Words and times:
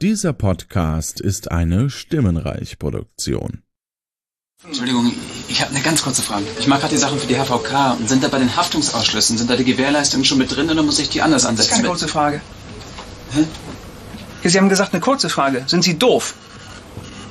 Dieser 0.00 0.32
Podcast 0.32 1.20
ist 1.20 1.50
eine 1.50 1.90
Stimmenreich-Produktion. 1.90 3.62
Entschuldigung, 4.64 5.12
ich 5.48 5.60
habe 5.60 5.72
eine 5.72 5.80
ganz 5.80 6.02
kurze 6.02 6.22
Frage. 6.22 6.44
Ich 6.60 6.68
mache 6.68 6.80
gerade 6.82 6.94
die 6.94 7.00
Sachen 7.00 7.18
für 7.18 7.26
die 7.26 7.34
HVK 7.36 7.96
und 7.98 8.08
sind 8.08 8.22
da 8.22 8.28
bei 8.28 8.38
den 8.38 8.54
Haftungsausschlüssen, 8.54 9.36
sind 9.38 9.50
da 9.50 9.56
die 9.56 9.64
Gewährleistungen 9.64 10.24
schon 10.24 10.38
mit 10.38 10.54
drin 10.54 10.70
oder 10.70 10.84
muss 10.84 11.00
ich 11.00 11.08
die 11.08 11.20
anders 11.20 11.42
Das 11.42 11.50
ist 11.50 11.58
ansetzen? 11.58 11.74
keine 11.74 11.88
kurze 11.88 12.06
Frage. 12.06 12.40
Hä? 13.32 13.44
Sie 14.48 14.56
haben 14.58 14.68
gesagt, 14.68 14.92
eine 14.94 15.00
kurze 15.00 15.28
Frage. 15.28 15.64
Sind 15.66 15.82
Sie 15.82 15.98
doof? 15.98 16.34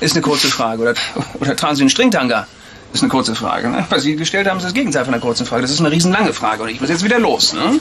Ist 0.01 0.13
eine 0.13 0.21
kurze 0.21 0.47
Frage. 0.49 0.81
Oder, 0.81 0.93
oder 1.39 1.55
tragen 1.55 1.75
Sie 1.77 1.83
einen 1.83 1.89
Stringtanga? 1.89 2.47
Ist 2.93 3.01
eine 3.01 3.09
kurze 3.09 3.33
Frage. 3.33 3.69
Ne? 3.69 3.85
Was 3.89 4.03
Sie 4.03 4.17
gestellt 4.17 4.47
haben, 4.49 4.57
ist 4.57 4.65
das 4.65 4.73
Gegenteil 4.73 5.05
von 5.05 5.13
einer 5.13 5.21
kurzen 5.21 5.45
Frage. 5.45 5.61
Das 5.61 5.71
ist 5.71 5.79
eine 5.79 5.91
riesenlange 5.91 6.33
Frage. 6.33 6.63
Und 6.63 6.69
ich 6.69 6.81
muss 6.81 6.89
jetzt 6.89 7.03
wieder 7.05 7.19
los. 7.19 7.53
Ne? 7.53 7.79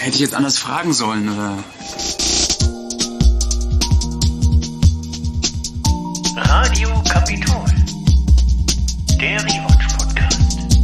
Hätte 0.00 0.14
ich 0.14 0.20
jetzt 0.20 0.34
anders 0.34 0.56
fragen 0.58 0.94
sollen 0.94 1.28
oder? 1.28 1.62
Radio 6.56 6.88
Kapitol. 7.02 7.64
Der 9.20 9.42
Rewatch-Podcast. 9.42 10.78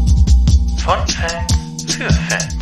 Von 0.82 0.98
Fans 1.06 1.94
für 1.94 2.10
Fans. 2.10 2.56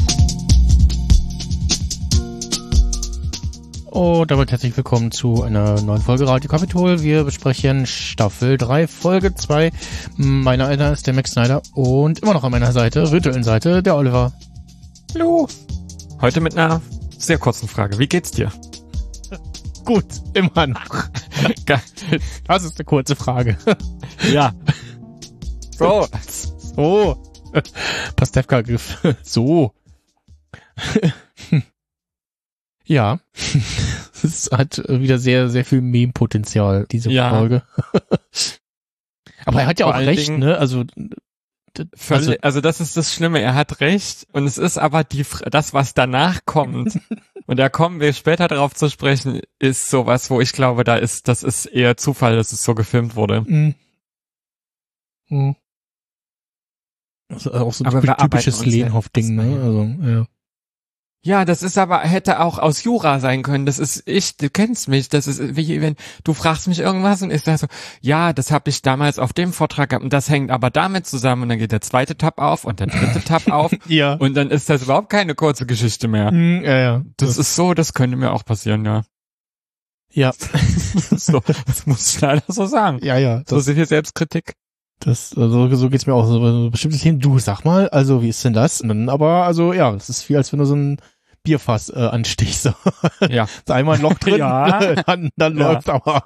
Und 3.86 4.30
damit 4.30 4.52
herzlich 4.52 4.76
willkommen 4.76 5.10
zu 5.10 5.42
einer 5.42 5.80
neuen 5.80 6.02
Folge 6.02 6.28
Radio 6.28 6.50
Kapitol. 6.50 7.02
Wir 7.02 7.24
besprechen 7.24 7.86
Staffel 7.86 8.58
3, 8.58 8.86
Folge 8.86 9.34
2. 9.34 9.72
Meiner 10.18 10.66
einer 10.66 10.92
ist 10.92 11.06
der 11.06 11.14
Max 11.14 11.30
Snyder 11.30 11.62
und 11.72 12.18
immer 12.18 12.34
noch 12.34 12.44
an 12.44 12.52
meiner 12.52 12.72
Seite, 12.72 13.10
virtuellen 13.10 13.42
Seite, 13.42 13.82
der 13.82 13.96
Oliver. 13.96 14.34
Hallo. 15.14 15.48
Heute 16.20 16.42
mit 16.42 16.58
einer 16.58 16.82
sehr 17.16 17.38
kurzen 17.38 17.68
Frage. 17.68 17.98
Wie 17.98 18.06
geht's 18.06 18.32
dir? 18.32 18.52
Gut, 19.88 20.05
immer 20.34 20.66
noch. 20.66 21.09
Geil. 21.65 21.80
Das 22.47 22.62
ist 22.62 22.77
eine 22.78 22.84
kurze 22.84 23.16
Frage. 23.16 23.56
Ja. 24.30 24.53
So. 25.78 26.06
So. 26.77 27.22
Pastewka-Griff. 28.14 28.98
So. 29.22 29.72
ja. 32.84 33.19
Es 34.22 34.50
hat 34.53 34.83
wieder 34.89 35.19
sehr, 35.19 35.48
sehr 35.48 35.64
viel 35.64 35.80
Meme-Potenzial, 35.80 36.84
diese 36.91 37.11
Ja. 37.11 37.30
Folge. 37.30 37.62
Aber 39.47 39.62
er 39.62 39.69
hat 39.69 39.80
ja 39.80 39.86
Vor 39.86 39.95
auch 39.95 40.00
recht, 40.00 40.28
Dingen- 40.28 40.41
ne? 40.41 40.58
Also, 40.58 40.84
also 42.11 42.34
also, 42.42 42.61
das 42.61 42.80
ist 42.83 42.97
das 42.98 43.14
Schlimme. 43.14 43.41
Er 43.41 43.55
hat 43.55 43.80
recht. 43.80 44.27
Und 44.33 44.45
es 44.47 44.58
ist 44.58 44.77
aber 44.77 45.05
die, 45.05 45.25
das, 45.50 45.73
was 45.73 45.95
danach 45.95 46.41
kommt. 46.45 46.98
und 47.48 47.56
da 47.56 47.70
kommen 47.70 47.98
wir 47.98 48.12
später 48.12 48.46
darauf 48.46 48.74
zu 48.74 48.91
sprechen, 48.91 49.41
ist 49.58 49.88
sowas, 49.88 50.30
wo 50.30 50.41
ich 50.41 50.52
glaube, 50.52 50.84
da 50.84 50.96
ist, 50.96 51.28
das 51.28 51.42
ist 51.42 51.64
eher 51.64 51.96
Zufall, 51.96 52.36
dass 52.36 52.52
es 52.52 52.62
so 52.62 52.74
gefilmt 52.74 53.16
wurde. 53.16 53.40
Mhm. 53.40 53.74
Mhm. 55.30 55.56
Also 57.30 57.52
auch 57.55 57.72
so 57.72 57.84
ein 57.84 58.02
typisches 58.02 58.64
Lehnhoff-Ding, 58.64 59.34
ne? 59.34 59.60
Also, 59.62 59.84
ja. 60.06 60.27
Ja, 61.24 61.44
das 61.44 61.64
ist 61.64 61.77
aber, 61.78 61.98
hätte 62.00 62.38
auch 62.41 62.58
aus 62.61 62.84
Jura 62.84 63.19
sein 63.19 63.42
können. 63.42 63.66
Das 63.66 63.80
ist 63.80 64.05
ich, 64.06 64.36
du 64.36 64.48
kennst 64.50 64.86
mich. 64.88 65.08
Das 65.08 65.27
ist 65.27 65.56
wie 65.56 65.80
wenn 65.83 65.97
du 66.22 66.33
fragst 66.33 66.69
mich 66.69 66.78
irgendwas 66.78 67.22
und 67.22 67.33
ich 67.33 67.42
sag 67.42 67.58
so, 67.58 67.66
ja, 68.00 68.33
das 68.33 68.52
habe 68.52 68.70
ich 68.70 68.83
damals 68.83 69.19
auf 69.19 69.33
dem 69.33 69.52
Vortrag 69.52 69.89
gehabt 69.91 70.05
und 70.05 70.12
das 70.12 70.28
hängt 70.30 70.52
aber 70.52 70.70
damit 70.70 71.06
zusammen 71.06 71.42
und 71.42 71.48
dann 71.48 71.58
geht 71.58 71.72
der 71.72 71.80
zweite 71.80 72.16
Tab 72.16 72.39
auf 72.39 72.64
und 72.64 72.78
der 72.78 72.86
dritte 72.86 73.20
Tab 73.24 73.48
auf 73.50 73.72
Ja. 73.86 74.14
und 74.14 74.34
dann 74.34 74.50
ist 74.50 74.70
das 74.70 74.83
überhaupt 74.84 75.11
keine 75.11 75.34
kurze 75.34 75.66
Geschichte 75.66 76.06
mehr. 76.06 76.30
Mhm, 76.30 76.62
ja, 76.64 76.78
ja. 76.78 77.02
Das 77.16 77.36
ist 77.36 77.56
so, 77.56 77.74
das 77.74 77.94
könnte 77.94 78.16
mir 78.16 78.33
auch 78.33 78.44
passieren, 78.44 78.84
ja. 78.84 79.02
ja. 80.12 80.33
so, 81.11 81.42
das 81.66 81.84
muss 81.86 82.14
ich 82.14 82.20
leider 82.20 82.44
so 82.46 82.66
sagen. 82.66 83.00
Ja, 83.02 83.19
ja. 83.19 83.39
So 83.48 83.56
Das, 83.56 83.66
ist 83.66 83.74
hier 83.74 83.86
Selbstkritik. 83.86 84.55
Das, 85.00 85.36
also, 85.36 85.74
so 85.74 85.91
geht's 85.91 86.06
mir 86.06 86.14
auch. 86.14 86.27
So, 86.27 86.70
bestimmte 86.70 86.98
Themen. 86.98 87.20
Du, 87.20 87.39
sag 87.39 87.64
mal, 87.64 87.89
also, 87.90 88.23
wie 88.23 88.28
ist 88.28 88.45
denn 88.45 88.52
das? 88.52 88.80
Und 88.80 88.89
dann, 88.89 89.08
aber, 89.08 89.45
also, 89.45 89.73
ja, 89.73 89.92
das 89.92 90.08
ist 90.08 90.28
wie, 90.28 90.36
als 90.36 90.52
wenn 90.52 90.58
du 90.58 90.64
so 90.64 90.74
ein 90.74 90.98
Bierfass 91.45 91.89
äh, 91.89 91.95
anstichst. 91.98 92.62
So. 92.64 92.73
Ja. 93.28 93.45
Ist 93.58 93.70
einmal 93.70 93.96
ein 93.96 94.02
Loch 94.02 94.14
drin, 94.18 94.36
Ja. 94.39 94.95
dann, 95.06 95.30
dann 95.36 95.56
Ja. 95.56 95.73
läuft 95.73 95.89
aber. 95.89 96.24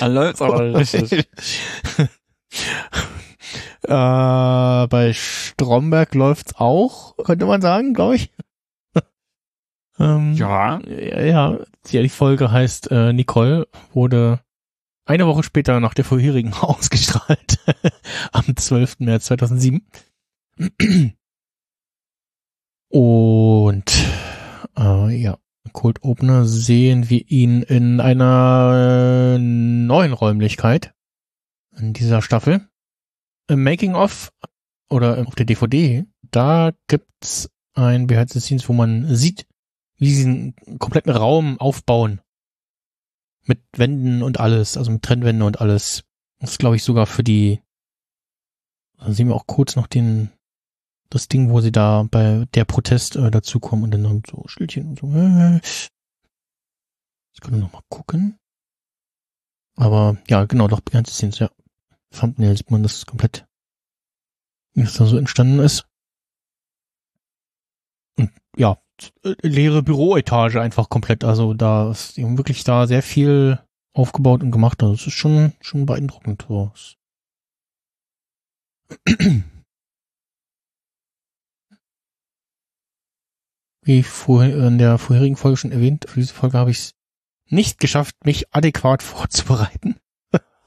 Dann 0.00 0.14
läuft's 0.14 0.42
aber 0.42 0.74
richtig. 0.74 1.26
äh, 3.82 4.86
bei 4.86 5.12
Stromberg 5.14 6.14
läuft's 6.14 6.54
auch, 6.56 7.16
könnte 7.24 7.46
man 7.46 7.62
sagen, 7.62 7.94
glaube 7.94 8.16
ich. 8.16 8.30
ähm, 9.98 10.34
Ja. 10.34 10.78
Ja, 10.86 11.20
ja, 11.20 11.58
ja, 11.90 12.02
die 12.02 12.08
Folge 12.08 12.50
heißt 12.52 12.90
äh, 12.90 13.12
Nicole, 13.12 13.66
wurde 13.92 14.40
eine 15.12 15.26
Woche 15.26 15.42
später 15.42 15.78
nach 15.78 15.92
der 15.92 16.06
vorherigen 16.06 16.52
ausgestrahlt, 16.60 17.58
am 18.32 18.56
12. 18.56 19.00
März 19.00 19.26
2007. 19.26 19.86
Und 22.88 23.84
äh, 24.78 25.14
ja, 25.14 25.38
Cold 25.72 26.02
Opener 26.02 26.46
sehen 26.46 27.10
wir 27.10 27.30
ihn 27.30 27.62
in 27.62 28.00
einer 28.00 29.38
neuen 29.38 30.12
Räumlichkeit 30.14 30.94
in 31.76 31.92
dieser 31.92 32.22
Staffel. 32.22 32.66
Im 33.48 33.62
Making 33.62 33.94
of 33.94 34.32
oder 34.88 35.26
auf 35.26 35.34
der 35.34 35.46
DVD, 35.46 36.06
da 36.22 36.72
gibt's 36.88 37.50
ein 37.74 38.06
Behind 38.06 38.30
the 38.30 38.40
Scenes, 38.40 38.66
wo 38.68 38.72
man 38.72 39.14
sieht, 39.14 39.46
wie 39.98 40.08
sie 40.08 40.24
diesen 40.24 40.78
kompletten 40.78 41.12
Raum 41.12 41.60
aufbauen. 41.60 42.21
Mit 43.44 43.60
Wänden 43.76 44.22
und 44.22 44.38
alles, 44.38 44.76
also 44.76 44.90
mit 44.90 45.02
Trennwände 45.02 45.44
und 45.44 45.60
alles. 45.60 46.04
Das 46.38 46.52
ist, 46.52 46.58
glaube 46.58 46.76
ich, 46.76 46.84
sogar 46.84 47.06
für 47.06 47.24
die, 47.24 47.60
da 48.98 49.12
sehen 49.12 49.28
wir 49.28 49.34
auch 49.34 49.46
kurz 49.46 49.76
noch 49.76 49.86
den, 49.86 50.30
das 51.10 51.28
Ding, 51.28 51.50
wo 51.50 51.60
sie 51.60 51.72
da 51.72 52.06
bei 52.10 52.46
der 52.54 52.64
Protest 52.64 53.16
äh, 53.16 53.30
dazukommen 53.30 53.84
und 53.84 53.90
dann 53.90 54.08
haben 54.08 54.22
so 54.28 54.46
Schildchen 54.46 54.88
und 54.88 54.98
so. 55.00 55.06
Äh. 55.12 55.60
Ich 57.32 57.40
kann 57.40 57.58
noch 57.58 57.72
mal 57.72 57.82
gucken. 57.88 58.38
Aber 59.76 60.18
ja, 60.28 60.44
genau, 60.44 60.68
doch 60.68 60.80
the 60.92 61.02
Scenes, 61.06 61.38
ja. 61.38 61.50
Thumbnail 62.10 62.56
sieht 62.56 62.70
man 62.70 62.82
das 62.82 63.06
komplett, 63.06 63.46
wie 64.74 64.82
es 64.82 64.94
da 64.94 65.06
so 65.06 65.16
entstanden 65.16 65.60
ist. 65.60 65.88
Und 68.18 68.30
ja, 68.56 68.81
leere 69.42 69.82
Büroetage 69.82 70.60
einfach 70.60 70.88
komplett. 70.88 71.24
Also 71.24 71.54
da 71.54 71.90
ist 71.90 72.16
wirklich 72.18 72.64
da 72.64 72.86
sehr 72.86 73.02
viel 73.02 73.58
aufgebaut 73.94 74.42
und 74.42 74.50
gemacht. 74.50 74.82
Also 74.82 74.94
es 74.94 75.06
ist 75.06 75.14
schon, 75.14 75.52
schon 75.60 75.86
beeindruckend. 75.86 76.46
Es- 76.74 76.96
Wie 83.84 84.02
vorher 84.04 84.68
in 84.68 84.78
der 84.78 84.96
vorherigen 84.98 85.36
Folge 85.36 85.56
schon 85.56 85.72
erwähnt, 85.72 86.06
für 86.08 86.20
diese 86.20 86.34
Folge 86.34 86.56
habe 86.56 86.70
ich 86.70 86.78
es 86.78 86.94
nicht 87.48 87.80
geschafft, 87.80 88.14
mich 88.24 88.54
adäquat 88.54 89.02
vorzubereiten. 89.02 89.96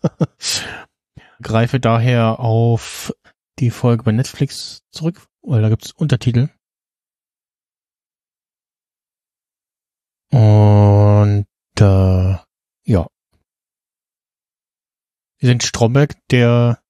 Greife 1.42 1.80
daher 1.80 2.40
auf 2.40 3.14
die 3.60 3.70
Folge 3.72 4.04
bei 4.04 4.12
Netflix 4.12 4.84
zurück, 4.92 5.26
weil 5.42 5.62
da 5.62 5.70
gibt 5.70 5.86
es 5.86 5.92
Untertitel. 5.94 6.50
Und 10.36 11.46
äh, 11.80 12.36
ja. 12.84 13.08
Wir 15.38 15.50
sind 15.50 15.64
Stromberg, 15.64 16.16
der 16.30 16.82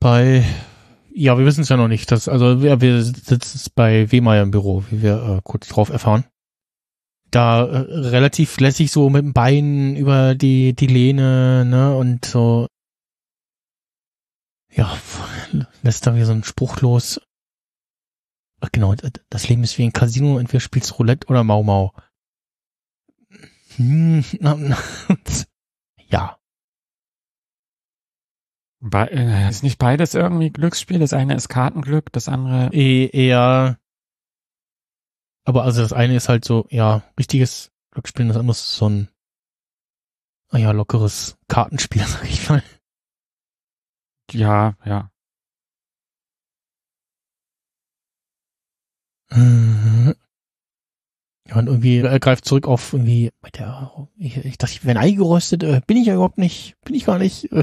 bei 0.00 0.44
ja, 1.14 1.38
wir 1.38 1.46
wissen 1.46 1.60
es 1.60 1.68
ja 1.68 1.76
noch 1.76 1.86
nicht. 1.86 2.10
Das, 2.10 2.26
also 2.26 2.60
wir, 2.60 2.80
wir 2.80 3.02
sitzen 3.04 3.70
bei 3.76 4.10
Wehmeier 4.10 4.42
im 4.42 4.50
Büro, 4.50 4.82
wie 4.90 5.00
wir 5.00 5.22
äh, 5.22 5.40
kurz 5.44 5.68
drauf 5.68 5.90
erfahren. 5.90 6.24
Da 7.30 7.64
äh, 7.64 7.76
relativ 8.08 8.58
lässig 8.58 8.90
so 8.90 9.08
mit 9.08 9.22
dem 9.22 9.32
Bein 9.32 9.94
über 9.94 10.34
die, 10.34 10.74
die 10.74 10.88
Lehne, 10.88 11.64
ne, 11.64 11.96
und 11.96 12.24
so 12.24 12.66
ja, 14.72 14.98
lässt 15.82 16.04
da 16.04 16.16
wieder 16.16 16.26
so 16.26 16.32
einen 16.32 16.42
Spruch 16.42 16.80
los. 16.80 17.20
Ach 18.60 18.70
genau, 18.72 18.94
das 19.30 19.48
Leben 19.48 19.62
ist 19.62 19.78
wie 19.78 19.84
ein 19.84 19.92
Casino, 19.92 20.38
entweder 20.38 20.60
spielst 20.60 20.98
Roulette 20.98 21.28
oder 21.28 21.44
Mau 21.44 21.62
Mau. 21.62 21.92
Hm, 23.76 24.24
ja. 26.08 26.38
Be 28.80 29.10
äh, 29.10 29.48
ist 29.48 29.62
nicht 29.62 29.78
beides 29.78 30.14
irgendwie 30.14 30.50
Glücksspiel? 30.50 31.00
Das 31.00 31.12
eine 31.12 31.34
ist 31.34 31.48
Kartenglück, 31.48 32.12
das 32.12 32.28
andere. 32.28 32.72
Eh, 32.72 33.06
eher. 33.06 33.78
Aber 35.44 35.64
also 35.64 35.82
das 35.82 35.92
eine 35.92 36.16
ist 36.16 36.28
halt 36.28 36.44
so, 36.44 36.66
ja, 36.70 37.02
richtiges 37.18 37.72
Glücksspiel, 37.92 38.28
das 38.28 38.36
andere 38.36 38.52
ist 38.52 38.74
so 38.76 38.88
ein, 38.88 39.08
ah 40.50 40.58
ja, 40.58 40.72
lockeres 40.72 41.38
Kartenspiel, 41.48 42.02
sag 42.06 42.24
ich 42.24 42.48
mal. 42.48 42.62
Ja, 44.30 44.76
ja. 44.84 45.10
Äh, 49.30 50.14
Ja, 51.48 51.56
und 51.56 51.66
irgendwie, 51.66 51.98
er 51.98 52.20
greift 52.20 52.44
zurück 52.44 52.66
auf 52.66 52.92
irgendwie, 52.92 53.30
meint 53.40 53.58
er, 53.58 54.08
ich, 54.18 54.36
ich 54.44 54.58
dachte, 54.58 54.74
ich 54.74 54.84
wäre 54.84 54.98
ein 54.98 55.04
Ei 55.04 55.12
geröstet, 55.12 55.62
äh, 55.62 55.80
bin 55.86 55.96
ich 55.96 56.06
ja 56.06 56.14
überhaupt 56.14 56.38
nicht, 56.38 56.76
bin 56.84 56.94
ich 56.94 57.06
gar 57.06 57.18
nicht. 57.18 57.48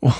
Oh, 0.00 0.12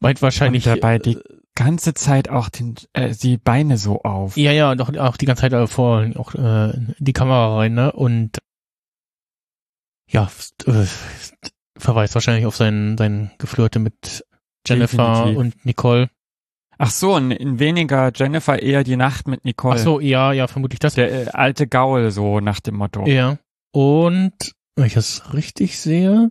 meint 0.00 0.22
wahrscheinlich. 0.22 0.66
Und 0.66 0.76
dabei 0.76 0.98
die 0.98 1.16
äh, 1.16 1.22
ganze 1.54 1.94
Zeit 1.94 2.28
auch 2.28 2.48
den, 2.48 2.74
äh, 2.94 3.14
die 3.14 3.36
Beine 3.36 3.78
so 3.78 4.02
auf. 4.02 4.36
Ja, 4.36 4.52
ja, 4.52 4.74
doch 4.74 4.94
auch 4.96 5.16
die 5.16 5.26
ganze 5.26 5.42
Zeit 5.42 5.52
äh, 5.52 5.66
vor 5.66 6.06
auch 6.16 6.34
äh, 6.34 6.70
in 6.70 6.94
die 6.98 7.12
Kamera 7.12 7.56
rein, 7.58 7.74
ne? 7.74 7.92
Und 7.92 8.38
ja, 10.08 10.30
äh, 10.66 10.86
verweist 11.78 12.14
wahrscheinlich 12.14 12.46
auf 12.46 12.56
sein 12.56 12.96
sein 12.96 13.30
Geflirte 13.38 13.78
mit 13.78 14.24
Jennifer 14.66 15.24
Definitiv. 15.24 15.38
und 15.38 15.66
Nicole. 15.66 16.10
Ach 16.78 16.90
so, 16.90 17.16
in, 17.16 17.30
in 17.30 17.58
weniger 17.58 18.12
Jennifer 18.14 18.60
eher 18.62 18.84
die 18.84 18.96
Nacht 18.96 19.28
mit 19.28 19.44
Nicole. 19.44 19.76
Ach 19.76 19.82
so, 19.82 20.00
ja, 20.00 20.32
ja, 20.32 20.46
vermutlich 20.46 20.78
das. 20.78 20.94
Der 20.94 21.10
äh, 21.10 21.28
alte 21.28 21.66
Gaul, 21.66 22.10
so 22.10 22.40
nach 22.40 22.60
dem 22.60 22.76
Motto. 22.76 23.06
Ja. 23.06 23.38
Und 23.72 24.52
wenn 24.74 24.86
ich 24.86 24.94
das 24.94 25.32
richtig 25.32 25.78
sehe, 25.78 26.30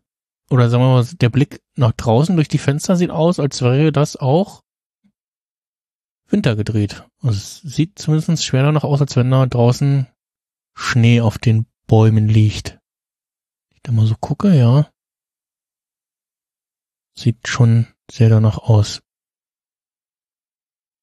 oder 0.50 0.70
sagen 0.70 0.84
wir 0.84 0.94
mal, 0.94 1.06
der 1.06 1.30
Blick 1.30 1.62
nach 1.76 1.92
draußen 1.94 2.36
durch 2.36 2.48
die 2.48 2.60
Fenster 2.60 2.96
sieht 2.96 3.10
aus, 3.10 3.40
als 3.40 3.62
wäre 3.62 3.92
das 3.92 4.16
auch 4.18 4.62
Winter 6.28 6.56
gedreht. 6.56 7.04
Also 7.22 7.38
es 7.38 7.62
sieht 7.62 8.00
zumindest 8.00 8.46
schwer 8.46 8.64
danach 8.64 8.84
aus, 8.84 9.02
als 9.02 9.16
wenn 9.16 9.32
da 9.32 9.46
draußen 9.46 10.08
Schnee 10.76 11.22
auf 11.22 11.38
den 11.38 11.66
Bäumen 11.88 12.28
liegt. 12.28 12.80
Ich 13.74 13.82
da 13.82 13.92
mal 13.92 14.06
so 14.06 14.16
gucke, 14.20 14.56
ja. 14.56 14.90
Sieht 17.18 17.48
schon 17.48 17.88
sehr 18.12 18.30
danach 18.30 18.58
aus. 18.58 19.02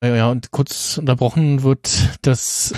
Ja, 0.03 0.31
und 0.31 0.51
kurz 0.51 0.99
unterbrochen 0.99 1.63
wird 1.63 2.19
das, 2.27 2.75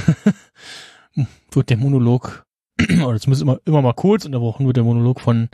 wird 1.51 1.71
der 1.71 1.79
Monolog, 1.79 2.45
oder 2.83 3.19
zumindest 3.19 3.41
immer, 3.43 3.59
immer 3.65 3.81
mal 3.81 3.95
kurz 3.95 4.27
unterbrochen 4.27 4.67
wird 4.67 4.77
der 4.77 4.85
Monolog 4.85 5.21
von 5.21 5.49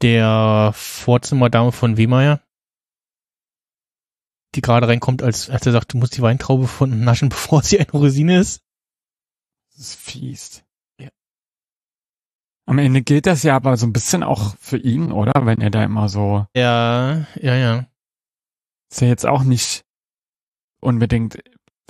der 0.00 0.72
Vorzimmerdame 0.74 1.72
von 1.72 1.98
Wehmeier, 1.98 2.40
die 4.54 4.62
gerade 4.62 4.88
reinkommt, 4.88 5.22
als, 5.22 5.50
als 5.50 5.66
er 5.66 5.72
sagt, 5.72 5.92
du 5.92 5.98
musst 5.98 6.16
die 6.16 6.22
Weintraube 6.22 6.66
von 6.66 7.04
naschen, 7.04 7.28
bevor 7.30 7.62
sie 7.62 7.78
eine 7.78 7.90
Rosine 7.90 8.38
ist. 8.38 8.62
Das 9.72 9.80
ist 9.80 9.94
fies. 9.96 10.64
Ja. 10.98 11.10
Am 12.66 12.78
Ende 12.78 13.02
gilt 13.02 13.26
das 13.26 13.42
ja 13.42 13.56
aber 13.56 13.76
so 13.76 13.86
ein 13.86 13.92
bisschen 13.92 14.22
auch 14.22 14.56
für 14.58 14.78
ihn, 14.78 15.12
oder? 15.12 15.44
Wenn 15.44 15.60
er 15.60 15.70
da 15.70 15.84
immer 15.84 16.08
so, 16.08 16.46
Ja, 16.56 17.26
ja, 17.34 17.54
ja. 17.56 17.86
ist 18.90 19.02
ja 19.02 19.08
jetzt 19.08 19.26
auch 19.26 19.42
nicht 19.42 19.83
unbedingt 20.84 21.38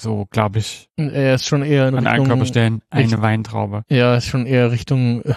so, 0.00 0.26
glaube 0.30 0.58
ich, 0.58 0.88
Er 0.96 1.34
ist 1.36 1.46
schon 1.46 1.62
eher 1.62 1.86
in 1.88 1.94
an 1.96 2.06
Richtung, 2.06 2.24
Einkauf 2.24 2.38
bestellen, 2.40 2.82
eine 2.90 3.04
Richtung- 3.04 3.22
Weintraube. 3.22 3.84
ja, 3.88 4.16
ist 4.16 4.26
schon 4.26 4.46
eher 4.46 4.72
Richtung 4.72 5.22
äh, 5.22 5.34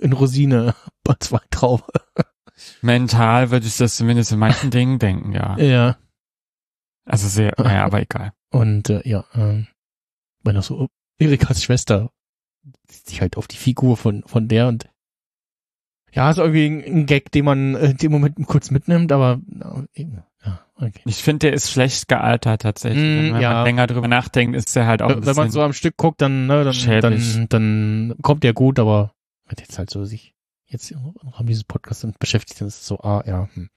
in 0.00 0.12
Rosine 0.14 0.74
als 1.06 1.30
Weintraube. 1.32 1.84
Mental 2.82 3.50
würde 3.50 3.66
ich 3.66 3.76
das 3.76 3.96
zumindest 3.96 4.32
in 4.32 4.38
manchen 4.38 4.70
Dingen 4.70 4.98
denken, 4.98 5.32
ja. 5.32 5.58
Ja. 5.58 5.98
Also 7.04 7.28
sehr, 7.28 7.54
naja, 7.58 7.84
aber 7.84 8.00
egal. 8.00 8.32
Und 8.50 8.88
äh, 8.90 9.02
ja, 9.08 9.24
ähm, 9.34 9.66
wenn 10.42 10.56
auch 10.56 10.62
so 10.62 10.88
Erikas 11.18 11.62
Schwester 11.62 12.10
sich 12.90 13.20
halt 13.20 13.36
auf 13.36 13.46
die 13.48 13.56
Figur 13.56 13.96
von 13.96 14.22
von 14.26 14.48
der 14.48 14.68
und 14.68 14.88
ja, 16.12 16.30
ist 16.30 16.38
irgendwie 16.38 16.66
ein, 16.66 17.06
Gag, 17.06 17.30
den 17.32 17.44
man 17.44 17.74
äh, 17.74 17.94
dem 17.94 18.12
Moment 18.12 18.36
kurz 18.46 18.70
mitnimmt, 18.70 19.12
aber 19.12 19.40
ja, 19.94 20.60
okay. 20.76 21.02
Ich 21.04 21.22
finde, 21.22 21.46
der 21.46 21.52
ist 21.52 21.70
schlecht 21.70 22.08
gealtert 22.08 22.62
tatsächlich. 22.62 23.02
Mm, 23.02 23.34
wenn 23.34 23.40
ja. 23.40 23.52
man 23.52 23.64
länger 23.64 23.86
drüber 23.86 24.08
nachdenkt, 24.08 24.56
ist 24.56 24.74
der 24.76 24.86
halt 24.86 25.02
auch 25.02 25.10
Wenn 25.10 25.26
wenn 25.26 25.36
man 25.36 25.50
so 25.50 25.62
am 25.62 25.72
Stück 25.72 25.96
guckt, 25.96 26.20
dann 26.22 26.46
ne, 26.46 26.64
dann, 26.64 26.74
schädlich. 26.74 27.34
dann 27.34 27.48
dann 27.48 28.14
kommt 28.22 28.44
der 28.44 28.52
gut, 28.52 28.78
aber 28.78 29.12
wenn 29.46 29.56
jetzt 29.58 29.78
halt 29.78 29.90
so 29.90 30.04
sich 30.04 30.34
jetzt 30.66 30.90
im 30.90 31.14
Rahmen 31.32 31.46
dieses 31.46 31.64
Podcasts 31.64 32.06
beschäftigt, 32.18 32.60
dann 32.60 32.68
ist 32.68 32.80
es 32.80 32.86
so 32.86 32.98
ah 33.00 33.22
ja, 33.26 33.48
hm, 33.54 33.68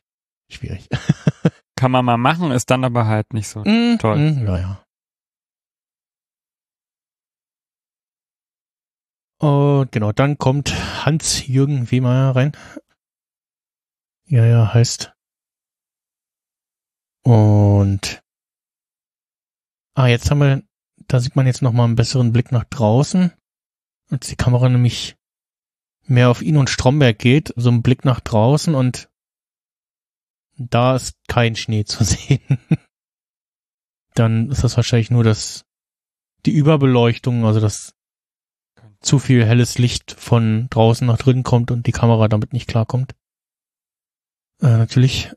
schwierig. 0.50 0.88
kann 1.76 1.92
man 1.92 2.06
mal 2.06 2.18
machen, 2.18 2.52
ist 2.52 2.70
dann 2.70 2.84
aber 2.84 3.08
halt 3.08 3.34
nicht 3.34 3.48
so. 3.48 3.62
Mm, 3.62 3.98
Toll. 4.00 4.18
mm, 4.18 4.48
Ja, 4.48 4.84
Und 9.42 9.92
genau, 9.92 10.12
dann 10.12 10.38
kommt 10.38 10.72
Hans-Jürgen 11.04 11.90
Wehmeier 11.90 12.36
rein. 12.36 12.52
Ja, 14.28 14.46
ja, 14.46 14.72
heißt. 14.72 15.14
Und 17.24 18.22
ah, 19.96 20.06
jetzt 20.06 20.30
haben 20.30 20.42
wir, 20.42 20.62
da 21.08 21.20
sieht 21.20 21.36
man 21.36 21.48
jetzt 21.48 21.64
noch 21.64 21.72
mal 21.74 21.86
einen 21.86 21.96
besseren 21.96 22.32
Blick 22.32 22.52
nach 22.52 22.66
draußen, 22.66 23.34
als 24.12 24.28
die 24.28 24.36
Kamera 24.36 24.70
nämlich 24.70 25.16
mehr 26.04 26.30
auf 26.30 26.44
ihn 26.44 26.58
und 26.58 26.70
Stromberg 26.70 27.18
geht, 27.18 27.52
so 27.56 27.72
ein 27.72 27.82
Blick 27.82 28.06
nach 28.06 28.20
draußen 28.20 28.76
und 28.76 29.10
da 30.56 30.96
ist 30.96 31.16
kein 31.28 31.56
Schnee 31.56 31.84
zu 31.84 32.04
sehen. 32.04 32.60
Dann 34.14 34.52
ist 34.52 34.64
das 34.64 34.76
wahrscheinlich 34.76 35.10
nur 35.10 35.24
das, 35.24 35.66
die 36.46 36.52
Überbeleuchtung, 36.52 37.44
also 37.44 37.60
dass 37.60 37.96
zu 39.02 39.20
viel 39.20 39.46
helles 39.46 39.78
Licht 39.78 40.12
von 40.12 40.68
draußen 40.70 41.06
nach 41.06 41.18
drinnen 41.18 41.44
kommt 41.44 41.72
und 41.72 41.88
die 41.88 41.92
Kamera 41.92 42.28
damit 42.28 42.54
nicht 42.54 42.68
klarkommt. 42.68 43.16
Äh, 44.62 44.78
natürlich. 44.78 45.32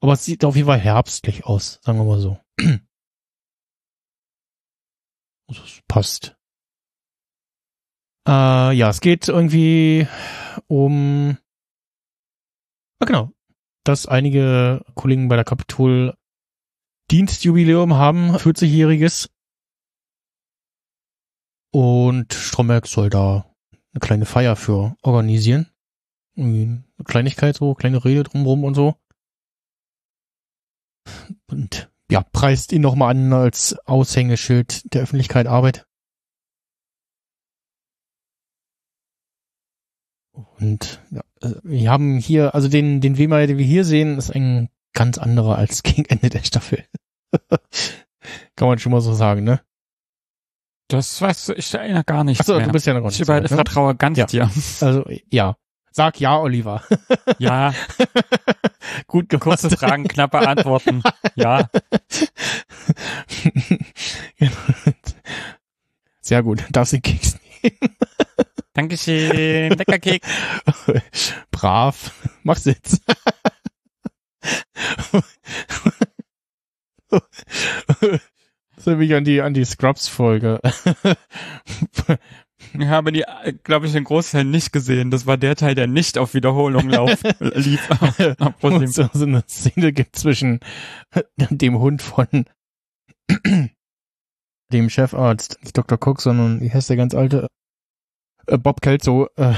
Aber 0.00 0.12
es 0.12 0.24
sieht 0.24 0.44
auf 0.44 0.56
jeden 0.56 0.68
Fall 0.68 0.78
herbstlich 0.78 1.44
aus, 1.44 1.80
sagen 1.82 1.98
wir 1.98 2.04
mal 2.04 2.20
so. 2.20 2.38
Also 5.50 5.62
es 5.62 5.80
passt. 5.88 6.36
Äh, 8.28 8.72
ja, 8.74 8.90
es 8.90 9.00
geht 9.00 9.28
irgendwie 9.28 10.06
um, 10.66 11.38
ah, 13.00 13.06
genau, 13.06 13.32
dass 13.84 14.04
einige 14.04 14.84
Kollegen 14.94 15.28
bei 15.28 15.36
der 15.36 15.46
Kapitol 15.46 16.14
Dienstjubiläum 17.10 17.94
haben, 17.94 18.36
40-jähriges. 18.36 19.30
Und 21.70 22.32
Stromberg 22.32 22.86
soll 22.86 23.10
da 23.10 23.44
eine 23.92 24.00
kleine 24.00 24.26
Feier 24.26 24.56
für 24.56 24.96
organisieren. 25.02 25.70
Eine 26.36 26.84
Kleinigkeit, 27.04 27.56
so, 27.56 27.74
kleine 27.74 28.04
Rede 28.04 28.22
drumrum 28.22 28.64
und 28.64 28.74
so. 28.74 28.94
Und 31.50 31.90
ja, 32.10 32.22
preist 32.22 32.72
ihn 32.72 32.82
nochmal 32.82 33.10
an 33.10 33.32
als 33.32 33.76
Aushängeschild 33.86 34.94
der 34.94 35.02
Öffentlichkeit 35.02 35.46
Arbeit. 35.46 35.86
Und 40.60 41.02
ja, 41.10 41.22
äh, 41.42 41.54
wir 41.62 41.90
haben 41.90 42.18
hier, 42.18 42.54
also 42.54 42.68
den, 42.68 43.00
den 43.00 43.18
Wehmeier, 43.18 43.46
den 43.46 43.58
wir 43.58 43.64
hier 43.64 43.84
sehen, 43.84 44.18
ist 44.18 44.30
ein 44.30 44.68
ganz 44.92 45.18
anderer 45.18 45.56
als 45.56 45.82
gegen 45.82 46.04
Ende 46.04 46.30
der 46.30 46.44
Staffel. 46.44 46.84
Kann 48.56 48.68
man 48.68 48.78
schon 48.78 48.92
mal 48.92 49.00
so 49.00 49.12
sagen, 49.12 49.44
ne? 49.44 49.60
Das 50.88 51.20
weißt 51.20 51.50
du, 51.50 51.52
ich 51.54 51.72
erinnere 51.74 52.04
gar 52.04 52.24
nicht 52.24 52.40
Achso, 52.40 52.58
du 52.58 52.72
bist 52.72 52.86
ja 52.86 52.94
noch 52.94 53.00
ich 53.10 53.18
nicht 53.18 53.20
über- 53.20 53.34
weit, 53.34 53.42
ne? 53.42 53.48
vertraue 53.48 53.94
ganz 53.94 54.16
Ja. 54.18 54.26
dir. 54.26 54.50
Also, 54.80 55.04
ja. 55.30 55.56
Sag 55.90 56.18
ja, 56.20 56.38
Oliver. 56.38 56.82
Ja, 57.38 57.74
Gut 59.06 59.28
gemacht. 59.28 59.42
kurze 59.44 59.70
Fragen, 59.70 60.08
knappe 60.08 60.38
Antworten. 60.38 61.02
Ja, 61.34 61.68
Sehr 66.20 66.42
gut. 66.42 66.64
Darfst 66.70 66.92
den 66.94 67.02
Keks 67.02 67.38
Dankeschön. 68.74 69.70
Lecker 69.72 69.98
Keks. 69.98 70.28
nehmen. 70.86 71.02
Brav. 71.50 72.12
Mach 72.44 72.56
Sitz. 72.56 73.00
Erinnert 78.86 78.98
mich 78.98 79.14
an 79.14 79.24
die, 79.24 79.40
an 79.40 79.54
die 79.54 79.64
Scrubs-Folge. 79.64 80.60
Ich 82.78 82.86
habe 82.86 83.12
die, 83.12 83.24
glaube 83.62 83.86
ich, 83.86 83.94
in 83.94 84.04
Großteil 84.04 84.44
nicht 84.44 84.72
gesehen. 84.72 85.10
Das 85.10 85.26
war 85.26 85.36
der 85.36 85.54
Teil, 85.56 85.74
der 85.74 85.86
nicht 85.86 86.18
auf 86.18 86.34
Wiederholung 86.34 86.88
lauf, 86.88 87.22
lief. 87.38 87.88
Es 88.82 88.94
so 88.94 89.08
so 89.12 89.24
eine 89.24 89.44
Szene 89.46 89.92
gibt 89.92 90.16
zwischen 90.16 90.60
dem 91.36 91.78
Hund 91.78 92.02
von 92.02 92.46
dem 94.72 94.90
Chefarzt, 94.90 95.58
nicht 95.62 95.78
Dr. 95.78 95.98
Cook, 96.00 96.20
sondern 96.20 96.60
wie 96.60 96.70
heißt 96.70 96.90
der 96.90 96.96
ganz 96.96 97.14
alte? 97.14 97.46
Äh, 98.46 98.58
Bob 98.58 98.80
Kelso 98.80 99.28
äh, 99.36 99.54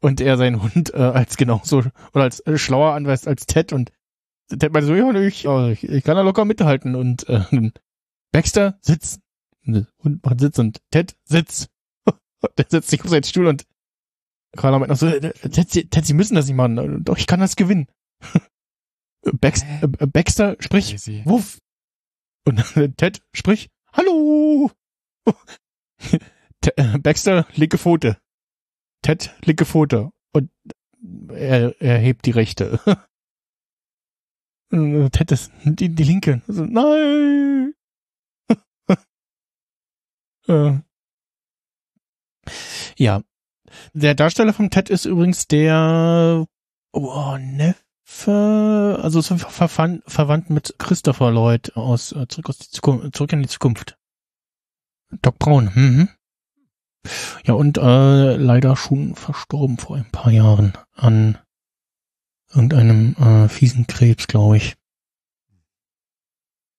und 0.00 0.20
er 0.20 0.36
seinen 0.36 0.62
Hund 0.62 0.92
äh, 0.92 0.98
als 0.98 1.36
genauso 1.36 1.84
oder 2.12 2.24
als 2.24 2.40
äh, 2.40 2.58
schlauer 2.58 2.92
anweist 2.92 3.28
als 3.28 3.46
Ted 3.46 3.72
und 3.72 3.92
Ted 4.48 4.72
meinte 4.72 4.86
so, 4.86 4.94
ja, 4.94 5.12
ich, 5.20 5.44
ich, 5.44 5.84
ich 5.88 6.04
kann 6.04 6.16
da 6.16 6.22
locker 6.22 6.44
mithalten 6.44 6.94
und 6.94 7.28
äh, 7.28 7.44
Baxter 8.32 8.78
sitzt, 8.82 9.20
und 9.66 9.72
der 9.74 9.86
macht 10.22 10.40
Sitz 10.40 10.58
und 10.58 10.80
Ted 10.90 11.16
sitzt. 11.24 11.70
der 12.58 12.66
setzt 12.68 12.90
sich 12.90 13.02
auf 13.02 13.08
seinen 13.10 13.24
Stuhl 13.24 13.46
und 13.46 13.64
Carla 14.56 14.78
meint 14.78 14.90
noch 14.90 14.96
so, 14.96 15.06
äh, 15.08 15.32
Ted, 15.50 15.70
Sie- 15.70 15.88
Ted, 15.88 16.04
Sie 16.06 16.14
müssen 16.14 16.34
das 16.34 16.46
nicht 16.46 16.56
machen. 16.56 17.04
Doch, 17.04 17.16
ich 17.18 17.26
kann 17.26 17.40
das 17.40 17.56
gewinnen. 17.56 17.86
Bax, 19.40 19.62
äh, 19.62 19.84
äh, 20.00 20.06
Baxter, 20.06 20.56
sprich, 20.60 20.90
Crazy. 20.90 21.22
Wuff. 21.24 21.58
Und 22.46 22.62
Ted, 22.98 23.22
sprich, 23.32 23.70
Hallo. 23.92 24.70
Äh, 26.76 26.98
Baxter, 26.98 27.46
linke 27.54 27.78
Pfote. 27.78 28.18
Ted, 29.02 29.34
linke 29.44 29.64
Pfote. 29.64 30.10
Und 30.32 30.50
er, 31.30 31.80
er 31.80 31.98
hebt 31.98 32.26
die 32.26 32.30
rechte. 32.32 32.80
Ted 34.70 35.30
ist 35.30 35.52
die, 35.64 35.94
die 35.94 36.04
linke. 36.04 36.42
So, 36.46 36.64
nein! 36.64 37.74
Äh. 40.46 40.78
ja. 42.98 43.22
Der 43.94 44.14
Darsteller 44.14 44.52
vom 44.52 44.68
Ted 44.68 44.90
ist 44.90 45.06
übrigens 45.06 45.48
der 45.48 46.46
oh, 46.92 47.38
Neffe, 47.38 49.00
also 49.02 49.20
ist 49.20 49.28
verwandt, 49.28 50.02
verwandt 50.06 50.50
mit 50.50 50.74
Christopher 50.78 51.30
Lloyd 51.30 51.74
aus 51.76 52.12
äh, 52.12 52.28
Zurück, 52.28 52.50
aus 52.50 52.58
die 52.58 52.68
Zukunft, 52.68 53.16
Zurück 53.16 53.32
in 53.32 53.40
die 53.40 53.48
Zukunft. 53.48 53.96
Doc 55.22 55.38
Brown. 55.38 55.70
Mhm. 55.74 56.08
Ja, 57.44 57.54
und 57.54 57.78
äh, 57.78 58.36
leider 58.36 58.76
schon 58.76 59.14
verstorben 59.14 59.78
vor 59.78 59.96
ein 59.96 60.10
paar 60.10 60.32
Jahren 60.32 60.72
an 60.94 61.38
irgendeinem 62.54 63.14
äh, 63.16 63.48
fiesen 63.48 63.86
Krebs, 63.86 64.26
glaube 64.26 64.56
ich. 64.56 64.76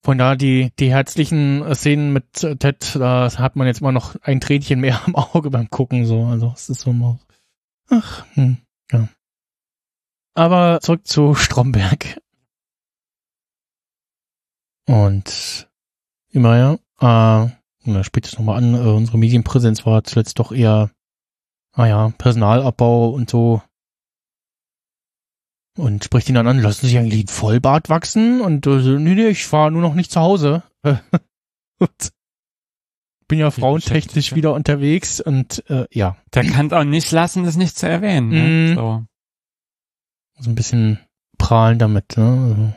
Von 0.04 0.18
da 0.20 0.36
die, 0.36 0.72
die 0.80 0.92
herzlichen 0.92 1.64
Szenen 1.74 2.14
mit 2.14 2.34
Ted, 2.60 2.96
da 2.96 3.32
hat 3.38 3.56
man 3.56 3.66
jetzt 3.66 3.82
mal 3.82 3.92
noch 3.92 4.16
ein 4.22 4.40
Tränchen 4.40 4.80
mehr 4.80 5.02
am 5.06 5.16
Auge 5.16 5.50
beim 5.50 5.70
Gucken, 5.70 6.06
so. 6.06 6.26
Also 6.26 6.54
es 6.56 6.70
ist 6.70 6.82
so 6.82 6.94
mal. 6.94 7.20
Ach, 7.90 8.26
hm, 8.36 8.58
ja. 8.92 9.10
Aber 10.36 10.80
zurück 10.82 11.08
zu 11.08 11.34
Stromberg. 11.34 12.20
Und 14.88 15.68
immer 16.30 16.58
ja, 16.58 16.74
äh, 17.46 17.52
na, 17.86 18.04
spielt 18.04 18.28
es 18.28 18.38
nochmal 18.38 18.58
an, 18.58 18.76
äh, 18.76 18.90
unsere 18.90 19.18
Medienpräsenz 19.18 19.86
war 19.86 20.04
zuletzt 20.04 20.40
doch 20.40 20.52
eher, 20.52 20.92
naja, 21.76 22.14
Personalabbau 22.18 23.10
und 23.10 23.30
so. 23.30 23.62
Und 25.78 26.06
spricht 26.06 26.30
ihn 26.30 26.36
dann 26.36 26.48
an, 26.48 26.60
lassen 26.60 26.88
Sie 26.88 26.98
eigentlich 26.98 27.22
einen 27.22 27.28
Vollbart 27.28 27.90
wachsen? 27.90 28.40
Und 28.42 28.66
äh, 28.66 29.00
nee, 29.00 29.16
nee, 29.16 29.28
ich 29.28 29.52
war 29.52 29.72
nur 29.72 29.82
noch 29.82 29.94
nicht 29.94 30.12
zu 30.12 30.22
Hause. 30.22 30.64
und 31.80 32.12
bin 33.28 33.40
ja 33.40 33.52
frauentechnisch 33.52 34.36
wieder 34.36 34.54
unterwegs 34.54 35.20
und 35.20 35.68
äh, 35.70 35.88
ja. 35.92 36.18
Der 36.34 36.46
kann 36.46 36.68
es 36.68 36.74
auch 36.74 36.84
nicht 36.84 37.12
lassen, 37.12 37.44
das 37.44 37.58
nicht 37.58 37.78
zu 37.78 37.88
erwähnen. 37.88 38.30
Ne? 38.30 38.42
Mhm. 38.42 38.76
So. 38.76 39.06
So 40.38 40.50
ein 40.50 40.56
bisschen 40.56 41.00
prahlen 41.38 41.80
damit, 41.80 42.18
ne? 42.18 42.24
Also, 42.50 42.74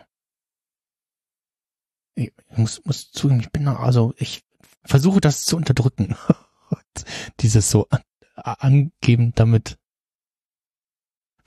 ich 2.14 2.32
muss, 2.56 2.84
muss 2.84 3.10
zugeben, 3.10 3.40
ich 3.40 3.50
bin 3.50 3.64
da, 3.66 3.76
also 3.76 4.14
ich 4.16 4.42
versuche 4.84 5.20
das 5.20 5.44
zu 5.44 5.56
unterdrücken. 5.56 6.16
Dieses 7.40 7.70
so 7.70 7.86
an, 7.90 8.02
angeben 8.34 9.32
damit. 9.34 9.77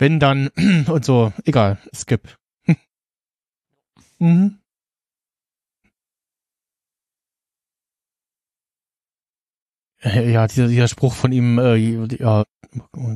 Wenn 0.01 0.19
dann 0.19 0.47
und 0.87 1.05
so, 1.05 1.31
egal, 1.45 1.77
skip. 1.93 2.35
mhm. 4.17 4.59
Äh, 10.01 10.31
Ja, 10.31 10.47
dieser, 10.47 10.67
dieser 10.67 10.87
Spruch 10.87 11.13
von 11.13 11.31
ihm, 11.31 11.59
äh, 11.59 11.75
ja, 11.75 12.45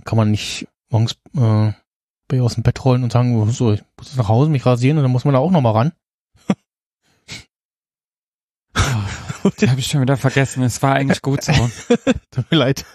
kann 0.04 0.16
man 0.16 0.30
nicht 0.30 0.68
morgens 0.92 1.18
äh, 1.36 2.40
aus 2.40 2.54
dem 2.54 2.62
Bett 2.62 2.86
rollen 2.86 3.02
und 3.02 3.12
sagen, 3.12 3.50
so, 3.50 3.74
ich 3.74 3.84
muss 3.98 4.16
nach 4.16 4.30
Hause 4.30 4.52
mich 4.52 4.68
rasieren 4.68 5.00
und 5.00 5.04
dann 5.04 5.12
muss 5.12 5.26
man 5.26 5.34
da 5.34 5.40
auch 5.40 5.50
nochmal 5.50 5.74
ran. 5.74 5.92
Die 9.60 9.70
habe 9.70 9.80
ich 9.80 9.88
schon 9.88 10.02
wieder 10.02 10.18
vergessen. 10.18 10.64
Es 10.64 10.82
war 10.82 10.94
eigentlich 10.96 11.22
gut 11.22 11.44
so. 11.44 11.52
Tut 12.32 12.52
mir 12.52 12.58
leid. 12.58 12.86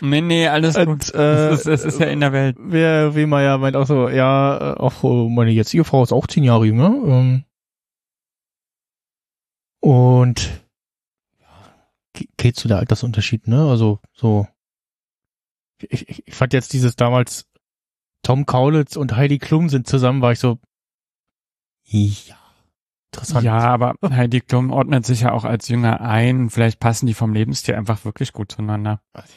Nee, 0.00 0.20
nee, 0.20 0.46
alles 0.48 0.76
gut. 0.76 0.86
Und, 0.88 1.14
äh, 1.14 1.48
es, 1.50 1.60
ist, 1.60 1.66
es 1.66 1.84
ist 1.84 2.00
ja 2.00 2.06
in 2.06 2.20
der 2.20 2.32
Welt. 2.32 2.56
Wer, 2.60 3.14
wie 3.16 3.26
man 3.26 3.42
ja 3.42 3.58
meint 3.58 3.76
auch 3.76 3.86
so, 3.86 4.08
ja, 4.08 4.74
äh, 4.74 4.76
auch 4.78 5.02
äh, 5.04 5.28
meine 5.28 5.50
jetzige 5.50 5.84
Frau 5.84 6.02
ist 6.02 6.12
auch 6.12 6.26
zehn 6.26 6.44
Jahre 6.44 6.66
jünger. 6.66 6.94
Ähm, 7.06 7.44
und 9.80 10.62
ge- 12.12 12.28
geht 12.36 12.56
zu 12.56 12.68
der 12.68 12.78
Altersunterschied, 12.78 13.46
ne? 13.48 13.68
Also 13.68 13.98
so. 14.12 14.46
Ich, 15.88 16.08
ich, 16.08 16.28
ich 16.28 16.34
fand 16.34 16.52
jetzt 16.52 16.72
dieses 16.72 16.94
damals 16.96 17.46
Tom 18.22 18.44
Kaulitz 18.46 18.96
und 18.96 19.16
Heidi 19.16 19.38
Klum 19.38 19.68
sind 19.70 19.86
zusammen, 19.86 20.20
war 20.22 20.32
ich 20.32 20.38
so. 20.38 20.58
Ja. 21.86 22.36
Interessant. 23.12 23.44
Ja, 23.44 23.58
aber 23.58 23.94
Heidi 24.10 24.40
Klum 24.40 24.70
ordnet 24.70 25.04
sich 25.06 25.22
ja 25.22 25.32
auch 25.32 25.44
als 25.44 25.68
Jünger 25.68 26.00
ein. 26.00 26.48
Vielleicht 26.50 26.78
passen 26.80 27.06
die 27.06 27.14
vom 27.14 27.32
Lebensstil 27.32 27.74
einfach 27.74 28.04
wirklich 28.04 28.32
gut 28.32 28.52
zueinander. 28.52 29.00
Also, 29.12 29.32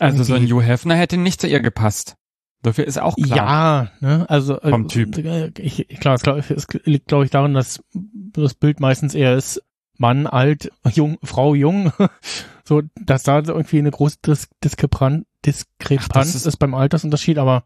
Also 0.00 0.24
so 0.24 0.34
ein 0.34 0.44
Hugh 0.50 0.62
Hefner 0.62 0.94
hätte 0.96 1.16
nicht 1.16 1.40
zu 1.40 1.46
ihr 1.46 1.60
gepasst. 1.60 2.16
Dafür 2.62 2.86
ist 2.86 2.98
auch 2.98 3.14
klar. 3.16 3.36
Ja, 3.36 3.90
ne, 4.00 4.26
also 4.28 4.60
äh, 4.60 4.70
Vom 4.70 4.88
Typ. 4.88 5.16
äh, 5.18 5.52
Ich, 5.58 5.86
klar, 6.00 6.14
es, 6.16 6.22
glaub- 6.22 6.38
es 6.50 6.66
liegt, 6.84 7.06
glaube 7.06 7.24
ich, 7.24 7.30
daran, 7.30 7.54
dass 7.54 7.80
das 7.92 8.54
Bild 8.54 8.80
meistens 8.80 9.14
eher 9.14 9.36
ist 9.36 9.62
Mann, 9.98 10.26
alt, 10.26 10.70
jung, 10.90 11.16
Frau, 11.22 11.54
jung. 11.54 11.92
so, 12.64 12.82
dass 13.00 13.22
da 13.22 13.38
irgendwie 13.38 13.78
eine 13.78 13.90
große 13.90 14.16
Dis 14.26 14.48
Diskrepan 14.64 15.24
Diskrepanz 15.44 16.30
Ach, 16.30 16.34
ist, 16.34 16.46
ist- 16.46 16.56
beim 16.56 16.74
Altersunterschied, 16.74 17.38
aber 17.38 17.62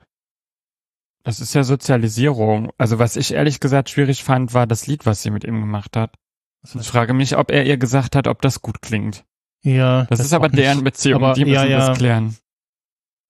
Das 1.22 1.40
ist 1.40 1.54
ja 1.54 1.64
Sozialisierung. 1.64 2.72
Also 2.78 2.98
was 2.98 3.16
ich 3.16 3.32
ehrlich 3.32 3.60
gesagt 3.60 3.90
schwierig 3.90 4.24
fand, 4.24 4.54
war 4.54 4.66
das 4.66 4.86
Lied, 4.86 5.04
was 5.06 5.22
sie 5.22 5.30
mit 5.30 5.44
ihm 5.44 5.60
gemacht 5.60 5.96
hat. 5.96 6.14
Ich 6.62 6.88
frage 6.88 7.14
mich, 7.14 7.36
ob 7.36 7.50
er 7.50 7.64
ihr 7.64 7.76
gesagt 7.78 8.16
hat, 8.16 8.26
ob 8.26 8.42
das 8.42 8.60
gut 8.62 8.82
klingt. 8.82 9.24
ja. 9.62 10.04
Das, 10.06 10.20
ist 10.20 10.32
aber 10.32 10.48
nicht- 10.48 10.58
deren 10.58 10.84
Beziehung, 10.84 11.22
aber 11.22 11.34
die 11.34 11.44
müssen 11.44 11.54
ja, 11.54 11.64
ja. 11.64 11.86
das 11.88 11.98
klären. 11.98 12.36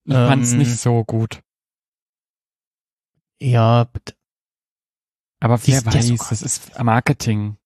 Ich 0.05 0.13
Ähm, 0.13 0.27
fand's 0.27 0.51
nicht 0.53 0.77
so 0.77 1.03
gut. 1.03 1.41
Ja. 3.39 3.87
Aber 5.39 5.59
wer 5.65 5.85
weiß, 5.85 6.07
sogar- 6.07 6.29
das 6.29 6.41
ist 6.41 6.77
Marketing. 6.83 7.57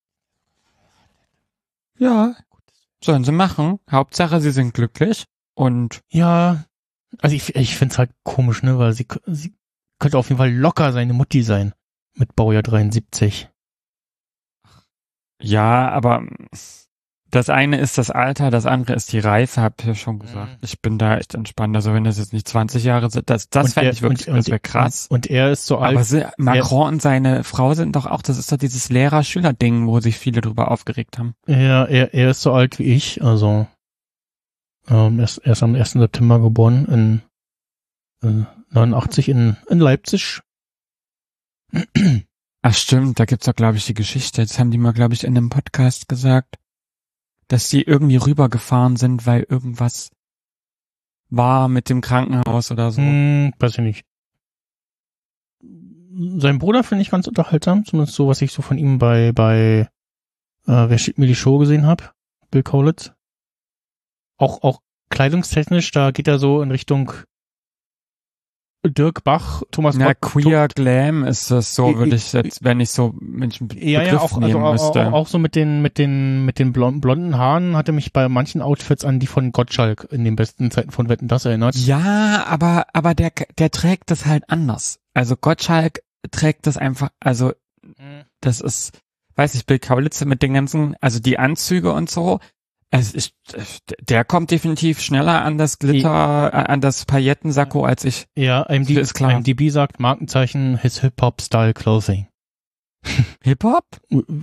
Ja, 1.98 2.34
sollen 3.02 3.24
sie 3.24 3.32
machen. 3.32 3.78
Hauptsache, 3.90 4.40
sie 4.40 4.50
sind 4.50 4.74
glücklich 4.74 5.24
und 5.54 6.00
ja. 6.10 6.64
Also 7.18 7.34
ich, 7.36 7.54
ich 7.56 7.76
finde 7.76 7.92
es 7.92 7.98
halt 7.98 8.10
komisch, 8.22 8.62
ne, 8.62 8.78
weil 8.78 8.92
sie, 8.92 9.06
sie 9.26 9.54
könnte 9.98 10.18
auf 10.18 10.28
jeden 10.28 10.38
Fall 10.38 10.52
locker 10.52 10.92
seine 10.92 11.12
Mutti 11.12 11.42
sein. 11.42 11.72
Mit 12.14 12.34
Baujahr 12.36 12.62
73. 12.62 13.48
ja, 15.40 15.88
aber 15.90 16.26
das 17.30 17.50
eine 17.50 17.78
ist 17.78 17.98
das 17.98 18.10
Alter, 18.10 18.50
das 18.50 18.64
andere 18.66 18.94
ist 18.94 19.12
die 19.12 19.18
Reife, 19.18 19.60
hab 19.60 19.80
ich 19.80 19.86
ja 19.86 19.94
schon 19.94 20.20
gesagt. 20.20 20.52
Mhm. 20.52 20.58
Ich 20.62 20.80
bin 20.80 20.96
da 20.96 21.18
echt 21.18 21.34
entspannt. 21.34 21.74
Also 21.76 21.92
wenn 21.92 22.04
das 22.04 22.18
jetzt 22.18 22.32
nicht 22.32 22.46
20 22.48 22.84
Jahre 22.84 23.10
sind, 23.10 23.28
das, 23.28 23.50
das 23.50 23.66
Und 23.66 23.72
fände 23.74 23.90
ich 23.90 24.00
wirklich, 24.00 24.28
und- 24.28 24.36
das 24.36 24.46
wäre 24.46 24.56
und- 24.56 24.62
krass. 24.62 25.06
Und 25.10 25.26
er 25.26 25.50
ist 25.50 25.66
so 25.66 25.78
Aber 25.78 25.98
alt. 25.98 26.04
sie, 26.06 26.24
Macron 26.38 26.94
und 26.94 27.02
seine 27.02 27.44
Frau 27.44 27.74
sind 27.74 27.96
doch 27.96 28.06
auch, 28.06 28.22
das 28.22 28.38
ist 28.38 28.50
doch 28.52 28.56
dieses 28.56 28.88
Lehrer-Schüler-Ding, 28.90 29.86
wo 29.88 30.00
sich 30.00 30.16
viele 30.16 30.40
drüber 30.40 30.70
aufgeregt 30.70 31.18
haben. 31.18 31.34
Ja, 31.46 31.84
er, 31.84 32.14
er 32.14 32.30
ist 32.30 32.42
so 32.42 32.52
alt 32.52 32.78
wie 32.78 32.84
ich, 32.84 33.22
also 33.22 33.66
ähm, 34.88 35.18
er, 35.18 35.24
ist, 35.24 35.38
er 35.38 35.52
ist 35.52 35.62
am 35.64 35.74
1. 35.74 35.90
September 35.92 36.40
geboren 36.40 36.86
in 38.22 38.26
äh, 38.26 38.46
89 38.70 39.28
in, 39.28 39.56
in 39.68 39.78
Leipzig. 39.78 40.40
Ach 42.62 42.74
stimmt, 42.74 43.20
da 43.20 43.24
gibt's 43.24 43.46
doch, 43.46 43.54
glaube 43.54 43.76
ich, 43.76 43.86
die 43.86 43.94
Geschichte. 43.94 44.42
Das 44.42 44.58
haben 44.58 44.70
die 44.70 44.78
mal, 44.78 44.92
glaube 44.92 45.14
ich, 45.14 45.24
in 45.24 45.36
einem 45.36 45.50
Podcast 45.50 46.08
gesagt, 46.08 46.56
dass 47.48 47.68
die 47.68 47.82
irgendwie 47.82 48.16
rübergefahren 48.16 48.96
sind, 48.96 49.26
weil 49.26 49.46
irgendwas 49.48 50.10
war 51.28 51.68
mit 51.68 51.88
dem 51.88 52.00
Krankenhaus 52.00 52.70
oder 52.70 52.90
so. 52.90 53.02
Hm, 53.02 53.52
weiß 53.58 53.72
ich 53.72 53.78
nicht. 53.78 54.04
Sein 56.38 56.58
Bruder 56.58 56.82
finde 56.82 57.02
ich 57.02 57.10
ganz 57.10 57.26
unterhaltsam, 57.26 57.84
zumindest 57.84 58.16
so, 58.16 58.26
was 58.26 58.40
ich 58.42 58.52
so 58.52 58.62
von 58.62 58.78
ihm 58.78 58.98
bei, 58.98 59.32
bei 59.32 59.88
äh, 60.66 60.88
Wer 60.88 60.98
schickt 60.98 61.18
mir 61.18 61.26
die 61.26 61.34
Show 61.34 61.58
gesehen 61.58 61.86
habe, 61.86 62.10
Bill 62.50 62.62
Kaulitz. 62.62 63.12
Auch, 64.38 64.62
auch 64.62 64.80
kleidungstechnisch, 65.10 65.90
da 65.92 66.10
geht 66.10 66.28
er 66.28 66.38
so 66.38 66.62
in 66.62 66.70
Richtung 66.70 67.12
Dirk 68.90 69.24
Bach, 69.24 69.62
Thomas 69.70 69.96
Na, 69.96 70.06
Gott- 70.12 70.20
queer 70.20 70.68
Glam 70.68 71.24
ist 71.24 71.50
das 71.50 71.74
so, 71.74 71.96
würde 71.98 72.16
ich 72.16 72.32
jetzt, 72.32 72.64
wenn 72.64 72.80
ich 72.80 72.90
so 72.90 73.14
Menschen 73.20 73.68
Ja, 73.74 74.02
ja, 74.02 74.16
auch, 74.18 74.22
also, 74.34 74.40
nehmen 74.40 74.62
auch, 74.62 74.72
müsste. 74.72 75.08
auch, 75.08 75.12
auch 75.12 75.26
so 75.26 75.38
mit 75.38 75.54
den, 75.54 75.82
mit 75.82 75.98
den, 75.98 76.44
mit 76.44 76.58
den 76.58 76.72
blon- 76.72 77.00
blonden 77.00 77.36
Haaren 77.38 77.76
hatte 77.76 77.92
mich 77.92 78.12
bei 78.12 78.28
manchen 78.28 78.62
Outfits 78.62 79.04
an 79.04 79.18
die 79.20 79.26
von 79.26 79.52
Gottschalk 79.52 80.08
in 80.10 80.24
den 80.24 80.36
besten 80.36 80.70
Zeiten 80.70 80.90
von 80.90 81.08
Wetten 81.08 81.28
das 81.28 81.44
erinnert. 81.44 81.74
Ja, 81.76 82.44
aber, 82.46 82.86
aber 82.92 83.14
der, 83.14 83.32
der 83.58 83.70
trägt 83.70 84.10
das 84.10 84.26
halt 84.26 84.44
anders. 84.48 84.98
Also 85.14 85.36
Gottschalk 85.36 86.00
trägt 86.30 86.66
das 86.66 86.76
einfach, 86.76 87.10
also 87.20 87.52
das 88.40 88.60
ist, 88.60 89.00
weiß 89.36 89.54
ich, 89.54 89.66
Bill 89.66 89.78
Kaulitz 89.78 90.24
mit 90.24 90.42
den 90.42 90.54
ganzen, 90.54 90.96
also 91.00 91.20
die 91.20 91.38
Anzüge 91.38 91.92
und 91.92 92.10
so. 92.10 92.40
Es 92.98 93.12
ist, 93.14 93.32
der 94.00 94.24
kommt 94.24 94.50
definitiv 94.50 95.00
schneller 95.00 95.42
an 95.42 95.58
das 95.58 95.78
Glitter, 95.78 96.68
an 96.68 96.80
das 96.80 97.04
Paillettensacko 97.04 97.84
als 97.84 98.04
ich. 98.04 98.26
Ja, 98.36 98.62
IMDb, 98.62 98.98
Ist 98.98 99.14
klar. 99.14 99.32
IMDb 99.32 99.70
sagt 99.70 100.00
Markenzeichen 100.00 100.78
his 100.78 101.00
Hip-Hop-Style 101.00 101.74
Clothing. 101.74 102.26
Hip-Hop? 103.42 103.84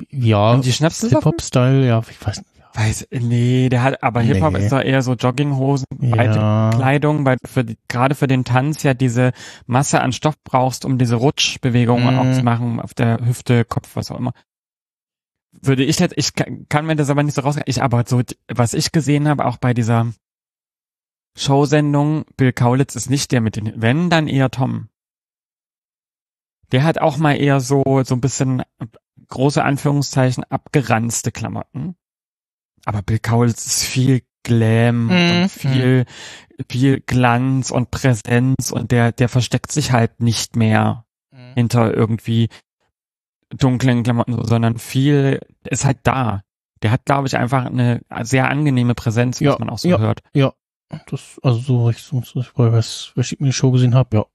Ja, 0.10 0.52
Und 0.54 0.66
die 0.66 0.72
Schnapsel? 0.74 1.10
Hip-Hop-Style, 1.10 1.86
ja, 1.86 2.02
ich 2.10 2.26
weiß 2.26 2.38
nicht. 2.38 2.50
Ja. 2.58 2.64
Weiß, 2.76 3.08
nee, 3.12 3.70
der 3.70 3.84
hat, 3.84 4.02
aber 4.02 4.22
Hip-Hop 4.22 4.54
Nee. 4.54 4.64
ist 4.64 4.72
doch 4.72 4.82
eher 4.82 5.02
so 5.04 5.14
Jogginghosen, 5.14 5.86
Ja. 6.02 6.18
weite 6.18 6.78
Kleidung, 6.78 7.26
weil 7.26 7.38
für 7.46 7.66
gerade 7.88 8.16
für 8.16 8.28
den 8.28 8.46
Tanz 8.46 8.82
ja 8.84 8.94
diese 8.94 9.32
Masse 9.68 10.02
an 10.02 10.12
Stoff 10.12 10.36
brauchst, 10.44 10.86
um 10.86 10.98
diese 10.98 11.16
Rutschbewegungen 11.16 12.16
Mhm. 12.16 12.20
auch 12.20 12.34
zu 12.34 12.44
machen, 12.44 12.80
auf 12.80 12.94
der 12.94 13.20
Hüfte, 13.26 13.64
Kopf, 13.66 13.96
was 13.96 14.10
auch 14.12 14.18
immer. 14.18 14.34
Würde 15.66 15.84
ich 15.84 16.00
jetzt, 16.00 16.14
ich 16.18 16.34
kann, 16.34 16.66
kann 16.68 16.86
mir 16.86 16.96
das 16.96 17.10
aber 17.10 17.24
nicht 17.24 17.36
so 17.36 17.42
raus, 17.42 17.58
ich 17.66 17.82
aber 17.82 18.04
so, 18.06 18.22
was 18.48 18.74
ich 18.74 18.92
gesehen 18.92 19.28
habe, 19.28 19.46
auch 19.46 19.58
bei 19.58 19.74
dieser 19.74 20.12
Showsendung, 21.38 22.26
Bill 22.38 22.54
Kaulitz 22.54 22.96
ist 22.96 23.10
nicht 23.10 23.32
der 23.32 23.42
mit 23.42 23.56
den, 23.56 23.74
wenn, 23.82 24.10
dann 24.10 24.28
eher 24.28 24.52
Tom. 24.52 24.90
Der 26.72 26.84
hat 26.84 26.98
auch 27.00 27.18
mal 27.18 27.34
eher 27.40 27.60
so, 27.60 27.84
so 28.04 28.14
ein 28.16 28.22
bisschen 28.22 28.64
große 29.30 29.64
Anführungszeichen 29.64 30.44
abgeranzte 30.44 31.32
Klamotten. 31.32 31.96
Aber 32.86 33.02
Bill 33.02 33.20
Kaulitz 33.20 33.66
ist 33.66 33.84
viel 33.84 34.22
Glam 34.44 35.06
Mhm. 35.06 35.12
und 35.44 35.50
viel, 35.50 36.06
viel 36.70 37.00
Glanz 37.00 37.72
und 37.72 37.92
Präsenz 37.92 38.72
und 38.72 38.92
der, 38.92 39.12
der 39.14 39.30
versteckt 39.30 39.72
sich 39.72 39.92
halt 39.94 40.20
nicht 40.20 40.56
mehr 40.58 41.06
hinter 41.56 41.94
irgendwie 41.94 42.50
dunklen 43.50 44.04
Klamotten, 44.04 44.44
sondern 44.46 44.78
viel 44.80 45.40
ist 45.68 45.86
halt 45.86 46.00
da. 46.04 46.44
Der 46.82 46.92
hat, 46.92 47.06
glaube 47.06 47.28
ich, 47.28 47.38
einfach 47.38 47.66
eine 47.66 48.02
sehr 48.24 48.50
angenehme 48.50 48.94
Präsenz, 48.96 49.38
was 49.38 49.42
Ja, 49.46 49.56
man 49.60 49.70
auch 49.70 49.78
so 49.78 49.88
ja. 49.90 50.00
hört. 50.00 50.22
Das, 51.08 51.40
also 51.42 51.60
so, 51.60 51.90
ich, 51.90 52.00
so, 52.04 52.20
ich 52.20 52.52
was, 52.58 53.12
was 53.16 53.32
ich 53.32 53.40
mir 53.40 53.48
die 53.48 53.54
Show 53.54 53.72
gesehen 53.72 53.96
habe, 53.96 54.18
ja. 54.18 54.26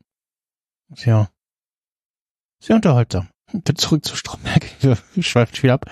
Sehr, 0.94 1.30
sehr 2.60 2.76
unterhaltsam. 2.76 3.28
Zurück 3.76 4.04
zu 4.04 4.16
Stromberg. 4.16 4.64
Wir 5.14 5.22
schweifen 5.22 5.54
viel 5.54 5.70
ab. 5.70 5.86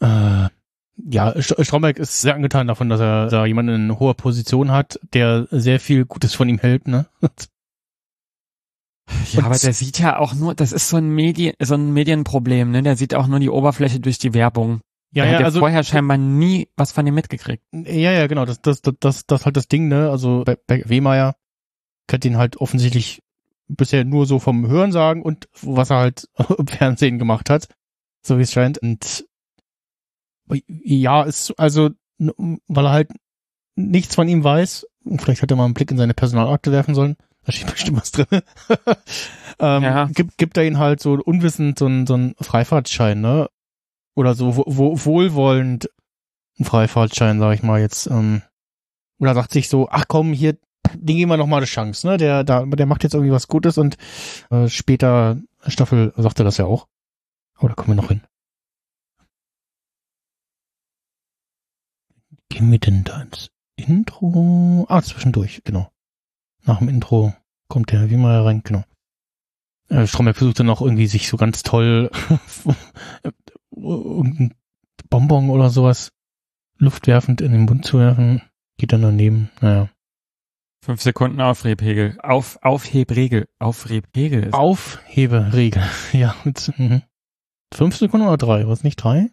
Äh, 0.00 0.48
ja, 0.96 1.30
St- 1.36 1.64
Stromberg 1.64 1.98
ist 1.98 2.20
sehr 2.20 2.34
angetan 2.34 2.66
davon, 2.66 2.88
dass 2.88 3.00
er 3.00 3.28
da 3.28 3.46
jemanden 3.46 3.74
in 3.74 3.98
hoher 3.98 4.14
Position 4.14 4.70
hat, 4.70 4.98
der 5.12 5.46
sehr 5.50 5.80
viel 5.80 6.04
Gutes 6.06 6.34
von 6.34 6.48
ihm 6.48 6.58
hält, 6.58 6.88
ne? 6.88 7.06
Ja, 9.32 9.40
Und- 9.40 9.44
aber 9.46 9.58
der 9.58 9.72
sieht 9.72 9.98
ja 9.98 10.18
auch 10.18 10.34
nur, 10.34 10.54
das 10.54 10.72
ist 10.72 10.88
so 10.88 10.96
ein 10.96 11.08
Medien, 11.08 11.54
so 11.60 11.74
ein 11.74 11.92
Medienproblem, 11.92 12.70
ne? 12.70 12.82
Der 12.82 12.96
sieht 12.96 13.14
auch 13.14 13.26
nur 13.26 13.40
die 13.40 13.50
Oberfläche 13.50 14.00
durch 14.00 14.18
die 14.18 14.34
Werbung. 14.34 14.80
Ja, 15.12 15.24
ja, 15.24 15.38
hat 15.38 15.44
also, 15.44 15.58
vorher 15.58 15.82
scheinbar 15.82 16.16
nie 16.18 16.68
was 16.76 16.92
von 16.92 17.06
ihm 17.06 17.14
mitgekriegt. 17.14 17.64
ja, 17.72 18.12
ja, 18.12 18.26
genau, 18.28 18.44
das, 18.44 18.60
das, 18.62 18.80
das, 18.80 18.94
das, 19.00 19.26
das 19.26 19.44
halt 19.44 19.56
das 19.56 19.66
Ding, 19.66 19.88
ne? 19.88 20.10
Also, 20.10 20.44
bei, 20.44 20.56
bei 20.66 20.82
Wehmeier 20.86 21.34
kennt 22.06 22.24
ihn 22.24 22.36
halt 22.36 22.58
offensichtlich 22.58 23.22
bisher 23.66 24.04
nur 24.04 24.26
so 24.26 24.38
vom 24.38 24.66
Hören 24.68 24.92
sagen 24.92 25.22
und 25.22 25.48
was 25.62 25.90
er 25.90 25.98
halt 25.98 26.28
im 26.58 26.66
Fernsehen 26.66 27.18
gemacht 27.18 27.50
hat, 27.50 27.68
so 28.24 28.38
wie 28.38 28.42
es 28.42 28.52
scheint. 28.52 28.78
Und 28.78 29.26
ja, 30.66 31.22
ist 31.22 31.52
also, 31.58 31.90
weil 32.18 32.84
er 32.86 32.90
halt 32.90 33.10
nichts 33.76 34.14
von 34.14 34.28
ihm 34.28 34.42
weiß, 34.44 34.86
vielleicht 35.18 35.42
hat 35.42 35.50
er 35.50 35.56
mal 35.56 35.64
einen 35.64 35.74
Blick 35.74 35.90
in 35.90 35.96
seine 35.96 36.14
Personalakte 36.14 36.72
werfen 36.72 36.94
sollen, 36.94 37.16
da 37.44 37.52
steht 37.52 37.70
bestimmt 37.70 37.98
was 38.00 38.12
drin. 38.12 38.26
ähm, 39.58 39.82
Ja. 39.82 40.04
gibt, 40.06 40.38
gibt 40.38 40.56
er 40.56 40.64
ihn 40.64 40.78
halt 40.78 41.00
so 41.00 41.14
unwissend 41.14 41.78
so 41.78 41.86
einen, 41.86 42.06
so 42.06 42.14
einen 42.14 42.34
Freifahrtschein, 42.40 43.20
ne? 43.20 43.48
Oder 44.14 44.34
so 44.34 44.56
wo, 44.56 44.64
wo, 44.66 45.04
wohlwollend 45.04 45.90
einen 46.58 46.66
Freifahrtschein, 46.66 47.38
sag 47.40 47.54
ich 47.54 47.62
mal 47.62 47.80
jetzt. 47.80 48.06
Ähm, 48.06 48.42
oder 49.18 49.34
sagt 49.34 49.52
sich 49.52 49.68
so, 49.68 49.88
ach 49.90 50.04
komm, 50.08 50.32
hier, 50.32 50.58
den 50.94 51.16
geben 51.16 51.30
wir 51.30 51.36
noch 51.36 51.46
mal 51.46 51.58
eine 51.58 51.66
Chance, 51.66 52.06
ne? 52.06 52.16
Der, 52.16 52.44
da, 52.44 52.64
der 52.66 52.86
macht 52.86 53.02
jetzt 53.04 53.14
irgendwie 53.14 53.32
was 53.32 53.48
Gutes 53.48 53.78
und 53.78 53.96
äh, 54.50 54.68
später 54.68 55.38
Staffel 55.66 56.12
sagt 56.16 56.38
er 56.40 56.44
das 56.44 56.56
ja 56.56 56.64
auch. 56.66 56.88
Oh, 57.60 57.68
da 57.68 57.74
kommen 57.74 57.96
wir 57.96 58.02
noch 58.02 58.08
hin. 58.08 58.22
Gehen 62.48 62.70
wir 62.72 62.78
denn 62.78 63.04
da 63.04 63.22
ins 63.22 63.50
Intro? 63.76 64.86
Ah, 64.88 65.02
zwischendurch, 65.02 65.62
genau. 65.64 65.90
Nach 66.64 66.78
dem 66.78 66.88
Intro 66.88 67.34
kommt 67.68 67.92
der 67.92 68.10
Wiemer 68.10 68.44
rein, 68.44 68.62
genau. 68.64 68.84
Äh, 69.88 70.06
Stromberg 70.06 70.36
versucht 70.36 70.60
dann 70.60 70.70
auch 70.70 70.82
irgendwie 70.82 71.06
sich 71.06 71.28
so 71.28 71.36
ganz 71.36 71.62
toll 71.62 72.10
irgendein 73.76 74.54
Bonbon 75.08 75.50
oder 75.50 75.70
sowas 75.70 76.12
luftwerfend 76.78 77.40
in 77.40 77.52
den 77.52 77.64
Mund 77.64 77.84
zu 77.84 77.98
werfen. 77.98 78.42
Geht 78.78 78.92
dann 78.92 79.02
daneben, 79.02 79.50
naja. 79.60 79.88
Fünf 80.82 81.02
Sekunden 81.02 81.40
Aufrebregel. 81.40 82.18
Auf, 82.22 82.58
Aufhebregel. 82.62 83.48
Aufrebregel. 83.58 84.50
Aufheberegel. 84.52 85.82
Ja, 86.12 86.34
mhm. 86.76 87.02
Fünf 87.72 87.96
Sekunden 87.96 88.26
oder 88.26 88.38
drei? 88.38 88.66
Was 88.66 88.82
nicht 88.82 88.96
drei? 88.96 89.30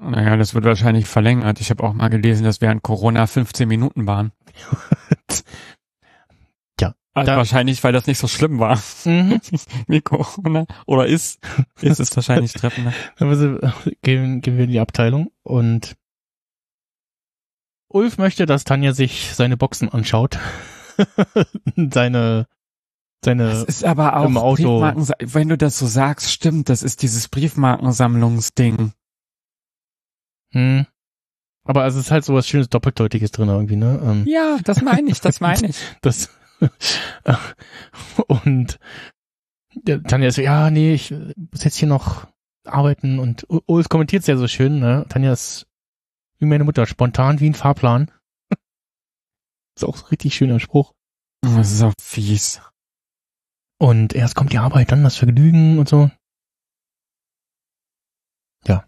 Naja, 0.00 0.36
das 0.36 0.54
wird 0.54 0.64
wahrscheinlich 0.64 1.06
verlängert. 1.06 1.60
Ich 1.60 1.70
habe 1.70 1.84
auch 1.84 1.92
mal 1.92 2.08
gelesen, 2.08 2.44
dass 2.44 2.60
während 2.60 2.82
Corona 2.82 3.26
15 3.26 3.68
Minuten 3.68 4.06
waren. 4.06 4.32
Also 7.16 7.30
da- 7.30 7.36
wahrscheinlich, 7.36 7.82
weil 7.84 7.92
das 7.92 8.06
nicht 8.08 8.18
so 8.18 8.26
schlimm 8.28 8.58
war. 8.58 8.78
mhm. 9.04 9.40
Wie 9.86 10.00
Corona. 10.00 10.66
Oder 10.86 11.06
ist. 11.06 11.38
Ist 11.80 12.00
es 12.00 12.14
wahrscheinlich. 12.16 12.52
Dann 12.52 13.28
müssen 13.28 13.60
wir- 13.62 13.72
gehen, 14.02 14.40
gehen 14.40 14.56
wir 14.56 14.64
in 14.64 14.70
die 14.70 14.80
Abteilung 14.80 15.30
und 15.42 15.94
Ulf 17.88 18.18
möchte, 18.18 18.46
dass 18.46 18.64
Tanja 18.64 18.92
sich 18.92 19.32
seine 19.34 19.56
Boxen 19.56 19.88
anschaut. 19.88 20.38
seine, 21.76 22.48
Das 23.20 23.24
seine, 23.24 23.50
ist 23.68 23.84
aber 23.84 24.16
auch 24.16 24.26
im 24.26 24.36
Auto. 24.36 24.80
Wenn 25.20 25.48
du 25.48 25.56
das 25.56 25.78
so 25.78 25.86
sagst, 25.86 26.30
stimmt, 26.32 26.68
das 26.68 26.82
ist 26.82 27.02
dieses 27.02 27.28
Briefmarkensammlungsding. 27.28 28.92
hm. 30.52 30.86
Aber 31.66 31.86
es 31.86 31.94
ist 31.94 32.10
halt 32.10 32.24
so 32.26 32.34
was 32.34 32.46
schönes 32.46 32.68
Doppeldeutiges 32.68 33.30
drin 33.30 33.48
irgendwie, 33.48 33.76
ne? 33.76 33.98
Ähm, 34.04 34.24
Ja, 34.26 34.58
das 34.64 34.82
meine 34.82 35.10
ich, 35.10 35.20
das 35.22 35.40
meine 35.40 35.68
ich. 35.70 35.76
Das 36.02 36.28
und 38.28 38.78
der 39.74 40.02
Tanja 40.02 40.28
ist 40.28 40.36
so, 40.36 40.42
ja, 40.42 40.70
nee, 40.70 40.94
ich 40.94 41.10
muss 41.10 41.64
jetzt 41.64 41.76
hier 41.76 41.88
noch 41.88 42.26
arbeiten 42.64 43.18
und 43.18 43.46
Ulf 43.66 43.88
kommentiert 43.88 44.22
es 44.22 44.26
ja 44.26 44.36
so 44.36 44.48
schön, 44.48 44.78
ne? 44.78 45.04
Tanja 45.08 45.32
ist 45.32 45.66
wie 46.38 46.46
meine 46.46 46.64
Mutter, 46.64 46.86
spontan 46.86 47.40
wie 47.40 47.50
ein 47.50 47.54
Fahrplan. 47.54 48.10
ist 49.76 49.84
auch 49.84 49.96
so 49.96 50.04
ein 50.04 50.08
richtig 50.08 50.34
schöner 50.34 50.60
Spruch. 50.60 50.92
Das 51.42 51.72
ist 51.72 51.82
auch 51.82 51.92
fies. 52.00 52.60
Und 53.78 54.14
erst 54.14 54.34
kommt 54.34 54.52
die 54.52 54.58
Arbeit, 54.58 54.92
dann 54.92 55.04
das 55.04 55.16
Vergnügen 55.16 55.78
und 55.78 55.88
so. 55.88 56.10
Ja. 58.66 58.86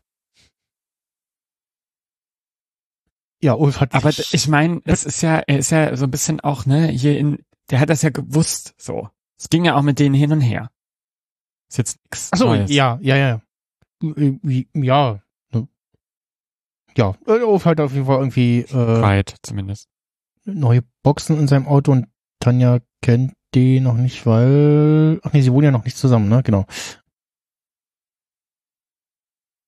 Ja, 3.42 3.54
Ulf 3.54 3.80
hat 3.80 3.94
Aber 3.94 4.08
ich 4.08 4.48
meine, 4.48 4.80
es 4.84 5.04
ist 5.04 5.20
ja, 5.22 5.38
er 5.46 5.58
ist 5.58 5.70
ja 5.70 5.94
so 5.96 6.04
ein 6.04 6.10
bisschen 6.10 6.40
auch, 6.40 6.64
ne, 6.64 6.86
hier 6.86 7.18
in, 7.18 7.44
der 7.70 7.80
hat 7.80 7.90
das 7.90 8.02
ja 8.02 8.10
gewusst, 8.10 8.74
so. 8.78 9.08
Es 9.38 9.48
ging 9.50 9.64
ja 9.64 9.74
auch 9.76 9.82
mit 9.82 9.98
denen 9.98 10.14
hin 10.14 10.32
und 10.32 10.40
her. 10.40 10.70
Ist 11.68 11.78
jetzt 11.78 11.98
nichts 12.04 12.30
Ach 12.32 12.38
so, 12.38 12.46
Neues. 12.46 12.70
ja, 12.70 12.98
ja, 13.02 13.16
ja. 13.16 13.42
Ja. 14.74 15.20
Ja, 16.96 17.14
Ulf 17.26 17.64
hat 17.66 17.78
auf 17.80 17.92
jeden 17.92 18.06
Fall 18.06 18.18
irgendwie 18.18 18.60
äh, 18.60 19.02
Weit 19.02 19.36
zumindest. 19.42 19.88
neue 20.44 20.82
Boxen 21.02 21.38
in 21.38 21.46
seinem 21.48 21.66
Auto 21.66 21.92
und 21.92 22.06
Tanja 22.40 22.78
kennt 23.02 23.34
die 23.54 23.80
noch 23.80 23.94
nicht, 23.96 24.24
weil. 24.24 25.20
Ach 25.22 25.32
nee, 25.32 25.42
sie 25.42 25.52
wohnen 25.52 25.64
ja 25.64 25.70
noch 25.72 25.84
nicht 25.84 25.96
zusammen, 25.98 26.28
ne? 26.30 26.42
Genau. 26.42 26.64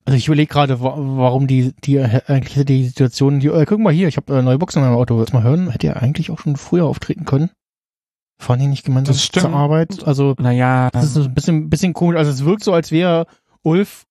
Also 0.07 0.17
ich 0.17 0.27
überlege 0.27 0.51
gerade, 0.51 0.81
wa 0.81 0.95
warum 0.97 1.47
die, 1.47 1.75
die 1.85 2.01
eigentlich 2.01 2.65
die 2.65 2.87
Situation, 2.87 3.41
die, 3.41 3.49
äh, 3.49 3.67
guck 3.67 3.79
mal 3.79 3.93
hier, 3.93 4.09
ich 4.09 4.17
habe 4.17 4.39
äh, 4.39 4.43
neue 4.43 4.57
Boxen 4.57 4.83
in 4.83 4.89
meinem 4.89 4.97
Auto, 4.99 5.19
willst 5.19 5.35
du 5.35 5.37
mal 5.37 5.43
hören? 5.43 5.69
Hätte 5.69 5.89
er 5.89 6.03
eigentlich 6.03 6.31
auch 6.31 6.39
schon 6.39 6.57
früher 6.57 6.87
auftreten 6.87 7.27
können. 7.27 7.51
Fahren 8.39 8.61
die 8.61 8.67
nicht 8.69 8.85
gemeinsam 8.85 9.15
zur 9.15 9.51
Arbeit? 9.51 10.05
Also 10.05 10.35
Naja, 10.39 10.91
das 10.93 11.05
ist 11.05 11.15
so 11.15 11.23
ein 11.23 11.35
bisschen, 11.35 11.69
bisschen 11.71 11.93
komisch. 11.93 12.17
Also 12.17 12.31
es 12.31 12.45
wirkt 12.45 12.63
so, 12.63 12.73
als 12.73 12.93
wäre 12.93 13.27
Ulf 13.63 14.07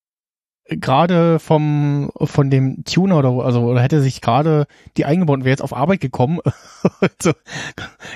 gerade 0.69 1.39
vom 1.39 2.11
von 2.21 2.49
dem 2.49 2.83
Tuner 2.83 3.17
oder 3.17 3.29
also 3.45 3.61
oder 3.61 3.81
hätte 3.81 4.01
sich 4.01 4.19
gerade 4.19 4.67
die 4.97 5.05
eingebaut 5.05 5.37
und 5.37 5.45
wäre 5.45 5.51
jetzt 5.53 5.61
auf 5.61 5.73
Arbeit 5.73 6.01
gekommen, 6.01 6.39
so 7.21 7.31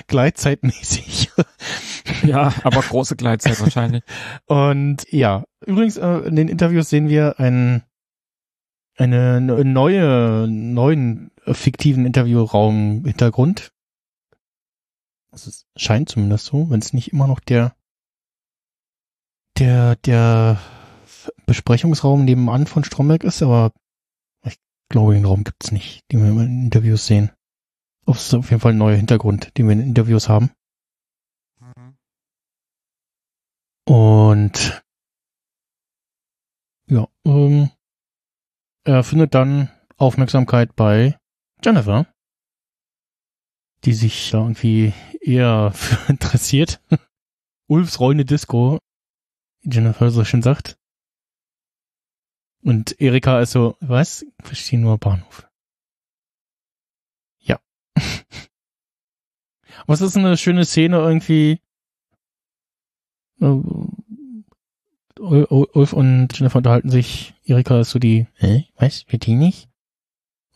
gleitzeitmäßig. 0.06 1.30
ja, 2.24 2.52
aber 2.62 2.80
große 2.82 3.16
Gleitzeit 3.16 3.58
wahrscheinlich. 3.60 4.02
Und 4.46 5.10
ja, 5.10 5.44
übrigens 5.64 5.96
äh, 5.96 6.18
in 6.18 6.36
den 6.36 6.48
Interviews 6.48 6.90
sehen 6.90 7.08
wir 7.08 7.40
einen 7.40 7.84
eine 8.98 9.40
ne- 9.40 9.64
neue 9.64 10.46
neuen 10.48 11.30
äh, 11.46 11.54
fiktiven 11.54 12.04
Interviewraum 12.04 13.04
Hintergrund. 13.06 13.72
Also 15.32 15.48
es 15.48 15.66
scheint 15.76 16.10
zumindest 16.10 16.44
so, 16.44 16.68
wenn 16.70 16.80
es 16.80 16.92
nicht 16.92 17.12
immer 17.12 17.26
noch 17.26 17.40
der 17.40 17.74
der 19.58 19.96
der 19.96 20.60
Besprechungsraum 21.46 22.24
nebenan 22.24 22.66
von 22.66 22.84
Stromberg 22.84 23.24
ist, 23.24 23.42
aber 23.42 23.72
ich 24.44 24.58
glaube, 24.88 25.14
den 25.14 25.24
Raum 25.24 25.44
gibt's 25.44 25.72
nicht, 25.72 26.02
den 26.10 26.22
wir 26.22 26.28
in 26.28 26.64
Interviews 26.64 27.06
sehen. 27.06 27.30
Das 28.04 28.26
ist 28.26 28.34
auf 28.34 28.50
jeden 28.50 28.60
Fall 28.60 28.72
ein 28.72 28.78
neuer 28.78 28.96
Hintergrund, 28.96 29.56
den 29.56 29.66
wir 29.66 29.72
in 29.72 29.80
Interviews 29.80 30.28
haben. 30.28 30.50
Und 33.86 34.84
ja, 36.88 37.08
ähm, 37.24 37.70
er 38.84 39.02
findet 39.02 39.34
dann 39.34 39.70
Aufmerksamkeit 39.96 40.74
bei 40.76 41.18
Jennifer, 41.64 42.06
die 43.84 43.94
sich 43.94 44.30
da 44.30 44.38
irgendwie 44.38 44.92
eher 45.22 45.72
für 45.72 45.96
interessiert. 46.12 46.80
Ulfs 47.68 48.00
rollende 48.00 48.24
Disco, 48.24 48.78
wie 49.62 49.70
Jennifer 49.74 50.10
so 50.10 50.24
schön 50.24 50.42
sagt. 50.42 50.76
Und 52.62 53.00
Erika 53.00 53.40
ist 53.40 53.52
so, 53.52 53.76
was? 53.80 54.22
Ich 54.22 54.44
verstehe 54.44 54.78
nur 54.78 54.98
Bahnhof. 54.98 55.48
Ja. 57.40 57.58
Aber 59.84 59.94
es 59.94 60.00
ist 60.00 60.16
eine 60.16 60.36
schöne 60.36 60.64
Szene 60.64 60.98
irgendwie. 60.98 61.60
Äh, 63.40 63.60
Ul- 65.18 65.46
Ul- 65.50 65.70
Ulf 65.72 65.92
und 65.92 66.28
Jennifer 66.36 66.58
unterhalten 66.58 66.90
sich. 66.90 67.34
Erika 67.44 67.80
ist 67.80 67.90
so 67.90 67.98
die, 67.98 68.26
hä, 68.36 68.66
was, 68.76 69.02
für 69.02 69.18
die 69.18 69.34
nicht? 69.34 69.68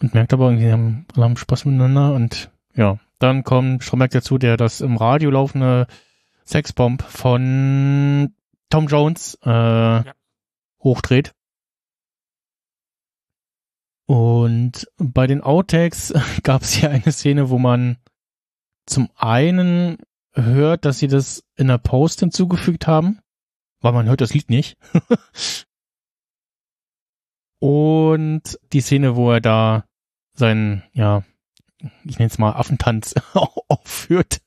Und 0.01 0.15
merkt 0.15 0.33
aber 0.33 0.51
irgendwie, 0.51 0.71
haben, 0.71 1.07
alle 1.15 1.25
haben 1.25 1.37
Spaß 1.37 1.65
miteinander 1.65 2.15
und 2.15 2.51
ja. 2.75 2.99
Dann 3.19 3.45
kommt 3.45 3.83
Stromberg 3.83 4.11
dazu, 4.11 4.39
der 4.39 4.57
das 4.57 4.81
im 4.81 4.97
Radio 4.97 5.31
laufende 5.31 5.87
Sexbomb 6.45 7.03
von 7.03 8.35
Tom 8.71 8.87
Jones 8.87 9.39
äh, 9.43 10.05
hochdreht. 10.81 11.33
Und 14.07 14.87
bei 14.99 15.27
den 15.27 15.41
Outtakes 15.41 16.15
gab 16.43 16.63
es 16.63 16.73
hier 16.73 16.91
eine 16.91 17.11
Szene, 17.13 17.51
wo 17.51 17.59
man 17.59 17.99
zum 18.87 19.11
einen 19.17 19.99
hört, 20.33 20.85
dass 20.85 20.99
sie 20.99 21.09
das 21.09 21.45
in 21.57 21.69
der 21.69 21.79
Post 21.79 22.21
hinzugefügt 22.21 22.87
haben, 22.87 23.21
weil 23.81 23.93
man 23.93 24.07
hört 24.07 24.21
das 24.21 24.35
Lied 24.35 24.49
nicht. 24.51 24.77
Und 27.59 28.59
die 28.73 28.81
Szene, 28.83 29.17
wo 29.17 29.33
er 29.33 29.41
da 29.41 29.87
seinen, 30.35 30.85
ja, 30.93 31.25
ich 32.05 32.19
nenne 32.19 32.31
es 32.31 32.39
mal 32.39 32.53
Affentanz 32.53 33.15
aufführt. 33.69 34.41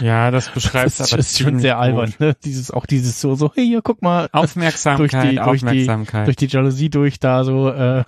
Ja, 0.00 0.30
das 0.30 0.48
beschreibt 0.50 0.98
das 1.00 1.12
aber 1.12 1.18
ist 1.20 1.38
schon 1.38 1.58
sehr 1.58 1.74
gut. 1.74 1.82
albern, 1.82 2.14
ne? 2.18 2.36
Dieses, 2.44 2.70
auch 2.70 2.86
dieses 2.86 3.20
so, 3.20 3.34
so, 3.34 3.52
hey, 3.54 3.66
hier, 3.66 3.82
guck 3.82 4.02
mal, 4.02 4.28
Aufmerksamkeit, 4.32 5.12
Durch 5.12 5.22
die- 5.30 5.36
durch 5.36 5.60
die- 5.60 5.66
Aufmerksamkeit. 5.66 6.26
durch 6.26 6.36
die 6.36 6.46
Jalousie 6.46 6.90
durch 6.90 7.18
da 7.18 7.44
so, 7.44 7.68
äh, 7.70 8.04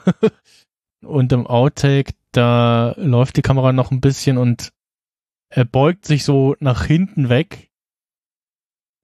und 1.04 1.32
im 1.32 1.46
Outtake, 1.46 2.12
da 2.32 2.94
läuft 2.96 3.37
die 3.37 3.42
Kamera 3.42 3.72
noch 3.72 3.90
ein 3.90 4.00
bisschen 4.00 4.38
und 4.38 4.72
er 5.48 5.64
beugt 5.64 6.04
sich 6.06 6.24
so 6.24 6.54
nach 6.61 6.85
hinten 6.85 7.28
weg. 7.28 7.70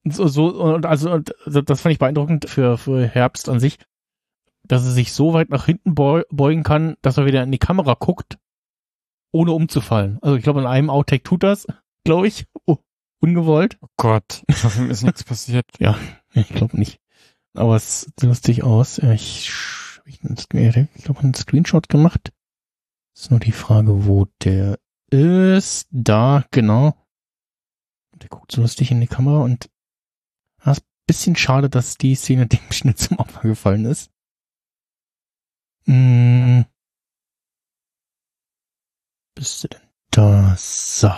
So, 0.05 0.27
so, 0.27 0.47
und 0.49 0.85
also, 0.87 1.13
und 1.13 1.33
das 1.47 1.81
fand 1.81 1.93
ich 1.93 1.99
beeindruckend 2.01 2.49
für, 2.49 2.77
für 2.77 3.07
Herbst 3.07 3.49
an 3.49 3.61
sich, 3.61 3.79
dass 4.67 4.85
er 4.85 4.91
sich 4.91 5.13
so 5.13 5.33
weit 5.33 5.51
nach 5.51 5.67
hinten 5.67 5.95
beu 5.95 6.23
beugen 6.31 6.63
kann, 6.65 6.97
dass 7.03 7.19
er 7.19 7.27
wieder 7.27 7.43
in 7.43 7.53
die 7.53 7.59
Kamera 7.59 7.95
guckt, 7.95 8.39
ohne 9.33 9.53
umzufallen. 9.53 10.19
Also 10.23 10.37
ich 10.37 10.43
glaube, 10.43 10.61
in 10.61 10.67
einem 10.67 10.91
Outtake 10.91 11.23
tut 11.23 11.43
das, 11.43 11.67
glaube 12.05 12.29
ich, 12.29 12.47
oh, 12.67 12.79
ungewollt. 13.21 13.79
oh 13.81 13.89
Gott, 13.97 14.45
ich 14.47 14.63
hoffe, 14.63 14.83
ihm 14.83 14.91
ist 14.91 15.03
nichts 15.03 15.25
passiert. 15.25 15.67
Ich 16.35 16.49
glaube 16.49 16.79
nicht. 16.79 17.01
Aber 17.55 17.77
es 17.77 18.03
sieht 18.03 18.23
lustig 18.23 18.63
aus. 18.63 18.99
Ich, 18.99 19.51
ich 20.07 20.21
ich 20.23 21.05
glaube, 21.05 21.21
einen 21.21 21.35
Screenshot 21.35 21.89
gemacht. 21.89 22.33
Ist 23.15 23.31
nur 23.31 23.41
die 23.41 23.53
Frage, 23.53 24.07
wo 24.07 24.27
der 24.43 24.79
ist. 25.11 25.89
Da, 25.91 26.45
genau. 26.51 26.95
Der 28.15 28.29
guckt 28.29 28.53
so 28.53 28.63
lustig 28.63 28.91
in 28.91 29.01
die 29.01 29.07
Kamera 29.07 29.43
und 29.43 29.69
das 30.65 30.79
ist 30.79 30.85
ein 30.85 31.07
bisschen 31.07 31.37
schade, 31.37 31.69
dass 31.69 31.99
die 31.99 32.15
Szene 32.15 32.47
dem 32.49 32.73
Schnitt 32.73 32.99
zum 32.99 33.19
Opfer 33.19 33.43
gefallen 33.43 33.85
ist. 33.85 34.11
Hm. 35.85 36.65
Bist 39.35 39.65
du 39.65 39.69
denn 39.69 39.81
da? 40.11 40.55
So. 40.57 41.11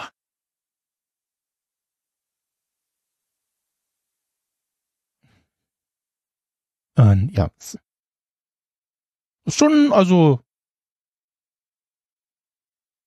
Ähm, 6.97 7.31
ja. 7.33 7.51
Ist 9.47 9.59
schon, 9.59 9.93
also, 9.93 10.41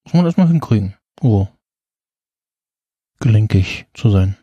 muss 0.06 0.14
man 0.14 0.26
erstmal 0.26 0.48
hinkriegen. 0.48 0.96
Oh. 1.22 1.48
Gelenkig 3.20 3.88
zu 3.94 4.10
sein. 4.10 4.38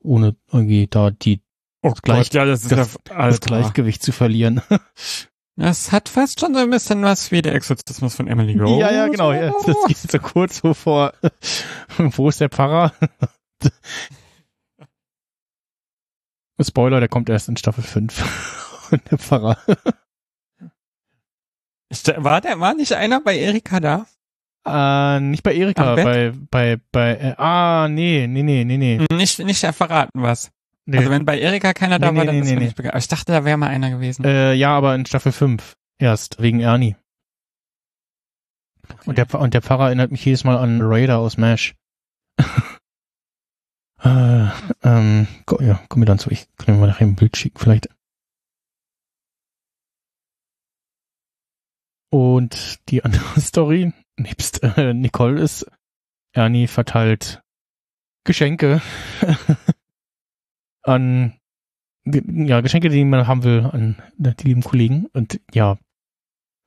Ohne 0.00 0.36
irgendwie 0.50 0.86
da 0.86 1.10
die, 1.10 1.42
Oh 1.82 1.92
Gleich- 1.92 2.26
Gott, 2.30 2.34
ja, 2.34 2.44
das 2.44 2.62
das, 2.62 2.98
ja, 3.08 3.28
das. 3.28 3.40
Gleichgewicht 3.40 4.02
zu 4.02 4.10
verlieren. 4.12 4.60
Das 5.58 5.90
hat 5.90 6.08
fast 6.08 6.38
schon 6.38 6.54
so 6.54 6.60
ein 6.60 6.70
bisschen 6.70 7.02
was 7.02 7.32
wie 7.32 7.42
der 7.42 7.52
Exorzismus 7.52 8.14
von 8.14 8.28
Emily 8.28 8.56
Rose. 8.56 8.78
Ja, 8.80 8.92
ja, 8.92 9.08
genau. 9.08 9.32
Ja, 9.32 9.50
das 9.66 9.76
geht 9.88 9.96
so 9.96 10.18
kurz 10.20 10.58
so 10.58 10.72
vor. 10.72 11.12
Wo 11.98 12.28
ist 12.28 12.40
der 12.40 12.48
Pfarrer? 12.48 12.92
Spoiler, 16.60 17.00
der 17.00 17.08
kommt 17.08 17.28
erst 17.28 17.48
in 17.48 17.56
Staffel 17.56 17.82
5. 17.82 18.92
Und 18.92 19.10
der 19.10 19.18
Pfarrer. 19.18 19.58
War 22.16 22.40
der, 22.40 22.60
war 22.60 22.74
nicht 22.74 22.92
einer 22.92 23.20
bei 23.20 23.36
Erika 23.36 23.80
da? 23.80 24.06
Äh, 24.64 25.20
nicht 25.20 25.42
bei 25.42 25.54
Erika, 25.54 25.96
bei, 25.96 26.32
bei, 26.50 26.78
bei, 26.92 27.16
äh, 27.16 27.34
ah, 27.36 27.88
nee, 27.88 28.28
nee, 28.28 28.44
nee, 28.44 28.64
nee, 28.64 28.76
nee. 28.76 29.06
Nicht, 29.10 29.40
nicht 29.40 29.60
verraten 29.74 30.22
was. 30.22 30.52
Nee. 30.88 30.98
Also 30.98 31.10
wenn 31.10 31.24
bei 31.24 31.38
Erika 31.38 31.72
keiner 31.72 31.98
da 31.98 32.10
Nee, 32.10 32.16
war, 32.18 32.24
nee, 32.24 32.26
dann 32.26 32.36
nee, 32.40 32.42
ist 32.42 32.48
nee, 32.50 32.56
nicht 32.64 32.76
begeistert. 32.76 33.02
Ich 33.02 33.08
dachte, 33.08 33.32
da 33.32 33.44
wäre 33.44 33.56
mal 33.56 33.68
einer 33.68 33.90
gewesen. 33.90 34.24
äh, 34.24 34.52
ja, 34.54 34.70
aber 34.76 34.94
in 34.94 35.06
Staffel 35.06 35.32
5 35.32 35.76
erst, 35.98 36.40
wegen 36.42 36.60
Ernie. 36.60 36.96
Und 39.04 39.18
der, 39.18 39.32
und 39.34 39.52
der 39.54 39.62
Pfarrer 39.62 39.86
erinnert 39.86 40.10
mich 40.10 40.24
jedes 40.24 40.44
Mal 40.44 40.56
an 40.56 40.80
Raider 40.82 41.18
aus 41.18 41.36
MASH. 41.36 41.74
äh, 44.02 44.46
ähm, 44.82 45.26
ko- 45.44 45.60
ja, 45.62 45.80
komm 45.88 46.00
mir 46.00 46.06
dann 46.06 46.18
zu. 46.18 46.30
Ich 46.30 46.46
kann 46.56 46.74
mir 46.74 46.80
mal 46.80 46.86
nachher 46.86 47.06
ein 47.06 47.16
Bild 47.16 47.36
schicken, 47.36 47.58
vielleicht. 47.58 47.88
Und 52.10 52.78
die 52.88 53.04
andere 53.04 53.40
Story, 53.40 53.92
nebst 54.16 54.62
äh, 54.62 54.94
Nicole, 54.94 55.40
ist, 55.40 55.66
Ernie 56.34 56.66
verteilt 56.66 57.42
Geschenke 58.24 58.80
an, 60.88 61.34
ja, 62.04 62.60
Geschenke, 62.60 62.88
die 62.88 63.04
man 63.04 63.26
haben 63.26 63.44
will, 63.44 63.68
an 63.70 63.96
die 64.16 64.46
lieben 64.48 64.62
Kollegen. 64.62 65.06
Und 65.12 65.40
ja, 65.52 65.76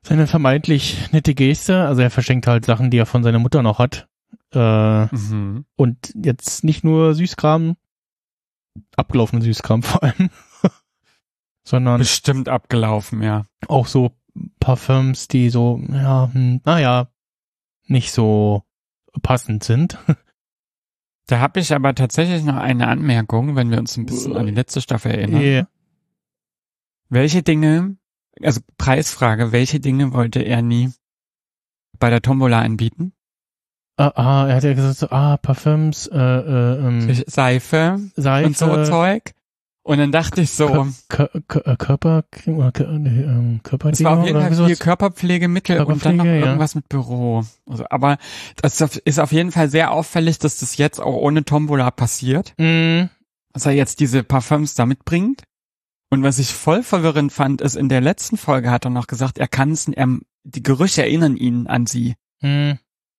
seine 0.05 0.27
vermeintlich 0.27 1.11
nette 1.11 1.33
Geste, 1.35 1.85
also 1.87 2.01
er 2.01 2.11
verschenkt 2.11 2.47
halt 2.47 2.65
Sachen, 2.65 2.89
die 2.91 2.97
er 2.97 3.05
von 3.05 3.23
seiner 3.23 3.39
Mutter 3.39 3.61
noch 3.63 3.79
hat. 3.79 4.07
Äh, 4.53 5.05
Mhm. 5.15 5.65
und 5.77 6.13
jetzt 6.15 6.63
nicht 6.63 6.83
nur 6.83 7.13
Süßkram, 7.15 7.77
abgelaufenen 8.97 9.41
Süßkram 9.41 9.81
vor 9.83 10.03
allem, 10.03 10.29
sondern 11.65 11.99
Bestimmt 11.99 12.49
abgelaufen, 12.49 13.21
ja. 13.21 13.45
auch 13.67 13.87
so 13.87 14.11
Parfums, 14.59 15.27
die 15.27 15.49
so, 15.49 15.81
ja, 15.89 16.29
hm, 16.33 16.61
naja, 16.65 17.07
nicht 17.87 18.11
so 18.11 18.63
passend 19.21 19.63
sind. 19.63 19.97
Da 21.27 21.39
habe 21.39 21.59
ich 21.59 21.73
aber 21.73 21.95
tatsächlich 21.95 22.43
noch 22.43 22.57
eine 22.57 22.87
Anmerkung, 22.87 23.55
wenn 23.55 23.71
wir 23.71 23.79
uns 23.79 23.97
ein 23.97 24.05
bisschen 24.05 24.35
an 24.35 24.47
die 24.47 24.53
letzte 24.53 24.81
Staffel 24.81 25.11
erinnern. 25.11 25.41
Yeah. 25.41 25.67
Welche 27.09 27.43
Dinge, 27.43 27.97
also 28.41 28.61
Preisfrage, 28.77 29.51
welche 29.51 29.79
Dinge 29.79 30.13
wollte 30.13 30.41
er 30.41 30.61
nie 30.61 30.91
bei 31.99 32.09
der 32.09 32.21
Tombola 32.21 32.61
anbieten? 32.61 33.13
Ah, 33.97 34.11
ah, 34.15 34.47
er 34.47 34.55
hat 34.55 34.63
ja 34.63 34.73
gesagt, 34.73 34.97
so, 34.97 35.09
ah, 35.09 35.37
Parfums, 35.37 36.07
äh, 36.07 36.17
äh, 36.17 36.87
ähm, 36.87 37.13
Seife 37.27 37.99
Seife, 38.15 38.47
und 38.47 38.57
so 38.57 38.83
Zeug. 38.83 39.33
Und 39.83 39.97
dann 39.97 40.11
dachte 40.11 40.41
ich 40.41 40.51
so, 40.51 40.67
Kö- 40.67 41.29
Kö- 41.47 41.65
äh, 41.65 41.75
Körpercreme 41.75 42.57
oder 42.57 42.69
Kö- 42.69 42.87
nee, 42.99 43.21
ähm, 43.23 43.55
es 43.63 43.69
Körperdeo 43.69 44.05
war 44.05 44.19
auf 44.19 44.27
jeden 44.27 44.39
Fall 44.41 44.65
viel 44.67 44.75
Körperpflegemittel 44.75 45.79
und 45.81 46.05
dann 46.05 46.17
noch 46.17 46.23
Körperpflege, 46.23 46.39
ja. 46.39 46.45
irgendwas 46.45 46.75
mit 46.75 46.87
Büro. 46.87 47.43
Also, 47.67 47.85
aber 47.89 48.17
das 48.61 48.79
ist 48.79 49.19
auf 49.19 49.31
jeden 49.31 49.51
Fall 49.51 49.69
sehr 49.69 49.91
auffällig, 49.91 50.37
dass 50.37 50.59
das 50.59 50.77
jetzt 50.77 50.99
auch 51.01 51.15
ohne 51.15 51.43
Tombola 51.45 51.89
passiert. 51.89 52.53
Mm, 52.59 53.05
dass 53.53 53.65
er 53.65 53.71
jetzt 53.71 53.99
diese 53.99 54.23
Parfums 54.23 54.75
da 54.75 54.85
mitbringt. 54.85 55.43
Und 56.11 56.21
was 56.23 56.37
ich 56.39 56.53
voll 56.53 56.83
verwirrend 56.83 57.31
fand, 57.33 57.61
ist, 57.61 57.75
in 57.75 57.89
der 57.89 58.01
letzten 58.01 58.37
Folge 58.37 58.69
hat 58.69 58.85
er 58.85 58.91
noch 58.91 59.07
gesagt, 59.07 59.39
er 59.39 59.47
kann 59.47 59.71
es, 59.71 59.87
er, 59.87 60.07
die 60.43 60.61
Gerüche 60.63 61.01
erinnern 61.01 61.37
ihn 61.37 61.65
an 61.67 61.87
sie. 61.87 62.15
mm, 62.41 62.73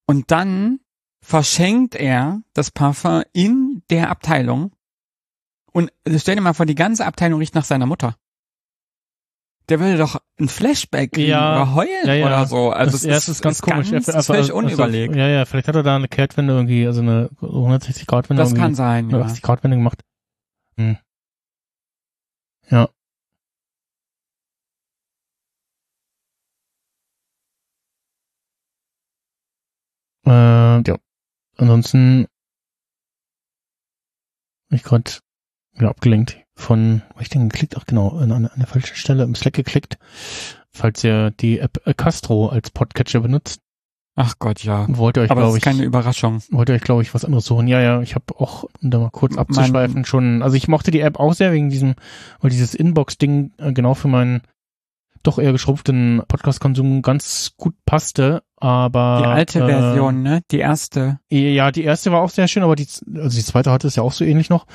Und 0.06 0.30
dann 0.30 0.78
verschenkt 1.24 1.94
er 1.96 2.40
das 2.54 2.70
Parfum 2.70 3.22
in 3.32 3.82
der 3.90 4.10
Abteilung. 4.10 4.72
Und 5.72 5.92
stell 6.16 6.36
dir 6.36 6.42
mal 6.42 6.54
vor, 6.54 6.66
die 6.66 6.74
ganze 6.74 7.06
Abteilung 7.06 7.40
riecht 7.40 7.54
nach 7.54 7.64
seiner 7.64 7.86
Mutter. 7.86 8.16
Der 9.68 9.80
würde 9.80 9.96
doch 9.96 10.20
ein 10.40 10.48
Flashback 10.48 11.12
kriegen 11.12 11.30
Ja, 11.30 11.54
oder 11.62 11.74
heulen 11.74 12.06
ja, 12.06 12.14
ja. 12.14 12.26
oder 12.26 12.46
so. 12.46 12.70
Also 12.70 12.92
das, 12.92 13.04
ja, 13.04 13.12
das 13.12 13.28
ist 13.28 13.42
ganz 13.42 13.62
komisch. 13.62 13.90
Ganz, 13.90 14.08
ist 14.08 14.26
völlig 14.26 14.42
also- 14.42 14.54
unüberlegt. 14.56 15.14
Ja, 15.14 15.28
ja, 15.28 15.44
vielleicht 15.44 15.68
hat 15.68 15.76
er 15.76 15.82
da 15.82 15.96
eine 15.96 16.08
Kehrtwende 16.08 16.52
irgendwie, 16.52 16.86
also 16.86 17.00
eine 17.00 17.30
160 17.40 18.06
Grad 18.06 18.28
Wende 18.28 18.42
das 18.42 18.54
kann 18.54 18.74
sein, 18.74 19.08
ja. 19.10 19.20
80 19.20 19.40
Grad 19.42 19.62
Wende 19.62 19.76
gemacht. 19.76 20.02
Hm. 20.76 20.98
Ja. 22.70 22.88
Äh, 30.26 30.82
ja. 30.86 30.98
Ansonsten 31.56 32.26
ich 34.70 34.82
gerade 34.82 35.10
wieder 35.74 35.90
abgelenkt 35.90 36.38
von, 36.54 37.02
wo 37.14 37.20
ich 37.20 37.28
denn 37.28 37.48
geklickt? 37.48 37.76
Ach 37.76 37.86
genau, 37.86 38.10
an, 38.10 38.30
an 38.30 38.50
der 38.56 38.66
falschen 38.66 38.96
Stelle 38.96 39.24
im 39.24 39.34
Slack 39.34 39.54
geklickt. 39.54 39.98
Falls 40.70 41.04
ihr 41.04 41.30
die 41.30 41.58
App 41.58 41.80
äh, 41.84 41.94
Castro 41.94 42.48
als 42.48 42.70
Podcatcher 42.70 43.20
benutzt, 43.20 43.60
Ach 44.14 44.34
Gott, 44.38 44.62
ja. 44.62 44.86
wollt 44.88 45.16
ihr 45.16 45.22
euch, 45.22 45.30
glaube 45.30 45.56
ich, 45.56 45.64
keine 45.64 45.84
Überraschung. 45.84 46.42
wollt 46.50 46.68
ihr 46.68 46.74
euch, 46.74 46.82
glaube 46.82 47.00
ich, 47.00 47.14
was 47.14 47.24
anderes 47.24 47.46
suchen. 47.46 47.66
Ja, 47.66 47.80
ja, 47.80 48.02
ich 48.02 48.14
habe 48.14 48.38
auch, 48.38 48.64
um 48.82 48.90
da 48.90 48.98
mal 48.98 49.10
kurz 49.10 49.38
abzuschweifen, 49.38 50.04
schon, 50.04 50.42
also 50.42 50.54
ich 50.54 50.68
mochte 50.68 50.90
die 50.90 51.00
App 51.00 51.18
auch 51.18 51.32
sehr 51.32 51.52
wegen 51.52 51.70
diesem, 51.70 51.94
weil 52.40 52.50
dieses 52.50 52.74
Inbox-Ding 52.74 53.52
äh, 53.56 53.72
genau 53.72 53.94
für 53.94 54.08
meinen 54.08 54.42
doch 55.22 55.38
eher 55.38 55.52
geschrumpften 55.52 56.22
Podcast-Konsum 56.28 57.00
ganz 57.00 57.52
gut 57.56 57.74
passte, 57.86 58.42
aber 58.56 59.20
Die 59.22 59.28
alte 59.28 59.60
äh, 59.60 59.66
Version, 59.66 60.22
ne? 60.22 60.42
Die 60.50 60.58
erste. 60.58 61.20
Ja, 61.30 61.70
die 61.70 61.84
erste 61.84 62.12
war 62.12 62.22
auch 62.22 62.30
sehr 62.30 62.48
schön, 62.48 62.64
aber 62.64 62.76
die, 62.76 62.88
also 63.14 63.36
die 63.36 63.44
zweite 63.44 63.70
hatte 63.70 63.86
es 63.86 63.96
ja 63.96 64.02
auch 64.02 64.12
so 64.12 64.24
ähnlich 64.24 64.50
noch. 64.50 64.66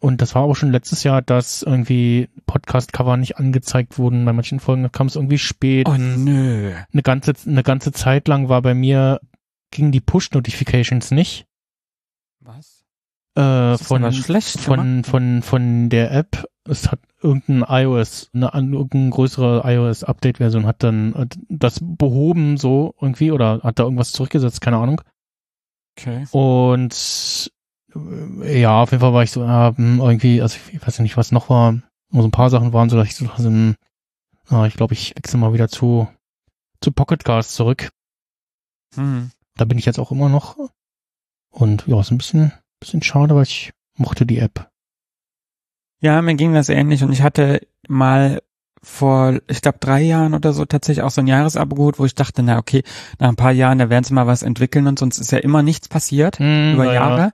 Und 0.00 0.20
das 0.20 0.34
war 0.34 0.42
aber 0.42 0.54
schon 0.54 0.70
letztes 0.70 1.02
Jahr, 1.02 1.22
dass 1.22 1.62
irgendwie 1.62 2.28
Podcast-Cover 2.46 3.16
nicht 3.16 3.38
angezeigt 3.38 3.98
wurden. 3.98 4.24
Bei 4.24 4.32
manchen 4.32 4.60
Folgen 4.60 4.90
kam 4.92 5.06
es 5.06 5.16
irgendwie 5.16 5.38
spät. 5.38 5.88
Oh 5.88 5.96
nö. 5.96 6.72
Eine 6.92 7.02
ganze, 7.02 7.34
eine 7.46 7.62
ganze 7.62 7.92
Zeit 7.92 8.28
lang 8.28 8.48
war 8.48 8.62
bei 8.62 8.74
mir, 8.74 9.20
gingen 9.70 9.92
die 9.92 10.00
Push-Notifications 10.00 11.10
nicht. 11.10 11.46
Was? 12.40 12.84
Äh, 13.34 13.76
von, 13.78 14.12
schlecht 14.12 14.60
von, 14.60 15.04
von, 15.04 15.42
von 15.42 15.88
der 15.88 16.12
App. 16.12 16.46
Es 16.68 16.90
hat 16.90 17.00
irgendein 17.22 17.64
iOS, 17.68 18.30
eine, 18.34 18.50
irgendeine 18.54 19.10
größere 19.10 19.62
iOS-Update-Version 19.64 20.66
hat 20.66 20.82
dann 20.82 21.28
das 21.48 21.80
behoben 21.80 22.56
so 22.56 22.94
irgendwie 23.00 23.30
oder 23.30 23.60
hat 23.62 23.78
da 23.78 23.84
irgendwas 23.84 24.12
zurückgesetzt, 24.12 24.60
keine 24.60 24.78
Ahnung. 24.78 25.00
Okay. 25.98 26.26
Und 26.30 27.50
ja, 28.44 28.82
auf 28.82 28.90
jeden 28.90 29.00
Fall 29.00 29.12
war 29.12 29.22
ich 29.22 29.30
so, 29.30 29.42
äh, 29.42 29.72
hm, 29.76 30.00
irgendwie, 30.00 30.42
also 30.42 30.58
ich 30.72 30.86
weiß 30.86 30.98
ja 30.98 31.02
nicht, 31.02 31.16
was 31.16 31.32
noch 31.32 31.48
war. 31.50 31.72
Nur 31.72 32.22
so 32.22 32.28
ein 32.28 32.32
paar 32.32 32.50
Sachen 32.50 32.72
waren 32.72 32.88
so, 32.88 32.96
dass 32.96 33.08
ich 33.08 33.16
so, 33.16 33.28
so 33.36 33.48
ein, 33.48 33.76
ah, 34.48 34.66
ich 34.66 34.74
glaube, 34.74 34.94
ich 34.94 35.14
wechsle 35.16 35.38
mal 35.38 35.52
wieder 35.52 35.68
zu, 35.68 36.08
zu 36.80 36.92
Pocket 36.92 37.24
Cast 37.24 37.54
zurück. 37.54 37.90
Hm. 38.94 39.30
Da 39.56 39.64
bin 39.64 39.78
ich 39.78 39.86
jetzt 39.86 39.98
auch 39.98 40.12
immer 40.12 40.28
noch. 40.28 40.56
Und 41.50 41.86
ja, 41.86 42.00
ist 42.00 42.10
ein 42.10 42.18
bisschen, 42.18 42.52
bisschen 42.80 43.02
schade, 43.02 43.34
weil 43.34 43.44
ich 43.44 43.72
mochte 43.96 44.26
die 44.26 44.38
App. 44.38 44.70
Ja, 46.00 46.20
mir 46.20 46.34
ging 46.34 46.52
das 46.52 46.68
ähnlich 46.68 47.02
und 47.02 47.12
ich 47.12 47.22
hatte 47.22 47.66
mal 47.88 48.40
vor, 48.82 49.40
ich 49.48 49.62
glaube, 49.62 49.78
drei 49.80 50.02
Jahren 50.02 50.34
oder 50.34 50.52
so 50.52 50.64
tatsächlich 50.64 51.02
auch 51.02 51.10
so 51.10 51.20
ein 51.20 51.26
Jahresabo 51.26 51.74
geholt, 51.74 51.98
wo 51.98 52.04
ich 52.04 52.14
dachte, 52.14 52.42
na 52.42 52.58
okay, 52.58 52.84
nach 53.18 53.28
ein 53.28 53.36
paar 53.36 53.52
Jahren, 53.52 53.78
da 53.78 53.90
werden 53.90 54.04
sie 54.04 54.14
mal 54.14 54.26
was 54.26 54.42
entwickeln 54.42 54.86
und 54.86 54.98
sonst 54.98 55.18
ist 55.18 55.32
ja 55.32 55.38
immer 55.38 55.62
nichts 55.62 55.88
passiert 55.88 56.38
Hm, 56.38 56.74
über 56.74 56.92
Jahre. 56.92 57.32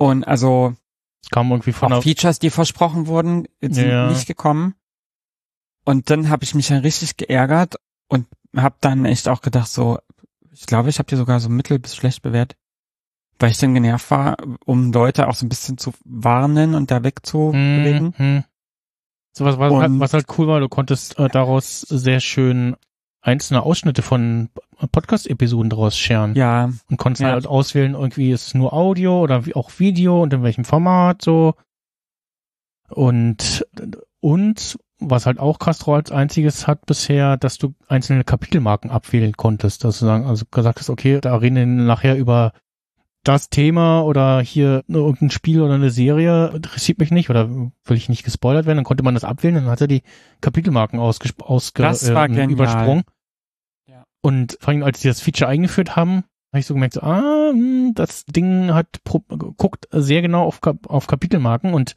Und 0.00 0.24
also 0.24 0.74
Es 1.22 1.28
kam 1.28 1.50
irgendwie 1.50 1.72
von 1.72 1.92
auch 1.92 2.02
Features, 2.02 2.38
die 2.38 2.48
versprochen 2.48 3.06
wurden, 3.06 3.46
sind 3.60 3.90
Ja. 3.90 4.08
nicht 4.08 4.26
gekommen. 4.26 4.74
Und 5.84 6.08
dann 6.08 6.30
habe 6.30 6.42
ich 6.44 6.54
mich 6.54 6.70
ja 6.70 6.78
richtig 6.78 7.18
geärgert 7.18 7.76
und 8.08 8.26
habe 8.56 8.76
dann 8.80 9.04
echt 9.04 9.28
auch 9.28 9.42
gedacht, 9.42 9.68
so, 9.68 9.98
ich 10.52 10.64
glaube, 10.64 10.88
ich 10.88 10.98
habe 10.98 11.06
die 11.08 11.16
sogar 11.16 11.38
so 11.38 11.50
mittel 11.50 11.78
bis 11.78 11.94
schlecht 11.96 12.22
bewertet, 12.22 12.58
weil 13.38 13.50
ich 13.50 13.58
dann 13.58 13.74
genervt 13.74 14.10
war, 14.10 14.38
um 14.64 14.90
Leute 14.90 15.28
auch 15.28 15.34
so 15.34 15.44
ein 15.44 15.50
bisschen 15.50 15.76
zu 15.76 15.92
warnen 16.06 16.74
und 16.74 16.90
da 16.90 17.02
wegzubewegen. 17.04 18.14
hm, 18.16 18.36
hm. 18.36 18.44
So 19.32 19.44
was, 19.44 19.58
was, 19.58 19.72
halt, 19.72 19.90
Und- 19.90 20.00
was 20.00 20.14
halt 20.14 20.26
cool 20.38 20.48
war, 20.48 20.60
du 20.60 20.68
konntest 20.70 21.18
äh, 21.18 21.28
daraus 21.28 21.82
sehr 21.82 22.20
schön 22.20 22.74
einzelne 23.22 23.62
Ausschnitte 23.62 24.02
von 24.02 24.48
Podcast-Episoden 24.92 25.68
daraus 25.70 25.96
scheren. 25.98 26.34
Ja, 26.34 26.70
und 26.88 26.96
konntest 26.96 27.22
Ja. 27.22 27.32
halt 27.32 27.46
auswählen, 27.46 27.94
irgendwie 27.94 28.30
ist 28.30 28.46
es 28.48 28.54
nur 28.54 28.72
Audio 28.72 29.20
oder 29.20 29.44
wie- 29.46 29.54
auch 29.54 29.70
Video 29.78 30.22
und 30.22 30.32
in 30.32 30.42
welchem 30.42 30.64
Format 30.64 31.20
so. 31.22 31.54
Und, 32.88 33.66
und 34.20 34.78
was 34.98 35.26
halt 35.26 35.38
auch 35.38 35.58
Castro 35.58 35.94
als 35.94 36.10
einziges 36.10 36.66
hat 36.66 36.84
bisher, 36.86 37.36
dass 37.36 37.56
du 37.58 37.74
einzelne 37.88 38.24
Kapitelmarken 38.24 38.90
abwählen 38.90 39.32
konntest, 39.36 39.84
dass 39.84 39.98
du 40.00 40.06
sagen, 40.06 40.26
also 40.26 40.44
gesagt 40.50 40.80
hast, 40.80 40.90
okay, 40.90 41.20
da 41.20 41.36
reden 41.36 41.56
wir 41.56 41.66
nachher 41.66 42.16
über 42.16 42.52
das 43.22 43.50
Thema 43.50 44.02
oder 44.02 44.40
hier 44.40 44.82
irgendein 44.88 45.30
Spiel 45.30 45.60
oder 45.60 45.74
eine 45.74 45.90
Serie, 45.90 46.52
interessiert 46.54 46.98
mich 46.98 47.10
nicht 47.10 47.28
oder 47.28 47.48
will 47.50 47.96
ich 47.96 48.08
nicht 48.08 48.24
gespoilert 48.24 48.66
werden, 48.66 48.78
dann 48.78 48.84
konnte 48.84 49.02
man 49.02 49.14
das 49.14 49.24
abwählen, 49.24 49.56
dann 49.56 49.66
hat 49.66 49.80
er 49.80 49.88
die 49.88 50.02
Kapitelmarken 50.40 50.98
ausge, 50.98 51.30
ausge 51.40 51.82
Das 51.82 52.14
war 52.14 52.30
äh, 52.30 52.44
übersprungen. 52.46 53.04
Ja. 53.86 54.04
Und 54.22 54.56
vor 54.60 54.72
allem, 54.72 54.82
als 54.82 55.00
die 55.00 55.08
das 55.08 55.20
Feature 55.20 55.50
eingeführt 55.50 55.96
haben, 55.96 56.24
habe 56.52 56.60
ich 56.60 56.66
so 56.66 56.74
gemerkt, 56.74 56.94
so, 56.94 57.02
ah, 57.02 57.50
hm, 57.52 57.92
das 57.94 58.24
Ding 58.24 58.72
hat 58.72 59.00
guckt 59.04 59.86
sehr 59.90 60.22
genau 60.22 60.44
auf, 60.44 60.60
Kap 60.60 60.88
auf 60.88 61.06
Kapitelmarken 61.06 61.74
und 61.74 61.96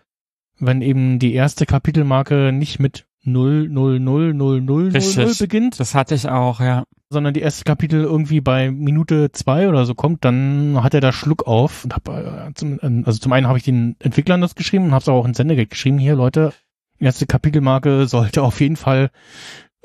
wenn 0.59 0.81
eben 0.81 1.19
die 1.19 1.33
erste 1.33 1.65
Kapitelmarke 1.65 2.51
nicht 2.51 2.79
mit 2.79 3.07
0, 3.23 3.69
0, 3.69 3.99
0, 3.99 4.33
0, 4.33 4.33
0, 4.33 4.61
0, 4.61 4.87
Richtig. 4.89 5.39
beginnt, 5.39 5.79
das 5.79 5.95
hatte 5.95 6.15
ich 6.15 6.27
auch, 6.27 6.59
ja. 6.59 6.83
Sondern 7.13 7.33
die 7.33 7.41
erste 7.41 7.63
Kapitel 7.63 8.03
irgendwie 8.03 8.41
bei 8.41 8.71
Minute 8.71 9.31
zwei 9.31 9.69
oder 9.69 9.85
so 9.85 9.95
kommt, 9.95 10.25
dann 10.25 10.83
hat 10.83 10.93
er 10.93 11.01
da 11.01 11.13
Schluck 11.13 11.47
auf 11.47 11.85
und 11.85 11.93
hab, 11.93 12.07
äh, 12.09 12.53
zum, 12.55 12.79
äh, 12.79 13.03
also 13.05 13.19
zum 13.19 13.31
einen 13.31 13.47
habe 13.47 13.57
ich 13.57 13.63
den 13.63 13.95
Entwicklern 13.99 14.41
das 14.41 14.55
geschrieben 14.55 14.85
und 14.85 14.91
habe 14.91 15.01
es 15.01 15.09
auch 15.09 15.25
in 15.25 15.33
Sendegate 15.33 15.69
geschrieben, 15.69 15.97
hier 15.97 16.15
Leute, 16.15 16.53
erste 16.99 17.25
Kapitelmarke 17.25 18.07
sollte 18.07 18.43
auf 18.43 18.59
jeden 18.59 18.75
Fall 18.75 19.11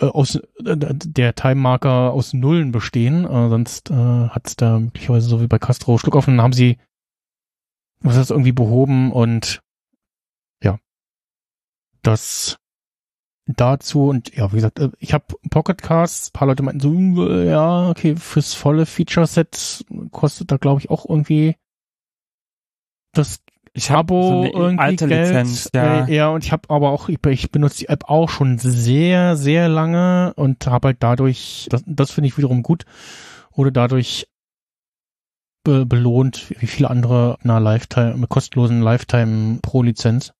äh, 0.01 0.07
aus 0.07 0.37
äh, 0.37 0.41
der 0.65 1.35
Time-Marker 1.35 2.13
aus 2.13 2.33
Nullen 2.33 2.73
bestehen, 2.73 3.25
äh, 3.25 3.49
sonst 3.49 3.91
äh, 3.91 3.95
hat 3.95 4.47
es 4.47 4.57
da 4.57 4.79
möglicherweise 4.79 5.29
so 5.29 5.41
wie 5.41 5.47
bei 5.47 5.59
Castro 5.59 5.99
Schluck 5.99 6.17
auf 6.17 6.27
und 6.27 6.37
dann 6.37 6.45
haben 6.45 6.53
sie 6.53 6.79
was 8.01 8.15
ist 8.15 8.21
das 8.21 8.31
irgendwie 8.31 8.53
behoben 8.53 9.13
und 9.13 9.61
ja, 10.63 10.79
das 12.03 12.59
dazu 13.57 14.09
und 14.09 14.35
ja, 14.37 14.53
wie 14.53 14.57
gesagt, 14.57 14.79
äh, 14.79 14.91
ich 14.99 15.15
habe 15.15 15.25
Pocket 15.51 15.81
Casts, 15.81 16.31
paar 16.31 16.47
Leute 16.47 16.63
meinten 16.63 16.81
so, 16.81 17.29
äh, 17.29 17.49
ja, 17.49 17.89
okay, 17.89 18.15
fürs 18.17 18.55
volle 18.55 18.87
Feature-Set 18.87 19.87
kostet 20.11 20.53
da 20.53 20.59
glaube 20.59 20.81
ich 20.81 20.91
auch 20.91 21.09
irgendwie 21.09 21.57
das 23.13 23.41
Ich 23.73 23.91
habe 23.91 24.15
Abo 24.15 24.29
so 24.29 24.59
irgendwie 24.59 24.83
alte 24.83 25.09
Geld. 25.09 25.29
Lizenz, 25.29 25.71
ja. 25.75 26.07
Äh, 26.07 26.15
ja, 26.15 26.29
und 26.29 26.45
ich 26.45 26.53
habe 26.53 26.69
aber 26.69 26.91
auch, 26.91 27.09
ich, 27.09 27.19
ich 27.27 27.51
benutze 27.51 27.79
die 27.79 27.89
App 27.89 28.05
auch 28.09 28.29
schon 28.29 28.59
sehr, 28.59 29.37
sehr 29.37 29.69
lange 29.69 30.35
und 30.37 30.67
habe 30.67 30.89
halt 30.89 30.99
dadurch, 31.01 31.69
das, 31.71 31.83
das 31.87 32.11
finde 32.11 32.29
ich 32.29 32.37
wiederum 32.37 32.63
gut, 32.63 32.85
wurde 33.55 33.73
dadurch 33.73 34.27
be 35.65 35.87
belohnt, 35.87 36.51
wie 36.61 36.67
viele 36.67 36.91
andere 36.91 37.39
einer 37.43 37.61
Lifetime, 37.61 38.17
mit 38.17 38.29
kostenlosen 38.29 38.83
Lifetime 38.83 39.59
pro 39.63 39.83
Lizenz. 39.83 40.33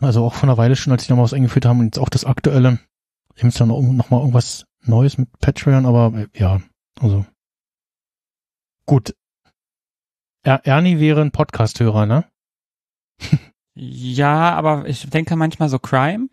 Ja. 0.00 0.06
Also 0.06 0.24
auch 0.24 0.34
von 0.34 0.48
einer 0.48 0.58
Weile 0.58 0.76
schon, 0.76 0.92
als 0.92 1.04
sie 1.04 1.12
nochmal 1.12 1.24
was 1.24 1.34
eingeführt 1.34 1.66
haben 1.66 1.80
und 1.80 1.86
jetzt 1.86 1.98
auch 1.98 2.08
das 2.08 2.24
aktuelle. 2.24 2.78
Ich 3.34 3.42
habe 3.42 3.48
jetzt 3.48 3.60
dann 3.60 3.68
noch 3.68 4.10
mal 4.10 4.20
irgendwas 4.20 4.64
Neues 4.82 5.18
mit 5.18 5.28
Patreon, 5.40 5.86
aber 5.86 6.12
äh, 6.16 6.28
ja, 6.34 6.60
also 7.00 7.24
gut. 8.86 9.14
Er 10.42 10.66
Ernie 10.66 10.98
wäre 10.98 11.20
ein 11.20 11.32
Podcast-Hörer, 11.32 12.06
ne? 12.06 12.24
Ja, 13.74 14.54
aber 14.54 14.88
ich 14.88 15.08
denke 15.08 15.36
manchmal 15.36 15.68
so 15.68 15.78
Crime. 15.78 16.28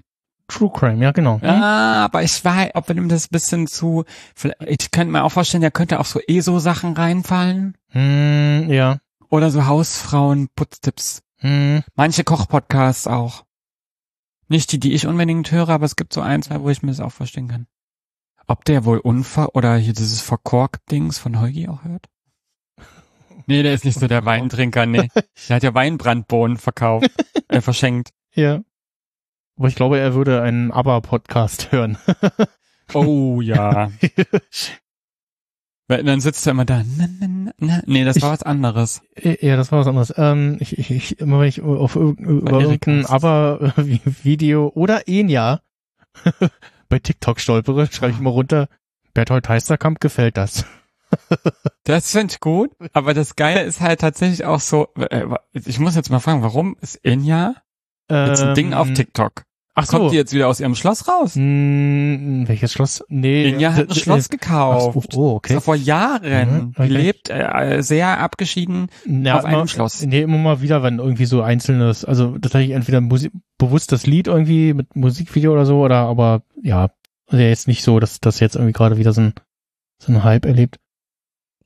True 0.48 0.72
Crime, 0.72 1.04
ja 1.04 1.12
genau. 1.12 1.40
Ah, 1.44 2.06
aber 2.06 2.24
ich 2.24 2.44
war, 2.46 2.70
ob 2.74 2.88
wir 2.88 2.96
ihm 2.96 3.10
das 3.10 3.28
bisschen 3.28 3.68
zu, 3.68 4.06
ich 4.66 4.92
könnte 4.92 5.12
mir 5.12 5.24
auch 5.24 5.32
vorstellen, 5.32 5.62
der 5.62 5.72
könnte 5.72 6.00
auch 6.00 6.06
so 6.06 6.20
ESO-Sachen 6.20 6.94
reinfallen. 6.94 7.78
Hm, 7.90 8.68
ja. 8.70 8.98
Oder 9.30 9.52
so 9.52 9.66
Hausfrauen-Putztipps. 9.66 11.22
Hm. 11.38 11.84
Manche 11.96 12.24
Kochpodcasts 12.24 13.08
auch. 13.08 13.45
Nicht 14.48 14.72
die, 14.72 14.80
die 14.80 14.94
ich 14.94 15.08
unbedingt 15.08 15.52
höre, 15.52 15.70
aber 15.70 15.86
es 15.86 15.96
gibt 15.96 16.14
so 16.14 16.22
ein, 16.22 16.42
zwei, 16.42 16.62
wo 16.62 16.70
ich 16.70 16.82
mir 16.82 16.92
das 16.92 17.00
auch 17.00 17.12
verstehen 17.12 17.48
kann. 17.48 17.68
Ob 18.48 18.64
der 18.66 18.86
wohl 18.86 19.00
Unfall 19.00 19.48
oder 19.54 19.76
hier 19.78 19.94
dieses 19.94 20.22
Verkork-Dings 20.22 21.18
von 21.18 21.42
Heugi 21.42 21.68
auch 21.68 21.84
hört? 21.84 22.08
Nee, 23.48 23.62
der 23.62 23.76
ist 23.76 23.86
nicht 23.86 24.00
so 24.00 24.08
der 24.08 24.26
Weintrinker, 24.26 24.88
nee. 24.88 25.08
Der 25.50 25.58
hat 25.58 25.62
ja 25.62 25.76
Weinbrandbohnen 25.76 26.58
verkauft, 26.58 27.12
äh, 27.48 27.62
verschenkt. 27.62 28.10
Ja. 28.34 28.62
Aber 29.56 29.70
ich 29.70 29.76
glaube, 29.76 29.98
er 29.98 30.14
würde 30.14 30.42
einen 30.42 30.72
ABBA-Podcast 30.72 31.72
hören. 31.72 31.98
Oh 32.94 33.40
ja. 33.40 33.92
Weil 35.88 36.04
Dann 36.04 36.20
sitzt 36.20 36.46
er 36.48 36.52
immer 36.52 36.66
da. 36.66 36.84
Na, 36.98 37.08
na, 37.20 37.52
na. 37.60 37.82
Nee, 37.86 38.04
das 38.06 38.22
war 38.22 38.32
was 38.32 38.42
anderes. 38.44 39.02
ja, 39.22 39.56
das 39.56 39.72
war 39.72 39.80
was 39.80 39.88
anderes. 39.88 40.14
Ähm, 40.18 40.58
ich, 40.60 40.78
ich, 40.78 40.90
ich, 40.92 41.20
immer 41.20 41.40
wenn 41.40 41.48
ich 41.48 41.62
auf 41.62 41.96
über 41.96 42.62
irgendein 42.62 43.04
Haas. 43.08 43.24
ABBA-Video 43.24 44.72
oder 44.76 45.08
Enya 45.08 45.62
bei 46.90 47.00
TikTok 47.00 47.40
stolpere, 47.40 47.88
schreibe 47.92 48.14
ich 48.14 48.20
mal 48.20 48.32
runter, 48.32 48.68
Berthold 49.14 49.48
Heisterkamp 49.48 50.00
gefällt 50.00 50.38
das. 50.38 50.66
Das 51.84 52.12
finde 52.12 52.34
ich 52.34 52.40
gut, 52.40 52.72
aber 52.94 53.14
das 53.14 53.36
Geile 53.36 53.62
ist 53.62 53.80
halt 53.80 54.02
tatsächlich 54.02 54.44
auch 54.44 54.60
so, 54.60 54.88
äh, 54.98 55.28
ich 55.54 55.80
muss 55.80 55.96
jetzt 55.96 56.10
mal 56.10 56.20
fragen, 56.20 56.42
warum 56.42 56.76
ist 56.82 56.96
Enya 57.06 57.54
jetzt 58.10 58.42
ein 58.42 58.56
Ding 58.56 58.74
auf 58.74 58.88
Ähm, 58.88 58.96
TikTok? 58.96 59.44
Ach 59.78 59.86
so. 59.86 59.98
Kommt 59.98 60.14
die 60.14 60.16
jetzt 60.16 60.32
wieder 60.34 60.48
aus 60.48 60.62
ihrem 60.62 60.74
Schloss 60.74 61.06
raus? 61.10 61.36
Hm, 61.36 62.46
welches 62.48 62.72
Schloss? 62.72 63.04
Nee. 63.10 63.50
Inja 63.50 63.74
hat 63.74 63.90
ein 63.90 63.96
Schloss 63.96 64.28
Ach 64.28 64.30
gekauft. 64.30 65.12
so, 65.12 65.20
oh, 65.20 65.36
okay. 65.36 65.56
So 65.56 65.60
vor 65.60 65.76
Jahren. 65.76 66.68
Mhm, 66.68 66.74
okay. 66.78 66.88
lebt 66.88 67.30
äh, 67.30 67.82
sehr 67.82 68.20
abgeschieden 68.20 68.88
Ja, 69.06 69.38
auf 69.38 69.44
einem 69.44 69.56
immer, 69.56 69.68
Schloss. 69.68 70.06
Nee, 70.06 70.22
immer 70.22 70.38
mal 70.38 70.62
wieder, 70.62 70.82
wenn 70.82 71.00
irgendwie 71.00 71.26
so 71.26 71.42
einzelnes, 71.42 72.06
also 72.06 72.38
tatsächlich 72.38 72.72
entweder 72.72 73.02
Musik, 73.02 73.34
bewusst 73.58 73.92
das 73.92 74.08
Lied 74.08 74.28
irgendwie 74.28 74.74
mit 74.74 74.96
Musikvideo 74.96 75.52
oder 75.52 75.66
so, 75.66 75.82
oder 75.82 75.98
aber 75.98 76.44
ja, 76.64 76.90
also 77.28 77.44
jetzt 77.44 77.68
nicht 77.68 77.84
so, 77.84 78.00
dass 78.00 78.22
das 78.22 78.40
jetzt 78.40 78.56
irgendwie 78.56 78.74
gerade 78.74 78.96
wieder 78.98 79.12
so 79.12 79.22
ein, 79.22 79.34
so 79.98 80.14
ein 80.14 80.24
Hype 80.24 80.46
erlebt. 80.46 80.80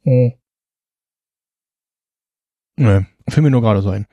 Oh. 0.03 0.31
Nee, 2.75 3.05
fiel 3.27 3.43
mir 3.43 3.51
nur 3.51 3.61
gerade 3.61 3.83
so 3.83 3.89
ein. 3.91 4.07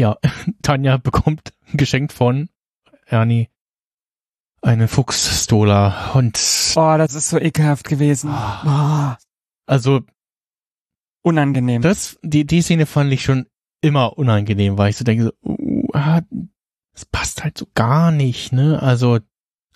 Ja, 0.00 0.16
Tanja 0.62 0.96
bekommt 0.96 1.52
geschenkt 1.74 2.14
von 2.14 2.48
Ernie 3.04 3.50
eine 4.62 4.88
Fuchsstola 4.88 6.12
und 6.12 6.40
Oh, 6.74 6.96
das 6.96 7.14
ist 7.14 7.28
so 7.28 7.38
ekelhaft 7.38 7.86
gewesen. 7.86 8.30
Oh, 8.30 9.12
also 9.66 10.00
unangenehm. 11.20 11.82
das, 11.82 12.18
die, 12.22 12.46
die 12.46 12.62
Szene 12.62 12.86
fand 12.86 13.12
ich 13.12 13.22
schon 13.22 13.44
immer 13.82 14.16
unangenehm, 14.16 14.78
weil 14.78 14.88
ich 14.88 14.96
so 14.96 15.04
denke, 15.04 15.24
so, 15.24 15.32
uh, 15.42 15.88
ah, 15.92 16.22
das 16.94 17.04
passt 17.04 17.44
halt 17.44 17.58
so 17.58 17.66
gar 17.74 18.10
nicht, 18.10 18.54
ne? 18.54 18.82
Also, 18.82 19.18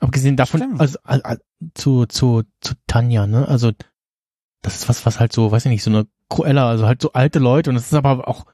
abgesehen 0.00 0.38
davon, 0.38 0.80
also, 0.80 0.98
also 1.02 1.42
zu, 1.74 2.06
zu, 2.06 2.44
zu 2.62 2.72
Tanja, 2.86 3.26
ne? 3.26 3.46
Also, 3.46 3.72
das 4.62 4.76
ist 4.76 4.88
was, 4.88 5.04
was 5.04 5.20
halt 5.20 5.34
so, 5.34 5.52
weiß 5.52 5.66
ich 5.66 5.70
nicht, 5.70 5.82
so 5.82 5.90
eine 5.90 6.06
Cruella, 6.30 6.70
also 6.70 6.86
halt 6.86 7.02
so 7.02 7.12
alte 7.12 7.40
Leute 7.40 7.68
und 7.68 7.76
es 7.76 7.92
ist 7.92 7.94
aber 7.94 8.26
auch, 8.26 8.46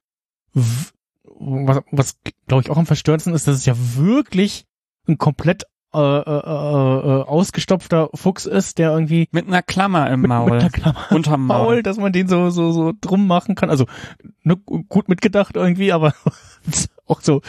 was, 1.40 1.80
was 1.90 2.16
glaube 2.46 2.62
ich 2.62 2.70
auch 2.70 2.76
am 2.76 2.86
verstörendsten 2.86 3.34
ist, 3.34 3.46
dass 3.48 3.56
es 3.56 3.66
ja 3.66 3.74
wirklich 3.96 4.66
ein 5.08 5.18
komplett 5.18 5.64
äh, 5.92 5.98
äh, 5.98 6.00
äh, 6.00 7.22
ausgestopfter 7.24 8.10
Fuchs 8.14 8.46
ist, 8.46 8.78
der 8.78 8.92
irgendwie 8.92 9.28
mit 9.32 9.48
einer 9.48 9.62
Klammer 9.62 10.08
im 10.10 10.20
mit, 10.20 10.28
Maul. 10.28 10.50
mit 10.52 10.60
einer 10.60 10.70
Klammer 10.70 11.06
Unterm 11.10 11.46
Maul. 11.46 11.58
Maul, 11.64 11.82
dass 11.82 11.96
man 11.96 12.12
den 12.12 12.28
so, 12.28 12.50
so, 12.50 12.70
so 12.70 12.92
drum 13.00 13.26
machen 13.26 13.56
kann. 13.56 13.70
Also, 13.70 13.86
ne, 14.44 14.56
gut 14.56 15.08
mitgedacht 15.08 15.56
irgendwie, 15.56 15.90
aber 15.92 16.14
auch 17.06 17.20
so, 17.22 17.40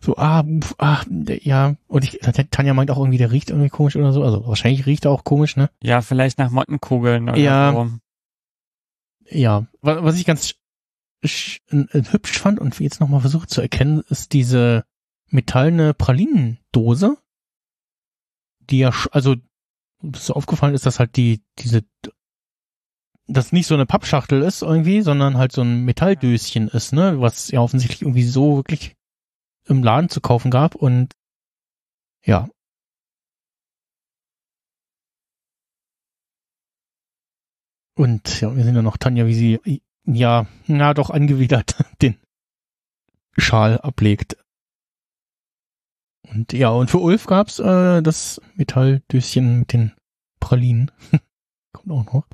so, 0.00 0.16
ah, 0.16 0.42
ah, 0.78 1.02
ja. 1.42 1.74
Und 1.86 2.04
ich, 2.04 2.20
Tanja 2.50 2.72
meint 2.72 2.90
auch 2.90 2.96
irgendwie, 2.96 3.18
der 3.18 3.30
riecht 3.30 3.50
irgendwie 3.50 3.68
komisch 3.68 3.96
oder 3.96 4.12
so. 4.14 4.22
Also, 4.22 4.46
wahrscheinlich 4.46 4.86
riecht 4.86 5.04
er 5.04 5.10
auch 5.10 5.24
komisch, 5.24 5.56
ne? 5.56 5.68
Ja, 5.82 6.00
vielleicht 6.00 6.38
nach 6.38 6.50
Mottenkugeln 6.50 7.28
oder 7.28 7.36
Ja. 7.38 7.72
so. 7.72 7.90
Ja. 9.28 9.66
Wa- 9.82 10.02
Was 10.02 10.16
ich 10.16 10.24
ganz 10.24 10.54
hübsch 11.22 12.38
fand 12.38 12.58
und 12.58 12.78
jetzt 12.80 13.00
nochmal 13.00 13.20
versucht 13.20 13.50
zu 13.50 13.60
erkennen, 13.60 14.02
ist 14.08 14.32
diese 14.32 14.84
metallene 15.28 15.94
Pralinendose, 15.94 17.16
die 18.60 18.78
ja, 18.80 18.92
also, 19.12 19.36
was 20.00 20.26
so 20.26 20.34
aufgefallen 20.34 20.74
ist, 20.74 20.86
dass 20.86 20.98
halt 20.98 21.16
die, 21.16 21.42
diese, 21.58 21.84
das 23.26 23.52
nicht 23.52 23.66
so 23.66 23.74
eine 23.74 23.86
Pappschachtel 23.86 24.42
ist 24.42 24.62
irgendwie, 24.62 25.02
sondern 25.02 25.36
halt 25.36 25.52
so 25.52 25.62
ein 25.62 25.84
Metalldöschen 25.84 26.68
ist, 26.68 26.92
ne, 26.92 27.20
was 27.20 27.50
ja 27.50 27.60
offensichtlich 27.60 28.02
irgendwie 28.02 28.24
so 28.24 28.56
wirklich 28.56 28.96
im 29.66 29.82
Laden 29.82 30.08
zu 30.08 30.20
kaufen 30.20 30.50
gab 30.50 30.74
und 30.74 31.14
ja. 32.24 32.48
Und 37.94 38.40
ja, 38.40 38.54
wir 38.56 38.64
sehen 38.64 38.74
ja 38.74 38.82
noch 38.82 38.96
Tanja, 38.96 39.26
wie 39.26 39.34
sie, 39.34 39.82
ja, 40.04 40.46
na 40.66 40.94
doch 40.94 41.10
angewidert 41.10 41.76
den 42.02 42.18
Schal 43.36 43.78
ablegt. 43.78 44.36
Und 46.28 46.52
ja, 46.52 46.70
und 46.70 46.90
für 46.90 46.98
Ulf 46.98 47.26
gab's 47.26 47.58
äh, 47.58 48.02
das 48.02 48.40
Metalldöschen 48.54 49.60
mit 49.60 49.72
den 49.72 49.92
Pralinen. 50.40 50.90
Kommt 51.72 51.90
auch 51.90 52.12
noch. 52.12 52.26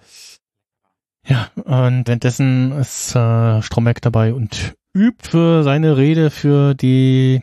Ja, 1.26 1.50
und 1.56 2.06
währenddessen 2.06 2.72
ist 2.72 3.14
äh, 3.14 3.60
Stromberg 3.62 4.00
dabei 4.00 4.32
und 4.32 4.74
übt 4.94 5.28
für 5.28 5.62
seine 5.62 5.96
Rede 5.96 6.30
für 6.30 6.74
die 6.74 7.42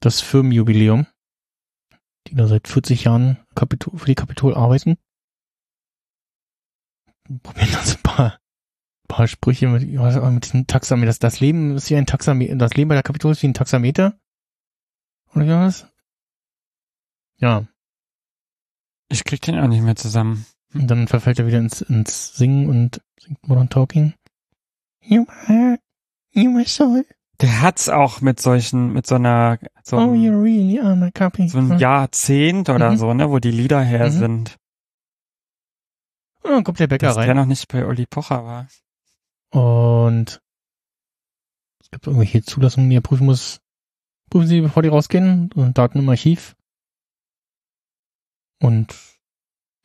das 0.00 0.20
Firmenjubiläum, 0.20 1.06
die 2.28 2.34
da 2.34 2.46
seit 2.46 2.68
40 2.68 3.04
Jahren 3.04 3.38
Kapitol, 3.54 3.98
für 3.98 4.06
die 4.06 4.14
Kapitol 4.14 4.54
arbeiten. 4.54 4.98
Probieren 7.42 7.72
da 7.72 7.82
so 7.82 7.96
ein 7.96 8.02
paar, 8.02 8.38
paar 9.06 9.28
Sprüche 9.28 9.68
mit, 9.68 9.82
mit 9.88 10.44
diesem 10.44 10.66
Taxameter. 10.66 11.06
Das, 11.06 11.18
das 11.18 11.40
Leben 11.40 11.76
ist 11.76 11.90
wie 11.90 11.96
ein 11.96 12.06
Taxameter, 12.06 12.56
das 12.56 12.74
Leben 12.74 12.88
bei 12.88 12.94
der 12.94 13.02
Kapitol 13.02 13.32
ist 13.32 13.42
wie 13.42 13.48
ein 13.48 13.54
Taxameter. 13.54 14.18
Oder 15.34 15.44
wie 15.46 15.50
war 15.50 15.64
das? 15.66 15.86
Ja, 17.38 17.66
Ich 19.08 19.24
krieg 19.24 19.40
den 19.42 19.58
auch 19.58 19.68
nicht 19.68 19.82
mehr 19.82 19.96
zusammen. 19.96 20.46
und 20.74 20.88
dann 20.88 21.06
verfällt 21.08 21.38
er 21.38 21.46
wieder 21.46 21.58
ins, 21.58 21.80
ins 21.82 22.34
Singen 22.36 22.68
und 22.68 23.00
singt 23.20 23.46
Modern 23.46 23.68
Talking. 23.68 24.14
You 25.02 25.26
are, 25.46 25.78
you 26.32 26.56
are 26.56 26.64
so, 26.66 27.02
Der 27.40 27.60
hat's 27.62 27.88
auch 27.88 28.20
mit 28.22 28.40
solchen, 28.40 28.92
mit 28.92 29.06
so 29.06 29.14
einer, 29.16 29.58
so, 29.84 29.98
oh, 29.98 30.14
you 30.14 30.32
really 30.32 30.80
are 30.80 30.96
my 30.96 31.10
copy. 31.12 31.48
so 31.48 31.58
ein 31.58 31.78
Jahrzehnt 31.78 32.68
oder 32.70 32.90
Mhm. 32.92 32.96
so, 32.96 33.14
ne, 33.14 33.30
wo 33.30 33.38
die 33.38 33.50
Lieder 33.50 33.80
her 33.82 34.06
Mhm. 34.06 34.18
sind. 34.18 34.56
Und 36.42 36.50
dann 36.52 36.64
kommt 36.64 36.78
der 36.80 36.86
Bäcker 36.86 37.08
Dass 37.08 37.16
der 37.16 37.28
rein. 37.28 37.36
noch 37.36 37.46
nicht 37.46 37.68
bei 37.68 37.84
Uli 37.86 38.06
Pocher 38.06 38.44
war. 38.44 38.68
Und 39.56 40.42
es 41.80 41.90
gibt 41.90 42.06
irgendwelche 42.06 42.42
Zulassungen, 42.42 42.90
die 42.90 42.96
er 42.96 43.00
prüfen 43.00 43.24
muss. 43.24 43.62
Prüfen 44.28 44.48
Sie, 44.48 44.60
bevor 44.60 44.82
die 44.82 44.90
rausgehen. 44.90 45.50
Und 45.54 45.78
Daten 45.78 46.00
im 46.00 46.08
Archiv. 46.10 46.54
Und 48.60 48.94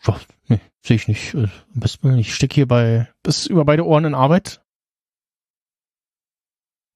ja, 0.04 0.20
nee, 0.50 0.60
sehe 0.86 0.98
ich 0.98 1.08
nicht. 1.08 1.34
Äh, 1.36 1.48
Am 1.74 1.80
besten, 1.80 2.18
ich 2.18 2.36
stecke 2.36 2.56
hier 2.56 2.68
bei 2.68 3.10
bis 3.24 3.46
über 3.46 3.64
beide 3.64 3.86
Ohren 3.86 4.04
in 4.04 4.14
Arbeit. 4.14 4.62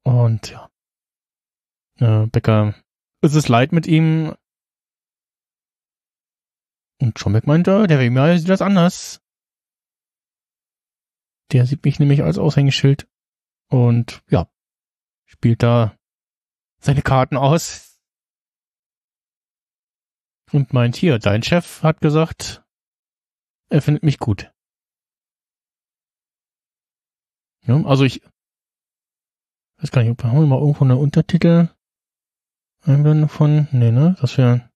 Und 0.03 0.49
ja. 0.49 0.69
Äh, 1.99 2.27
Becker, 2.27 2.75
es 3.21 3.35
ist 3.35 3.47
leid 3.47 3.71
mit 3.71 3.87
ihm. 3.87 4.35
Und 6.99 7.17
Schombeck 7.19 7.47
meinte, 7.47 7.87
der 7.87 7.99
Wemir 7.99 8.37
sieht 8.37 8.49
das 8.49 8.61
anders. 8.61 9.21
Der 11.51 11.65
sieht 11.65 11.85
mich 11.85 11.99
nämlich 11.99 12.23
als 12.23 12.37
Aushängeschild 12.37 13.07
und 13.69 14.23
ja, 14.29 14.49
spielt 15.25 15.63
da 15.63 15.97
seine 16.79 17.01
Karten 17.01 17.37
aus. 17.37 17.99
Und 20.51 20.73
meint 20.73 20.95
hier, 20.95 21.19
dein 21.19 21.43
Chef 21.43 21.83
hat 21.83 22.01
gesagt, 22.01 22.63
er 23.69 23.81
findet 23.81 24.03
mich 24.03 24.19
gut. 24.19 24.51
Ja, 27.63 27.83
also 27.83 28.03
ich 28.03 28.21
weiß 29.77 29.91
gar 29.91 30.03
nicht, 30.03 30.11
ob 30.11 30.23
haben 30.23 30.39
wir 30.39 30.45
mal 30.45 30.59
irgendwo 30.59 30.83
eine 30.83 30.97
Untertitel 30.97 31.69
Einblendung 32.83 33.29
von, 33.29 33.67
nee, 33.71 33.91
ne, 33.91 34.15
das 34.21 34.37
wäre, 34.37 34.69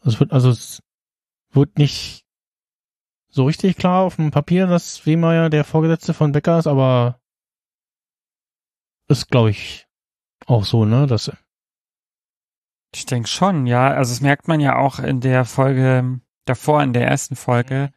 das 0.00 0.18
wird, 0.18 0.32
also 0.32 0.48
es 0.48 0.82
wird 1.50 1.76
nicht 1.76 2.24
so 3.32 3.46
richtig 3.46 3.76
klar 3.76 4.02
auf 4.02 4.16
dem 4.16 4.30
Papier, 4.30 4.66
dass 4.66 5.04
Wehmeier 5.06 5.50
der 5.50 5.64
Vorgesetzte 5.64 6.14
von 6.14 6.32
Becker 6.32 6.58
ist, 6.58 6.66
aber 6.66 7.18
ist, 9.08 9.28
glaube 9.28 9.50
ich, 9.50 9.88
auch 10.46 10.64
so, 10.64 10.84
ne? 10.84 11.06
Dass, 11.06 11.32
Ich 12.94 13.06
denke 13.06 13.28
schon, 13.28 13.66
ja. 13.66 13.88
Also 13.88 14.12
das 14.12 14.20
merkt 14.20 14.48
man 14.48 14.60
ja 14.60 14.76
auch 14.76 14.98
in 14.98 15.20
der 15.20 15.44
Folge 15.44 16.20
davor, 16.44 16.82
in 16.82 16.92
der 16.92 17.06
ersten 17.06 17.34
Folge, 17.36 17.92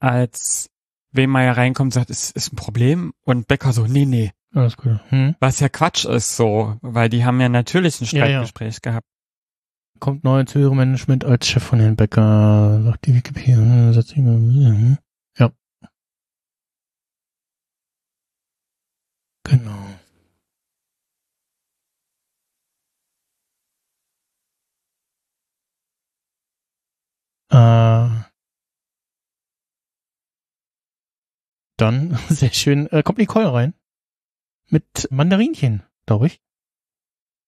als 0.00 0.70
Wehmeier 1.12 1.56
reinkommt 1.56 1.88
und 1.88 1.94
sagt, 1.94 2.10
es 2.10 2.30
ist 2.30 2.52
ein 2.52 2.56
Problem 2.56 3.12
und 3.24 3.46
Becker 3.46 3.72
so, 3.72 3.86
nee, 3.86 4.04
nee. 4.04 4.32
alles 4.52 4.76
gut. 4.76 4.98
Hm? 5.10 5.36
Was 5.40 5.60
ja 5.60 5.68
Quatsch 5.68 6.06
ist 6.06 6.36
so, 6.36 6.76
weil 6.80 7.08
die 7.08 7.24
haben 7.24 7.40
ja 7.40 7.48
natürlich 7.48 8.00
ein 8.00 8.04
Ja, 8.06 8.26
ja. 8.26 8.26
Streitgespräch 8.26 8.82
gehabt. 8.82 9.06
Kommt 10.02 10.24
neu 10.24 10.40
ins 10.40 10.52
höhere 10.56 10.74
Management 10.74 11.24
als 11.24 11.46
Chef 11.46 11.62
von 11.62 11.78
Herrn 11.78 11.94
Becker, 11.94 12.82
sagt 12.82 13.06
die 13.06 13.14
Wikipedia. 13.14 13.56
mal- 13.56 13.94
hm. 14.16 14.98
Ja. 15.38 15.52
Genau. 19.44 19.86
Äh, 27.50 28.24
dann, 31.76 32.18
sehr 32.28 32.52
schön, 32.52 32.88
äh, 32.90 33.04
kommt 33.04 33.18
Nicole 33.18 33.52
rein. 33.52 33.74
Mit 34.68 35.06
Mandarinchen, 35.12 35.84
glaube 36.06 36.26
ich. 36.26 36.40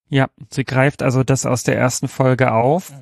Ja, 0.09 0.29
sie 0.51 0.65
greift 0.65 1.03
also 1.03 1.25
das 1.25 1.47
aus 1.47 1.63
der 1.63 1.77
ersten 1.77 2.09
Folge 2.09 2.53
auf 2.53 2.93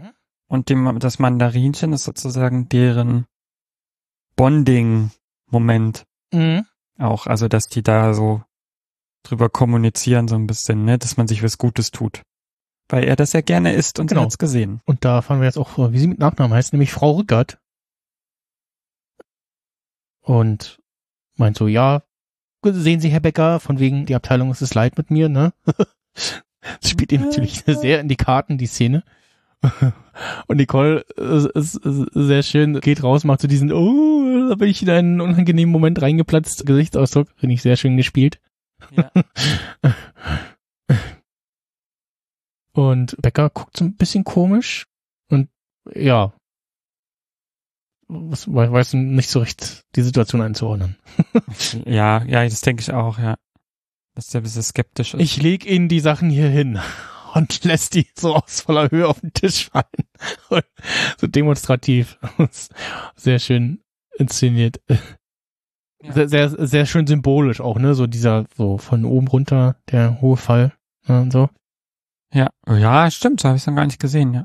und 0.49 0.69
dem, 0.69 0.99
das 0.99 1.19
Mandarinchen 1.19 1.93
ist 1.93 2.05
sozusagen 2.05 2.69
deren 2.69 3.27
Bonding-Moment 4.37 6.07
Mhm. 6.33 6.65
auch. 6.99 7.27
Also, 7.27 7.49
dass 7.49 7.67
die 7.69 7.83
da 7.83 8.15
so 8.15 8.43
drüber 9.25 9.51
kommunizieren 9.51 10.29
so 10.29 10.35
ein 10.37 10.47
bisschen, 10.47 10.85
ne, 10.85 10.99
dass 10.99 11.17
man 11.17 11.29
sich 11.29 11.43
was 11.43 11.59
Gutes 11.59 11.91
tut. 11.91 12.23
weil 12.89 13.05
er 13.05 13.17
das 13.17 13.33
ja 13.33 13.41
gerne 13.41 13.73
isst 13.73 13.99
und 14.01 14.09
genau. 14.09 14.23
hat's 14.23 14.37
gesehen. 14.39 14.81
Und 14.85 15.05
da 15.05 15.23
fahren 15.23 15.41
wir 15.41 15.47
jetzt 15.47 15.57
auch, 15.59 15.79
wie 15.93 15.99
sie 15.99 16.09
mit 16.09 16.19
Nachnamen 16.19 16.53
heißt, 16.55 16.73
nämlich 16.75 16.93
Frau 16.93 17.13
Rückert. 17.13 17.59
Und 20.21 20.79
meint 21.37 21.57
so, 21.57 21.69
ja, 21.69 22.03
sehen 22.65 23.01
Sie, 23.01 23.09
Herr 23.09 23.21
Becker, 23.21 23.61
von 23.61 23.79
wegen, 23.79 24.05
die 24.07 24.15
Abteilung 24.15 24.51
ist 24.51 24.61
es 24.63 24.75
leid 24.75 24.97
mit 24.99 25.11
mir, 25.11 25.29
ne? 25.29 25.53
Das 26.81 26.91
spielt 26.91 27.13
ihm 27.13 27.23
natürlich 27.23 27.63
sehr 27.67 28.01
in 28.01 28.09
die 28.09 28.17
Karten, 28.17 28.59
die 28.59 28.67
Szene. 28.67 29.03
Und 30.47 30.57
Nicole 30.57 31.01
ist, 31.17 31.47
ist, 31.47 31.77
ist 31.77 32.11
sehr 32.13 32.43
schön, 32.43 32.81
geht 32.81 33.03
raus, 33.03 33.25
macht 33.25 33.41
so 33.41 33.49
diesen, 33.49 33.73
oh, 33.73 34.49
da 34.49 34.57
bin 34.57 34.69
ich 34.69 34.83
in 34.83 34.91
einen 34.91 35.21
unangenehmen 35.21 35.73
Moment 35.73 36.03
reingeplatzt, 36.03 36.67
Gesichtsausdruck, 36.67 37.29
finde 37.37 37.55
ich 37.55 37.63
sehr 37.63 37.77
schön 37.77 37.97
gespielt. 37.97 38.41
Ja. 38.91 39.11
Und 42.75 43.17
Becker 43.21 43.51
guckt 43.51 43.77
so 43.77 43.85
ein 43.85 43.97
bisschen 43.97 44.25
komisch 44.25 44.87
und 45.29 45.49
ja, 45.95 46.33
weiß 48.09 48.95
nicht 48.95 49.31
so 49.31 49.41
recht 49.41 49.85
die 49.95 50.03
Situation 50.03 50.41
einzuordnen. 50.41 50.97
ja, 51.85 52.25
ja, 52.25 52.45
das 52.45 52.63
denke 52.63 52.81
ich 52.81 52.93
auch, 52.93 53.19
ja. 53.19 53.37
Dass 54.15 54.29
der 54.29 54.41
ein 54.41 54.45
bisschen 54.45 54.63
skeptisch 54.63 55.15
ist. 55.15 55.21
Ich 55.21 55.41
leg 55.41 55.65
Ihnen 55.67 55.89
die 55.89 56.01
Sachen 56.01 56.29
hier 56.31 56.49
hin 56.49 56.79
und 57.35 57.65
lässt 57.65 57.95
die 57.95 58.07
so 58.17 58.35
aus 58.37 58.61
voller 58.61 58.91
Höhe 58.91 59.09
auf 59.09 59.21
den 59.21 59.33
Tisch 59.33 59.71
fallen. 59.71 60.65
So 61.19 61.27
demonstrativ. 61.27 62.19
Sehr 63.17 63.39
schön 63.39 63.83
inszeniert. 64.19 64.81
Ja. 66.05 66.15
Sehr, 66.15 66.29
sehr, 66.29 66.67
sehr 66.67 66.87
schön 66.87 67.07
symbolisch 67.07 67.61
auch, 67.61 67.79
ne? 67.79 67.95
So 67.95 68.09
dieser, 68.09 68.47
so 68.57 68.77
von 68.77 69.05
oben 69.05 69.29
runter, 69.29 69.77
der 69.89 70.21
hohe 70.21 70.37
Fall 70.37 70.73
ne, 71.07 71.21
und 71.21 71.33
so. 71.33 71.49
ja, 72.35 72.51
ja, 72.67 73.09
stimmt, 73.09 73.41
so 73.41 73.47
habe 73.47 73.57
ich 73.57 73.63
es 73.63 73.69
noch 73.69 73.77
gar 73.77 73.85
nicht 73.87 74.01
gesehen, 74.01 74.35
ja. 74.35 74.45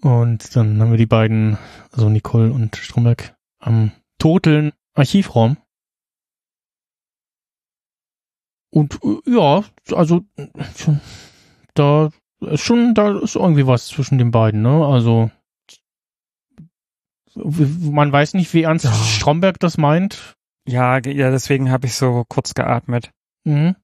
Und 0.00 0.56
dann 0.56 0.80
haben 0.80 0.90
wir 0.90 0.96
die 0.96 1.04
beiden, 1.04 1.58
also 1.92 2.08
Nicole 2.08 2.50
und 2.52 2.76
Stromberg, 2.76 3.36
am 3.58 3.92
toteln 4.18 4.72
Archivraum. 4.94 5.58
Und 8.70 8.98
äh, 9.02 9.30
ja, 9.30 9.64
also 9.92 10.22
schon, 10.76 11.00
da 11.74 12.10
ist 12.40 12.62
schon, 12.62 12.94
da 12.94 13.18
ist 13.18 13.36
irgendwie 13.36 13.66
was 13.66 13.88
zwischen 13.88 14.18
den 14.18 14.30
beiden, 14.30 14.62
ne? 14.62 14.86
Also 14.86 15.30
man 17.34 18.12
weiß 18.12 18.34
nicht, 18.34 18.52
wie 18.54 18.62
ernst 18.62 18.84
Ja. 18.84 18.92
Stromberg 18.92 19.58
das 19.60 19.78
meint. 19.78 20.36
Ja, 20.66 20.98
ja, 20.98 21.30
deswegen 21.30 21.70
habe 21.70 21.86
ich 21.86 21.94
so 21.94 22.24
kurz 22.28 22.54
geatmet. 22.54 23.12
Mhm. 23.44 23.76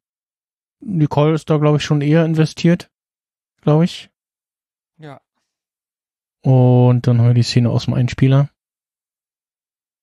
Nicole 0.81 1.35
ist 1.35 1.49
da, 1.49 1.57
glaube 1.59 1.79
ich, 1.79 1.85
schon 1.85 2.01
eher 2.01 2.25
investiert, 2.25 2.91
glaube 3.63 3.85
ich. 3.85 4.11
Ja. 4.99 5.21
Und 6.43 7.07
dann 7.07 7.19
haben 7.19 7.29
wir 7.29 7.35
die 7.35 7.43
Szene 7.43 7.71
aus 7.71 7.87
dem 7.87 7.95
Einspieler, 7.95 8.51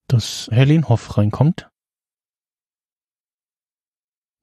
dass 0.08 0.50
Helene 0.52 0.90
Hoff 0.90 1.18
reinkommt. 1.18 1.70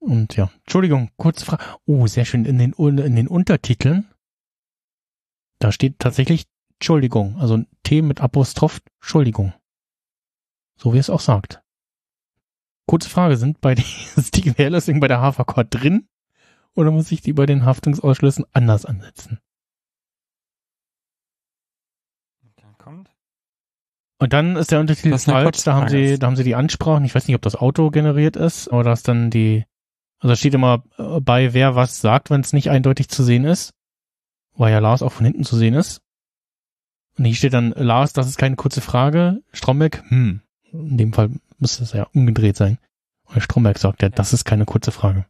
Und 0.01 0.35
ja, 0.35 0.49
Entschuldigung, 0.61 1.11
kurze 1.15 1.45
Frage. 1.45 1.63
Oh, 1.85 2.07
sehr 2.07 2.25
schön. 2.25 2.45
In 2.45 2.57
den, 2.57 2.73
in 2.73 3.15
den 3.15 3.27
Untertiteln, 3.27 4.09
da 5.59 5.71
steht 5.71 5.99
tatsächlich 5.99 6.47
Entschuldigung, 6.79 7.37
also 7.37 7.57
ein 7.57 7.67
T 7.83 8.01
mit 8.01 8.19
Apostroph, 8.19 8.81
Entschuldigung. 8.99 9.53
So 10.75 10.95
wie 10.95 10.97
es 10.97 11.11
auch 11.11 11.19
sagt. 11.19 11.61
Kurze 12.87 13.09
Frage, 13.09 13.37
sind 13.37 13.61
bei 13.61 13.75
die, 13.75 13.85
ist 14.15 14.35
die 14.35 14.41
Gewährleistung 14.41 14.99
bei 14.99 15.07
der 15.07 15.21
HVK 15.21 15.69
drin? 15.69 16.07
Oder 16.73 16.89
muss 16.89 17.11
ich 17.11 17.21
die 17.21 17.33
bei 17.33 17.45
den 17.45 17.63
Haftungsausschlüssen 17.63 18.45
anders 18.53 18.85
ansetzen? 18.85 19.39
Kommt. 22.79 23.11
Und 24.17 24.33
dann 24.33 24.55
ist 24.55 24.71
der 24.71 24.79
Untertitel 24.79 25.15
falsch. 25.15 25.63
Da 25.63 25.75
haben 25.75 25.89
sie, 25.89 26.17
da 26.17 26.25
haben 26.25 26.35
sie 26.35 26.43
die 26.43 26.55
Ansprachen. 26.55 27.05
Ich 27.05 27.13
weiß 27.13 27.27
nicht, 27.27 27.35
ob 27.35 27.43
das 27.43 27.55
Auto 27.55 27.91
generiert 27.91 28.35
ist, 28.35 28.69
aber 28.69 28.83
da 28.83 28.93
ist 28.93 29.07
dann 29.07 29.29
die, 29.29 29.65
also 30.21 30.29
da 30.29 30.35
steht 30.35 30.53
immer 30.53 30.83
äh, 30.97 31.19
bei, 31.19 31.53
wer 31.53 31.75
was 31.75 31.99
sagt, 31.99 32.29
wenn 32.29 32.41
es 32.41 32.53
nicht 32.53 32.69
eindeutig 32.69 33.09
zu 33.09 33.23
sehen 33.23 33.43
ist. 33.43 33.73
Weil 34.55 34.71
ja 34.71 34.79
Lars 34.79 35.01
auch 35.01 35.11
von 35.11 35.25
hinten 35.25 35.43
zu 35.43 35.57
sehen 35.57 35.73
ist. 35.73 36.01
Und 37.17 37.25
hier 37.25 37.35
steht 37.35 37.53
dann, 37.53 37.71
Lars, 37.71 38.13
das 38.13 38.27
ist 38.27 38.37
keine 38.37 38.55
kurze 38.55 38.81
Frage. 38.81 39.41
Stromberg, 39.51 40.03
hm. 40.09 40.41
In 40.71 40.97
dem 40.97 41.11
Fall 41.11 41.29
müsste 41.57 41.83
es 41.83 41.91
ja 41.93 42.07
umgedreht 42.13 42.55
sein. 42.55 42.77
Und 43.25 43.41
Stromberg 43.41 43.77
sagt 43.77 44.01
ja, 44.01 44.09
das 44.09 44.33
ist 44.33 44.45
keine 44.45 44.65
kurze 44.65 44.91
Frage. 44.91 45.25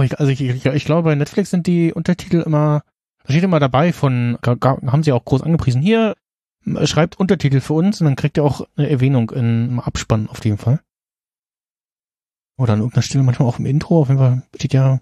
Ich, 0.00 0.18
also 0.20 0.30
ich, 0.30 0.40
ich, 0.40 0.64
ich 0.64 0.84
glaube, 0.84 1.08
bei 1.08 1.14
Netflix 1.14 1.50
sind 1.50 1.66
die 1.66 1.92
Untertitel 1.92 2.40
immer, 2.42 2.82
da 3.24 3.32
steht 3.32 3.42
immer 3.42 3.58
dabei 3.60 3.92
von, 3.92 4.38
haben 4.44 5.02
sie 5.02 5.12
auch 5.12 5.24
groß 5.24 5.42
angepriesen. 5.42 5.82
Hier, 5.82 6.14
m- 6.64 6.86
schreibt 6.86 7.18
Untertitel 7.18 7.60
für 7.60 7.72
uns 7.74 8.00
und 8.00 8.06
dann 8.06 8.16
kriegt 8.16 8.36
ihr 8.36 8.44
auch 8.44 8.66
eine 8.76 8.88
Erwähnung 8.88 9.30
im 9.30 9.80
Abspann 9.80 10.28
auf 10.28 10.44
jeden 10.44 10.58
Fall. 10.58 10.80
Oder 12.60 12.74
an 12.74 12.80
irgendeiner 12.80 13.02
Stelle 13.02 13.24
manchmal 13.24 13.48
auch 13.48 13.58
im 13.58 13.64
Intro. 13.64 14.02
Auf 14.02 14.08
jeden 14.08 14.20
Fall 14.20 14.42
steht 14.54 14.74
ja, 14.74 15.00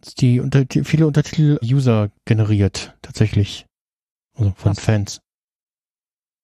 dass 0.00 0.14
die 0.14 0.40
unter, 0.40 0.64
die, 0.64 0.82
viele 0.82 1.06
Untertitel 1.06 1.58
User 1.62 2.10
generiert, 2.24 2.96
tatsächlich. 3.02 3.66
Also 4.34 4.52
von 4.56 4.72
Krass. 4.72 4.82
Fans. 4.82 5.20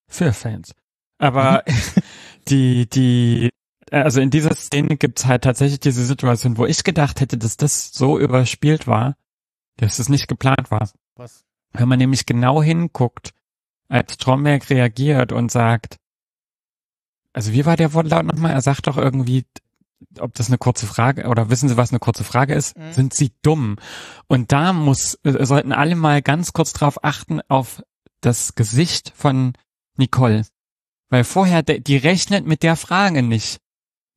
Für 0.07 0.35
Fans. 0.35 0.75
Aber 1.17 1.65
die, 2.49 2.87
die, 2.87 3.49
also 3.91 4.21
in 4.21 4.29
dieser 4.29 4.55
Szene 4.55 4.99
gibt's 4.99 5.25
halt 5.25 5.45
tatsächlich 5.45 5.81
diese 5.81 6.05
Situation, 6.05 6.59
wo 6.59 6.67
ich 6.67 6.85
gedacht 6.85 7.23
hätte, 7.23 7.39
dass 7.39 7.57
das 7.57 7.91
so 7.91 8.19
überspielt 8.19 8.87
war, 8.87 9.17
dass 9.79 9.99
es 9.99 10.11
nicht 10.11 10.29
geplant 10.29 10.71
war. 10.71 10.91
Was? 11.17 11.47
Wenn 11.73 11.89
man 11.89 11.99
nämlich 11.99 12.27
genau 12.27 12.63
hinguckt, 12.63 13.33
als 13.89 14.13
Stromberg 14.13 14.69
reagiert 14.69 15.33
und 15.33 15.51
sagt, 15.51 15.97
also 17.33 17.55
wie 17.55 17.65
war 17.65 17.79
der 17.79 17.95
Wortlaut 17.95 18.27
nochmal? 18.27 18.53
Er 18.53 18.61
sagt 18.61 18.87
doch 18.87 18.99
irgendwie, 18.99 19.47
ob 20.21 20.35
das 20.35 20.49
eine 20.49 20.59
kurze 20.59 20.87
Frage 20.87 21.27
oder 21.27 21.51
wissen 21.51 21.69
Sie, 21.69 21.77
was 21.77 21.91
eine 21.91 21.99
kurze 21.99 22.25
Frage 22.25 22.55
ist? 22.55 22.77
Mhm. 22.79 22.93
Sind 22.93 23.15
Sie 23.15 23.33
dumm? 23.43 23.77
Und 24.27 24.53
da 24.53 24.73
muss 24.73 25.19
äh, 25.25 25.45
sollten 25.45 25.73
alle 25.73 25.97
mal 25.97 26.23
ganz 26.23 26.53
kurz 26.53 26.73
drauf 26.73 27.05
achten 27.05 27.41
auf 27.49 27.83
das 28.21 28.55
Gesicht 28.55 29.13
von 29.17 29.53
Nicole, 29.97 30.45
weil 31.11 31.25
vorher 31.25 31.63
die 31.63 31.97
rechnet 31.97 32.47
mit 32.47 32.63
der 32.63 32.77
Frage 32.77 33.23
nicht. 33.23 33.59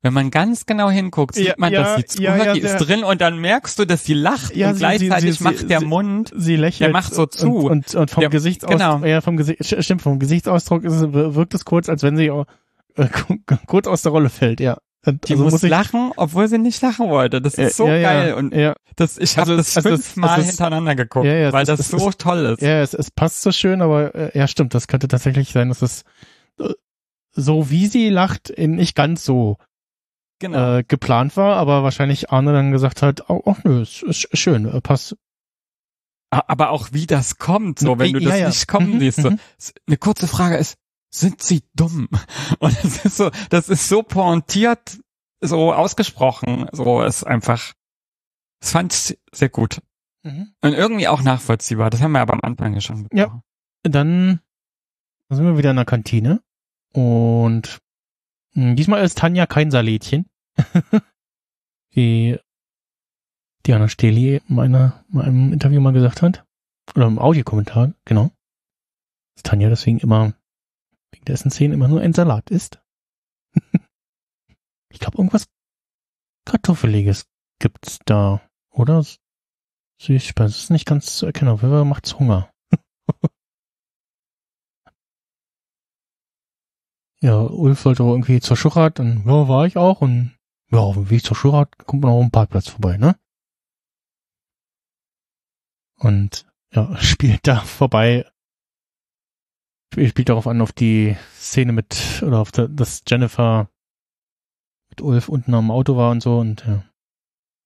Wenn 0.04 0.14
man 0.14 0.32
ganz 0.32 0.66
genau 0.66 0.90
hinguckt, 0.90 1.36
sieht 1.36 1.46
Ja, 1.46 1.54
man, 1.58 1.72
ja, 1.72 1.82
dass 1.82 1.94
sie 2.12 2.22
ja, 2.24 2.32
zuhört, 2.32 2.46
ja, 2.46 2.52
die 2.54 2.60
der- 2.60 2.74
ist 2.76 2.88
drin 2.88 3.04
und 3.04 3.20
dann 3.20 3.38
merkst 3.38 3.78
du, 3.78 3.84
dass 3.84 4.04
sie 4.04 4.14
lacht 4.14 4.56
Ja, 4.56 4.68
und 4.70 4.74
sie- 4.74 4.78
sie- 4.78 4.80
gleichzeitig 4.80 5.38
sie- 5.38 5.44
macht 5.44 5.70
der 5.70 5.78
sie- 5.78 5.86
Mund 5.86 6.32
Sie 6.36 6.56
lächelt. 6.56 6.80
Der 6.88 6.90
macht 6.92 7.14
so 7.14 7.26
zu. 7.26 7.54
Und, 7.58 7.70
und, 7.70 7.94
und 7.94 8.10
vom 8.10 8.20
Der- 8.22 8.30
Gesichtsausdruck, 8.30 8.80
genau. 8.80 9.04
ja, 9.06 9.20
vom 9.20 9.36
Gesicht, 9.36 9.60
st- 9.62 9.80
stimmt, 9.82 10.02
vom 10.02 10.18
Gesichtsausdruck 10.18 10.82
ist 10.82 11.12
wirkt 11.12 11.54
es 11.54 11.64
kurz, 11.64 11.88
als 11.88 12.02
wenn 12.02 12.16
sie 12.16 12.32
auch, 12.32 12.46
äh, 12.96 13.06
kurz 13.66 13.86
aus 13.86 14.02
der 14.02 14.10
Rolle 14.10 14.28
fällt, 14.28 14.58
ja. 14.58 14.78
Und 15.04 15.28
Die 15.28 15.32
also 15.32 15.44
muss 15.44 15.62
ich, 15.62 15.68
lachen, 15.70 16.12
obwohl 16.16 16.46
sie 16.48 16.58
nicht 16.58 16.80
lachen 16.80 17.08
wollte. 17.10 17.40
Das 17.42 17.58
äh, 17.58 17.66
ist 17.66 17.76
so 17.76 17.88
ja, 17.88 17.96
ja, 17.96 18.12
geil. 18.12 18.34
Und 18.34 18.54
ja, 18.54 18.74
das, 18.96 19.18
ich 19.18 19.36
habe 19.36 19.50
Also 19.52 19.56
das 19.56 19.76
also 19.76 19.88
fünfmal 19.90 20.40
ist- 20.40 20.46
hintereinander 20.50 20.94
geguckt, 20.94 21.26
weil 21.26 21.62
ist- 21.62 21.68
das 21.68 21.80
es 21.80 21.88
so 21.88 22.08
ist- 22.08 22.20
toll 22.20 22.38
ist. 22.46 22.62
ja, 22.62 22.80
es, 22.82 22.94
es 22.94 23.10
passt 23.10 23.42
so 23.42 23.50
schön, 23.50 23.82
aber 23.82 24.14
äh, 24.14 24.38
ja, 24.38 24.46
stimmt, 24.46 24.74
das 24.74 24.86
könnte 24.86 25.08
tatsächlich 25.08 25.50
sein, 25.50 25.68
dass 25.70 25.82
es 25.82 26.04
äh, 26.60 26.68
so 27.32 27.68
wie 27.70 27.86
sie 27.88 28.10
lacht, 28.10 28.48
in 28.50 28.76
nicht 28.76 28.94
ganz 28.94 29.24
so 29.24 29.56
Genau. 30.38 30.78
äh, 30.78 30.84
geplant 30.86 31.36
war, 31.36 31.56
aber 31.56 31.82
wahrscheinlich 31.82 32.30
Arne 32.30 32.52
dann 32.52 32.70
gesagt 32.72 33.02
hat, 33.02 33.28
oh, 33.28 33.40
oh 33.44 33.56
nö, 33.64 33.82
ist, 33.82 34.02
ist 34.04 34.28
schön, 34.38 34.66
äh, 34.66 34.80
passt. 34.80 35.16
Aber 36.30 36.70
auch 36.70 36.88
wie 36.92 37.06
das 37.06 37.36
kommt, 37.38 37.78
so 37.78 37.98
wenn 37.98 38.12
du 38.14 38.20
das 38.20 38.40
nicht 38.40 38.68
kommen 38.68 38.94
Mhm, 38.94 39.00
siehst. 39.00 39.20
So. 39.20 39.30
mhm. 39.30 39.38
Eine 39.86 39.96
kurze 39.98 40.26
Frage 40.26 40.56
ist, 40.56 40.76
sind 41.14 41.42
sie 41.42 41.62
dumm? 41.74 42.08
Und 42.58 42.76
das 42.84 43.04
ist 43.04 43.16
so, 43.16 43.30
das 43.50 43.68
ist 43.68 43.88
so 43.88 44.02
pointiert, 44.02 44.98
so 45.40 45.72
ausgesprochen, 45.72 46.68
so 46.72 47.02
ist 47.02 47.24
einfach, 47.24 47.72
das 48.60 48.72
fand 48.72 48.92
ich 48.94 49.18
sehr 49.32 49.48
gut. 49.48 49.80
Mhm. 50.24 50.54
Und 50.60 50.72
irgendwie 50.72 51.08
auch 51.08 51.22
nachvollziehbar. 51.22 51.90
Das 51.90 52.00
haben 52.00 52.12
wir 52.12 52.20
aber 52.20 52.34
am 52.34 52.40
Anfang 52.42 52.74
ja 52.74 52.80
schon 52.80 53.08
Ja. 53.12 53.26
besprochen. 53.26 53.42
Dann 53.82 54.40
sind 55.30 55.44
wir 55.44 55.58
wieder 55.58 55.70
in 55.70 55.76
der 55.76 55.84
Kantine 55.84 56.42
und 56.92 57.78
mh, 58.54 58.74
diesmal 58.74 59.02
ist 59.04 59.18
Tanja 59.18 59.46
kein 59.46 59.70
Salätchen. 59.70 60.26
Wie 61.90 62.38
Diana 63.66 63.88
Steli 63.88 64.40
in 64.48 64.54
meiner, 64.54 65.04
in 65.12 65.20
einem 65.20 65.52
Interview 65.52 65.80
mal 65.80 65.92
gesagt 65.92 66.22
hat. 66.22 66.44
Oder 66.94 67.06
im 67.06 67.18
Audiokommentar, 67.18 67.94
genau. 68.04 68.30
Dass 69.34 69.42
Tanja 69.44 69.68
deswegen 69.68 69.98
immer, 69.98 70.34
wegen 71.12 71.24
der 71.24 71.34
Essensszenen 71.34 71.74
immer 71.74 71.88
nur 71.88 72.00
ein 72.00 72.12
Salat 72.12 72.50
isst. 72.50 72.82
ich 74.90 74.98
glaube, 74.98 75.18
irgendwas 75.18 75.46
Kartoffeliges 76.44 77.26
gibt's 77.58 78.00
da. 78.04 78.42
Oder? 78.70 79.04
Süßspeise. 80.00 80.56
Ist 80.56 80.70
nicht 80.70 80.86
ganz 80.86 81.16
zu 81.16 81.26
erkennen. 81.26 81.50
Auf 81.50 81.62
jeden 81.62 81.72
Fall 81.74 81.84
macht's 81.84 82.18
Hunger. 82.18 82.52
Ja, 87.22 87.38
Ulf 87.40 87.84
wollte 87.84 88.02
auch 88.02 88.10
irgendwie 88.10 88.40
zur 88.40 88.56
Schuchat, 88.56 88.98
dann 88.98 89.22
ja, 89.24 89.46
war 89.46 89.64
ich 89.64 89.76
auch 89.76 90.00
und 90.00 90.36
ja, 90.72 90.80
auf 90.80 90.94
dem 90.96 91.08
Weg 91.08 91.24
zur 91.24 91.36
Schuchat 91.36 91.86
kommt 91.86 92.02
man 92.02 92.10
auch 92.10 92.20
am 92.20 92.32
Parkplatz 92.32 92.68
vorbei, 92.68 92.96
ne? 92.96 93.16
Und 96.00 96.44
ja, 96.74 96.96
spielt 97.00 97.46
da 97.46 97.60
vorbei. 97.60 98.26
Spielt 99.92 100.28
darauf 100.28 100.46
an, 100.46 100.62
auf 100.62 100.72
die 100.72 101.16
Szene 101.34 101.72
mit, 101.72 102.22
oder 102.26 102.38
auf 102.38 102.50
dass 102.50 103.02
Jennifer 103.06 103.68
mit 104.88 105.02
Ulf 105.02 105.28
unten 105.28 105.54
am 105.54 105.70
Auto 105.70 105.96
war 105.96 106.10
und 106.10 106.22
so 106.22 106.38
und 106.38 106.64
ja. 106.66 106.84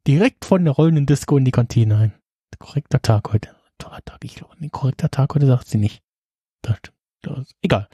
Direkt 0.06 0.44
von 0.44 0.64
der 0.64 0.74
rollenden 0.74 1.06
Disco 1.06 1.36
in 1.36 1.44
die 1.44 1.50
Kantine 1.50 1.96
ein. 1.96 2.12
Korrekter 2.58 3.02
Tag 3.02 3.32
heute. 3.32 3.54
Toller 3.78 4.04
Tag, 4.04 4.24
ich 4.24 4.36
glaube. 4.36 4.54
Nee, 4.58 4.68
korrekter 4.70 5.10
Tag 5.10 5.34
heute 5.34 5.46
sagt 5.46 5.66
sie 5.66 5.78
nicht. 5.78 6.02
Das, 6.62 6.78
das, 7.22 7.54
egal. 7.60 7.88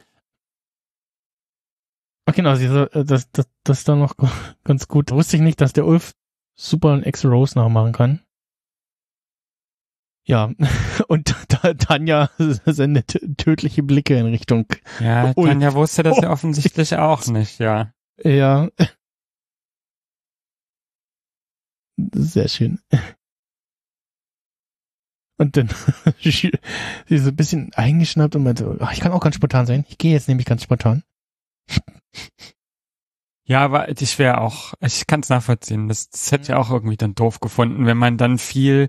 Okay, 2.27 2.43
also 2.47 2.85
das, 2.87 3.31
das, 3.33 3.49
das 3.65 3.79
ist 3.79 3.89
dann 3.89 3.99
noch 3.99 4.15
ganz 4.65 4.89
gut. 4.89 5.11
Wusste 5.11 5.37
ich 5.37 5.43
nicht, 5.43 5.61
dass 5.61 5.73
der 5.73 5.87
Ulf 5.87 6.13
super 6.55 6.93
einen 6.93 7.03
Ex 7.03 7.25
Rose 7.25 7.59
nachmachen 7.59 7.93
kann. 7.93 8.21
Ja, 10.25 10.53
und 11.09 11.35
Ta- 11.49 11.75
Tanja 11.75 12.31
sendet 12.39 13.19
tödliche 13.39 13.83
Blicke 13.83 14.17
in 14.17 14.27
Richtung. 14.27 14.67
Ja, 15.01 15.33
Ulf. 15.37 15.49
Tanja 15.49 15.75
wusste 15.75 16.03
das 16.03 16.19
ja 16.19 16.29
Oh. 16.29 16.33
offensichtlich 16.33 16.97
auch 16.97 17.27
nicht, 17.27 17.59
ja. 17.59 17.93
Ja. 18.23 18.69
Sehr 22.15 22.49
schön. 22.49 22.81
Und 25.39 25.57
dann 25.57 25.69
sie 26.21 26.53
ist 27.09 27.27
ein 27.27 27.37
bisschen 27.37 27.73
eingeschnappt 27.75 28.37
und 28.37 28.45
meinte, 28.45 28.77
ach, 28.81 28.93
ich 28.93 29.01
kann 29.01 29.13
auch 29.13 29.21
ganz 29.21 29.35
spontan 29.37 29.67
sein. 29.67 29.85
Ich 29.89 29.99
gehe 29.99 30.13
jetzt 30.13 30.29
nämlich 30.29 30.47
ganz 30.47 30.63
spontan. 30.63 31.03
Ja, 33.45 33.61
aber 33.65 33.89
ich 33.89 34.19
wäre 34.19 34.41
auch, 34.41 34.75
ich 34.81 35.07
kann 35.09 35.21
es 35.21 35.29
nachvollziehen. 35.29 35.89
Das, 35.89 36.09
das 36.11 36.31
hätte 36.31 36.45
ich 36.45 36.55
auch 36.55 36.71
irgendwie 36.71 36.97
dann 36.97 37.15
doof 37.17 37.41
gefunden, 37.41 37.87
wenn 37.87 37.99
man 37.99 38.17
dann 38.19 38.39
viel 38.39 38.89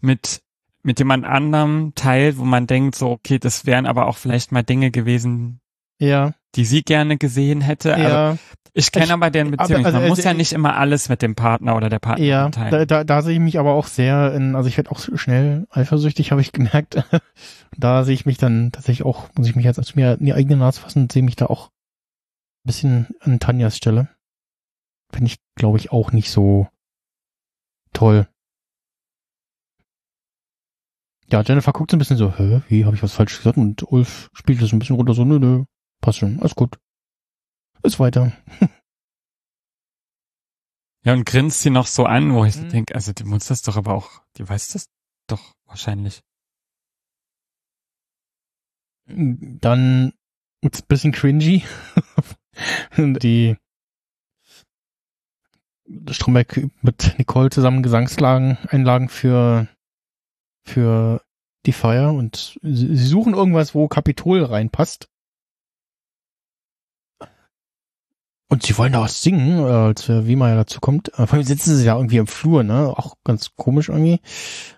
mit 0.00 0.42
mit 0.84 0.98
jemand 0.98 1.24
anderem 1.24 1.92
teilt, 1.94 2.38
wo 2.38 2.44
man 2.44 2.66
denkt, 2.66 2.94
so, 2.94 3.10
okay, 3.10 3.38
das 3.38 3.66
wären 3.66 3.86
aber 3.86 4.06
auch 4.06 4.16
vielleicht 4.16 4.52
mal 4.52 4.62
Dinge 4.62 4.90
gewesen, 4.90 5.60
Ja, 5.98 6.34
die 6.54 6.64
sie 6.64 6.82
gerne 6.82 7.16
gesehen 7.16 7.60
hätte. 7.62 7.94
Also 7.94 8.08
ja, 8.08 8.36
ich 8.74 8.92
kenne 8.92 9.12
aber 9.14 9.30
deren 9.30 9.50
Beziehung. 9.50 9.84
also- 9.86 9.98
man 9.98 10.08
muss 10.08 10.18
also- 10.18 10.28
ja 10.28 10.34
nicht 10.34 10.52
immer 10.52 10.76
alles 10.76 11.08
mit 11.08 11.22
dem 11.22 11.34
Partner 11.34 11.74
oder 11.76 11.88
der 11.88 12.00
Partnerin 12.00 12.28
ja. 12.30 12.48
teilen. 12.50 12.70
Da, 12.70 12.84
da, 12.84 13.04
da 13.04 13.22
sehe 13.22 13.34
ich 13.34 13.40
mich 13.40 13.58
aber 13.58 13.72
auch 13.72 13.86
sehr 13.86 14.34
in, 14.34 14.54
also 14.56 14.68
ich 14.68 14.76
werde 14.76 14.90
auch 14.90 15.00
schnell 15.14 15.66
eifersüchtig, 15.70 16.30
habe 16.32 16.40
ich 16.42 16.52
gemerkt. 16.52 16.96
da 17.78 18.04
sehe 18.04 18.14
ich 18.14 18.26
mich 18.26 18.36
dann 18.36 18.70
tatsächlich 18.72 19.06
auch, 19.06 19.28
muss 19.36 19.48
ich 19.48 19.56
mich 19.56 19.64
jetzt 19.64 19.78
als 19.78 19.94
mir 19.94 20.14
in 20.18 20.26
die 20.26 20.34
eigene 20.34 20.56
Nase 20.56 20.80
fassen, 20.80 21.08
sehe 21.10 21.22
mich 21.22 21.36
da 21.36 21.46
auch 21.46 21.68
ein 21.68 22.66
bisschen 22.66 23.08
an 23.20 23.40
Tanjas 23.40 23.76
Stelle. 23.76 24.08
Finde 25.12 25.26
ich, 25.30 25.38
glaube 25.54 25.78
ich, 25.78 25.92
auch 25.92 26.12
nicht 26.12 26.30
so 26.30 26.68
toll. 27.92 28.26
Ja, 31.30 31.42
Jennifer 31.42 31.72
guckt 31.72 31.90
so 31.90 31.96
ein 31.96 31.98
bisschen 31.98 32.16
so, 32.16 32.36
hä, 32.36 32.62
wie, 32.68 32.84
habe 32.84 32.94
ich 32.96 33.02
was 33.02 33.12
falsch 33.14 33.36
gesagt? 33.38 33.56
Und 33.56 33.82
Ulf 33.90 34.28
spielt 34.34 34.60
das 34.60 34.70
so 34.70 34.76
ein 34.76 34.78
bisschen 34.78 34.96
runter, 34.96 35.14
so, 35.14 35.24
nö, 35.24 35.38
nö, 35.38 35.64
passt 36.00 36.18
schon, 36.18 36.38
alles 36.40 36.54
gut. 36.54 36.78
Ist 37.82 37.98
weiter. 38.00 38.32
Ja, 41.04 41.12
und 41.12 41.26
grinst 41.26 41.60
sie 41.60 41.68
noch 41.70 41.86
so 41.86 42.06
an, 42.06 42.32
wo 42.32 42.44
ich 42.46 42.54
so 42.54 42.62
Mhm. 42.62 42.68
denke, 42.70 42.94
also 42.94 43.12
die 43.12 43.24
muss 43.24 43.46
das 43.46 43.60
doch 43.62 43.76
aber 43.76 43.94
auch, 43.94 44.22
die 44.38 44.48
weiß 44.48 44.68
das 44.68 44.86
doch 45.26 45.52
wahrscheinlich. 45.66 46.22
Dann 49.06 50.12
ist 50.62 50.82
ein 50.82 50.86
bisschen 50.88 51.12
cringy. 51.12 51.62
die 52.96 53.56
Stromberg 56.10 56.70
mit 56.80 57.14
Nicole 57.18 57.50
zusammen 57.50 57.82
Gesangslagen, 57.82 58.56
Einlagen 58.68 59.10
für, 59.10 59.68
für 60.64 61.22
die 61.66 61.72
Feier 61.72 62.12
und 62.12 62.58
sie, 62.62 62.96
suchen 62.96 63.34
irgendwas, 63.34 63.74
wo 63.74 63.88
Kapitol 63.88 64.42
reinpasst. 64.44 65.08
Und 68.48 68.62
sie 68.62 68.76
wollen 68.76 68.92
da 68.92 69.00
was 69.00 69.22
singen, 69.22 69.58
äh, 69.58 69.62
als 69.70 70.08
äh, 70.08 70.26
Wiemer 70.26 70.50
ja 70.50 70.56
dazu 70.56 70.78
kommt. 70.80 71.08
Äh, 71.18 71.26
Vor 71.26 71.34
allem 71.34 71.42
sitzen 71.44 71.76
sie 71.76 71.84
ja 71.86 71.96
irgendwie 71.96 72.18
im 72.18 72.26
Flur, 72.26 72.62
ne? 72.62 72.88
Auch 72.96 73.16
ganz 73.24 73.50
komisch 73.56 73.88
irgendwie. 73.88 74.20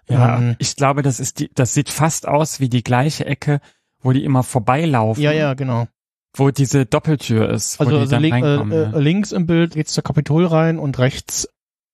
Ja, 0.08 0.38
Ähm, 0.38 0.56
ich 0.58 0.76
glaube, 0.76 1.02
das 1.02 1.20
ist 1.20 1.40
die, 1.40 1.50
das 1.52 1.74
sieht 1.74 1.90
fast 1.90 2.26
aus 2.28 2.60
wie 2.60 2.68
die 2.68 2.84
gleiche 2.84 3.26
Ecke, 3.26 3.60
wo 4.00 4.12
die 4.12 4.24
immer 4.24 4.44
vorbeilaufen. 4.44 5.22
ja, 5.22 5.32
ja, 5.32 5.54
genau. 5.54 5.88
Wo 6.34 6.50
diese 6.50 6.86
Doppeltür 6.86 7.48
ist, 7.50 7.80
wo 7.80 7.84
Also, 7.84 7.96
die 7.96 8.00
also 8.02 8.10
dann 8.12 8.22
link, 8.22 8.44
äh, 8.44 8.82
äh, 8.82 9.00
links 9.00 9.32
im 9.32 9.46
Bild 9.46 9.74
geht's 9.74 9.92
zur 9.92 10.04
Kapitol 10.04 10.46
rein 10.46 10.78
und 10.78 10.98
rechts 10.98 11.48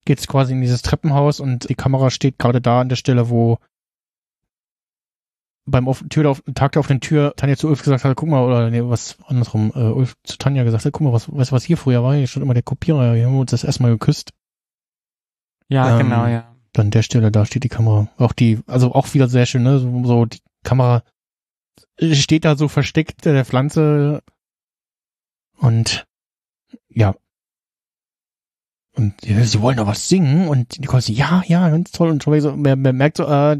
geht's 0.05 0.27
quasi 0.27 0.51
in 0.53 0.61
dieses 0.61 0.81
Treppenhaus 0.81 1.39
und 1.39 1.69
die 1.69 1.75
Kamera 1.75 2.09
steht 2.09 2.37
gerade 2.39 2.59
da 2.61 2.81
an 2.81 2.89
der 2.89 2.97
Stelle, 2.97 3.29
wo 3.29 3.57
beim 5.65 5.87
auf, 5.87 6.03
Tür 6.09 6.29
auf, 6.29 6.43
Tag 6.55 6.73
der 6.73 6.81
offenen 6.81 7.01
Tür 7.01 7.33
Tanja 7.35 7.55
zu 7.55 7.67
Ulf 7.67 7.83
gesagt 7.83 8.03
hat, 8.03 8.15
guck 8.17 8.29
mal, 8.29 8.43
oder 8.43 8.69
nee, 8.69 8.81
was 8.83 9.17
andersrum, 9.27 9.71
äh, 9.75 9.79
Ulf 9.79 10.15
zu 10.23 10.37
Tanja 10.37 10.63
gesagt 10.63 10.85
hat, 10.85 10.93
guck 10.93 11.01
mal, 11.01 11.13
was, 11.13 11.31
weißt 11.31 11.51
du, 11.51 11.55
was 11.55 11.63
hier 11.63 11.77
früher 11.77 12.03
war? 12.03 12.15
Hier 12.15 12.27
stand 12.27 12.43
immer 12.43 12.53
der 12.53 12.63
Kopierer, 12.63 13.15
hier 13.15 13.25
haben 13.25 13.33
wir 13.33 13.41
uns 13.41 13.51
das 13.51 13.63
erstmal 13.63 13.91
geküsst. 13.91 14.31
ja, 15.69 15.99
ähm, 15.99 16.05
genau, 16.05 16.27
ja. 16.27 16.49
Dann 16.73 16.87
an 16.87 16.91
der 16.91 17.03
Stelle, 17.03 17.31
da 17.31 17.45
steht 17.45 17.63
die 17.63 17.69
Kamera. 17.69 18.09
Auch 18.17 18.33
die, 18.33 18.59
also 18.67 18.93
auch 18.93 19.13
wieder 19.13 19.27
sehr 19.27 19.45
schön, 19.45 19.63
ne? 19.63 19.79
So, 19.79 20.03
so 20.05 20.25
die 20.25 20.39
Kamera 20.63 21.03
steht 21.99 22.45
da 22.45 22.55
so 22.55 22.67
versteckt 22.67 23.25
der 23.25 23.45
Pflanze 23.45 24.23
und 25.57 26.05
ja. 26.89 27.15
Und 28.95 29.15
sie 29.21 29.61
wollen 29.61 29.77
doch 29.77 29.87
was 29.87 30.07
singen 30.07 30.47
und 30.47 30.79
Nicole 30.79 31.01
so, 31.01 31.11
ja, 31.11 31.43
ja, 31.47 31.67
ganz 31.69 31.91
toll. 31.91 32.09
Und 32.09 32.21
schon 32.21 32.39
so, 32.41 32.55
man, 32.55 32.79
man 32.79 32.95
merkt 32.95 33.17
so, 33.17 33.23
äh, 33.23 33.57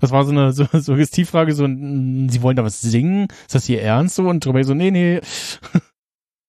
das 0.00 0.10
war 0.10 0.24
so 0.24 0.30
eine 0.30 0.52
so, 0.54 0.66
Suggestivfrage, 0.72 1.54
so, 1.54 1.68
mm, 1.68 2.30
sie 2.30 2.40
wollen 2.40 2.56
da 2.56 2.64
was 2.64 2.80
singen? 2.80 3.28
Ist 3.46 3.54
das 3.54 3.68
ihr 3.68 3.82
ernst 3.82 4.14
so? 4.14 4.28
Und 4.28 4.42
Trubey 4.42 4.64
so, 4.64 4.72
nee, 4.72 4.90
nee, 4.90 5.20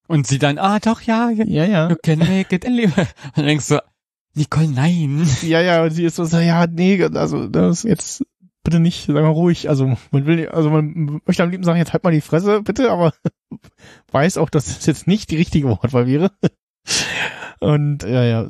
Und 0.07 0.27
sie 0.27 0.37
dann, 0.37 0.57
ah, 0.57 0.79
doch, 0.79 1.01
ja, 1.01 1.29
ja. 1.31 1.65
ja. 1.65 1.89
You 1.89 1.95
can 2.01 2.19
make 2.19 2.55
it 2.55 2.65
anyway. 2.65 2.91
Und 2.97 3.37
dann 3.37 3.45
denkst 3.45 3.67
du, 3.69 3.83
Nicole, 4.35 4.67
nein. 4.67 5.27
Ja, 5.41 5.61
ja, 5.61 5.83
und 5.83 5.91
sie 5.91 6.05
ist 6.05 6.15
so, 6.15 6.25
so 6.25 6.39
ja, 6.39 6.65
nee, 6.65 7.03
also 7.03 7.47
das 7.47 7.83
jetzt 7.83 8.25
bitte 8.63 8.79
nicht, 8.79 9.05
sag 9.05 9.15
mal 9.15 9.27
ruhig. 9.27 9.69
Also 9.69 9.95
man 10.11 10.25
will, 10.25 10.49
also 10.49 10.71
man 10.71 11.21
möchte 11.25 11.43
am 11.43 11.51
liebsten 11.51 11.65
sagen, 11.65 11.77
jetzt 11.77 11.93
halt 11.93 12.03
mal 12.03 12.11
die 12.11 12.21
Fresse, 12.21 12.63
bitte, 12.63 12.89
aber 12.89 13.13
weiß 14.11 14.37
auch, 14.37 14.49
dass 14.49 14.65
das 14.65 14.85
jetzt 14.87 15.07
nicht 15.07 15.29
die 15.29 15.37
richtige 15.37 15.67
Wortwahl 15.67 16.07
wäre. 16.07 16.31
Und 17.63 18.03
ja, 18.03 18.23
ja, 18.23 18.49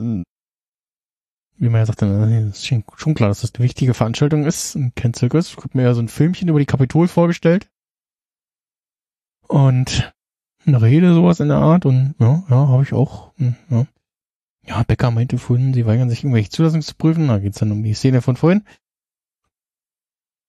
wie 1.57 1.70
man 1.70 1.80
ja 1.80 1.86
sagte, 1.86 2.05
äh, 2.05 2.49
ist 2.49 2.66
schon, 2.66 2.84
klar, 3.14 3.30
dass 3.30 3.41
das 3.41 3.53
eine 3.55 3.64
wichtige 3.64 3.93
Veranstaltung 3.93 4.45
ist. 4.45 4.76
Ein 4.76 4.91
Circus. 5.16 5.51
Ich 5.51 5.57
hab 5.57 5.76
mir 5.76 5.84
ja 5.84 5.93
so 5.93 6.01
ein 6.01 6.09
Filmchen 6.09 6.49
über 6.49 6.59
die 6.59 6.66
Kapitol 6.66 7.07
vorgestellt. 7.07 7.70
Und 9.47 10.14
eine 10.66 10.82
Rede, 10.82 11.14
sowas 11.14 11.39
in 11.39 11.49
der 11.49 11.57
Art. 11.57 11.86
Und 11.86 12.16
ja, 12.20 12.43
ja, 12.49 12.68
habe 12.68 12.84
ich 12.84 12.93
auch. 12.93 13.34
hm, 13.38 13.55
Ja. 13.70 13.86
Ja, 14.66 14.82
Becker 14.84 15.11
meinte 15.11 15.38
vorhin, 15.38 15.74
sie 15.74 15.86
weigern 15.86 16.09
sich 16.09 16.24
irgendwelche 16.24 16.49
Zulassungen 16.49 16.82
zu 16.84 16.95
prüfen. 16.95 17.28
Da 17.28 17.38
geht's 17.39 17.59
dann 17.59 17.72
um 17.72 17.84
die 17.84 17.93
Szene 17.93 18.22
von 18.22 18.38
vorhin. 18.38 18.64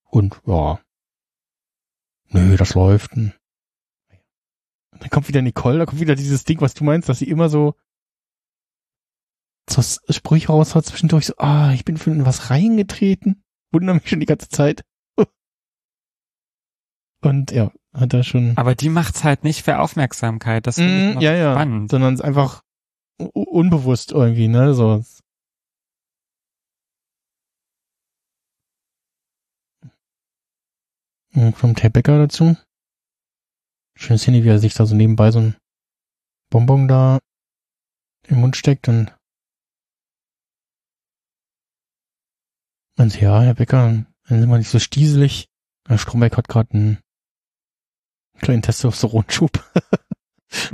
Und 0.09 0.41
ja. 0.47 0.79
Nö, 2.29 2.55
das 2.55 2.73
läuft. 2.73 3.13
Und 3.13 3.33
dann 4.91 5.09
kommt 5.09 5.27
wieder 5.27 5.41
Nicole, 5.41 5.77
da 5.77 5.85
kommt 5.85 5.99
wieder 5.99 6.15
dieses 6.15 6.45
Ding, 6.45 6.61
was 6.61 6.73
du 6.73 6.85
meinst, 6.85 7.09
dass 7.09 7.19
sie 7.19 7.29
immer 7.29 7.49
so 7.49 7.75
so 9.69 9.81
Sprüche 10.11 10.47
raushaut 10.47 10.85
zwischendurch 10.85 11.25
so, 11.27 11.33
ah, 11.37 11.71
ich 11.73 11.85
bin 11.85 11.97
für 11.97 12.25
was 12.25 12.49
reingetreten. 12.49 13.43
Wundere 13.71 13.95
mich 13.95 14.07
schon 14.09 14.19
die 14.19 14.25
ganze 14.25 14.49
Zeit. 14.49 14.83
Und 17.21 17.51
ja, 17.51 17.71
hat 17.93 18.13
er 18.13 18.23
schon. 18.23 18.55
Aber 18.57 18.75
die 18.75 18.89
macht's 18.89 19.23
halt 19.23 19.43
nicht 19.43 19.63
für 19.63 19.79
Aufmerksamkeit. 19.79 20.67
Das 20.67 20.75
finde 20.75 21.09
ich 21.11 21.15
Mm, 21.17 21.21
ja, 21.21 21.33
ja. 21.33 21.53
spannend. 21.53 21.89
Sondern 21.89 22.13
es 22.13 22.19
ist 22.19 22.25
einfach 22.25 22.61
unbewusst 23.17 24.11
irgendwie, 24.11 24.47
ne? 24.47 24.73
So. 24.73 25.03
Und 31.33 31.55
kommt 31.55 31.83
Herr 31.83 31.89
Becker 31.89 32.17
dazu. 32.17 32.55
Schöne 33.97 34.19
Szene, 34.19 34.43
wie 34.43 34.49
er 34.49 34.59
sich 34.59 34.73
da 34.73 34.85
so 34.85 34.95
nebenbei 34.95 35.31
so 35.31 35.39
ein 35.39 35.55
Bonbon 36.49 36.87
da 36.87 37.19
im 38.27 38.39
Mund 38.41 38.55
steckt 38.55 38.87
und 38.87 39.15
und 42.97 43.19
ja, 43.19 43.41
Herr 43.41 43.53
Becker, 43.55 43.77
dann 43.77 44.07
sind 44.39 44.49
wir 44.49 44.57
nicht 44.57 44.69
so 44.69 44.79
stieselig. 44.79 45.49
Herr 45.87 45.97
Stromberg 45.97 46.37
hat 46.37 46.47
gerade 46.47 46.73
einen 46.73 46.97
kleinen 48.39 48.61
Testosteronschub. 48.61 49.63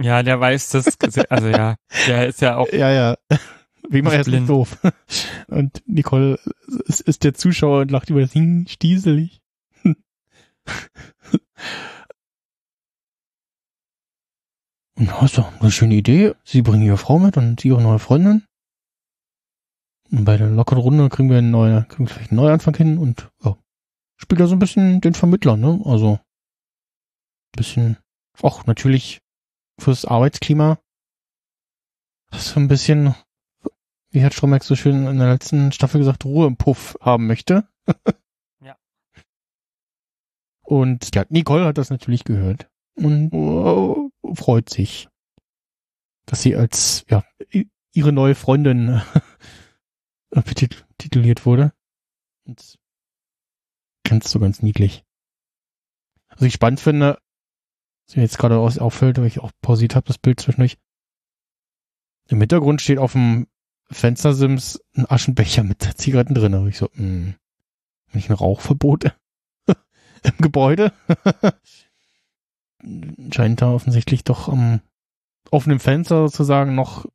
Ja, 0.02 0.22
der 0.22 0.40
weiß 0.40 0.70
das. 0.70 0.98
Also 1.30 1.48
ja, 1.48 1.76
der 2.08 2.28
ist 2.28 2.42
ja 2.42 2.58
auch. 2.58 2.72
Ja, 2.72 2.92
ja. 2.92 3.16
Wie 3.90 4.02
man 4.02 4.22
blind. 4.24 4.50
doof. 4.50 4.78
Und 5.48 5.82
Nicole 5.86 6.40
ist, 6.86 7.02
ist 7.02 7.24
der 7.24 7.34
Zuschauer 7.34 7.82
und 7.82 7.92
lacht 7.92 8.10
über 8.10 8.22
das 8.22 8.32
Ding 8.32 8.68
stieselig. 8.68 9.42
Und 14.96 15.08
ja, 15.08 15.26
ist 15.26 15.38
doch 15.38 15.60
eine 15.60 15.72
schöne 15.72 15.96
Idee. 15.96 16.34
Sie 16.44 16.62
bringen 16.62 16.84
ihre 16.84 16.98
Frau 16.98 17.18
mit 17.18 17.36
und 17.36 17.60
sie 17.60 17.70
ihre 17.70 17.82
neue 17.82 17.98
Freundin. 17.98 18.44
Und 20.12 20.26
bei 20.26 20.38
der 20.38 20.50
lockeren 20.50 20.82
Runde 20.82 21.10
kriegen 21.10 21.30
wir 21.30 21.38
einen 21.38 21.52
neuen, 21.52 21.88
kriegen 21.88 22.08
wir 22.08 22.14
vielleicht 22.14 22.32
einen 22.32 22.42
Neuanfang 22.42 22.76
hin 22.76 22.98
und 22.98 23.32
ja, 23.44 23.56
spielt 24.18 24.42
er 24.42 24.48
so 24.48 24.56
ein 24.56 24.60
bisschen 24.60 25.00
den 25.00 25.14
Vermittler, 25.14 25.56
ne? 25.56 25.82
Also 25.86 26.14
ein 26.16 27.58
bisschen, 27.58 27.98
auch 28.42 28.66
natürlich 28.66 29.22
fürs 29.80 30.06
Arbeitsklima. 30.06 30.80
Das 32.30 32.46
ist 32.46 32.54
so 32.54 32.60
ein 32.60 32.68
bisschen, 32.68 33.16
wie 34.10 34.24
hat 34.24 34.34
Stromberg 34.34 34.64
so 34.64 34.76
schön 34.76 35.08
in 35.08 35.18
der 35.18 35.32
letzten 35.32 35.72
Staffel 35.72 36.00
gesagt, 36.00 36.26
Ruhe 36.26 36.48
im 36.48 36.58
Puff 36.58 36.98
haben 37.02 37.28
möchte. 37.28 37.68
Ja. 38.64 38.78
Und 40.62 41.16
ja, 41.16 41.26
Nicole 41.30 41.66
hat 41.66 41.80
das 41.80 41.90
natürlich 41.90 42.24
gehört 42.24 42.70
und 42.94 43.34
oh, 43.34 44.12
freut 44.36 44.70
sich, 44.70 45.10
dass 46.28 46.44
sie 46.44 46.56
als 46.56 47.04
ja 47.10 47.24
ihre 47.92 48.12
neue 48.12 48.36
Freundin 48.36 49.02
tituliert 50.98 51.46
wurde. 51.46 51.74
Und 52.46 52.78
ganz 54.04 54.32
so 54.32 54.40
ganz 54.40 54.62
niedlich. 54.62 55.04
Was 56.30 56.42
ich 56.42 56.54
spannend 56.54 56.80
finde, 56.80 57.20
was 58.08 58.16
mir 58.16 58.24
jetzt 58.24 58.38
gerade 58.38 58.58
auffällt, 58.58 59.18
weil 59.18 59.28
ich 59.28 59.40
auch 59.40 59.52
pausiert 59.62 59.96
habe, 59.96 60.08
das 60.08 60.18
Bild 60.18 60.40
zwischendurch. 60.40 60.78
Im 62.28 62.40
Hintergrund 62.40 62.82
steht 62.82 62.98
auf 62.98 63.14
dem 63.14 63.48
Fenstersims 63.90 64.82
ein 64.96 65.10
Aschenbecher 65.10 65.64
mit 65.64 65.82
Zigaretten 65.82 66.34
drin. 66.34 66.54
Und 66.54 66.68
ich 66.68 66.78
so, 66.78 66.90
hm, 66.94 67.36
nicht 68.14 68.30
ein 68.30 68.36
Rauchverbot 68.36 69.16
im 70.24 70.38
Gebäude? 70.40 70.94
Scheint 73.32 73.62
da 73.62 73.72
offensichtlich 73.72 74.24
doch 74.24 74.48
am 74.50 74.82
offenen 75.52 75.80
Fenster 75.80 76.28
sozusagen 76.28 76.76
noch 76.76 77.06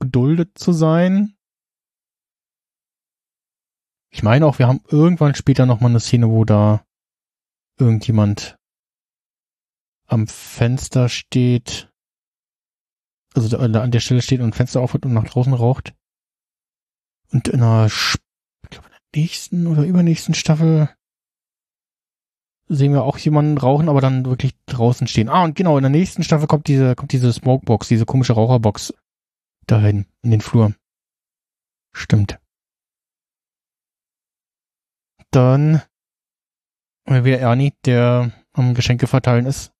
geduldet 0.00 0.58
zu 0.58 0.72
sein. 0.72 1.34
Ich 4.14 4.22
meine 4.22 4.46
auch, 4.46 4.60
wir 4.60 4.68
haben 4.68 4.80
irgendwann 4.86 5.34
später 5.34 5.66
noch 5.66 5.80
mal 5.80 5.88
eine 5.88 5.98
Szene, 5.98 6.30
wo 6.30 6.44
da 6.44 6.86
irgendjemand 7.80 8.56
am 10.06 10.28
Fenster 10.28 11.08
steht, 11.08 11.90
also 13.34 13.48
da, 13.48 13.80
an 13.80 13.90
der 13.90 13.98
Stelle 13.98 14.22
steht 14.22 14.40
und 14.40 14.54
Fenster 14.54 14.80
aufhat 14.80 15.04
und 15.04 15.14
nach 15.14 15.24
draußen 15.24 15.52
raucht. 15.52 15.94
Und 17.32 17.48
in 17.48 17.60
einer, 17.60 17.86
ich 17.86 18.70
glaube 18.70 18.86
in 18.86 18.92
der 18.92 19.20
nächsten 19.20 19.66
oder 19.66 19.82
übernächsten 19.82 20.34
Staffel 20.34 20.90
sehen 22.68 22.92
wir 22.92 23.02
auch 23.02 23.18
jemanden 23.18 23.58
rauchen, 23.58 23.88
aber 23.88 24.00
dann 24.00 24.26
wirklich 24.26 24.54
draußen 24.66 25.08
stehen. 25.08 25.28
Ah, 25.28 25.42
und 25.42 25.56
genau, 25.56 25.76
in 25.76 25.82
der 25.82 25.90
nächsten 25.90 26.22
Staffel 26.22 26.46
kommt 26.46 26.68
diese, 26.68 26.94
kommt 26.94 27.10
diese 27.10 27.32
Smokebox, 27.32 27.88
diese 27.88 28.06
komische 28.06 28.34
Raucherbox 28.34 28.94
dahin, 29.66 30.06
in 30.22 30.30
den 30.30 30.40
Flur. 30.40 30.72
Stimmt. 31.92 32.38
Dann 35.34 35.82
wieder 37.06 37.40
Ernie, 37.40 37.72
der 37.84 38.30
am 38.52 38.74
Geschenke 38.74 39.08
verteilen 39.08 39.46
ist. 39.46 39.72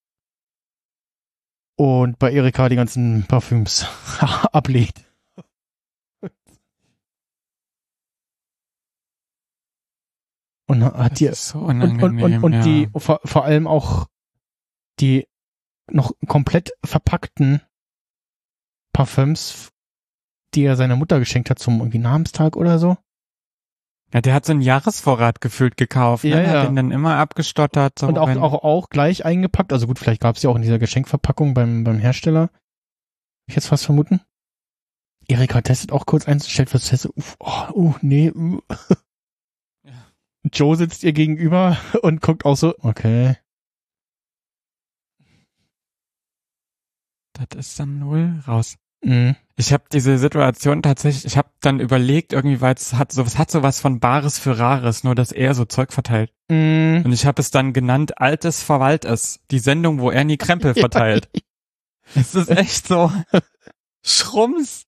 Und 1.77 2.19
bei 2.19 2.33
Erika 2.33 2.69
die 2.69 2.75
ganzen 2.75 3.25
Parfüms 3.29 3.87
ablegt. 4.53 5.05
Und 10.67 10.83
hat 10.83 11.21
die, 11.21 11.29
so 11.29 11.61
und, 11.61 11.83
und, 11.83 12.03
und, 12.03 12.43
und 12.43 12.53
ja. 12.53 12.63
die 12.63 12.89
vor, 12.97 13.21
vor 13.25 13.45
allem 13.45 13.69
auch 13.69 14.09
die 14.99 15.29
noch 15.89 16.15
komplett 16.27 16.73
verpackten 16.85 17.61
Parfüms, 18.93 19.73
die 20.55 20.65
er 20.65 20.75
seiner 20.75 20.97
Mutter 20.97 21.21
geschenkt 21.21 21.51
hat 21.51 21.61
zum 21.61 21.79
irgendwie 21.79 21.99
Namenstag 21.99 22.57
oder 22.57 22.81
so. 22.81 22.97
Ja, 24.15 24.21
der 24.21 24.33
hat 24.33 24.47
so 24.47 24.53
einen 24.53 24.61
Jahresvorrat 24.61 25.41
gefühlt 25.41 25.77
gekauft. 25.77 26.23
Ja, 26.23 26.37
ne? 26.37 26.45
ja. 26.45 26.51
Hat 26.61 26.69
den 26.69 26.77
dann 26.77 26.93
immer 26.93 27.17
abgestottert. 27.17 27.99
So 27.99 28.07
und 28.07 28.17
auch, 28.17 28.29
auch, 28.37 28.63
auch 28.63 28.89
gleich 28.89 29.25
eingepackt. 29.25 29.73
Also 29.73 29.89
gut, 29.89 29.99
vielleicht 29.99 30.23
gab 30.23 30.37
es 30.37 30.43
ja 30.45 30.51
auch 30.51 30.55
in 30.55 30.63
dieser 30.63 30.79
Geschenkverpackung 30.79 31.53
beim, 31.53 31.83
beim 31.83 31.99
Hersteller. 31.99 32.51
Ich 33.49 33.57
jetzt 33.57 33.67
fast 33.67 33.85
vermuten. 33.85 34.21
Erika 35.27 35.61
testet 35.63 35.91
auch 35.91 36.07
kurz 36.07 36.29
eins, 36.29 36.49
stellt 36.49 36.71
fest, 36.71 36.91
fest, 36.91 37.09
uff, 37.17 37.37
oh, 37.41 37.73
uh, 37.75 37.95
nee. 38.03 38.31
Uh. 38.31 38.61
Ja. 39.83 40.07
Joe 40.53 40.77
sitzt 40.77 41.03
ihr 41.03 41.13
gegenüber 41.13 41.77
und 42.03 42.23
guckt 42.23 42.45
auch 42.45 42.57
so, 42.57 42.75
okay. 42.79 43.37
Das 47.33 47.67
ist 47.67 47.81
dann 47.81 47.99
null 47.99 48.45
raus. 48.47 48.77
Mhm. 49.03 49.35
Ich 49.57 49.73
habe 49.73 49.85
diese 49.93 50.19
Situation 50.19 50.83
tatsächlich, 50.83 51.25
ich 51.27 51.37
habe 51.37 51.49
dann 51.61 51.79
überlegt, 51.79 52.33
irgendwie, 52.33 52.61
weil 52.61 52.75
es 52.75 52.95
hat 52.95 53.13
so, 53.13 53.23
es 53.23 53.39
hat 53.39 53.53
sowas 53.53 53.79
von 53.81 54.01
Bares 54.01 54.39
für 54.39 54.59
Rares, 54.59 55.05
nur 55.05 55.15
dass 55.15 55.31
er 55.31 55.55
so 55.55 55.65
Zeug 55.65 55.93
verteilt. 55.93 56.33
Mhm. 56.49 57.03
Und 57.05 57.13
ich 57.13 57.25
habe 57.25 57.41
es 57.41 57.53
dann 57.53 57.73
genannt, 57.73 58.21
Altes 58.21 58.65
verwalt 58.65 59.05
es. 59.05 59.39
Die 59.53 59.61
Sendung, 59.61 60.01
wo 60.01 60.11
Ernie 60.11 60.39
Krempel 60.39 60.75
verteilt. 60.75 61.29
Es 62.17 62.35
ist 62.35 62.51
echt 62.51 62.89
so 62.89 63.13
Schrums, 64.05 64.87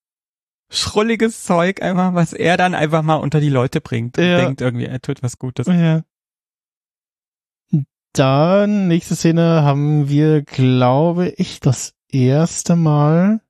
schrulliges 0.68 1.44
Zeug 1.44 1.80
einfach, 1.80 2.14
was 2.14 2.32
er 2.32 2.56
dann 2.56 2.74
einfach 2.74 3.02
mal 3.02 3.14
unter 3.14 3.38
die 3.40 3.48
Leute 3.50 3.80
bringt 3.80 4.18
und 4.18 4.24
Ja. 4.24 4.38
denkt 4.38 4.60
irgendwie, 4.60 4.86
er 4.86 5.00
tut 5.00 5.22
was 5.22 5.38
Gutes. 5.38 5.68
Ja. 5.68 6.02
Dann, 8.12 8.88
nächste 8.88 9.14
Szene, 9.14 9.62
haben 9.62 10.08
wir, 10.08 10.42
glaube 10.42 11.28
ich, 11.36 11.60
das 11.60 11.94
erste 12.10 12.74
Mal 12.74 13.40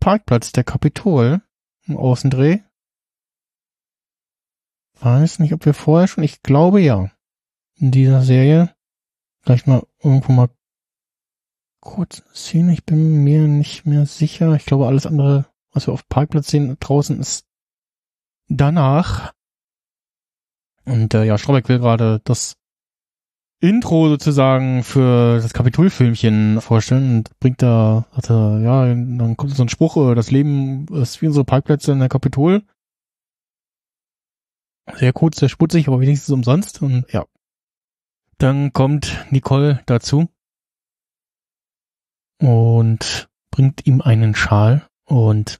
Parkplatz 0.00 0.52
der 0.52 0.64
Kapitol 0.64 1.42
im 1.86 1.96
Außendreh. 1.96 2.60
Weiß 5.00 5.38
nicht, 5.38 5.52
ob 5.52 5.64
wir 5.66 5.74
vorher 5.74 6.08
schon, 6.08 6.24
ich 6.24 6.42
glaube 6.42 6.80
ja. 6.80 7.10
In 7.74 7.90
dieser 7.90 8.22
Serie. 8.22 8.74
Vielleicht 9.42 9.66
mal 9.66 9.86
irgendwo 10.02 10.32
mal 10.32 10.48
kurz 11.80 12.22
Szene, 12.34 12.72
ich 12.72 12.84
bin 12.84 13.22
mir 13.22 13.42
nicht 13.42 13.86
mehr 13.86 14.06
sicher. 14.06 14.54
Ich 14.54 14.66
glaube, 14.66 14.86
alles 14.86 15.06
andere, 15.06 15.46
was 15.72 15.86
wir 15.86 15.94
auf 15.94 16.08
Parkplatz 16.08 16.48
sehen 16.48 16.76
draußen, 16.80 17.20
ist 17.20 17.46
danach. 18.48 19.32
Und 20.84 21.14
äh, 21.14 21.24
ja, 21.24 21.36
Straubeck 21.38 21.68
will 21.68 21.78
gerade 21.78 22.20
das 22.24 22.56
Intro 23.60 24.08
sozusagen 24.08 24.82
für 24.82 25.40
das 25.40 25.52
Kapitolfilmchen 25.54 26.60
vorstellen 26.60 27.18
und 27.18 27.38
bringt 27.40 27.62
da, 27.62 28.06
sagt 28.12 28.30
er, 28.30 28.60
ja, 28.60 28.86
dann 28.86 29.36
kommt 29.36 29.54
so 29.54 29.62
ein 29.62 29.70
Spruch, 29.70 29.96
äh, 29.96 30.14
das 30.14 30.30
Leben 30.30 30.86
ist 30.88 31.22
wie 31.22 31.26
unsere 31.26 31.44
Parkplätze 31.44 31.92
in 31.92 32.00
der 32.00 32.08
Kapitol. 32.08 32.62
Sehr 34.94 35.12
kurz, 35.12 35.38
sehr 35.38 35.48
sputzig, 35.48 35.88
aber 35.88 36.00
wenigstens 36.00 36.32
umsonst. 36.32 36.82
Und 36.82 37.10
ja. 37.12 37.24
Dann 38.38 38.72
kommt 38.72 39.26
Nicole 39.30 39.82
dazu 39.86 40.28
und 42.38 43.28
bringt 43.50 43.86
ihm 43.86 44.02
einen 44.02 44.34
Schal. 44.34 44.86
Und 45.04 45.58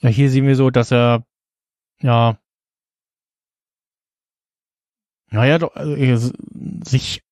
ja, 0.00 0.10
hier 0.10 0.30
sehen 0.30 0.46
wir 0.46 0.56
so, 0.56 0.70
dass 0.70 0.92
er 0.92 1.24
ja 2.00 2.38
naja, 5.34 5.58
doch, 5.58 5.74
also, 5.74 5.94
s- 5.94 6.32
sich, 6.84 7.22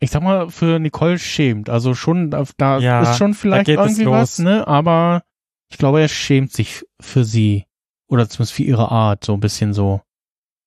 ich 0.00 0.10
sag 0.10 0.22
mal, 0.22 0.50
für 0.50 0.78
Nicole 0.78 1.18
schämt. 1.18 1.68
Also 1.68 1.94
schon, 1.94 2.30
da 2.30 2.78
Ja, 2.78 3.02
ist 3.02 3.18
schon 3.18 3.34
vielleicht 3.34 3.68
irgendwie 3.68 4.06
was, 4.06 4.38
ne? 4.38 4.66
Aber 4.66 5.22
ich 5.70 5.78
glaube, 5.78 6.00
er 6.00 6.08
schämt 6.08 6.52
sich 6.52 6.84
für 7.00 7.24
sie. 7.24 7.66
Oder 8.08 8.28
zumindest 8.28 8.52
für 8.54 8.62
ihre 8.62 8.90
Art, 8.90 9.24
so 9.24 9.32
ein 9.34 9.40
bisschen 9.40 9.72
so. 9.72 10.00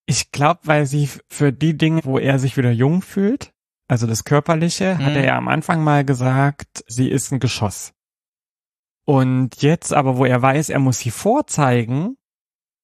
Ich 0.08 0.32
glaube, 0.32 0.62
weil 0.64 0.86
sie 0.86 1.10
für 1.30 1.52
die 1.52 1.78
Dinge, 1.78 2.02
wo 2.04 2.18
er 2.18 2.40
sich 2.40 2.58
wieder 2.58 2.72
jung 2.72 3.02
fühlt, 3.02 3.54
also 3.90 4.08
das 4.08 4.24
Körperliche, 4.24 4.98
hat 4.98 5.12
Mhm. 5.14 5.18
er 5.18 5.26
ja 5.26 5.38
am 5.38 5.48
Anfang 5.48 5.84
mal 5.84 6.04
gesagt, 6.06 6.84
sie 6.88 7.10
ist 7.10 7.32
ein 7.32 7.40
Geschoss. 7.40 7.94
Und 9.06 9.62
jetzt 9.62 9.94
aber, 9.94 10.18
wo 10.18 10.26
er 10.26 10.42
weiß, 10.42 10.70
er 10.70 10.80
muss 10.80 11.00
sie 11.00 11.12
vorzeigen, 11.12 12.18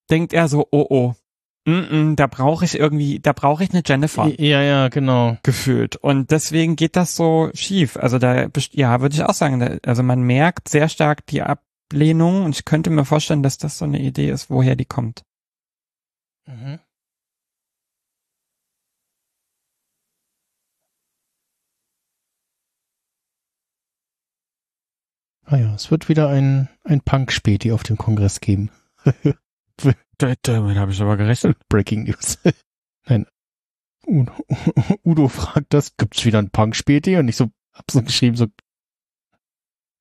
denkt 0.09 0.33
er 0.33 0.47
so, 0.47 0.67
oh 0.71 0.85
oh, 0.89 1.13
mm 1.65 1.71
-mm, 1.71 2.15
da 2.15 2.27
brauche 2.27 2.65
ich 2.65 2.77
irgendwie, 2.77 3.19
da 3.19 3.33
brauche 3.33 3.63
ich 3.63 3.71
eine 3.71 3.83
Jennifer 3.85 4.27
Ja, 4.39 4.61
ja, 4.61 4.89
genau. 4.89 5.37
gefühlt. 5.43 5.95
Und 5.95 6.31
deswegen 6.31 6.75
geht 6.75 6.95
das 6.95 7.15
so 7.15 7.49
schief. 7.53 7.97
Also 7.97 8.19
da, 8.19 8.47
ja, 8.71 9.01
würde 9.01 9.15
ich 9.15 9.23
auch 9.23 9.33
sagen, 9.33 9.59
da, 9.59 9.77
also 9.85 10.03
man 10.03 10.21
merkt 10.21 10.69
sehr 10.69 10.89
stark 10.89 11.25
die 11.27 11.41
Ablehnung 11.41 12.43
und 12.45 12.55
ich 12.55 12.65
könnte 12.65 12.89
mir 12.89 13.05
vorstellen, 13.05 13.43
dass 13.43 13.57
das 13.57 13.77
so 13.77 13.85
eine 13.85 13.99
Idee 13.99 14.29
ist, 14.29 14.49
woher 14.49 14.75
die 14.75 14.85
kommt. 14.85 15.23
Mhm. 16.47 16.79
Ah 25.45 25.57
ja, 25.57 25.73
es 25.75 25.91
wird 25.91 26.09
wieder 26.09 26.29
ein, 26.29 26.69
ein 26.83 27.01
Punk-Späti 27.01 27.71
auf 27.73 27.83
dem 27.83 27.97
Kongress 27.97 28.39
geben. 28.39 28.71
Damit 30.43 30.77
habe 30.77 30.91
ich 30.91 31.01
aber 31.01 31.17
gerechnet. 31.17 31.57
Breaking 31.69 32.03
News. 32.03 32.39
Nein. 33.07 33.25
Udo, 34.05 34.33
Udo 35.03 35.27
fragt 35.27 35.73
das, 35.73 35.95
gibt's 35.97 36.25
wieder 36.25 36.39
ein 36.39 36.49
Punk-Späti? 36.49 37.17
Und 37.17 37.27
ich 37.29 37.37
so, 37.37 37.51
hab 37.73 37.89
so 37.89 38.01
geschrieben, 38.01 38.35
so 38.35 38.47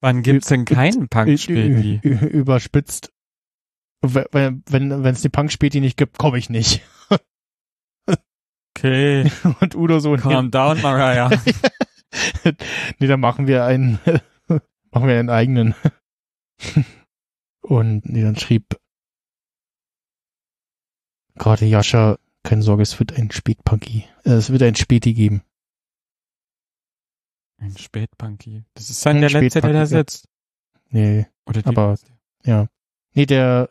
Wann 0.00 0.22
gibt's 0.22 0.48
denn 0.48 0.64
keinen 0.64 1.08
Punk-Späti? 1.08 2.00
überspitzt. 2.02 3.12
Wenn 4.00 4.64
wenn 4.66 5.04
wenn 5.04 5.14
es 5.14 5.22
die 5.22 5.28
Punk-Späti 5.28 5.80
nicht 5.80 5.96
gibt, 5.96 6.18
komme 6.18 6.38
ich 6.38 6.50
nicht. 6.50 6.82
Okay, 8.76 9.30
Und 9.60 9.76
Udo 9.76 10.00
so, 10.00 10.16
nee, 10.16 10.22
calm 10.22 10.50
down, 10.50 10.80
Mariah. 10.80 11.30
nee, 12.98 13.06
dann 13.06 13.20
machen 13.20 13.46
wir 13.46 13.64
einen, 13.64 14.00
machen 14.90 15.06
wir 15.06 15.18
einen 15.20 15.30
eigenen. 15.30 15.74
Und 17.60 18.06
nee, 18.06 18.22
dann 18.22 18.36
schrieb 18.36 18.76
gerade 21.42 21.66
Jascha, 21.66 22.18
keine 22.44 22.62
Sorge, 22.62 22.82
es 22.82 22.98
wird 22.98 23.18
ein 23.18 23.30
Spätpunky, 23.30 24.04
äh, 24.24 24.30
es 24.30 24.50
wird 24.50 24.62
ein 24.62 24.76
Späti 24.76 25.12
geben. 25.12 25.42
Ein 27.58 27.76
Spätpunky. 27.76 28.64
Das 28.74 28.90
ist 28.90 29.04
dann 29.04 29.16
Ein 29.16 29.22
der 29.22 29.30
Letzte, 29.30 29.60
der 29.60 29.72
da 29.72 29.86
sitzt. 29.86 30.28
Nee, 30.90 31.26
Oder 31.46 31.62
die 31.62 31.68
Aber- 31.68 31.96
ja. 32.44 32.68
Nee, 33.14 33.26
der, 33.26 33.70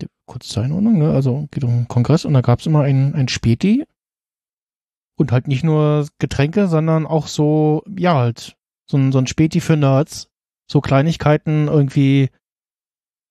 der 0.00 0.08
kurz 0.26 0.48
zur 0.48 0.62
Einordnung, 0.62 0.98
ne? 0.98 1.10
Also 1.12 1.48
geht 1.50 1.64
um 1.64 1.70
den 1.70 1.88
Kongress 1.88 2.24
und 2.24 2.34
da 2.34 2.40
gab's 2.40 2.66
immer 2.66 2.82
ein, 2.82 3.14
ein 3.14 3.28
Späti. 3.28 3.84
Und 5.16 5.32
halt 5.32 5.48
nicht 5.48 5.64
nur 5.64 6.06
Getränke, 6.18 6.68
sondern 6.68 7.06
auch 7.06 7.26
so, 7.26 7.82
ja, 7.96 8.14
halt, 8.14 8.56
so 8.88 8.96
ein, 8.96 9.10
so 9.10 9.18
ein 9.18 9.26
Späti 9.26 9.60
für 9.60 9.76
Nerds. 9.76 10.28
So 10.70 10.80
Kleinigkeiten, 10.80 11.66
irgendwie 11.66 12.30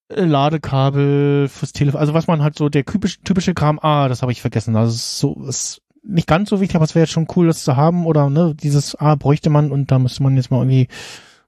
Ladekabel 0.10 1.49
fürs 1.49 1.74
Telefon, 1.74 1.99
also 1.99 2.14
was 2.14 2.28
man 2.28 2.41
halt 2.41 2.58
so, 2.58 2.70
der 2.70 2.86
typische, 2.86 3.20
typische 3.24 3.53
Kram, 3.53 3.80
ah, 3.82 4.08
das 4.08 4.22
habe 4.22 4.32
ich 4.32 4.41
vergessen. 4.41 4.76
Also 4.76 4.93
ist 4.93 5.20
so, 5.20 5.45
ist 5.47 5.82
nicht 6.03 6.28
ganz 6.28 6.49
so 6.49 6.62
wichtig, 6.62 6.76
aber 6.76 6.86
es 6.86 6.95
wäre 6.95 7.03
jetzt 7.03 7.12
schon 7.12 7.28
cool, 7.36 7.47
das 7.47 7.64
zu 7.64 7.76
haben 7.76 8.05
oder 8.05 8.30
ne, 8.30 8.55
dieses, 8.55 8.95
ah, 8.95 9.16
bräuchte 9.16 9.49
man 9.49 9.72
und 9.72 9.91
da 9.91 9.99
müsste 9.99 10.24
man 10.24 10.36
jetzt 10.36 10.51
mal 10.51 10.60
irgendwie 10.60 10.88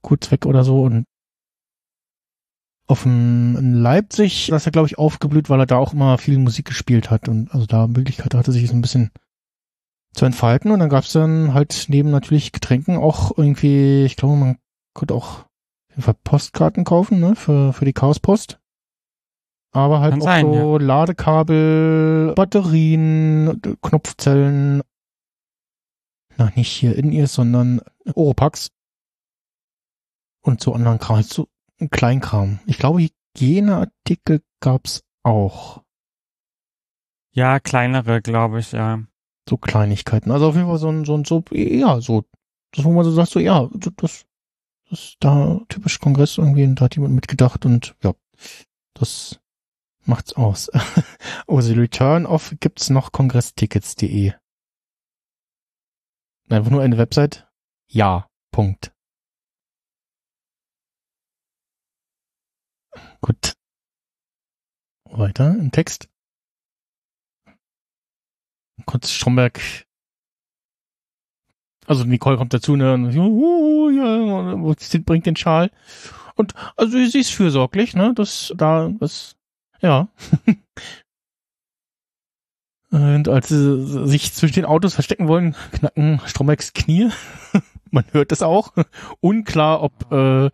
kurz 0.01 0.31
weg 0.31 0.45
oder 0.45 0.63
so 0.63 0.83
und 0.83 1.05
auf 2.87 3.03
dem 3.03 3.55
Leipzig, 3.81 4.47
das 4.47 4.63
ist 4.63 4.65
er 4.65 4.71
glaube 4.71 4.87
ich 4.87 4.97
aufgeblüht, 4.97 5.49
weil 5.49 5.59
er 5.59 5.67
da 5.67 5.77
auch 5.77 5.93
immer 5.93 6.17
viel 6.17 6.39
Musik 6.39 6.65
gespielt 6.65 7.11
hat 7.11 7.29
und 7.29 7.53
also 7.53 7.65
da 7.67 7.87
Möglichkeit 7.87 8.33
hatte, 8.33 8.51
sich 8.51 8.67
so 8.67 8.73
ein 8.73 8.81
bisschen 8.81 9.11
zu 10.13 10.25
entfalten 10.25 10.71
und 10.71 10.79
dann 10.79 10.89
gab's 10.89 11.13
dann 11.13 11.53
halt 11.53 11.85
neben 11.89 12.09
natürlich 12.09 12.51
Getränken 12.51 12.97
auch 12.97 13.37
irgendwie, 13.37 14.05
ich 14.05 14.15
glaube, 14.15 14.35
man 14.35 14.57
konnte 14.93 15.13
auch 15.13 15.45
jeden 15.99 16.05
Fall 16.05 16.15
Postkarten 16.23 16.83
kaufen, 16.83 17.19
ne, 17.19 17.35
für, 17.35 17.73
für 17.73 17.85
die 17.85 17.93
Chaospost. 17.93 18.59
Aber 19.71 19.99
halt 19.99 20.13
Kann 20.13 20.21
auch 20.21 20.25
sein, 20.25 20.53
so 20.53 20.77
Ladekabel, 20.77 22.33
Batterien, 22.35 23.61
Knopfzellen, 23.81 24.81
na, 26.37 26.51
nicht 26.55 26.71
hier 26.71 26.95
in 26.95 27.11
ihr, 27.11 27.27
sondern 27.27 27.81
Oropax. 28.15 28.71
Und 30.41 30.61
so 30.61 30.73
anderen 30.73 30.97
Kram, 30.97 31.17
halt 31.17 31.27
so 31.27 31.49
ein 31.79 31.89
Kleinkram. 31.89 32.59
Ich 32.65 32.77
glaube, 32.77 33.01
Hygieneartikel 33.01 34.41
gab's 34.61 35.03
auch. 35.23 35.83
Ja, 37.31 37.59
kleinere, 37.59 38.21
glaube 38.21 38.59
ich, 38.59 38.71
ja. 38.71 39.03
So 39.47 39.57
Kleinigkeiten. 39.57 40.31
Also 40.31 40.47
auf 40.47 40.55
jeden 40.55 40.67
Fall 40.67 40.77
so 40.77 40.89
ein, 40.89 41.05
so 41.05 41.15
ein, 41.15 41.25
so, 41.25 41.43
ja, 41.51 42.01
so, 42.01 42.23
das, 42.71 42.85
wo 42.85 42.91
man 42.91 43.03
so 43.03 43.11
sagt, 43.11 43.29
so, 43.29 43.39
ja, 43.39 43.69
das, 43.73 44.25
das 44.89 44.99
ist 44.99 45.17
da 45.19 45.59
typisch 45.69 45.99
Kongress 45.99 46.37
irgendwie, 46.37 46.63
und 46.63 46.75
da 46.75 46.85
hat 46.85 46.95
jemand 46.95 47.13
mitgedacht 47.13 47.65
und 47.65 47.95
ja, 48.03 48.13
das 48.93 49.39
macht's 50.03 50.33
aus. 50.33 50.69
also 51.47 51.73
Return 51.73 52.25
of 52.25 52.55
gibt's 52.59 52.89
noch 52.89 53.11
kongresstickets.de. 53.11 54.33
Einfach 56.49 56.71
nur 56.71 56.81
eine 56.81 56.97
Website? 56.97 57.47
Ja. 57.87 58.27
Punkt. 58.51 58.91
Gut. 63.21 63.53
Weiter 65.05 65.51
im 65.51 65.71
Text. 65.71 66.09
Kurz 68.85 69.11
Stromberg. 69.11 69.85
Also 71.89 72.03
Nicole 72.03 72.37
kommt 72.37 72.53
dazu, 72.53 72.75
ne? 72.75 72.93
Und, 72.93 73.17
uh, 73.17 73.89
ja, 73.89 74.53
bringt 75.05 75.25
den 75.25 75.35
Schal. 75.35 75.71
Und 76.35 76.53
also 76.77 77.03
sie 77.03 77.19
ist 77.19 77.31
fürsorglich, 77.31 77.95
ne? 77.95 78.13
Das 78.15 78.53
da, 78.55 78.91
das, 78.99 79.35
ja. 79.81 80.07
Und 82.91 83.27
als 83.27 83.47
sie 83.49 84.07
sich 84.07 84.31
zwischen 84.33 84.53
den 84.53 84.65
Autos 84.65 84.93
verstecken 84.93 85.27
wollen, 85.27 85.55
knacken 85.71 86.21
Strombergs 86.27 86.73
Knie. 86.73 87.09
Man 87.89 88.05
hört 88.11 88.31
es 88.31 88.43
auch. 88.43 88.73
Unklar, 89.19 89.81
ob 89.81 90.11
äh, 90.11 90.51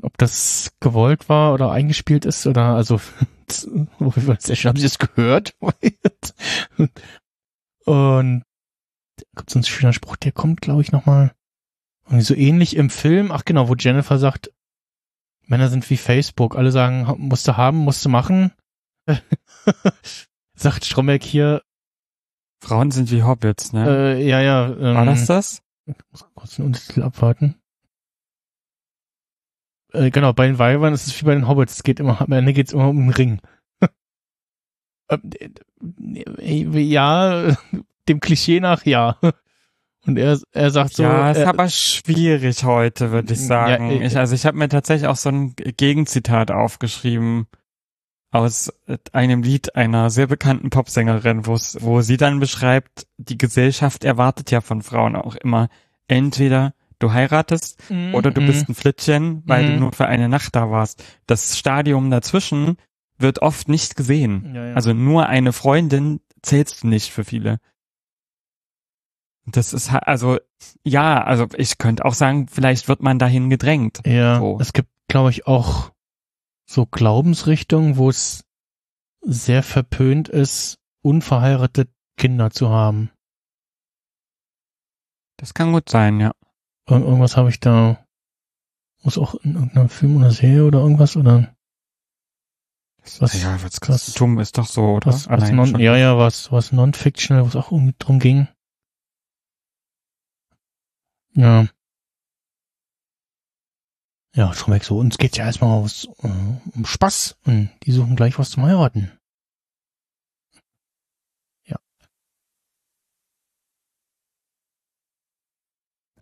ob 0.00 0.16
das 0.16 0.72
gewollt 0.80 1.28
war 1.28 1.52
oder 1.52 1.72
eingespielt 1.72 2.24
ist 2.24 2.46
oder 2.46 2.74
also 2.74 3.00
haben 4.00 4.76
sie 4.76 4.86
es 4.86 4.98
gehört 4.98 5.54
und 7.84 8.42
gibt 9.36 9.50
so 9.50 9.58
einen 9.58 9.64
schöner 9.64 9.92
Spruch 9.92 10.16
der 10.16 10.32
kommt 10.32 10.60
glaube 10.60 10.82
ich 10.82 10.92
noch 10.92 11.06
mal 11.06 11.32
irgendwie 12.06 12.24
so 12.24 12.34
ähnlich 12.34 12.76
im 12.76 12.90
Film 12.90 13.30
ach 13.30 13.44
genau 13.44 13.68
wo 13.68 13.74
Jennifer 13.74 14.18
sagt 14.18 14.52
Männer 15.46 15.68
sind 15.68 15.88
wie 15.90 15.96
Facebook 15.96 16.56
alle 16.56 16.72
sagen 16.72 17.06
musste 17.18 17.56
haben 17.56 17.78
musste 17.78 18.08
machen 18.08 18.52
sagt 20.54 20.84
Stromberg 20.84 21.22
hier 21.22 21.62
Frauen 22.62 22.92
sind 22.92 23.10
wie 23.10 23.24
Hobbits, 23.24 23.72
ne? 23.72 24.16
äh, 24.16 24.28
ja 24.28 24.40
ja 24.40 24.68
ähm, 24.68 24.94
War 24.94 25.04
das 25.04 25.26
das? 25.26 25.62
ich 25.86 25.96
muss 26.12 26.24
kurz 26.34 26.56
den 26.56 26.66
Untertitel 26.66 27.02
abwarten. 27.02 27.56
Äh, 29.92 30.10
genau, 30.10 30.32
bei 30.32 30.46
den 30.46 30.60
Weibern 30.60 30.94
ist 30.94 31.08
es 31.08 31.20
wie 31.20 31.26
bei 31.26 31.34
den 31.34 31.48
Hobbits. 31.48 31.74
Es 31.74 31.82
geht 31.82 31.98
immer, 31.98 32.20
am 32.20 32.30
Ende 32.30 32.52
geht 32.52 32.68
es 32.68 32.72
immer 32.72 32.88
um 32.88 32.98
den 32.98 33.10
Ring. 33.10 33.40
Ähm, 35.08 35.32
äh, 36.38 36.78
ja, 36.78 37.56
dem 38.08 38.20
Klischee 38.20 38.60
nach 38.60 38.84
ja. 38.84 39.16
Und 40.06 40.18
er, 40.18 40.36
er 40.50 40.70
sagt 40.72 40.94
so. 40.94 41.04
ja, 41.04 41.30
ist 41.30 41.38
er, 41.38 41.48
aber 41.48 41.68
schwierig 41.68 42.64
heute, 42.64 43.12
würde 43.12 43.34
ich 43.34 43.40
sagen. 43.40 43.88
Ja, 43.90 44.00
äh, 44.00 44.06
ich, 44.06 44.16
also 44.16 44.34
ich 44.34 44.44
habe 44.46 44.58
mir 44.58 44.68
tatsächlich 44.68 45.06
auch 45.06 45.16
so 45.16 45.28
ein 45.28 45.54
Gegenzitat 45.56 46.50
aufgeschrieben 46.50 47.46
aus 48.32 48.72
einem 49.12 49.42
Lied 49.42 49.76
einer 49.76 50.10
sehr 50.10 50.26
bekannten 50.26 50.70
Popsängerin, 50.70 51.46
wo's, 51.46 51.76
wo 51.80 52.00
sie 52.00 52.16
dann 52.16 52.40
beschreibt, 52.40 53.06
die 53.18 53.38
Gesellschaft 53.38 54.04
erwartet 54.04 54.50
ja 54.50 54.60
von 54.60 54.82
Frauen 54.82 55.14
auch 55.14 55.36
immer 55.36 55.68
entweder 56.08 56.74
du 56.98 57.12
heiratest 57.12 57.90
Mhm, 57.90 58.14
oder 58.14 58.30
du 58.30 58.40
mhm. 58.40 58.46
bist 58.46 58.68
ein 58.68 58.74
Flittchen, 58.74 59.42
weil 59.44 59.66
du 59.66 59.72
Mhm. 59.74 59.80
nur 59.80 59.92
für 59.92 60.06
eine 60.06 60.28
Nacht 60.28 60.56
da 60.56 60.70
warst. 60.70 61.04
Das 61.26 61.58
Stadium 61.58 62.10
dazwischen 62.10 62.76
wird 63.18 63.40
oft 63.40 63.68
nicht 63.68 63.96
gesehen. 63.96 64.52
Ja, 64.54 64.66
ja. 64.68 64.74
Also 64.74 64.94
nur 64.94 65.26
eine 65.26 65.52
Freundin 65.52 66.20
zählst 66.42 66.82
du 66.82 66.88
nicht 66.88 67.12
für 67.12 67.24
viele. 67.24 67.58
Das 69.46 69.72
ist 69.72 69.92
also 69.92 70.38
ja, 70.84 71.22
also 71.22 71.46
ich 71.56 71.78
könnte 71.78 72.04
auch 72.04 72.14
sagen, 72.14 72.46
vielleicht 72.48 72.88
wird 72.88 73.02
man 73.02 73.18
dahin 73.18 73.50
gedrängt. 73.50 74.00
Ja, 74.06 74.38
So. 74.38 74.58
es 74.60 74.72
gibt, 74.72 74.88
glaube 75.08 75.30
ich, 75.30 75.46
auch 75.46 75.90
so 76.64 76.86
Glaubensrichtungen, 76.86 77.96
wo 77.96 78.08
es 78.08 78.44
sehr 79.20 79.62
verpönt 79.62 80.28
ist, 80.28 80.78
unverheiratet 81.02 81.90
Kinder 82.16 82.50
zu 82.50 82.70
haben. 82.70 83.10
Das 85.38 85.54
kann 85.54 85.72
gut 85.72 85.88
sein, 85.88 86.20
ja. 86.20 86.32
Ir 86.88 87.00
irgendwas 87.00 87.36
habe 87.36 87.48
ich 87.48 87.58
da, 87.60 88.04
muss 89.02 89.18
auch 89.18 89.34
in 89.36 89.54
irgendeinem 89.54 89.88
Film 89.88 90.16
oder 90.16 90.30
Serie 90.30 90.64
oder 90.64 90.80
irgendwas 90.80 91.16
oder 91.16 91.54
was, 93.18 93.42
ja, 93.42 93.54
was 93.54 93.64
was- 93.64 93.80
Christentum 93.80 94.38
ist 94.38 94.58
doch 94.58 94.66
so, 94.66 94.82
oder? 94.82 95.06
was, 95.06 95.28
was 95.28 95.50
non, 95.50 95.78
ja, 95.80 95.96
ja, 95.96 96.16
was, 96.16 96.52
was 96.52 96.70
non-fictional, 96.70 97.44
was 97.44 97.56
auch 97.56 97.72
irgendwie 97.72 97.94
drum 97.98 98.20
ging. 98.20 98.46
Ja. 101.34 101.66
Ja, 104.34 104.54
schon 104.54 104.72
weg 104.72 104.84
so. 104.84 104.98
Uns 104.98 105.18
geht's 105.18 105.36
ja 105.36 105.44
erstmal 105.44 105.70
aus, 105.70 106.08
äh, 106.22 106.28
um 106.74 106.84
Spaß 106.86 107.36
und 107.44 107.70
die 107.84 107.92
suchen 107.92 108.16
gleich 108.16 108.38
was 108.38 108.50
zum 108.50 108.64
Heiraten. 108.64 109.12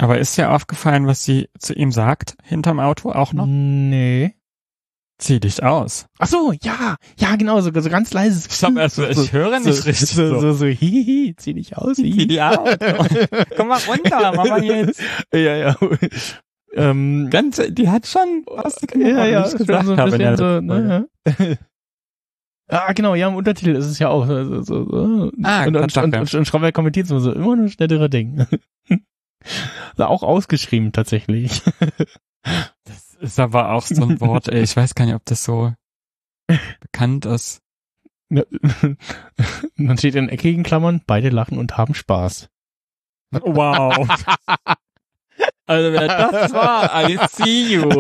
Aber 0.00 0.18
ist 0.18 0.38
dir 0.38 0.50
aufgefallen, 0.50 1.06
was 1.06 1.24
sie 1.24 1.50
zu 1.58 1.74
ihm 1.74 1.92
sagt, 1.92 2.34
hinterm 2.42 2.80
Auto 2.80 3.12
auch 3.12 3.34
noch? 3.34 3.44
Nee. 3.46 4.34
Zieh 5.20 5.38
dich 5.38 5.62
aus. 5.62 6.06
Ach 6.18 6.26
so, 6.26 6.52
ja, 6.62 6.96
ja, 7.18 7.36
genau, 7.36 7.60
so, 7.60 7.70
so 7.78 7.90
ganz 7.90 8.12
leise. 8.14 8.48
Ich 8.50 8.64
hab 8.64 8.74
erst 8.76 8.96
so, 8.96 9.06
ich 9.06 9.32
höre 9.34 9.60
nicht 9.60 9.74
so, 9.74 9.82
richtig 9.82 10.08
So, 10.08 10.26
so. 10.28 10.40
so, 10.40 10.52
so, 10.54 10.66
hihihi, 10.66 11.34
zieh 11.36 11.52
dich 11.52 11.76
aus. 11.76 11.96
Zieh 11.96 12.10
hihi. 12.10 12.26
die 12.26 12.40
aus. 12.40 12.70
Komm 13.54 13.68
mal 13.68 13.78
runter, 13.86 14.32
Mama 14.36 14.62
jetzt. 14.62 15.02
Ja, 15.34 15.56
ja. 15.56 15.76
ähm, 16.74 17.28
Ganz, 17.30 17.60
die 17.68 17.90
hat 17.90 18.06
schon 18.06 18.44
was 18.46 18.78
ja, 18.96 19.26
ja, 19.26 19.46
ich 19.46 19.56
gesagt 19.58 19.84
so 19.84 19.92
ein 19.92 19.98
habe 20.00 20.16
der 20.16 20.30
bisschen 20.30 20.36
so, 20.36 20.60
ne, 20.62 21.06
ja. 21.28 21.56
Ah, 22.72 22.92
genau, 22.92 23.14
ja, 23.14 23.28
im 23.28 23.34
Untertitel 23.34 23.74
ist 23.74 23.86
es 23.86 23.98
ja 23.98 24.08
auch 24.08 24.26
so, 24.26 24.62
so, 24.62 24.62
so. 24.62 25.32
Ah, 25.42 25.64
und, 25.66 25.76
und, 25.76 25.96
und, 25.96 26.14
und, 26.14 26.34
und 26.34 26.46
Schrauber 26.46 26.72
kommentiert 26.72 27.08
so, 27.08 27.18
immer 27.32 27.56
ein 27.56 27.68
schnellere 27.68 28.08
Ding. 28.08 28.46
Ist 29.44 30.00
auch 30.00 30.22
ausgeschrieben, 30.22 30.92
tatsächlich. 30.92 31.62
Das 33.20 33.32
ist 33.32 33.38
aber 33.38 33.72
auch 33.72 33.84
so 33.84 34.02
ein 34.02 34.18
Wort, 34.20 34.48
ey, 34.48 34.62
ich 34.62 34.74
weiß 34.74 34.94
gar 34.94 35.04
nicht, 35.04 35.14
ob 35.14 35.24
das 35.26 35.44
so 35.44 35.74
bekannt 36.80 37.26
ist. 37.26 37.60
Dann 38.30 38.46
steht 39.98 40.14
in 40.14 40.30
eckigen 40.30 40.62
Klammern, 40.62 41.02
beide 41.06 41.28
lachen 41.28 41.58
und 41.58 41.76
haben 41.76 41.94
Spaß. 41.94 42.48
Wow. 43.32 44.08
also 45.66 45.92
wer 45.92 46.08
das 46.08 46.52
war, 46.52 47.10
I 47.10 47.18
see 47.30 47.74
you. 47.74 47.90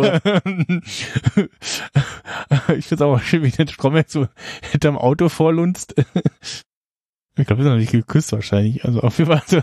ich 2.74 2.86
find's 2.86 3.02
auch 3.02 3.20
schön, 3.20 3.42
wie 3.42 3.50
der 3.50 3.66
Stromberg 3.66 4.08
so 4.08 4.26
hinterm 4.70 4.96
Auto 4.96 5.28
vorlunzt. 5.28 5.94
ich 5.98 7.46
glaube, 7.46 7.58
wir 7.58 7.64
sind 7.64 7.72
noch 7.72 7.78
nicht 7.78 7.92
geküsst 7.92 8.32
wahrscheinlich. 8.32 8.84
Also 8.86 9.02
auf 9.02 9.18
jeden 9.18 9.38
Fall. 9.38 9.62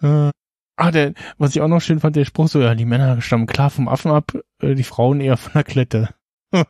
So, 0.00 0.06
äh, 0.06 0.30
ah, 0.78 0.90
der, 0.90 1.14
was 1.36 1.50
ich 1.54 1.60
auch 1.60 1.68
noch 1.68 1.80
schön 1.80 2.00
fand, 2.00 2.16
der 2.16 2.24
Spruch 2.24 2.48
so, 2.48 2.60
ja, 2.60 2.74
die 2.74 2.84
Männer 2.84 3.20
stammen 3.20 3.46
klar 3.46 3.70
vom 3.70 3.88
Affen 3.88 4.10
ab, 4.10 4.32
äh, 4.60 4.74
die 4.74 4.84
Frauen 4.84 5.20
eher 5.20 5.36
von 5.36 5.52
der 5.52 5.64
Klette. 5.64 6.14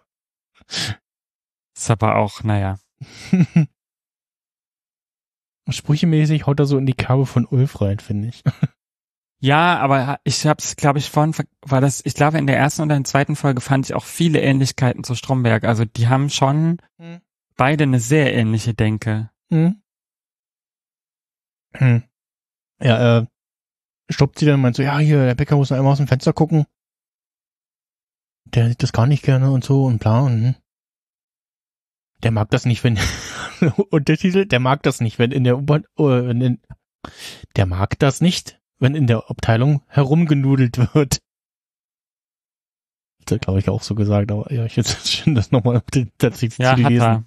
Ist 1.76 1.90
aber 1.90 2.16
auch, 2.16 2.42
naja. 2.42 2.78
Sprüchemäßig 5.70 6.46
haut 6.46 6.58
er 6.58 6.66
so 6.66 6.78
in 6.78 6.86
die 6.86 6.94
Kerbe 6.94 7.26
von 7.26 7.46
Ulf 7.46 7.80
rein, 7.80 7.98
finde 8.00 8.28
ich. 8.28 8.42
Ja, 9.40 9.78
aber 9.78 10.18
ich 10.24 10.44
hab's, 10.46 10.74
glaube 10.74 10.98
ich, 10.98 11.10
vorhin, 11.10 11.32
war 11.62 11.80
das, 11.80 12.04
ich 12.04 12.14
glaube, 12.14 12.38
in 12.38 12.48
der 12.48 12.58
ersten 12.58 12.82
oder 12.82 12.96
in 12.96 13.04
der 13.04 13.08
zweiten 13.08 13.36
Folge 13.36 13.60
fand 13.60 13.86
ich 13.86 13.94
auch 13.94 14.02
viele 14.02 14.40
Ähnlichkeiten 14.40 15.04
zu 15.04 15.14
Stromberg. 15.14 15.62
Also 15.62 15.84
die 15.84 16.08
haben 16.08 16.28
schon 16.28 16.78
Hm. 16.98 17.20
beide 17.56 17.84
eine 17.84 18.00
sehr 18.00 18.34
ähnliche 18.34 18.74
Denke. 18.74 19.30
Hm. 19.52 19.80
Hm. 21.76 22.02
Ja, 22.82 23.18
äh, 23.18 23.26
stoppt 24.10 24.38
sie 24.38 24.46
dann 24.46 24.56
und 24.56 24.60
meint 24.62 24.76
so, 24.76 24.82
ja, 24.82 24.98
hier, 24.98 25.24
der 25.24 25.34
Bäcker 25.34 25.56
muss 25.56 25.70
noch 25.70 25.76
einmal 25.76 25.92
aus 25.92 25.98
dem 25.98 26.08
Fenster 26.08 26.32
gucken. 26.32 26.66
Der 28.46 28.68
sieht 28.68 28.82
das 28.82 28.92
gar 28.92 29.06
nicht 29.06 29.22
gerne 29.22 29.50
und 29.50 29.64
so 29.64 29.84
und 29.84 29.98
bla 29.98 30.20
und 30.20 30.32
hm. 30.42 30.54
der 32.22 32.30
mag 32.30 32.50
das 32.50 32.64
nicht, 32.64 32.82
wenn 32.84 32.98
Untertitel, 33.90 34.46
der 34.46 34.60
mag 34.60 34.82
das 34.82 35.00
nicht, 35.00 35.18
wenn 35.18 35.32
in 35.32 35.44
der 35.44 35.58
U-Bahn, 35.58 35.84
äh, 35.98 36.02
wenn 36.26 36.40
in, 36.40 36.60
der 37.56 37.66
mag 37.66 37.98
das 37.98 38.20
nicht, 38.20 38.58
wenn 38.78 38.94
in 38.94 39.06
der 39.06 39.28
Abteilung 39.30 39.82
herumgenudelt 39.88 40.94
wird. 40.94 41.20
Das 43.26 43.40
glaube 43.40 43.58
ich 43.58 43.68
auch 43.68 43.82
so 43.82 43.94
gesagt, 43.94 44.32
aber 44.32 44.50
ja, 44.50 44.64
ich 44.64 44.78
es 44.78 45.10
schön, 45.12 45.34
das 45.34 45.50
nochmal 45.50 45.82
tatsächlich 46.16 46.58
Ja, 46.58 46.76
zu 46.76 46.84
hat 46.84 46.90
lesen. 46.90 47.04
er. 47.04 47.24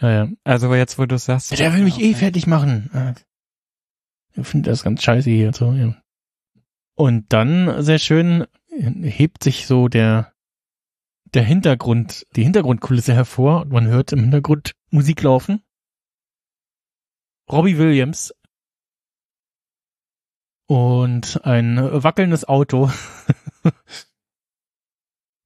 Ja, 0.00 0.10
ja. 0.24 0.28
Also 0.42 0.74
jetzt, 0.74 0.98
wo 0.98 1.06
du 1.06 1.16
sagst. 1.16 1.56
Der 1.56 1.72
will 1.72 1.84
mich 1.84 2.00
eh 2.00 2.14
fertig 2.14 2.48
machen. 2.48 2.90
Äh, 2.92 3.14
Ich 4.40 4.46
finde 4.48 4.70
das 4.70 4.82
ganz 4.82 5.04
scheiße 5.04 5.30
hier 5.30 5.48
und 5.48 5.54
so, 5.56 5.72
ja. 5.72 5.94
Und 6.96 7.32
dann, 7.32 7.82
sehr 7.82 7.98
schön, 7.98 8.46
hebt 8.70 9.42
sich 9.42 9.66
so 9.66 9.88
der, 9.88 10.32
der 11.34 11.42
Hintergrund, 11.42 12.26
die 12.36 12.44
Hintergrundkulisse 12.44 13.14
hervor 13.14 13.62
und 13.62 13.72
man 13.72 13.86
hört 13.86 14.12
im 14.12 14.20
Hintergrund 14.20 14.74
Musik 14.90 15.22
laufen. 15.22 15.62
Robbie 17.50 17.78
Williams 17.78 18.32
und 20.66 21.44
ein 21.44 21.76
wackelndes 21.76 22.46
Auto. 22.46 22.90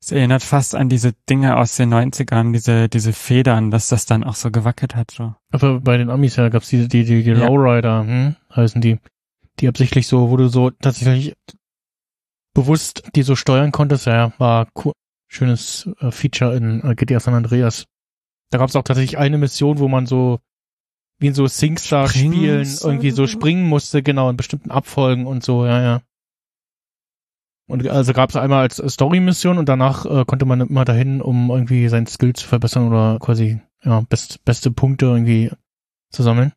Es 0.01 0.13
erinnert 0.13 0.43
fast 0.43 0.75
an 0.75 0.89
diese 0.89 1.13
Dinge 1.29 1.59
aus 1.59 1.77
den 1.77 1.93
90ern, 1.93 2.53
diese, 2.53 2.89
diese 2.89 3.13
Federn, 3.13 3.71
dass 3.71 3.89
das 3.89 4.07
dann 4.07 4.25
auch 4.25 4.37
so 4.37 4.51
gewackelt 4.51 4.97
hat, 4.97 5.11
so. 5.11 5.35
Aber 5.51 5.81
bei 5.81 5.99
den 5.99 6.09
Amis 6.09 6.37
ja 6.37 6.49
gab's 6.49 6.71
die, 6.71 6.89
die, 6.89 7.05
die, 7.05 7.23
die 7.23 7.31
Ja. 7.33 7.47
Lowrider, 7.47 8.05
hm, 8.07 8.37
heißen 8.57 8.81
die, 8.81 9.01
die 9.61 9.69
absichtlich 9.69 10.07
so, 10.07 10.31
wo 10.31 10.37
du 10.37 10.49
so 10.49 10.71
tatsächlich 10.71 11.35
bewusst 12.55 13.03
die 13.15 13.23
so 13.23 13.37
steuern 13.37 13.73
konntest, 13.73 14.07
ja, 14.07 14.33
war 14.39 14.69
cool. 14.85 14.93
schönes 15.29 15.89
äh, 16.01 16.11
Feature 16.11 16.57
in 16.57 16.83
äh, 16.83 16.95
GTA 16.95 17.21
San 17.21 17.35
Andreas. 17.35 17.85
Da 18.51 18.59
gab's 18.59 18.75
auch 18.77 18.83
tatsächlich 18.83 19.19
eine 19.19 19.39
Mission, 19.39 19.79
wo 19.79 19.89
man 19.89 20.07
so 20.07 20.41
wie 21.19 21.29
in 21.29 21.35
so 21.35 21.47
Singstar 21.47 22.09
Springen 22.09 22.33
spielen 22.33 22.59
musste 22.61 22.89
irgendwie 22.89 23.11
so 23.11 23.27
springen 23.27 23.69
musste, 23.69 24.03
genau, 24.03 24.31
in 24.31 24.37
bestimmten 24.37 24.71
Abfolgen 24.71 25.27
und 25.27 25.45
so, 25.45 25.67
ja, 25.67 25.83
ja. 25.83 26.03
Und 27.69 27.87
also 27.87 28.13
gab's 28.15 28.37
einmal 28.37 28.63
als 28.63 28.79
äh, 28.79 28.89
Story-Mission 28.89 29.59
und 29.59 29.69
danach 29.69 30.07
äh, 30.07 30.25
konnte 30.25 30.47
man 30.47 30.61
immer 30.61 30.85
dahin, 30.85 31.21
um 31.21 31.51
irgendwie 31.51 31.89
seinen 31.89 32.07
Skill 32.07 32.33
zu 32.33 32.47
verbessern 32.47 32.89
oder 32.89 33.19
quasi 33.21 33.61
ja 33.83 34.01
best, 34.09 34.45
beste 34.45 34.71
Punkte 34.71 35.07
irgendwie 35.07 35.51
zu 36.11 36.23
sammeln. 36.23 36.53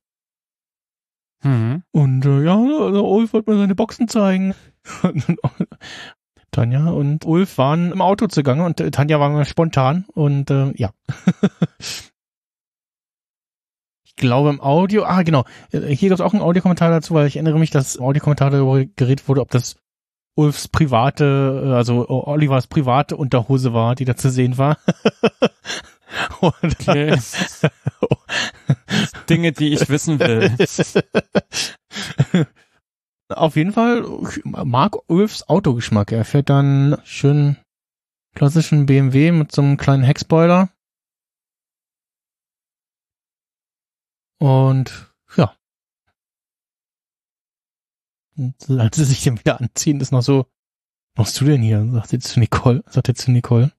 Mhm. 1.44 1.84
Und 1.92 2.26
äh, 2.26 2.44
ja, 2.44 2.56
also 2.56 3.08
Ulf 3.08 3.34
wollte 3.34 3.52
mir 3.52 3.58
seine 3.58 3.76
Boxen 3.76 4.08
zeigen. 4.08 4.54
Tanja 6.52 6.90
und 6.90 7.26
Ulf 7.26 7.58
waren 7.58 7.92
im 7.92 8.02
Auto 8.02 8.28
zugange 8.28 8.64
und 8.66 8.80
äh, 8.82 8.92
Tanja 8.92 9.20
war 9.20 9.30
mal 9.30 9.46
spontan 9.46 10.06
und 10.14 10.52
äh, 10.52 10.74
ja. 10.76 10.92
ich 14.04 14.16
glaube 14.18 14.50
im 14.50 14.62
Audio, 14.62 15.06
ah 15.06 15.24
genau, 15.24 15.46
Äh, 15.72 15.96
hier 15.96 16.10
gab 16.10 16.16
es 16.18 16.22
auch 16.22 16.34
einen 16.34 16.42
Audiokommentar 16.42 16.90
dazu, 16.90 17.14
weil 17.14 17.28
ich 17.28 17.38
erinnere 17.38 17.58
mich, 17.58 17.72
dass 17.72 17.96
im 17.96 18.04
Audiokommentar 18.04 18.50
darüber 18.50 18.84
geredet 18.84 19.30
wurde, 19.30 19.42
ob 19.42 19.50
das 19.52 19.78
Ulfs 20.36 20.68
private, 20.68 21.64
äh, 21.66 21.74
also 21.74 22.08
Olivers 22.10 22.68
private 22.68 23.16
Unterhose 23.16 23.74
war, 23.74 23.96
die 23.96 24.06
da 24.06 24.18
zu 24.18 24.30
sehen 24.30 24.58
war. 24.58 24.78
und, 26.42 26.76
Okay. 26.82 27.18
Dinge, 29.32 29.52
die 29.52 29.74
ich 29.74 29.90
wissen 29.90 30.20
will. 30.20 30.56
Auf 33.30 33.56
jeden 33.56 33.72
Fall 33.72 34.06
mag 34.44 34.98
Ulfs 35.10 35.48
Autogeschmack. 35.48 36.12
Er 36.12 36.26
fährt 36.26 36.50
dann 36.50 36.98
schön 37.04 37.58
klassischen 38.36 38.86
BMW 38.86 39.32
mit 39.32 39.52
so 39.52 39.62
einem 39.62 39.78
kleinen 39.78 40.04
Heckspoiler. 40.04 40.70
Und 44.40 45.14
ja. 45.38 45.56
Als 48.68 48.98
sie 48.98 49.06
sich 49.06 49.24
dann 49.24 49.40
wieder 49.40 49.60
anziehen, 49.60 50.02
ist 50.02 50.12
noch 50.12 50.24
so, 50.24 50.48
was 51.16 51.28
machst 51.28 51.42
du 51.42 51.46
denn 51.46 51.62
hier? 51.62 51.86
Sagt 51.92 52.12
jetzt 52.14 52.30
zu 52.30 52.40
Nicole, 52.40 52.84
sagt 52.88 53.08
jetzt 53.08 53.22
zu 53.22 53.32
Nicole. 53.32 53.72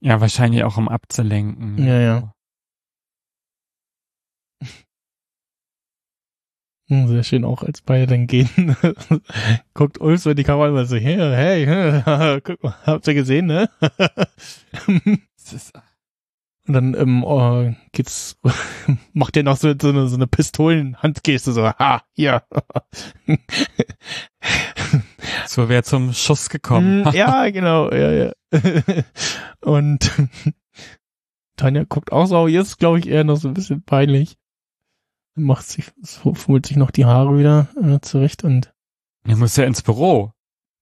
Ja, 0.00 0.20
wahrscheinlich 0.20 0.64
auch 0.64 0.76
um 0.76 0.88
abzulenken. 0.88 1.78
Ja, 1.78 1.98
ja. 1.98 2.33
Sehr 6.88 7.22
schön 7.22 7.44
auch, 7.44 7.62
als 7.62 7.80
beide 7.80 8.06
dann 8.06 8.26
gehen. 8.26 8.76
Guckt 9.74 9.98
Ulf 10.00 10.20
so 10.20 10.30
in 10.30 10.36
die 10.36 10.44
Kamera 10.44 10.68
und 10.68 10.86
so, 10.86 10.96
hey, 10.96 11.16
hey, 11.16 12.40
guck 12.44 12.62
mal, 12.62 12.74
habt 12.84 13.06
ihr 13.08 13.14
gesehen, 13.14 13.46
ne? 13.46 13.70
Und 16.66 16.72
dann 16.72 16.94
ähm, 16.94 17.24
oh, 17.24 17.74
geht's, 17.92 18.38
macht 19.12 19.36
er 19.36 19.42
noch 19.42 19.58
so, 19.58 19.74
so 19.80 19.90
eine, 19.90 20.08
so 20.08 20.16
eine 20.16 20.26
Pistolenhandgeste, 20.26 21.52
so, 21.52 21.68
ha, 21.68 22.02
hier. 22.12 22.42
so 25.46 25.68
wäre 25.68 25.82
zum 25.82 26.14
Schuss 26.14 26.48
gekommen. 26.48 27.04
Hm, 27.04 27.12
ja, 27.14 27.50
genau, 27.50 27.90
ja, 27.92 28.12
ja. 28.12 28.32
Und 29.60 30.10
Tanja 31.56 31.84
guckt 31.84 32.12
auch 32.12 32.26
so, 32.26 32.48
jetzt 32.48 32.78
glaube 32.78 32.98
ich 32.98 33.08
eher 33.08 33.24
noch 33.24 33.36
so 33.36 33.48
ein 33.48 33.54
bisschen 33.54 33.82
peinlich. 33.82 34.38
Macht 35.36 35.66
sich, 35.66 35.86
fummelt 36.04 36.66
sich 36.66 36.76
noch 36.76 36.90
die 36.92 37.04
Haare 37.06 37.36
wieder 37.38 37.68
äh, 37.82 37.98
zurecht 38.00 38.44
und 38.44 38.72
Er 39.26 39.36
muss 39.36 39.56
ja 39.56 39.64
ins 39.64 39.82
Büro. 39.82 40.32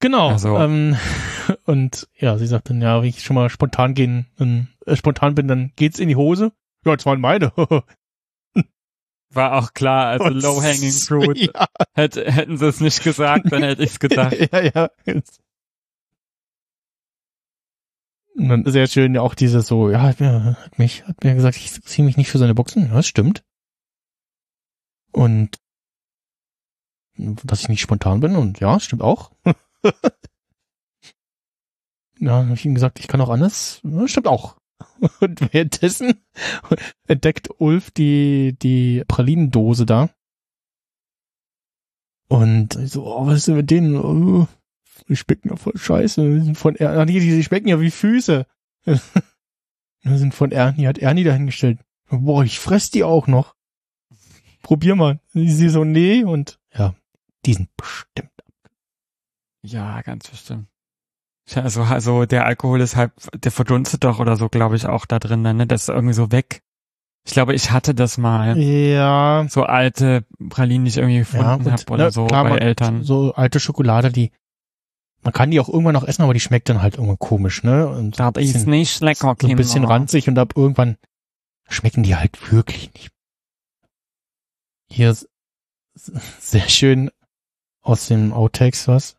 Genau. 0.00 0.28
Also- 0.30 0.56
Ähm, 0.58 0.96
und 1.64 2.08
ja, 2.16 2.36
sie 2.38 2.46
sagt 2.46 2.68
dann, 2.70 2.82
ja, 2.82 3.00
wenn 3.00 3.08
ich 3.08 3.22
schon 3.22 3.34
mal 3.34 3.48
spontan 3.50 3.94
gehen, 3.94 4.26
dann, 4.36 4.68
äh, 4.86 4.96
spontan 4.96 5.34
bin, 5.34 5.48
dann 5.48 5.72
geht's 5.76 5.98
in 5.98 6.08
die 6.08 6.16
Hose. 6.16 6.52
Ja, 6.84 6.94
das 6.96 7.06
waren 7.06 7.20
meine. 7.20 7.52
War 9.34 9.54
auch 9.54 9.72
klar, 9.72 10.08
also 10.08 10.24
Und- 10.26 10.42
low-hanging 10.42 10.90
fruit. 11.06 11.38
Ja, 11.54 11.66
Hätte, 11.94 12.30
hätten 12.30 12.58
sie 12.58 12.66
es 12.66 12.80
nicht 12.80 13.02
gesagt, 13.02 13.50
dann 13.50 13.62
hätte 13.62 13.82
ich's 13.82 13.98
gedacht. 14.00 14.36
ja, 14.52 14.60
ja. 14.60 14.90
Und 18.34 18.48
dann 18.48 18.64
sehr 18.66 18.86
schön 18.88 19.14
ja 19.14 19.20
auch 19.22 19.34
dieses 19.34 19.66
so, 19.66 19.90
ja, 19.90 20.02
hat 20.02 20.20
mir, 20.20 20.56
hat 20.60 20.78
mich, 20.78 21.04
hat 21.06 21.22
mir 21.24 21.34
gesagt, 21.34 21.56
ich 21.56 21.82
ziehe 21.82 22.04
mich 22.04 22.16
nicht 22.16 22.30
für 22.30 22.38
seine 22.38 22.54
Boxen. 22.54 22.86
Ja, 22.88 22.94
das 22.94 23.06
stimmt. 23.06 23.44
Und 25.12 25.58
dass 27.16 27.60
ich 27.60 27.68
nicht 27.68 27.80
spontan 27.80 28.20
bin 28.20 28.36
und 28.36 28.60
ja, 28.60 28.80
stimmt 28.80 29.02
auch. 29.02 29.32
ja, 32.18 32.32
habe 32.32 32.54
ich 32.54 32.64
ihm 32.64 32.74
gesagt, 32.74 32.98
ich 32.98 33.08
kann 33.08 33.20
auch 33.20 33.28
anders. 33.28 33.80
Ja, 33.84 34.08
stimmt 34.08 34.28
auch. 34.28 34.56
Und 35.20 35.52
währenddessen 35.52 36.24
entdeckt 37.06 37.50
Ulf 37.58 37.90
die, 37.90 38.56
die 38.60 39.04
Pralinendose 39.06 39.86
da. 39.86 40.10
Und 42.28 42.72
so, 42.88 43.06
oh, 43.06 43.26
was 43.26 43.38
ist 43.38 43.48
denn 43.48 43.56
mit 43.56 43.70
denen? 43.70 43.96
Oh, 43.96 44.48
die 45.08 45.16
schmecken 45.16 45.50
ja 45.50 45.56
voll 45.56 45.76
scheiße. 45.76 46.22
Die 46.22 46.40
sind 46.40 46.56
von 46.56 46.76
er 46.76 47.04
die, 47.04 47.20
die 47.20 47.42
schmecken 47.42 47.68
ja 47.68 47.80
wie 47.80 47.90
Füße. 47.90 48.46
Die 50.04 50.18
sind 50.18 50.34
von 50.34 50.50
Ernie, 50.50 50.88
hat 50.88 50.98
Ernie 50.98 51.22
dahingestellt. 51.22 51.78
Boah, 52.10 52.42
ich 52.42 52.58
fress 52.58 52.90
die 52.90 53.04
auch 53.04 53.28
noch. 53.28 53.54
Probier 54.62 54.94
mal. 54.96 55.20
Sie 55.32 55.68
so, 55.68 55.84
nee, 55.84 56.24
und 56.24 56.58
ja, 56.74 56.94
die 57.44 57.54
sind 57.54 57.68
bestimmt. 57.76 58.30
Ja, 59.62 60.02
ganz 60.02 60.28
bestimmt. 60.28 60.66
Also, 61.54 61.82
also 61.82 62.24
der 62.24 62.46
Alkohol 62.46 62.80
ist 62.80 62.96
halb, 62.96 63.12
der 63.34 63.50
verdunstet 63.52 64.04
doch 64.04 64.20
oder 64.20 64.36
so, 64.36 64.48
glaube 64.48 64.76
ich, 64.76 64.86
auch 64.86 65.06
da 65.06 65.18
drin, 65.18 65.42
dann, 65.44 65.56
ne? 65.56 65.66
Das 65.66 65.82
ist 65.82 65.88
irgendwie 65.88 66.14
so 66.14 66.30
weg. 66.32 66.62
Ich 67.26 67.32
glaube, 67.34 67.54
ich 67.54 67.70
hatte 67.70 67.94
das 67.94 68.18
mal. 68.18 68.58
Ja, 68.58 69.46
So 69.48 69.64
alte 69.64 70.24
Pralinen, 70.48 70.84
die 70.84 70.88
ich 70.90 70.96
irgendwie 70.96 71.16
ja, 71.16 71.20
gefunden 71.20 71.64
gut, 71.64 71.72
habe 71.72 71.92
oder 71.92 72.04
ne, 72.06 72.10
so 72.10 72.26
klar, 72.26 72.44
bei 72.44 72.50
man- 72.50 72.58
Eltern. 72.58 73.02
So 73.04 73.34
alte 73.34 73.60
Schokolade, 73.60 74.10
die 74.10 74.32
man 75.24 75.32
kann 75.32 75.52
die 75.52 75.60
auch 75.60 75.68
irgendwann 75.68 75.92
noch 75.94 76.02
essen, 76.02 76.22
aber 76.22 76.34
die 76.34 76.40
schmeckt 76.40 76.68
dann 76.68 76.82
halt 76.82 76.94
irgendwann 76.94 77.18
komisch, 77.18 77.62
ne? 77.62 77.86
Und 77.88 78.18
Das 78.18 78.28
ist 78.38 78.52
bisschen- 78.54 78.70
nicht 78.70 79.00
lecker, 79.00 79.36
so 79.40 79.46
ein 79.46 79.54
bisschen 79.56 79.84
ranzig 79.84 80.26
und 80.28 80.36
ab 80.36 80.54
irgendwann 80.56 80.96
schmecken 81.68 82.02
die 82.02 82.16
halt 82.16 82.50
wirklich 82.52 82.92
nicht. 82.94 83.11
Hier 84.92 85.16
sehr 86.38 86.68
schön 86.68 87.10
aus 87.80 88.08
dem 88.08 88.32
Outtakes 88.32 88.88
was. 88.88 89.16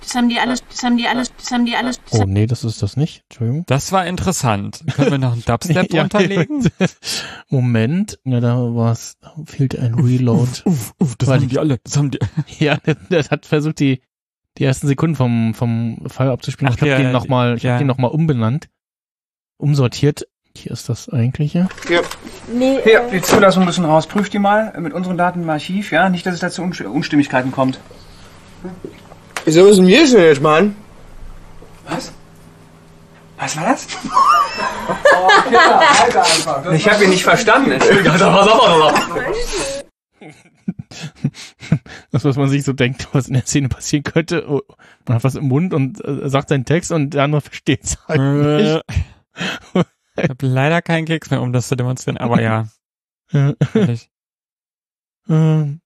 Das 0.00 0.14
haben 0.14 0.28
die 0.28 0.38
alles, 0.38 0.62
das 0.68 0.82
haben 0.82 0.96
die 0.98 1.08
alles, 1.08 1.32
das 1.36 1.50
haben 1.50 1.66
die 1.66 1.74
alles. 1.76 1.98
Das 2.10 2.20
Oh 2.20 2.24
nee, 2.24 2.46
das 2.46 2.62
ist 2.62 2.82
das 2.82 2.96
nicht. 2.96 3.22
Entschuldigung. 3.28 3.64
Das 3.66 3.90
war 3.90 4.06
interessant. 4.06 4.84
Können 4.94 5.10
wir 5.12 5.18
noch 5.18 5.32
einen 5.32 5.42
Dubstep 5.46 5.92
Ja, 5.92 6.02
unterlegen? 6.04 6.68
Moment, 7.48 8.20
ja, 8.24 8.38
da 8.40 8.56
war's, 8.74 9.16
da 9.20 9.34
fehlte 9.46 9.80
ein 9.80 9.94
Reload. 9.94 10.62
Uff, 10.64 10.94
uff, 10.98 11.16
das 11.16 11.28
Weil 11.28 11.40
haben 11.40 11.48
die 11.48 11.58
alle. 11.58 11.78
Das 11.82 11.96
haben 11.96 12.10
die. 12.10 12.18
ja, 12.64 12.76
der, 12.76 12.94
der 12.94 13.24
hat 13.24 13.46
versucht, 13.46 13.80
die, 13.80 14.00
die 14.58 14.64
ersten 14.64 14.86
Sekunden 14.86 15.16
vom, 15.16 15.54
vom 15.54 16.04
Fall 16.08 16.30
abzuspielen. 16.30 16.70
Ach, 16.72 16.76
ich 16.76 16.82
habe 16.82 16.90
der- 16.90 16.98
den 16.98 17.12
nochmal, 17.12 17.56
ich 17.56 17.62
ja. 17.64 17.72
habe 17.72 17.78
den 17.80 17.88
nochmal 17.88 18.10
umbenannt, 18.10 18.68
umsortiert. 19.56 20.28
Hier 20.56 20.70
ist 20.72 20.88
das 20.88 21.08
eigentliche. 21.08 21.68
nee, 22.52 22.78
Hier, 22.84 23.08
die 23.12 23.20
Zulassung 23.20 23.66
bisschen 23.66 23.84
raus. 23.84 24.06
Prüft 24.06 24.32
die 24.32 24.38
mal 24.38 24.72
mit 24.78 24.92
unseren 24.92 25.18
Daten 25.18 25.42
im 25.42 25.50
Archiv, 25.50 25.90
ja? 25.92 26.08
Nicht, 26.08 26.24
dass 26.26 26.34
es 26.34 26.40
da 26.40 26.48
zu 26.50 26.62
Unst- 26.62 26.84
Unstimmigkeiten 26.84 27.50
kommt. 27.52 27.80
Wieso 29.44 29.64
müssen 29.64 29.86
wir 29.86 30.04
es 30.04 30.12
denn 30.12 30.22
jetzt 30.22 30.40
machen? 30.40 30.76
Was? 31.88 32.12
Was 33.38 33.56
war 33.56 33.64
das? 33.66 33.86
Ich 36.74 36.88
habe 36.88 37.04
ihn 37.04 37.10
nicht 37.10 37.24
verstanden. 37.24 37.72
Entschuldigung. 37.72 38.12
Das, 42.12 42.24
was 42.24 42.36
man 42.36 42.48
sich 42.48 42.62
so 42.62 42.72
denkt, 42.72 43.08
was 43.12 43.26
in 43.26 43.34
der 43.34 43.44
Szene 43.44 43.68
passieren 43.68 44.04
könnte. 44.04 44.44
Oh, 44.48 44.60
Man 45.06 45.16
hat 45.16 45.24
was 45.24 45.34
im 45.34 45.48
Mund 45.48 45.74
und 45.74 46.02
äh, 46.04 46.28
sagt 46.28 46.48
seinen 46.50 46.64
Text 46.64 46.92
und 46.92 47.10
der 47.10 47.24
andere 47.24 47.40
versteht 47.40 47.82
es 47.82 47.98
halt 48.06 48.20
Äh, 48.20 48.62
nicht. 48.62 48.84
ich 50.16 50.28
habe 50.28 50.46
leider 50.46 50.82
keinen 50.82 51.06
Keks 51.06 51.30
mehr, 51.30 51.42
um 51.42 51.52
das 51.52 51.68
zu 51.68 51.76
demonstrieren, 51.76 52.18
aber 52.18 52.40
ja. 52.40 52.68
Ehrlich. 53.32 54.10
ähm. 55.28 55.80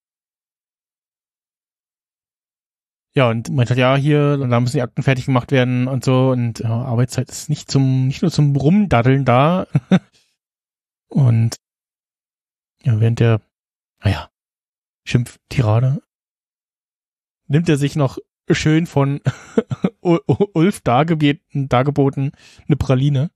Ja, 3.15 3.31
und 3.31 3.51
man 3.51 3.69
hat 3.69 3.77
ja 3.77 3.97
hier, 3.97 4.37
da 4.37 4.61
müssen 4.61 4.77
die 4.77 4.83
Akten 4.83 5.03
fertig 5.03 5.27
gemacht 5.27 5.51
werden 5.51 5.89
und 5.89 6.05
so 6.05 6.31
und 6.31 6.61
ja, 6.61 6.71
Arbeitszeit 6.71 7.29
ist 7.29 7.49
nicht 7.49 7.71
zum, 7.71 8.07
nicht 8.07 8.23
nur 8.23 8.31
zum 8.31 8.55
Rumdaddeln 8.55 9.25
da. 9.25 9.67
und 11.09 11.57
ja, 12.85 13.01
während 13.01 13.19
der, 13.19 13.41
naja, 14.05 14.31
Schimpftirade 15.05 16.03
nimmt 17.49 17.69
er 17.69 17.77
sich 17.77 17.97
noch 17.97 18.19
schön 18.51 18.87
von 18.87 19.21
Ulf 20.01 20.81
dargebeten, 20.83 21.69
dargeboten 21.69 22.33
eine 22.67 22.77
Praline. 22.77 23.31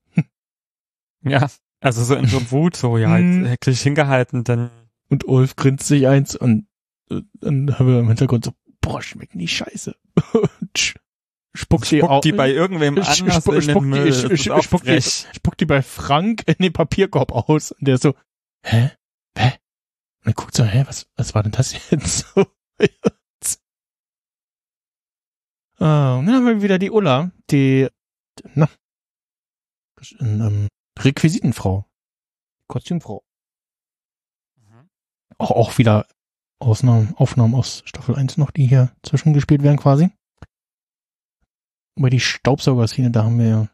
Ja. 1.24 1.48
Also 1.80 2.04
so 2.04 2.14
in 2.14 2.26
so 2.26 2.50
Wut, 2.52 2.76
so, 2.76 2.96
ja, 2.96 3.18
jetzt 3.18 3.48
hätte 3.48 3.70
ich 3.72 3.80
hingehalten, 3.82 4.44
dann. 4.44 4.70
Und 5.08 5.24
Ulf 5.26 5.56
grinst 5.56 5.86
sich 5.86 6.06
eins 6.06 6.36
und 6.36 6.66
äh, 7.10 7.22
dann 7.40 7.78
haben 7.78 7.86
wir 7.88 7.98
im 8.00 8.08
Hintergrund 8.08 8.44
so, 8.44 8.52
boah, 8.80 9.02
schmecken 9.02 9.38
die 9.38 9.48
scheiße. 9.48 9.94
Spuckt 11.54 11.90
die, 11.90 11.98
Spuckt 11.98 12.10
au- 12.10 12.20
die 12.20 12.32
bei 12.32 12.50
irgendwem 12.50 12.96
anders 12.96 13.44
spu- 13.44 13.52
in 13.52 13.60
den 13.60 13.70
spuckt 13.70 13.86
Müll. 13.86 14.10
die, 14.36 14.50
auch 14.50 14.62
spuckt, 14.62 15.60
die, 15.60 15.66
bei 15.66 15.82
Frank 15.82 16.44
in 16.46 16.54
den 16.60 16.72
Papierkorb 16.72 17.30
aus. 17.32 17.72
Und 17.72 17.86
der 17.86 17.98
so, 17.98 18.14
hä? 18.64 18.92
Hä? 19.36 19.52
Und 20.24 20.28
er 20.28 20.32
guckt 20.32 20.54
so, 20.56 20.64
hä, 20.64 20.84
was, 20.86 21.06
was 21.16 21.34
war 21.34 21.42
denn 21.42 21.52
das 21.52 21.74
jetzt? 21.90 22.26
So. 22.34 22.46
Ah, 25.78 26.16
und 26.16 26.26
dann 26.26 26.36
haben 26.36 26.46
wir 26.46 26.62
wieder 26.62 26.78
die 26.78 26.90
Ulla, 26.90 27.32
die, 27.50 27.88
na, 28.54 28.68
ähm, 30.20 30.68
Requisitenfrau. 30.98 31.86
Kostümfrau. 32.68 33.24
Auch, 35.38 35.50
auch 35.50 35.78
wieder 35.78 36.06
Ausnahmen, 36.60 37.14
Aufnahmen 37.16 37.54
aus 37.54 37.82
Staffel 37.84 38.14
1 38.14 38.36
noch, 38.36 38.50
die 38.50 38.66
hier 38.66 38.94
zwischengespielt 39.02 39.62
werden 39.62 39.78
quasi. 39.78 40.10
Aber 41.98 42.10
die 42.10 42.20
Staubsaugerszene, 42.20 43.10
da 43.10 43.24
haben 43.24 43.38
wir 43.38 43.48
ja 43.48 43.68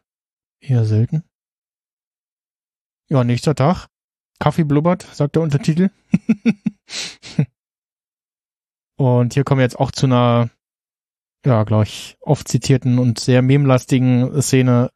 eher 0.59 0.85
selten. 0.85 1.23
Ja, 3.09 3.23
nächster 3.23 3.55
Tag. 3.55 3.87
Kaffee 4.39 4.63
blubbert, 4.63 5.03
sagt 5.03 5.35
der 5.35 5.43
Untertitel. 5.43 5.89
und 8.97 9.33
hier 9.33 9.43
kommen 9.43 9.59
wir 9.59 9.65
jetzt 9.65 9.79
auch 9.79 9.91
zu 9.91 10.05
einer, 10.05 10.49
ja, 11.45 11.63
glaube 11.63 11.83
ich, 11.83 12.17
oft 12.21 12.47
zitierten 12.47 12.99
und 12.99 13.19
sehr 13.19 13.41
memlastigen 13.41 14.41
Szene. 14.41 14.91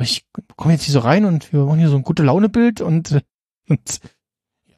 Ich 0.00 0.26
komme 0.56 0.74
jetzt 0.74 0.84
hier 0.84 0.92
so 0.92 1.00
rein 1.00 1.24
und 1.24 1.52
wir 1.52 1.64
machen 1.64 1.78
hier 1.78 1.88
so 1.88 1.96
ein 1.96 2.02
gute 2.02 2.22
Laune-Bild 2.22 2.80
und, 2.80 3.22
und 3.68 4.00
ja, 4.66 4.76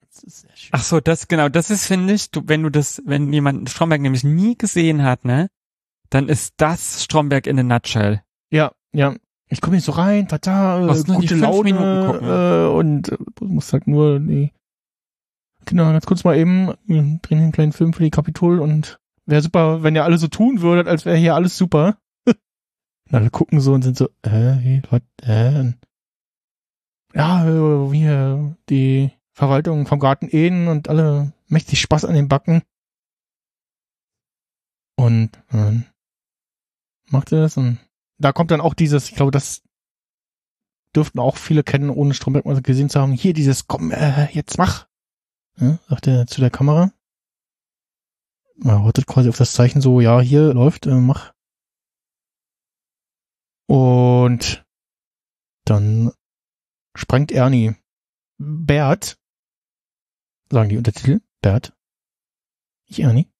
das 0.00 0.22
ist 0.22 0.40
sehr 0.40 0.56
schön. 0.56 0.70
Ach 0.72 0.82
so, 0.82 1.00
das 1.00 1.28
genau, 1.28 1.48
das 1.48 1.70
ist 1.70 1.86
finde 1.86 2.12
ich, 2.14 2.30
du, 2.30 2.42
wenn 2.46 2.62
du 2.62 2.70
das, 2.70 3.02
wenn 3.04 3.32
jemand 3.32 3.70
Stromberg 3.70 4.00
nämlich 4.00 4.24
nie 4.24 4.56
gesehen 4.56 5.02
hat, 5.02 5.24
ne, 5.24 5.48
dann 6.10 6.28
ist 6.28 6.54
das 6.58 7.04
Stromberg 7.04 7.46
in 7.46 7.58
a 7.58 7.62
nutshell. 7.62 8.22
Ja, 8.50 8.72
ja. 8.92 9.14
Ich 9.48 9.60
komme 9.60 9.76
hier 9.76 9.82
so 9.82 9.92
rein, 9.92 10.28
tata, 10.28 10.86
äh, 10.86 11.02
gute 11.04 11.34
Laune 11.34 11.74
Minuten 11.74 12.06
gucken. 12.06 12.28
äh, 12.28 12.66
und 12.68 13.08
äh, 13.10 13.16
muss 13.44 13.72
halt 13.72 13.86
nur 13.86 14.18
die 14.18 14.52
Kinder 15.66 15.92
ganz 15.92 16.06
kurz 16.06 16.24
mal 16.24 16.36
eben 16.36 16.72
wir 16.86 17.18
drehen 17.22 17.38
einen 17.38 17.52
kleinen 17.52 17.72
Film 17.72 17.92
für 17.92 18.02
die 18.02 18.10
Kapitol 18.10 18.60
und 18.60 18.98
wäre 19.26 19.42
super, 19.42 19.82
wenn 19.82 19.94
ihr 19.94 20.04
alle 20.04 20.18
so 20.18 20.28
tun 20.28 20.60
würdet, 20.60 20.88
als 20.88 21.04
wäre 21.04 21.16
hier 21.16 21.34
alles 21.34 21.56
super. 21.56 21.96
Und 23.12 23.18
alle 23.18 23.30
gucken 23.30 23.60
so 23.60 23.74
und 23.74 23.82
sind 23.82 23.96
so, 23.96 24.08
äh, 24.22 24.80
was, 24.88 25.02
äh, 25.22 25.72
ja, 27.14 27.44
wir, 27.92 28.56
die 28.70 29.10
Verwaltung 29.32 29.86
vom 29.86 30.00
Garten 30.00 30.28
Eden 30.30 30.66
und 30.66 30.88
alle 30.88 31.34
mächtig 31.46 31.80
Spaß 31.82 32.06
an 32.06 32.14
den 32.14 32.28
Backen. 32.28 32.62
Und 34.96 35.30
ähm, 35.52 35.84
macht 37.10 37.32
er 37.32 37.42
das 37.42 37.58
und 37.58 37.78
da 38.18 38.32
kommt 38.32 38.50
dann 38.50 38.62
auch 38.62 38.72
dieses, 38.72 39.10
ich 39.10 39.14
glaube, 39.14 39.30
das 39.30 39.62
dürften 40.96 41.18
auch 41.18 41.36
viele 41.36 41.62
kennen, 41.62 41.90
ohne 41.90 42.14
Stromberg 42.14 42.46
mal 42.46 42.62
gesehen 42.62 42.88
zu 42.88 43.00
haben. 43.00 43.12
Hier 43.12 43.34
dieses, 43.34 43.66
komm, 43.66 43.90
äh, 43.90 44.30
jetzt 44.32 44.56
mach, 44.56 44.86
ja, 45.58 45.78
sagt 45.88 46.06
er 46.06 46.26
zu 46.26 46.40
der 46.40 46.50
Kamera. 46.50 46.92
Er 48.64 48.84
wartet 48.84 49.06
quasi 49.06 49.28
auf 49.28 49.36
das 49.36 49.52
Zeichen 49.52 49.82
so, 49.82 50.00
ja, 50.00 50.20
hier 50.20 50.54
läuft, 50.54 50.86
äh, 50.86 50.94
mach. 50.94 51.31
Und 53.72 54.66
dann 55.64 56.12
sprengt 56.94 57.32
Ernie. 57.32 57.74
Bert, 58.38 59.18
sagen 60.50 60.68
die 60.68 60.76
Untertitel, 60.76 61.20
Bert, 61.40 61.72
nicht 62.86 62.98
Ernie. 62.98 63.32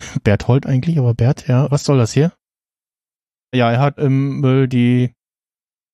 Berthold 0.24 0.64
eigentlich, 0.64 0.98
aber 0.98 1.12
Bert, 1.12 1.46
ja, 1.46 1.70
was 1.70 1.84
soll 1.84 1.98
das 1.98 2.12
hier? 2.12 2.32
Ja, 3.52 3.70
er 3.70 3.80
hat 3.80 3.98
im 3.98 4.40
Müll 4.40 4.66
die 4.66 5.14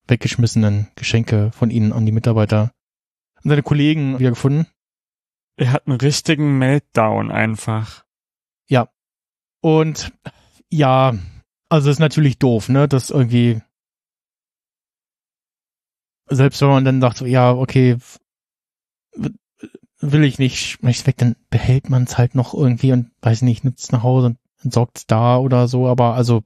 weggeschmissenen 0.07 0.89
Geschenke 0.95 1.51
von 1.51 1.71
ihnen 1.71 1.93
an 1.93 2.07
die 2.07 2.13
Mitarbeiter 2.13 2.73
und 3.43 3.51
seine 3.51 3.65
Kollegen 3.65 4.21
wiedergefunden. 4.21 4.69
Er 5.57 5.73
hat 5.73 5.89
einen 5.89 5.99
richtigen 6.01 6.59
Meltdown 6.59 7.33
einfach. 7.33 8.07
Und 9.67 10.13
ja, 10.71 11.15
also 11.69 11.91
ist 11.91 11.99
natürlich 11.99 12.39
doof, 12.39 12.69
ne? 12.69 12.89
Das 12.89 13.11
irgendwie 13.11 13.61
selbst 16.29 16.61
wenn 16.61 16.69
man 16.69 16.85
dann 16.85 17.01
sagt, 17.01 17.21
ja, 17.21 17.53
okay, 17.53 17.99
will 20.01 20.25
ich 20.25 20.39
nicht, 20.39 20.59
schmeiß 20.59 21.07
weg, 21.07 21.17
dann 21.19 21.37
behält 21.51 21.89
man 21.91 22.05
es 22.05 22.19
halt 22.19 22.35
noch 22.35 22.55
irgendwie 22.55 22.93
und 22.93 23.11
weiß 23.23 23.43
nicht, 23.43 23.65
nimmt 23.65 23.79
es 23.79 23.93
nach 23.93 24.03
Hause 24.03 24.27
und 24.29 24.39
entsorgt 24.63 24.99
es 24.99 25.07
da 25.07 25.39
oder 25.39 25.69
so, 25.69 25.87
aber 25.87 26.15
also 26.15 26.43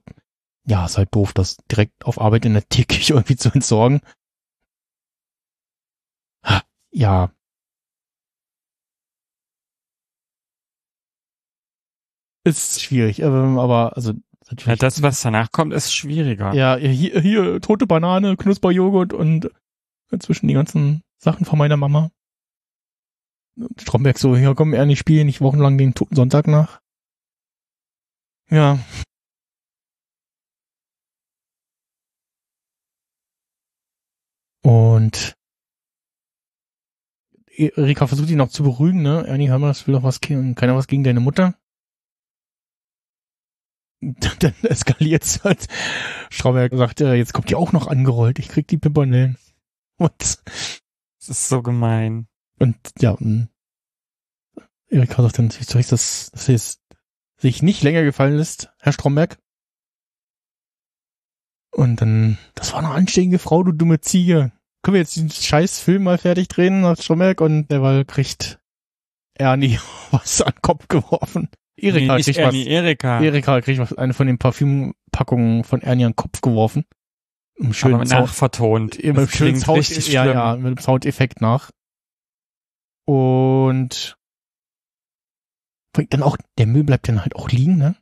ja, 0.65 0.85
ist 0.85 0.97
halt 0.97 1.13
doof, 1.15 1.33
das 1.33 1.57
direkt 1.71 2.05
auf 2.05 2.21
Arbeit 2.21 2.45
in 2.45 2.53
der 2.53 2.67
Tierküche 2.67 3.13
irgendwie 3.15 3.35
zu 3.35 3.51
entsorgen. 3.51 4.01
Ja. 6.91 7.31
Ist 12.43 12.81
schwierig, 12.81 13.19
ähm, 13.19 13.59
aber 13.59 13.95
also 13.95 14.13
natürlich. 14.51 14.67
Ja, 14.67 14.75
das, 14.75 15.01
was 15.01 15.21
danach 15.21 15.51
kommt, 15.51 15.73
ist 15.73 15.93
schwieriger. 15.93 16.53
Ja, 16.53 16.75
hier, 16.75 17.19
hier 17.19 17.61
tote 17.61 17.87
Banane, 17.87 18.37
Knusperjoghurt 18.37 19.13
und 19.13 19.45
äh, 19.45 19.49
inzwischen 20.11 20.47
die 20.47 20.53
ganzen 20.53 21.03
Sachen 21.17 21.45
von 21.45 21.57
meiner 21.57 21.77
Mama. 21.77 22.11
Stromberg 23.77 24.17
so, 24.17 24.35
ja 24.35 24.53
komm, 24.53 24.73
ehrlich, 24.73 24.99
spiel 24.99 25.23
nicht 25.25 25.41
wochenlang 25.41 25.77
den 25.77 25.93
toten 25.93 26.15
Sonntag 26.15 26.47
nach. 26.47 26.79
Ja. 28.49 28.79
Und 34.63 35.35
e-, 37.47 37.71
Erika 37.75 38.07
versucht 38.07 38.29
ihn 38.29 38.37
noch 38.37 38.49
zu 38.49 38.63
berügen, 38.63 39.01
ne? 39.01 39.25
Ernie 39.27 39.49
hör 39.49 39.59
mal, 39.59 39.69
das 39.69 39.87
will 39.87 39.93
doch 39.93 40.03
was, 40.03 40.21
keiner 40.21 40.75
was 40.75 40.87
gegen 40.87 41.03
deine 41.03 41.19
Mutter. 41.19 41.55
Dann 44.39 44.53
eskaliert's 44.63 45.43
halt. 45.43 45.67
Strauberg 46.29 46.73
sagt, 46.73 47.01
äh, 47.01 47.13
jetzt 47.13 47.33
kommt 47.33 47.49
die 47.49 47.55
auch 47.55 47.71
noch 47.71 47.87
angerollt. 47.87 48.39
Ich 48.39 48.49
krieg 48.49 48.67
die 48.67 48.77
Pimpernellen. 48.77 49.37
Und, 49.97 50.13
Das 50.19 51.29
ist 51.29 51.47
so 51.49 51.61
gemein. 51.61 52.27
und 52.57 52.75
ja, 52.99 53.11
und 53.11 53.49
Erika 54.89 55.21
sagt 55.21 55.37
dann 55.37 55.45
natürlich 55.45 55.67
zu 55.67 55.77
Recht, 55.77 55.91
dass, 55.91 56.31
dass 56.31 56.49
es 56.49 56.81
sich 57.37 57.61
nicht 57.61 57.83
länger 57.83 58.03
gefallen 58.03 58.37
lässt, 58.37 58.71
Herr 58.79 58.91
Stromberg. 58.91 59.37
Und 61.71 62.01
dann, 62.01 62.37
das 62.55 62.73
war 62.73 62.79
eine 62.79 62.89
anständige 62.89 63.39
Frau, 63.39 63.63
du 63.63 63.71
dumme 63.71 64.01
Ziege. 64.01 64.51
Können 64.81 64.95
wir 64.95 65.01
jetzt 65.01 65.15
diesen 65.15 65.29
scheiß 65.29 65.79
Film 65.79 66.03
mal 66.03 66.17
fertig 66.17 66.49
drehen, 66.49 66.81
sagt 66.81 67.03
Stromberg, 67.03 67.39
und 67.39 67.69
derweil 67.69 68.03
kriegt 68.03 68.59
Ernie 69.35 69.79
was 70.11 70.41
an 70.41 70.53
den 70.53 70.61
Kopf 70.61 70.87
geworfen. 70.87 71.49
Erika 71.81 72.17
nee, 72.17 72.23
kriegt 72.23 72.39
was. 72.39 72.55
Erika. 72.55 73.21
Erika 73.21 73.61
kriegt 73.61 73.79
was, 73.79 73.93
eine 73.97 74.13
von 74.13 74.27
den 74.27 74.37
Parfümpackungen 74.37 75.63
von 75.63 75.81
Ernie 75.81 76.05
an 76.05 76.11
den 76.11 76.15
Kopf 76.15 76.41
geworfen. 76.41 76.85
Im 77.55 77.73
schönen 77.73 77.95
aber 77.95 78.05
Sound, 78.05 78.21
nachvertont. 78.21 78.95
im 78.95 79.15
Das 79.15 79.31
schönen 79.31 79.59
Sound, 79.59 79.89
ja, 79.89 80.23
schlimm. 80.23 80.33
ja, 80.35 80.55
mit 80.55 80.77
dem 80.77 80.81
Soundeffekt 80.81 81.41
nach. 81.41 81.69
Und 83.05 84.17
dann 85.93 86.23
auch, 86.23 86.37
der 86.57 86.67
Müll 86.67 86.83
bleibt 86.83 87.07
dann 87.07 87.21
halt 87.21 87.35
auch 87.35 87.49
liegen, 87.49 87.77
ne? 87.77 87.95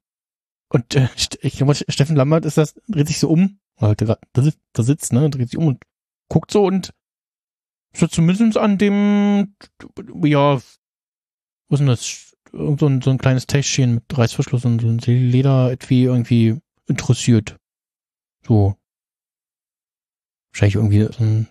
Und 0.71 0.95
äh, 0.95 1.09
ich 1.41 1.57
glaube, 1.57 1.73
Steffen 1.75 2.15
Lambert 2.15 2.45
ist 2.45 2.57
das, 2.57 2.75
dreht 2.87 3.07
sich 3.07 3.19
so 3.19 3.29
um, 3.29 3.59
der 3.81 3.95
da, 3.95 4.17
da 4.33 4.83
sitzt, 4.83 5.13
ne, 5.13 5.29
dreht 5.29 5.49
sich 5.49 5.57
um 5.57 5.67
und 5.67 5.83
guckt 6.29 6.51
so 6.51 6.63
und 6.65 6.93
so 7.93 8.05
zumindest 8.07 8.57
an 8.57 8.77
dem, 8.77 9.55
ja, 10.23 10.55
was 10.55 10.65
ist 11.71 11.79
denn 11.79 11.87
das? 11.87 12.28
Irgend 12.51 12.79
so 12.79 12.87
ein, 12.87 13.01
so 13.01 13.09
ein 13.11 13.17
kleines 13.17 13.47
Täschchen 13.47 13.95
mit 13.95 14.17
Reißverschluss 14.17 14.65
und 14.65 14.81
so 14.81 14.87
ein 14.87 14.97
Leder-Etui 14.99 16.03
irgendwie 16.03 16.59
interessiert. 16.87 17.57
So. 18.45 18.75
Wahrscheinlich 20.51 20.75
irgendwie 20.75 21.03
so 21.03 21.23
ein 21.23 21.47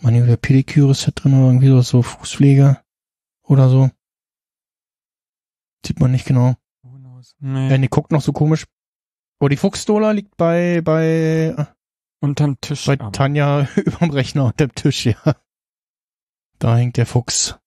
manueller 0.00 0.36
Pediküre-Set 0.36 1.24
drin 1.24 1.34
oder 1.34 1.46
irgendwie 1.46 1.68
so, 1.68 1.80
so 1.82 2.02
Fußpflege 2.02 2.80
oder 3.42 3.68
so. 3.68 3.90
Sieht 5.84 6.00
man 6.00 6.12
nicht 6.12 6.26
genau. 6.26 6.54
Knows? 6.82 7.36
Ja, 7.40 7.48
Nee, 7.48 7.78
nee, 7.78 7.88
guckt 7.88 8.12
noch 8.12 8.22
so 8.22 8.32
komisch. 8.32 8.64
Aber 9.40 9.48
die 9.48 9.56
Fuchsdola 9.56 10.12
liegt 10.12 10.36
bei, 10.36 10.80
bei, 10.82 11.54
unterm 12.20 12.60
Tisch. 12.60 12.86
bei 12.86 12.94
aber. 12.94 13.12
Tanja 13.12 13.68
überm 13.76 14.10
Rechner 14.10 14.46
unter 14.46 14.66
dem 14.66 14.74
Tisch, 14.74 15.06
ja. 15.06 15.36
Da 16.58 16.76
hängt 16.76 16.96
der 16.96 17.06
Fuchs. 17.06 17.58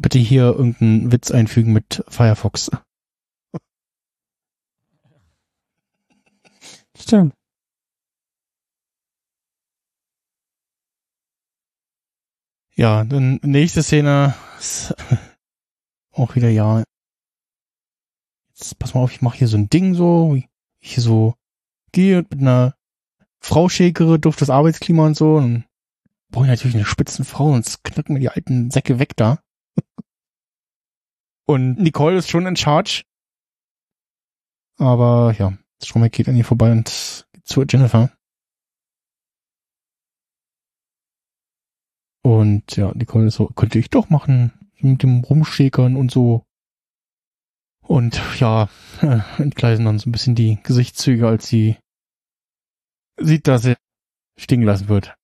Bitte 0.00 0.18
hier 0.18 0.44
irgendeinen 0.44 1.12
Witz 1.12 1.30
einfügen 1.30 1.72
mit 1.72 2.04
Firefox. 2.08 2.70
Stimmt. 6.96 7.34
Ja, 12.74 13.04
dann 13.04 13.40
nächste 13.42 13.82
Szene. 13.82 14.34
ist 14.58 14.94
Auch 16.12 16.36
wieder, 16.36 16.48
ja. 16.48 16.84
Jetzt 18.50 18.78
pass 18.78 18.94
mal 18.94 19.00
auf, 19.00 19.12
ich 19.12 19.22
mache 19.22 19.38
hier 19.38 19.48
so 19.48 19.56
ein 19.56 19.68
Ding 19.68 19.94
so, 19.94 20.34
wie 20.34 20.48
ich 20.80 20.94
hier 20.94 21.02
so 21.02 21.34
gehe 21.92 22.18
und 22.18 22.30
mit 22.30 22.40
einer 22.40 22.74
Frau 23.40 23.68
schäkere, 23.68 24.18
duft 24.18 24.40
das 24.40 24.50
Arbeitsklima 24.50 25.06
und 25.06 25.16
so. 25.16 25.36
Und 25.36 25.64
brauche 26.30 26.44
ich 26.44 26.50
natürlich 26.50 26.76
eine 26.76 26.84
Spitzenfrau, 26.84 27.52
sonst 27.52 27.82
knacken 27.84 28.14
mir 28.14 28.20
die 28.20 28.30
alten 28.30 28.70
Säcke 28.70 28.98
weg 28.98 29.16
da. 29.16 29.40
Und 31.46 31.78
Nicole 31.78 32.18
ist 32.18 32.28
schon 32.28 32.46
in 32.46 32.56
charge. 32.56 33.04
Aber 34.78 35.34
ja, 35.38 35.56
Stromberg 35.82 36.12
geht 36.12 36.28
an 36.28 36.36
ihr 36.36 36.44
vorbei 36.44 36.70
und 36.72 36.88
zu 37.44 37.64
Jennifer. 37.68 38.12
Und 42.22 42.76
ja, 42.76 42.92
Nicole 42.94 43.28
ist 43.28 43.36
so, 43.36 43.46
könnte 43.46 43.78
ich 43.78 43.88
doch 43.88 44.10
machen, 44.10 44.52
mit 44.80 45.02
dem 45.02 45.20
Rumschäkern 45.20 45.96
und 45.96 46.10
so. 46.10 46.44
Und 47.80 48.20
ja, 48.38 48.68
äh, 49.00 49.20
entgleisen 49.38 49.86
dann 49.86 49.98
so 49.98 50.08
ein 50.08 50.12
bisschen 50.12 50.34
die 50.34 50.58
Gesichtszüge, 50.62 51.26
als 51.26 51.48
sie 51.48 51.78
sieht, 53.18 53.48
dass 53.48 53.62
sie 53.62 53.76
stehen 54.36 54.60
gelassen 54.60 54.88
wird. 54.88 55.16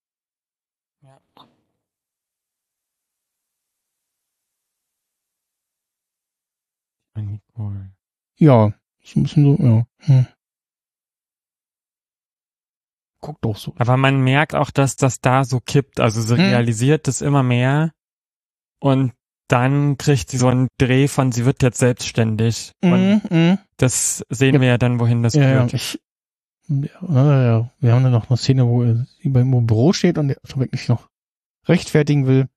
Nicole. 7.17 7.44
Ja, 8.37 8.73
so 9.05 9.21
ein 9.21 9.23
bisschen 9.23 9.45
so, 9.57 9.63
ja. 9.63 9.87
Hm. 10.07 10.27
Guck 13.21 13.41
doch 13.41 13.57
so. 13.57 13.75
Aber 13.79 13.97
man 13.97 14.23
merkt 14.23 14.55
auch, 14.55 14.71
dass 14.71 14.97
das 14.97 15.21
da 15.21 15.45
so 15.45 15.61
kippt. 15.61 16.01
Also 16.01 16.21
sie 16.21 16.37
Hm. 16.37 16.41
realisiert 16.45 17.09
es 17.09 17.23
immer 17.23 17.43
mehr. 17.43 17.93
Und 18.81 19.13
dann 19.49 19.97
kriegt 19.99 20.31
sie 20.31 20.37
so 20.39 20.49
einen 20.49 20.69
Dreh 20.79 21.07
von, 21.09 21.33
sie 21.33 21.45
wird 21.45 21.63
jetzt 21.63 21.79
selbstständig. 21.79 22.73
Und 22.83 22.91
Mhm, 22.91 23.23
mhm. 23.31 23.59
das 23.77 24.25
sehen 24.29 24.55
Ja. 24.57 24.61
wir 24.61 24.69
ja 24.69 24.79
dann, 24.79 25.01
wohin 25.01 25.23
das 25.23 25.35
Ja, 25.35 25.43
ja, 25.49 25.61
führt. 25.61 25.75
ich, 25.75 26.01
ja, 26.69 27.43
ja, 27.45 27.71
wir 27.79 27.93
haben 27.93 28.03
dann 28.03 28.13
noch 28.13 28.29
eine 28.29 28.37
Szene, 28.37 28.67
wo 28.67 28.85
sie 28.85 29.29
beim 29.29 29.67
Büro 29.67 29.93
steht 29.93 30.19
und 30.19 30.29
der 30.29 30.39
schon 30.45 30.61
wirklich 30.61 30.89
noch 30.89 31.09
rechtfertigen 31.67 32.27
will. 32.27 32.49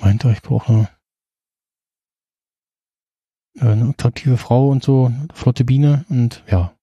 Meint 0.00 0.24
er, 0.24 0.32
ich 0.32 0.42
brauche 0.42 0.88
eine, 3.58 3.70
äh, 3.70 3.72
eine 3.72 3.88
attraktive 3.90 4.36
Frau 4.36 4.68
und 4.68 4.82
so, 4.82 5.06
eine 5.06 5.28
flotte 5.32 5.64
Biene 5.64 6.04
und 6.08 6.42
ja. 6.48 6.74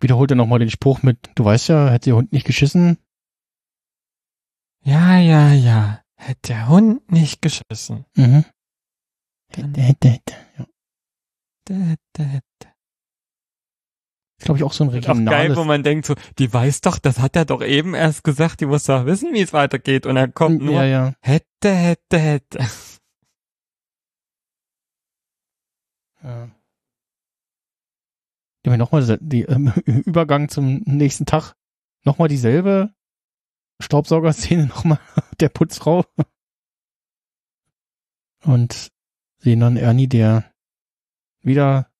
Wiederholt 0.00 0.30
er 0.30 0.36
nochmal 0.36 0.58
den 0.58 0.70
Spruch 0.70 1.02
mit, 1.02 1.30
du 1.34 1.44
weißt 1.44 1.68
ja, 1.68 1.90
hätte 1.90 2.10
der 2.10 2.16
Hund 2.16 2.32
nicht 2.32 2.46
geschissen. 2.46 2.96
Ja, 4.82 5.18
ja, 5.18 5.52
ja. 5.52 6.02
Hätte 6.16 6.52
der 6.52 6.68
Hund 6.68 7.10
nicht 7.12 7.42
geschissen. 7.42 8.06
Mhm. 8.14 8.44
Hätte, 9.50 9.80
hätte, 9.80 10.08
hätte. 10.08 10.34
Ja. 10.58 10.66
hätte, 11.68 11.74
hätte, 11.74 12.24
hätte. 12.24 12.74
Ist, 14.38 14.44
glaube 14.46 14.58
ich, 14.58 14.64
auch 14.64 14.72
so 14.72 14.84
ein 14.84 14.88
Auch 14.88 14.92
geil, 14.92 15.00
regionales. 15.02 15.56
wo 15.58 15.64
man 15.64 15.82
denkt 15.82 16.06
so, 16.06 16.14
die 16.38 16.50
weiß 16.50 16.80
doch, 16.80 16.98
das 16.98 17.18
hat 17.18 17.36
er 17.36 17.44
doch 17.44 17.62
eben 17.62 17.94
erst 17.94 18.24
gesagt, 18.24 18.62
die 18.62 18.66
muss 18.66 18.84
doch 18.84 19.04
wissen, 19.04 19.34
wie 19.34 19.42
es 19.42 19.52
weitergeht. 19.52 20.06
Und 20.06 20.14
dann 20.14 20.32
kommt 20.32 20.62
nur, 20.62 20.76
ja, 20.76 20.84
ja. 20.84 21.14
hätte, 21.20 21.74
hätte, 21.74 22.18
hätte. 22.18 22.66
Ja. 26.22 26.50
Die 28.64 28.70
haben 28.70 28.78
nochmal 28.78 29.18
die 29.20 29.42
ähm, 29.42 29.72
Übergang 29.84 30.48
zum 30.48 30.82
nächsten 30.84 31.26
Tag. 31.26 31.54
Nochmal 32.04 32.28
dieselbe 32.28 32.94
Staubsaugerszene, 33.80 34.66
nochmal 34.68 35.00
der 35.40 35.48
Putzfrau. 35.48 36.04
Und 38.42 38.90
sehen 39.38 39.60
dann 39.60 39.76
Ernie, 39.76 40.08
der 40.08 40.52
wieder 41.42 41.90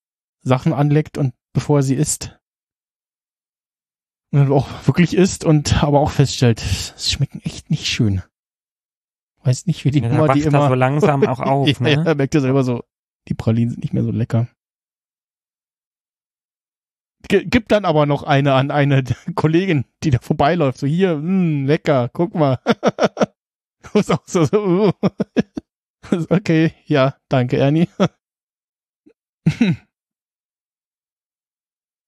Sachen 0.41 0.73
anleckt 0.73 1.17
und 1.17 1.33
bevor 1.53 1.79
er 1.79 1.83
sie 1.83 1.95
isst. 1.95 2.39
Und 4.31 4.51
auch 4.51 4.87
wirklich 4.87 5.15
isst 5.15 5.43
und 5.43 5.83
aber 5.83 5.99
auch 5.99 6.11
feststellt, 6.11 6.61
es 6.61 7.11
schmecken 7.11 7.41
echt 7.41 7.69
nicht 7.69 7.87
schön. 7.87 8.21
Weiß 9.43 9.65
nicht, 9.65 9.83
wie 9.83 9.91
die 9.91 9.99
Ja, 9.99 10.09
Nummer, 10.09 10.33
die 10.33 10.41
er 10.41 10.47
immer 10.47 10.69
so 10.69 10.75
langsam 10.75 11.25
auch 11.25 11.39
auf, 11.39 11.79
ne? 11.79 11.91
ja, 12.05 12.15
merkt 12.15 12.35
er 12.35 12.41
selber 12.41 12.63
so, 12.63 12.83
die 13.27 13.33
Pralinen 13.33 13.69
sind 13.71 13.83
nicht 13.83 13.93
mehr 13.93 14.03
so 14.03 14.11
lecker. 14.11 14.47
G 17.27 17.45
gibt 17.45 17.71
dann 17.71 17.85
aber 17.85 18.05
noch 18.05 18.23
eine 18.23 18.53
an 18.53 18.71
eine 18.71 19.03
Kollegin, 19.35 19.85
die 20.03 20.09
da 20.09 20.19
vorbeiläuft. 20.19 20.79
So 20.79 20.87
hier, 20.87 21.17
mh, 21.17 21.67
lecker, 21.67 22.09
guck 22.13 22.33
mal. 22.35 22.59
so, 23.93 24.17
so 24.25 24.41
uh. 24.53 24.91
okay, 26.29 26.73
ja, 26.85 27.15
danke, 27.29 27.57
Ernie. 27.57 27.87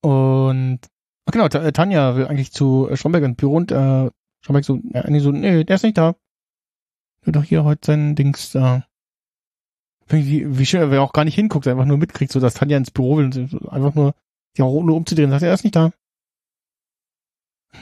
und 0.01 0.79
genau, 1.31 1.47
Ta- 1.47 1.71
Tanja 1.71 2.15
will 2.15 2.27
eigentlich 2.27 2.51
zu 2.51 2.89
äh, 2.89 2.97
Stromberg 2.97 3.23
ins 3.23 3.37
Büro 3.37 3.55
und 3.55 3.71
äh, 3.71 4.09
Stromberg 4.41 4.65
so, 4.65 4.77
äh, 4.93 4.99
Ernie 4.99 5.19
so, 5.19 5.31
nee, 5.31 5.63
der 5.63 5.75
ist 5.75 5.83
nicht 5.83 5.97
da. 5.97 6.15
Hat 7.25 7.35
doch 7.35 7.43
hier 7.43 7.63
heute 7.63 7.85
sein 7.85 8.15
Dings 8.15 8.51
da. 8.51 8.85
Wie, 10.07 10.57
wie 10.57 10.65
schön, 10.65 10.91
wer 10.91 11.01
auch 11.01 11.13
gar 11.13 11.25
nicht 11.25 11.35
hinguckt, 11.35 11.67
einfach 11.67 11.85
nur 11.85 11.97
mitkriegt, 11.97 12.31
so 12.31 12.39
dass 12.39 12.55
Tanja 12.55 12.77
ins 12.77 12.91
Büro 12.91 13.17
will 13.17 13.25
und 13.25 13.71
einfach 13.71 13.95
nur 13.95 14.13
die 14.57 14.61
auch 14.61 14.83
nur 14.83 14.95
umzudrehen, 14.95 15.31
sagt, 15.31 15.43
er 15.43 15.53
ist 15.53 15.63
nicht 15.63 15.75
da. 15.75 15.91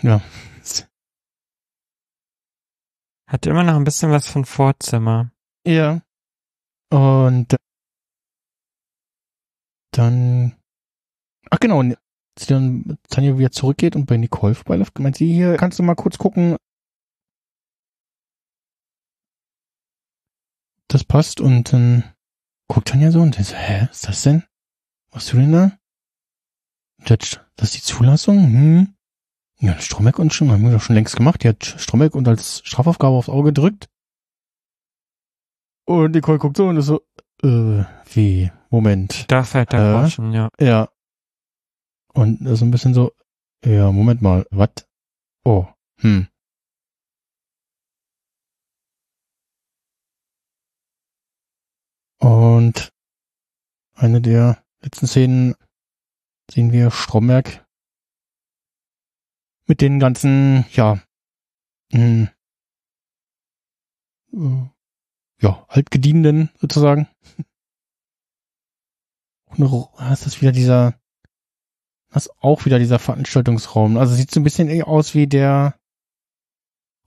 Ja. 0.02 0.22
Hat 3.27 3.45
immer 3.45 3.64
noch 3.64 3.76
ein 3.76 3.84
bisschen 3.85 4.11
was 4.11 4.27
von 4.27 4.45
Vorzimmer. 4.45 5.31
Ja. 5.65 6.02
Und 6.89 7.56
dann, 9.91 10.56
ach 11.49 11.60
genau, 11.60 11.81
sie 11.81 12.48
dann 12.48 12.98
Tanja 13.10 13.38
wieder 13.38 13.52
zurückgeht 13.52 13.95
und 13.95 14.06
bei 14.06 14.18
Nicole 14.18 14.56
vorbeiläuft, 14.56 14.99
meint 14.99 15.18
sie, 15.18 15.34
hier 15.34 15.56
kannst 15.57 15.80
du 15.80 15.84
mal 15.84 15.95
kurz 15.95 16.18
gucken. 16.18 16.57
Das 20.92 21.06
passt 21.06 21.40
und 21.40 21.72
dann 21.72 22.04
guckt 22.68 22.90
Tanja 22.90 23.12
so 23.12 23.22
und 23.22 23.38
dann 23.38 23.46
so, 23.46 23.56
hä, 23.56 23.88
was 23.90 23.96
ist 23.96 24.08
das 24.10 24.24
denn? 24.24 24.44
Was 25.12 25.28
du 25.28 25.38
denn 25.38 25.54
da? 25.54 25.72
Das, 27.06 27.40
das 27.56 27.70
ist 27.70 27.78
die 27.78 27.82
Zulassung? 27.82 28.38
Hm. 28.44 28.96
Ja, 29.60 29.80
Stromberg 29.80 30.20
und 30.20 30.34
schon, 30.34 30.52
haben 30.52 30.64
wir 30.64 30.72
doch 30.72 30.82
schon 30.82 30.96
längst 30.96 31.16
gemacht. 31.16 31.44
Die 31.44 31.48
hat 31.48 31.64
Stromberg 31.64 32.14
und 32.14 32.28
als 32.28 32.62
Strafaufgabe 32.66 33.16
aufs 33.16 33.30
Auge 33.30 33.54
gedrückt. 33.54 33.88
Und 35.86 36.12
Nicole 36.12 36.40
guckt 36.40 36.58
so 36.58 36.68
und 36.68 36.76
ist 36.76 36.88
so, 36.88 37.02
äh, 37.42 37.86
wie? 38.14 38.52
Moment. 38.70 39.32
Da 39.32 39.44
fällt 39.46 39.72
der 39.72 39.80
Äh? 39.80 39.94
Groschen, 39.94 40.34
ja. 40.34 40.50
Ja. 40.60 40.90
Und 42.14 42.44
das 42.44 42.54
ist 42.54 42.64
ein 42.64 42.72
bisschen 42.72 42.94
so, 42.94 43.14
ja, 43.64 43.94
Moment 43.94 44.22
mal, 44.22 44.46
was? 44.52 44.90
Oh, 45.46 45.68
hm. 46.00 46.28
Und 52.22 52.93
eine 53.95 54.22
der 54.22 54.64
letzten 54.81 55.07
Szenen 55.07 55.56
sehen 56.52 56.72
wir 56.72 56.91
Stromberg 56.91 57.65
mit 59.65 59.81
den 59.81 59.99
ganzen, 59.99 60.65
ja, 60.72 61.02
hm, 61.91 62.30
äh, 64.34 64.69
ja, 65.41 65.65
altgedienten 65.68 66.52
sozusagen. 66.60 67.07
Ro- 69.57 69.89
ah, 69.98 70.11
das 70.11 70.41
wieder 70.41 70.52
dieser, 70.52 70.93
das 72.10 72.27
ist 72.27 72.34
auch 72.38 72.65
wieder 72.65 72.77
dieser 72.77 72.99
Veranstaltungsraum. 72.99 73.98
Also 73.98 74.14
sieht 74.14 74.30
so 74.30 74.39
ein 74.39 74.43
bisschen 74.43 74.84
aus 74.84 75.15
wie 75.15 75.26
der 75.27 75.76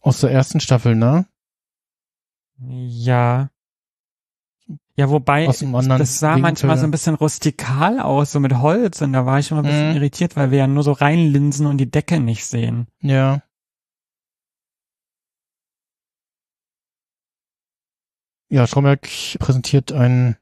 aus 0.01 0.21
der 0.21 0.31
ersten 0.33 0.61
Staffel, 0.61 0.97
ne? 0.97 1.27
Ja. 2.59 3.54
Ja, 4.97 5.11
wobei, 5.11 5.47
das 5.47 6.21
sah 6.21 6.39
manchmal 6.39 6.79
so 6.79 6.85
ein 6.85 6.93
bisschen 6.93 7.17
rustikal 7.17 7.99
aus, 7.99 8.31
so 8.31 8.39
mit 8.39 8.55
Holz, 8.55 9.03
und 9.03 9.13
da 9.13 9.27
war 9.27 9.41
ich 9.41 9.51
immer 9.51 9.61
ein 9.63 9.67
bisschen 9.67 9.91
Mhm. 9.91 9.97
irritiert, 9.97 10.37
weil 10.37 10.53
wir 10.53 10.59
ja 10.59 10.67
nur 10.69 10.85
so 10.85 10.93
reinlinsen 10.93 11.67
und 11.67 11.79
die 11.79 11.91
Decke 11.91 12.21
nicht 12.21 12.47
sehen. 12.47 12.87
Ja. 13.01 13.43
Ja, 18.51 18.67
Stromberg 18.69 19.09
präsentiert 19.41 19.91
ein 19.91 20.37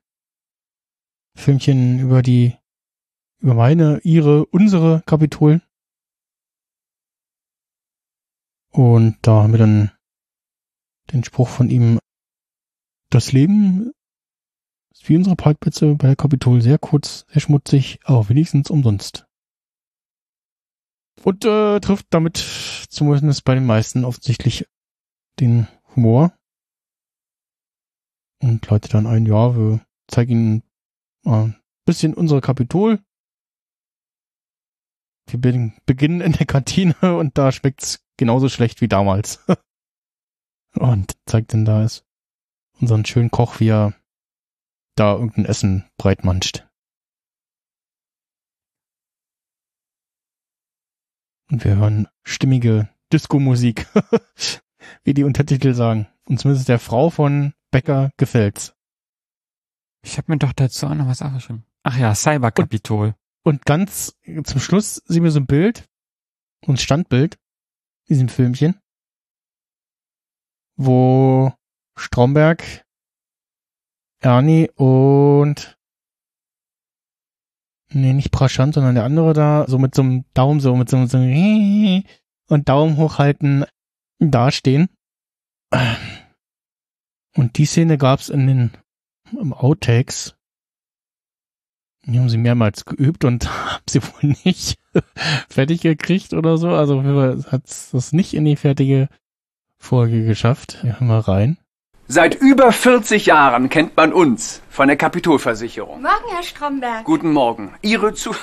Filmchen 1.34 1.98
über 1.98 2.20
die, 2.20 2.54
über 3.38 3.54
meine, 3.54 4.00
ihre, 4.02 4.44
unsere 4.46 5.02
Kapitolen. 5.06 5.62
Und 8.70 9.16
da 9.22 9.42
haben 9.44 9.52
wir 9.52 9.58
dann 9.58 9.92
den 11.10 11.24
Spruch 11.24 11.48
von 11.48 11.70
ihm, 11.70 11.98
das 13.08 13.32
Leben 13.32 13.92
wie 15.08 15.16
unsere 15.16 15.36
Parkplätze 15.36 15.94
bei 15.94 16.08
der 16.08 16.16
Kapitol 16.16 16.62
sehr 16.62 16.78
kurz, 16.78 17.26
sehr 17.28 17.40
schmutzig, 17.40 18.00
aber 18.04 18.28
wenigstens 18.28 18.70
umsonst. 18.70 19.26
Und 21.22 21.44
äh, 21.44 21.80
trifft 21.80 22.06
damit 22.10 22.38
zumindest 22.88 23.44
bei 23.44 23.54
den 23.54 23.66
meisten 23.66 24.04
offensichtlich 24.04 24.66
den 25.40 25.68
Humor. 25.94 26.36
Und 28.42 28.66
läutet 28.68 28.94
dann 28.94 29.06
ein, 29.06 29.26
ja, 29.26 29.56
wir 29.56 29.86
zeigen 30.08 30.30
ihnen 30.32 30.62
mal 31.24 31.44
ein 31.44 31.60
bisschen 31.86 32.14
unsere 32.14 32.40
Kapitol. 32.40 33.00
Wir 35.30 35.40
be- 35.40 35.72
beginnen 35.86 36.20
in 36.20 36.32
der 36.32 36.46
Kantine 36.46 36.96
und 37.18 37.38
da 37.38 37.52
schmeckt's 37.52 38.04
genauso 38.16 38.48
schlecht 38.48 38.80
wie 38.80 38.88
damals. 38.88 39.44
und 40.74 41.16
zeigt 41.26 41.52
dann 41.52 41.64
da 41.64 41.84
ist 41.84 42.04
unseren 42.80 43.04
schönen 43.04 43.30
Koch, 43.30 43.60
wie 43.60 43.68
er 43.68 43.94
da 44.94 45.14
irgendein 45.14 45.44
Essen 45.44 45.88
breitmanscht. 45.96 46.66
Und 51.50 51.64
wir 51.64 51.76
hören 51.76 52.08
stimmige 52.24 52.88
Disco-Musik, 53.12 53.86
wie 55.04 55.14
die 55.14 55.24
Untertitel 55.24 55.74
sagen. 55.74 56.08
Und 56.24 56.38
zumindest 56.38 56.68
der 56.68 56.78
Frau 56.78 57.10
von 57.10 57.52
Becker 57.70 58.10
gefällt's. 58.16 58.74
Ich 60.02 60.16
habe 60.18 60.32
mir 60.32 60.38
doch 60.38 60.52
dazu 60.52 60.86
auch 60.86 60.94
noch 60.94 61.06
was 61.06 61.22
aufgeschrieben. 61.22 61.64
Ach 61.82 61.98
ja, 61.98 62.14
Cyberkapitol. 62.14 63.14
Und 63.44 63.64
ganz 63.66 64.16
zum 64.44 64.60
Schluss 64.60 65.02
sehen 65.06 65.24
wir 65.24 65.30
so 65.30 65.40
ein 65.40 65.46
Bild, 65.46 65.88
ein 66.66 66.76
Standbild, 66.76 67.38
in 68.06 68.14
diesem 68.14 68.28
Filmchen, 68.28 68.80
wo 70.76 71.52
Stromberg, 71.96 72.84
Ernie 74.22 74.70
und 74.76 75.76
nee, 77.92 78.12
nicht 78.12 78.30
Praschant, 78.32 78.74
sondern 78.74 78.94
der 78.94 79.04
andere 79.04 79.32
da, 79.32 79.66
so 79.68 79.78
mit 79.78 79.94
so 79.94 80.02
einem 80.02 80.24
Daumen, 80.34 80.60
so 80.60 80.74
mit 80.76 80.88
so, 80.88 80.96
einem- 80.96 81.06
so 81.08 81.18
einem 81.18 82.04
und 82.48 82.68
Daumen 82.68 82.96
hochhalten 82.96 83.64
dastehen. 84.18 84.88
Und 87.34 87.56
die 87.58 87.64
Szene 87.66 87.98
gab's 87.98 88.28
in 88.28 88.46
den 88.46 88.70
im 89.32 89.52
Outtakes. 89.52 90.36
Die 92.04 92.18
haben 92.18 92.28
sie 92.28 92.36
mehrmals 92.36 92.84
geübt 92.84 93.24
und 93.24 93.48
haben 93.72 93.84
sie 93.88 94.02
wohl 94.02 94.34
nicht 94.44 94.78
fertig 95.48 95.80
gekriegt 95.80 96.34
oder 96.34 96.58
so. 96.58 96.70
Also 96.70 97.02
hat 97.02 97.62
das 97.92 98.12
nicht 98.12 98.34
in 98.34 98.44
die 98.44 98.56
fertige 98.56 99.08
Folge 99.78 100.24
geschafft. 100.26 100.82
Wir 100.84 100.94
hören 101.00 101.08
mal 101.08 101.20
rein. 101.20 101.58
Seit 102.14 102.34
über 102.34 102.72
40 102.72 103.24
Jahren 103.24 103.70
kennt 103.70 103.96
man 103.96 104.12
uns 104.12 104.60
von 104.68 104.86
der 104.86 104.98
Kapitolversicherung. 104.98 106.02
Morgen, 106.02 106.28
Herr 106.28 106.42
Stromberg. 106.42 107.04
Guten 107.04 107.32
Morgen. 107.32 107.74
Ihre 107.80 108.12
zu 108.12 108.32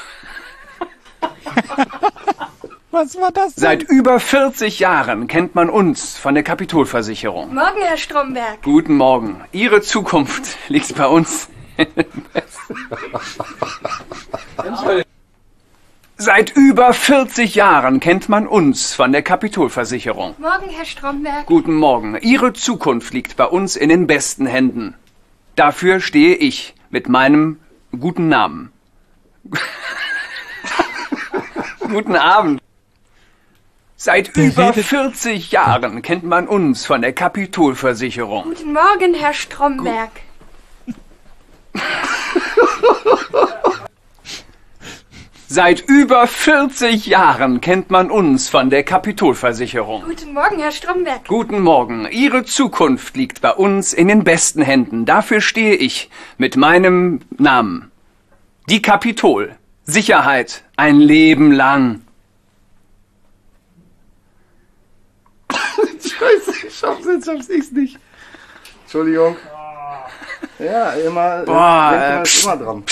Was 2.90 3.16
war 3.18 3.32
das? 3.32 3.54
denn? 3.54 3.62
Seit 3.62 3.84
über 3.84 4.20
40 4.20 4.80
Jahren 4.80 5.28
kennt 5.28 5.54
man 5.54 5.70
uns 5.70 6.18
von 6.18 6.34
der 6.34 6.42
Kapitolversicherung. 6.42 7.54
Morgen, 7.54 7.78
Herr 7.80 7.98
Stromberg. 7.98 8.64
Guten 8.64 8.98
Morgen. 8.98 9.44
Ihre 9.52 9.82
Zukunft 9.82 10.58
liegt 10.68 10.96
bei 10.96 11.06
uns. 11.06 11.48
Seit 16.22 16.52
über 16.54 16.92
40 16.92 17.56
Jahren 17.56 18.02
kennt 18.02 18.28
man 18.28 18.46
uns 18.46 18.94
von 18.94 19.14
der 19.14 19.22
Kapitolversicherung. 19.22 20.36
Morgen, 20.38 20.70
Herr 20.70 20.84
Stromberg. 20.84 21.46
Guten 21.46 21.74
Morgen. 21.74 22.18
Ihre 22.22 22.52
Zukunft 22.52 23.14
liegt 23.14 23.38
bei 23.38 23.46
uns 23.46 23.78
in 23.78 23.88
den 23.88 24.06
besten 24.06 24.46
Händen. 24.46 24.96
Dafür 25.56 26.02
stehe 26.02 26.36
ich 26.36 26.76
mit 26.90 27.08
meinem 27.08 27.62
guten 27.98 28.28
Namen. 28.28 28.74
guten 31.80 32.18
Abend. 32.18 32.62
Seit 33.96 34.36
Der 34.36 34.48
über 34.48 34.72
redet- 34.74 34.84
40 34.86 35.54
Jahren 35.54 36.02
kennt 36.02 36.26
man 36.26 36.50
uns 36.50 36.86
von 36.86 37.02
der 37.02 37.14
Kapitolversicherung. 37.14 38.44
Guten 38.44 38.74
Morgen, 38.74 39.14
Herr 39.14 39.34
Stromberg. 39.34 40.12
Seit 45.52 45.82
über 45.82 46.28
40 46.28 47.08
Jahren 47.08 47.60
kennt 47.60 47.90
man 47.90 48.12
uns 48.12 48.50
von 48.50 48.70
der 48.70 48.84
Kapitolversicherung. 48.84 50.04
Guten 50.04 50.32
Morgen, 50.32 50.60
Herr 50.60 50.72
Stromberg. 50.72 51.28
Guten 51.28 51.62
Morgen. 51.62 52.08
Ihre 52.12 52.46
Zukunft 52.46 53.18
liegt 53.18 53.42
bei 53.42 53.54
uns 53.54 53.92
in 53.92 54.10
den 54.10 54.24
besten 54.24 54.62
Händen. 54.62 55.08
Dafür 55.08 55.42
stehe 55.42 55.74
ich 55.74 56.12
mit 56.38 56.56
meinem 56.56 57.22
Namen. 57.40 57.92
Die 58.70 58.84
Kapitol. 58.84 59.56
Sicherheit. 59.86 60.64
Ein 60.78 61.00
Leben 61.00 61.52
lang. 61.52 62.02
Scheiße, 65.50 66.68
ich 66.68 66.78
schaff's 66.78 67.08
jetzt, 67.08 67.26
schaff's 67.26 67.50
ich 67.50 67.72
nicht. 67.72 67.98
Entschuldigung. 68.84 69.36
Ja, 70.60 70.92
immer, 70.92 71.42
Boah, 71.42 72.24
äh, 72.24 72.44
immer 72.44 72.56
dran. 72.56 72.84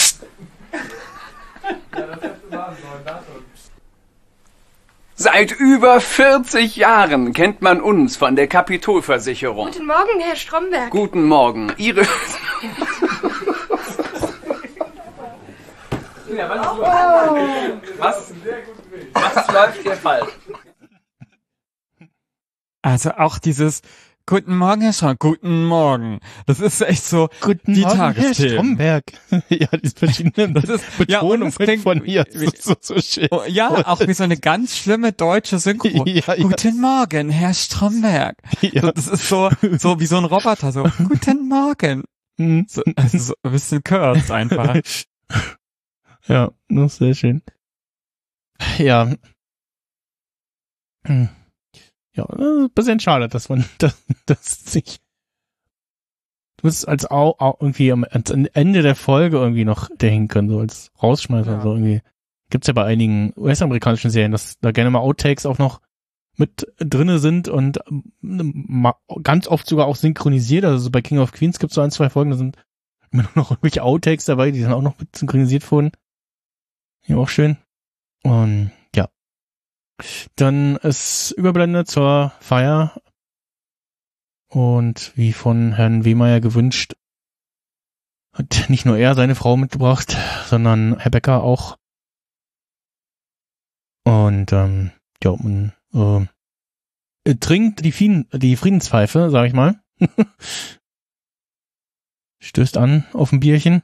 Seit 5.19 5.51
über 5.51 5.99
40 5.99 6.75
Jahren 6.75 7.33
kennt 7.33 7.63
man 7.63 7.81
uns 7.81 8.17
von 8.17 8.35
der 8.35 8.47
Kapitolversicherung. 8.47 9.65
Guten 9.65 9.87
Morgen, 9.87 10.19
Herr 10.19 10.35
Stromberg. 10.35 10.91
Guten 10.91 11.23
Morgen. 11.23 11.73
Ihre. 11.77 12.01
Was? 17.97 18.33
Was 19.13 19.51
läuft 19.51 19.81
hier 19.81 19.95
falsch? 19.95 20.33
Also 22.83 23.11
auch 23.11 23.39
dieses 23.39 23.81
Guten 24.29 24.57
Morgen, 24.57 24.81
Herr 24.81 24.91
Stromberg. 24.91 25.19
Guten 25.19 25.63
Morgen. 25.63 26.19
Das 26.47 26.59
ist 26.59 26.81
echt 26.81 27.05
so 27.05 27.29
Guten 27.39 27.73
die 27.73 27.79
Morgen, 27.81 27.95
Herr 27.97 28.13
Tagesthemen. 28.13 28.51
Stromberg. 28.55 29.03
ja, 29.49 29.67
die 29.67 29.89
verschiedenen 29.89 30.53
Das 30.53 30.65
ist, 30.65 30.83
ja, 31.07 31.21
Betonungen 31.21 31.47
es 31.47 31.55
klingt 31.57 31.83
von 31.83 31.99
mir. 31.99 32.25
Wie- 32.33 32.49
so, 32.59 32.75
so 32.81 32.99
schön. 32.99 33.29
Oh, 33.31 33.43
ja, 33.47 33.87
auch 33.87 34.01
wie 34.05 34.11
so 34.13 34.23
eine 34.25 34.35
ganz 34.35 34.75
schlimme 34.77 35.13
deutsche 35.13 35.59
Synchro. 35.59 35.87
Ja, 36.05 36.35
ja. 36.35 36.43
Guten 36.43 36.81
Morgen, 36.81 37.29
Herr 37.29 37.53
Stromberg. 37.53 38.35
Ja. 38.59 38.81
So, 38.81 38.91
das 38.91 39.07
ist 39.07 39.29
so, 39.29 39.49
so 39.77 39.99
wie 40.01 40.05
so 40.05 40.17
ein 40.17 40.25
Roboter, 40.25 40.73
so, 40.73 40.83
guten 41.07 41.47
Morgen. 41.47 42.03
Hm. 42.37 42.65
So, 42.67 42.83
also 42.97 43.17
so 43.17 43.33
ein 43.43 43.51
bisschen 43.53 43.81
cursed 43.81 44.29
einfach. 44.29 44.75
ja, 46.27 46.51
ist 46.67 46.97
sehr 46.97 47.13
schön. 47.15 47.41
Ja. 48.77 49.09
Hm. 51.05 51.29
Ja, 52.17 52.25
ein 52.29 52.69
bisschen 52.73 52.99
schade, 52.99 53.27
dass 53.29 53.47
man 53.49 53.63
das, 53.77 54.03
das 54.25 54.65
sich 54.65 54.99
Du 56.59 56.65
musst 56.65 56.87
als 56.87 57.05
au, 57.09 57.35
au, 57.37 57.55
irgendwie 57.59 57.91
am 57.91 58.03
ans 58.03 58.31
Ende 58.31 58.81
der 58.81 58.95
Folge 58.95 59.37
irgendwie 59.37 59.63
noch 59.63 59.89
dahin 59.99 60.27
können, 60.27 60.49
so 60.49 60.59
als 60.59 60.91
Rausschmeißer, 61.01 61.51
Ja. 61.51 61.61
so 61.61 61.73
irgendwie. 61.73 62.01
Gibt's 62.49 62.67
ja 62.67 62.73
bei 62.73 62.83
einigen 62.85 63.31
US-amerikanischen 63.37 64.09
Serien, 64.09 64.31
dass 64.31 64.57
da 64.59 64.71
gerne 64.71 64.89
mal 64.89 64.99
Outtakes 64.99 65.45
auch 65.45 65.59
noch 65.59 65.81
mit 66.35 66.65
drinne 66.77 67.19
sind 67.19 67.47
und 67.47 67.79
ähm, 68.23 68.87
ganz 69.21 69.47
oft 69.47 69.67
sogar 69.67 69.85
auch 69.85 69.95
synchronisiert. 69.97 70.65
Also 70.65 70.77
so 70.85 70.89
bei 70.89 71.01
King 71.01 71.19
of 71.19 71.31
Queens 71.31 71.59
gibt's 71.59 71.75
so 71.75 71.81
ein, 71.81 71.91
zwei 71.91 72.09
Folgen, 72.09 72.31
da 72.31 72.37
sind 72.37 72.57
immer 73.11 73.23
nur 73.23 73.31
noch 73.35 73.51
irgendwelche 73.51 73.83
Outtakes 73.83 74.25
dabei, 74.25 74.49
die 74.49 74.61
dann 74.61 74.73
auch 74.73 74.81
noch 74.81 74.97
mit 74.97 75.15
synchronisiert 75.15 75.69
wurden. 75.71 75.91
Ja, 77.05 77.17
auch 77.17 77.29
schön. 77.29 77.57
Und. 78.23 78.71
Dann 80.35 80.75
ist 80.77 81.31
Überblende 81.31 81.85
zur 81.85 82.31
Feier. 82.39 83.01
Und 84.49 85.11
wie 85.15 85.33
von 85.33 85.73
Herrn 85.73 86.05
Wehmeier 86.05 86.39
gewünscht, 86.39 86.95
hat 88.31 88.69
nicht 88.69 88.85
nur 88.85 88.97
er 88.97 89.15
seine 89.15 89.35
Frau 89.35 89.57
mitgebracht, 89.57 90.15
sondern 90.45 90.97
Herr 90.99 91.11
Becker 91.11 91.43
auch. 91.43 91.77
Und 94.05 94.53
ähm, 94.53 94.91
ja, 95.21 95.35
man 95.35 95.73
äh, 95.93 97.35
trinkt 97.35 97.83
die, 97.83 97.91
Fien 97.91 98.27
die 98.31 98.55
Friedenspfeife, 98.55 99.29
sag 99.29 99.47
ich 99.47 99.53
mal. 99.53 99.81
Stößt 102.39 102.77
an 102.77 103.05
auf 103.11 103.33
ein 103.33 103.41
Bierchen. 103.41 103.81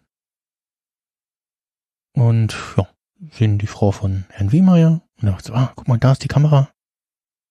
Und 2.14 2.56
ja, 2.78 2.88
sehen 3.32 3.58
die 3.58 3.68
Frau 3.68 3.92
von 3.92 4.26
Herrn 4.30 4.52
Wiemeyer. 4.52 5.03
Und 5.24 5.32
dachte 5.32 5.48
so, 5.48 5.54
ah, 5.54 5.72
guck 5.76 5.88
mal, 5.88 5.98
da 5.98 6.12
ist 6.12 6.24
die 6.24 6.28
Kamera. 6.28 6.70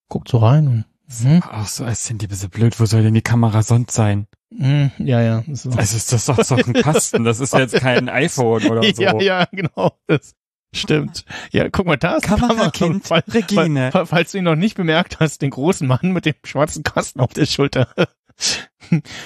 Guckt 0.09 0.29
so 0.29 0.39
rein 0.39 0.69
und 0.69 0.85
hm, 1.23 1.43
Ach 1.51 1.67
so, 1.67 1.85
als 1.85 2.05
sind 2.05 2.23
die 2.23 2.27
ein 2.27 2.29
bisschen 2.31 2.51
blöd. 2.51 2.79
Wo 2.79 2.87
soll 2.87 3.03
denn 3.03 3.15
die 3.15 3.23
Kamera 3.23 3.63
sonst 3.63 3.93
sein? 3.93 4.27
hm, 4.57 4.91
ja, 4.99 5.21
ja. 5.23 5.43
So. 5.53 5.71
Also 5.71 5.97
ist 5.97 6.13
das 6.13 6.27
doch, 6.27 6.37
doch 6.37 6.67
ein 6.67 6.73
Kasten. 6.75 7.25
Das 7.25 7.41
ist 7.41 7.53
jetzt 7.55 7.75
kein 7.77 8.09
iPhone 8.11 8.65
oder 8.67 8.83
so. 8.95 9.03
Ja, 9.03 9.19
ja, 9.21 9.45
genau. 9.51 9.93
Das 10.07 10.35
stimmt. 10.75 11.25
Ja, 11.51 11.69
guck 11.71 11.87
mal, 11.87 11.97
da 11.97 12.17
ist 12.17 12.25
die 12.27 12.29
Kamerakind 12.29 13.05
Kamera. 13.05 13.23
Fall- 13.23 13.25
Regine. 13.35 13.91
Fall- 13.93 14.07
Falls 14.07 14.33
du 14.33 14.39
ihn 14.39 14.45
noch 14.45 14.55
nicht 14.57 14.77
bemerkt 14.77 15.19
hast, 15.21 15.43
den 15.43 15.51
großen 15.51 15.87
Mann 15.87 16.13
mit 16.13 16.25
dem 16.27 16.35
schwarzen 16.45 16.83
Kasten 16.83 17.21
auf 17.21 17.33
der 17.33 17.47
Schulter. 17.47 17.89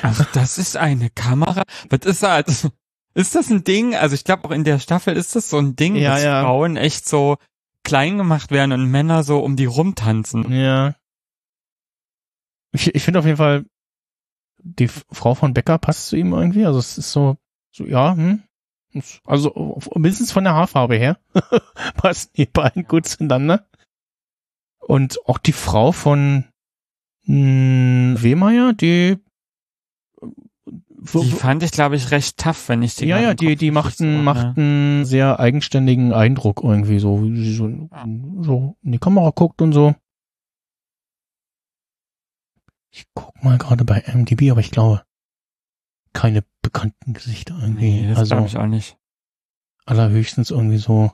Ach, 0.03 0.25
das 0.33 0.59
ist 0.59 0.77
eine 0.77 1.11
Kamera. 1.11 1.63
Was 1.91 2.01
ist 2.07 2.23
das? 2.23 2.69
Ist 3.15 3.35
das 3.35 3.51
ein 3.51 3.65
Ding? 3.65 3.95
Also 3.97 4.15
ich 4.15 4.25
glaube 4.25 4.45
auch 4.47 4.51
in 4.51 4.65
der 4.65 4.79
Staffel 4.79 5.17
ist 5.17 5.35
das 5.37 5.49
so 5.49 5.59
ein 5.59 5.75
Ding, 5.77 5.97
Ja, 5.97 6.15
dass 6.15 6.23
ja. 6.25 6.43
Frauen 6.43 6.77
echt 6.77 7.09
so 7.09 7.37
klein 7.87 8.19
gemacht 8.19 8.51
werden 8.51 8.73
und 8.73 8.91
Männer 8.91 9.23
so 9.23 9.39
um 9.39 9.55
die 9.55 9.65
rumtanzen. 9.65 10.53
Ja. 10.53 10.97
Ich, 12.73 12.93
ich 12.93 13.03
finde 13.03 13.21
auf 13.21 13.25
jeden 13.25 13.37
Fall, 13.37 13.65
die 14.59 14.89
Frau 14.89 15.37
von 15.37 15.55
Becker 15.55 15.79
passt 15.79 16.09
zu 16.09 16.17
ihm 16.17 16.33
irgendwie. 16.33 16.67
Also 16.67 16.81
es 16.81 16.99
ist 16.99 17.13
so, 17.13 17.37
so 17.71 17.85
ja, 17.85 18.17
hm. 18.17 18.43
Also 19.25 19.79
mindestens 19.95 20.33
von 20.33 20.43
der 20.43 20.55
Haarfarbe 20.55 20.97
her 20.97 21.21
passen 21.97 22.31
die 22.37 22.47
beiden 22.47 22.89
gut 22.89 23.07
zueinander. 23.07 23.69
Und 24.81 25.25
auch 25.27 25.39
die 25.39 25.53
Frau 25.53 25.93
von 25.93 26.45
mh, 27.23 28.21
Wehmeier, 28.21 28.73
die 28.73 29.19
wo- 31.13 31.23
Die 31.23 31.31
fand 31.31 31.63
ich, 31.63 31.71
glaube 31.71 31.97
ich, 31.97 32.11
recht 32.11 32.37
tough, 32.39 32.69
wenn 32.69 32.83
ich 32.83 32.95
die 32.97 33.07
ja, 33.07 33.19
ja, 33.21 33.35
die, 33.35 33.47
die 33.57 33.69
richtig 33.69 33.73
macht 33.73 34.01
einen, 34.01 34.25
so, 34.25 34.33
ne? 34.33 34.55
einen 34.57 35.05
sehr 35.05 35.39
eigenständigen 35.41 36.13
Eindruck 36.13 36.63
irgendwie 36.63 36.99
so, 36.99 37.23
wie 37.23 37.37
sie 37.45 37.55
so, 37.55 37.69
so 38.43 38.77
in 38.83 38.93
die 38.93 38.99
Kamera 38.99 39.31
guckt 39.31 39.63
und 39.63 39.73
so. 39.73 39.95
Ich 42.91 43.07
guck 43.15 43.43
mal 43.43 43.59
gerade 43.59 43.85
bei 43.85 44.03
MDB, 44.07 44.51
aber 44.51 44.61
ich 44.61 44.71
glaube, 44.71 45.05
keine 46.13 46.43
bekannten 46.63 47.13
Gesichter 47.13 47.59
irgendwie. 47.61 48.01
Nee, 48.03 48.09
das 48.09 48.19
also 48.19 48.35
glaube 48.37 48.49
ich 48.49 48.57
auch 48.57 48.67
nicht. 48.67 48.97
allerhöchstens 49.85 50.51
irgendwie 50.51 50.79
so 50.79 51.13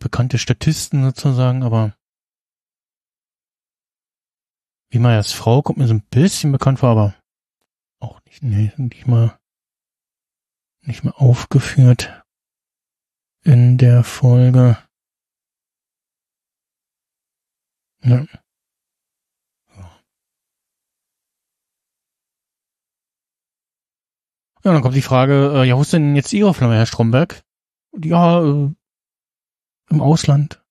bekannte 0.00 0.38
Statisten 0.38 1.02
sozusagen, 1.04 1.62
aber 1.62 1.94
wie 4.90 4.98
Meyers 4.98 5.32
Frau 5.32 5.62
kommt 5.62 5.78
mir 5.78 5.86
so 5.86 5.94
ein 5.94 6.06
bisschen 6.10 6.52
bekannt 6.52 6.80
vor, 6.80 6.90
aber 6.90 7.14
auch 8.00 8.20
nicht, 8.24 8.42
nee, 8.42 8.72
nicht 8.76 9.06
mal, 9.06 9.38
nicht 10.82 11.04
mal 11.04 11.14
aufgeführt 11.16 12.22
in 13.42 13.78
der 13.78 14.04
Folge. 14.04 14.78
Ja. 18.02 18.26
Ja, 24.64 24.72
dann 24.72 24.82
kommt 24.82 24.96
die 24.96 25.02
Frage, 25.02 25.52
äh, 25.54 25.64
ja, 25.64 25.76
wo 25.76 25.82
ist 25.82 25.92
denn 25.92 26.16
jetzt 26.16 26.32
Ihre 26.32 26.52
Firma, 26.52 26.74
Herr 26.74 26.86
Stromberg? 26.86 27.44
Ja, 27.96 28.42
äh, 28.42 28.74
im 29.90 30.00
Ausland. 30.00 30.64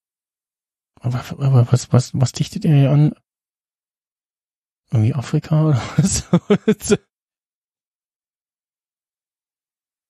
Aber 0.99 1.71
was, 1.71 1.93
was, 1.93 2.11
was 2.13 2.31
dichtet 2.33 2.65
ihr 2.65 2.75
hier 2.75 2.91
an? 2.91 3.15
Irgendwie 4.95 5.13
Afrika 5.13 5.65
oder 5.67 5.81
was? 5.97 6.23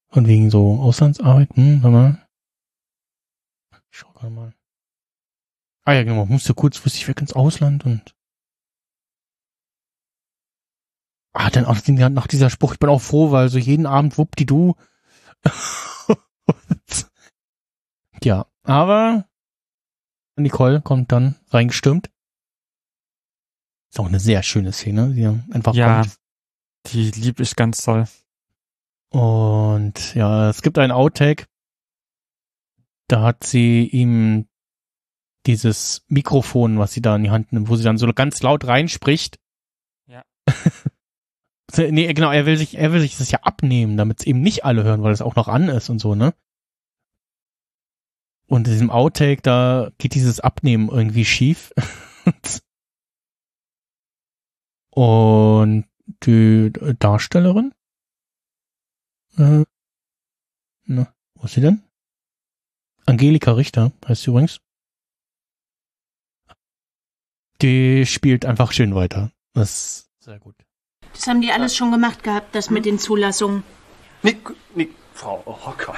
Von 0.09 0.27
wegen 0.27 0.51
so 0.51 0.79
Auslandsarbeit, 0.79 1.49
hm, 1.55 1.81
warte 1.81 1.97
mal. 1.97 2.27
Ich 3.89 3.97
schau 3.97 4.11
gerade 4.13 4.29
mal. 4.29 4.53
Ah 5.85 5.93
ja, 5.93 6.03
genau, 6.03 6.27
musste 6.27 6.53
kurzfristig 6.53 7.07
weg 7.07 7.19
ins 7.19 7.33
Ausland 7.33 7.83
und 7.87 8.15
Ah, 11.33 11.49
dann 11.49 11.65
auch 11.65 11.75
nach 11.87 12.27
dieser 12.27 12.51
Spruch, 12.51 12.73
ich 12.73 12.79
bin 12.79 12.89
auch 12.89 13.01
froh, 13.01 13.31
weil 13.31 13.49
so 13.49 13.57
jeden 13.57 13.87
Abend 13.87 14.19
wuppdi 14.19 14.45
du. 14.45 14.75
ja, 18.23 18.45
aber 18.63 19.27
Nicole 20.37 20.81
kommt 20.81 21.11
dann 21.11 21.35
reingestürmt. 21.49 22.09
Ist 23.95 23.99
auch 24.01 24.07
eine 24.07 24.19
sehr 24.19 24.43
schöne 24.43 24.73
Szene, 24.73 25.13
die 25.13 25.25
einfach 25.53 25.73
Ja, 25.73 26.01
kommt. 26.01 26.17
die 26.87 27.11
lieb 27.11 27.39
ich 27.39 27.55
ganz 27.55 27.81
toll. 27.81 28.09
Und 29.09 30.13
ja, 30.15 30.49
es 30.49 30.61
gibt 30.61 30.77
einen 30.77 30.91
Outtake. 30.91 31.45
Da 33.07 33.21
hat 33.21 33.45
sie 33.45 33.87
ihm 33.87 34.49
dieses 35.45 36.03
Mikrofon, 36.09 36.77
was 36.77 36.91
sie 36.91 37.01
da 37.01 37.15
in 37.15 37.23
die 37.23 37.29
Hand 37.29 37.53
nimmt, 37.53 37.69
wo 37.69 37.77
sie 37.77 37.85
dann 37.85 37.97
so 37.97 38.05
ganz 38.11 38.41
laut 38.43 38.65
reinspricht. 38.67 39.39
Ja. 40.07 40.23
nee, 41.77 42.11
genau, 42.13 42.31
er 42.31 42.45
will 42.45 42.57
sich, 42.57 42.77
er 42.77 42.91
will 42.91 42.99
sich 42.99 43.17
das 43.17 43.31
ja 43.31 43.39
abnehmen, 43.43 43.95
damit 43.95 44.19
es 44.19 44.27
eben 44.27 44.41
nicht 44.41 44.65
alle 44.65 44.83
hören, 44.83 45.03
weil 45.03 45.13
es 45.13 45.21
auch 45.21 45.37
noch 45.37 45.47
an 45.47 45.69
ist 45.69 45.89
und 45.89 45.99
so, 45.99 46.15
ne? 46.15 46.33
Und 48.47 48.67
in 48.67 48.73
diesem 48.73 48.91
Outtake, 48.91 49.41
da 49.41 49.89
geht 49.99 50.15
dieses 50.15 50.41
Abnehmen 50.41 50.89
irgendwie 50.89 51.23
schief. 51.23 51.71
und 54.95 55.85
die 56.23 56.71
Darstellerin 56.99 57.73
äh, 59.37 59.65
na, 60.85 61.13
wo 61.35 61.45
ist 61.45 61.53
sie 61.53 61.61
denn? 61.61 61.83
Angelika 63.05 63.51
Richter 63.53 63.91
heißt 64.07 64.23
sie 64.23 64.29
übrigens. 64.29 64.59
Die 67.61 68.05
spielt 68.05 68.45
einfach 68.45 68.71
schön 68.71 68.95
weiter. 68.95 69.31
Das 69.53 69.69
ist 69.69 70.09
sehr 70.19 70.39
gut. 70.39 70.55
Das 71.13 71.27
haben 71.27 71.41
die 71.41 71.51
alles 71.51 71.75
schon 71.75 71.91
gemacht 71.91 72.23
gehabt, 72.23 72.53
das 72.53 72.69
mit 72.69 72.85
den 72.85 72.99
Zulassungen. 72.99 73.63
Nick, 74.21 74.49
Nick, 74.75 74.91
Frau, 75.17 75.41
oh 75.45 75.55
Gott. 75.85 75.95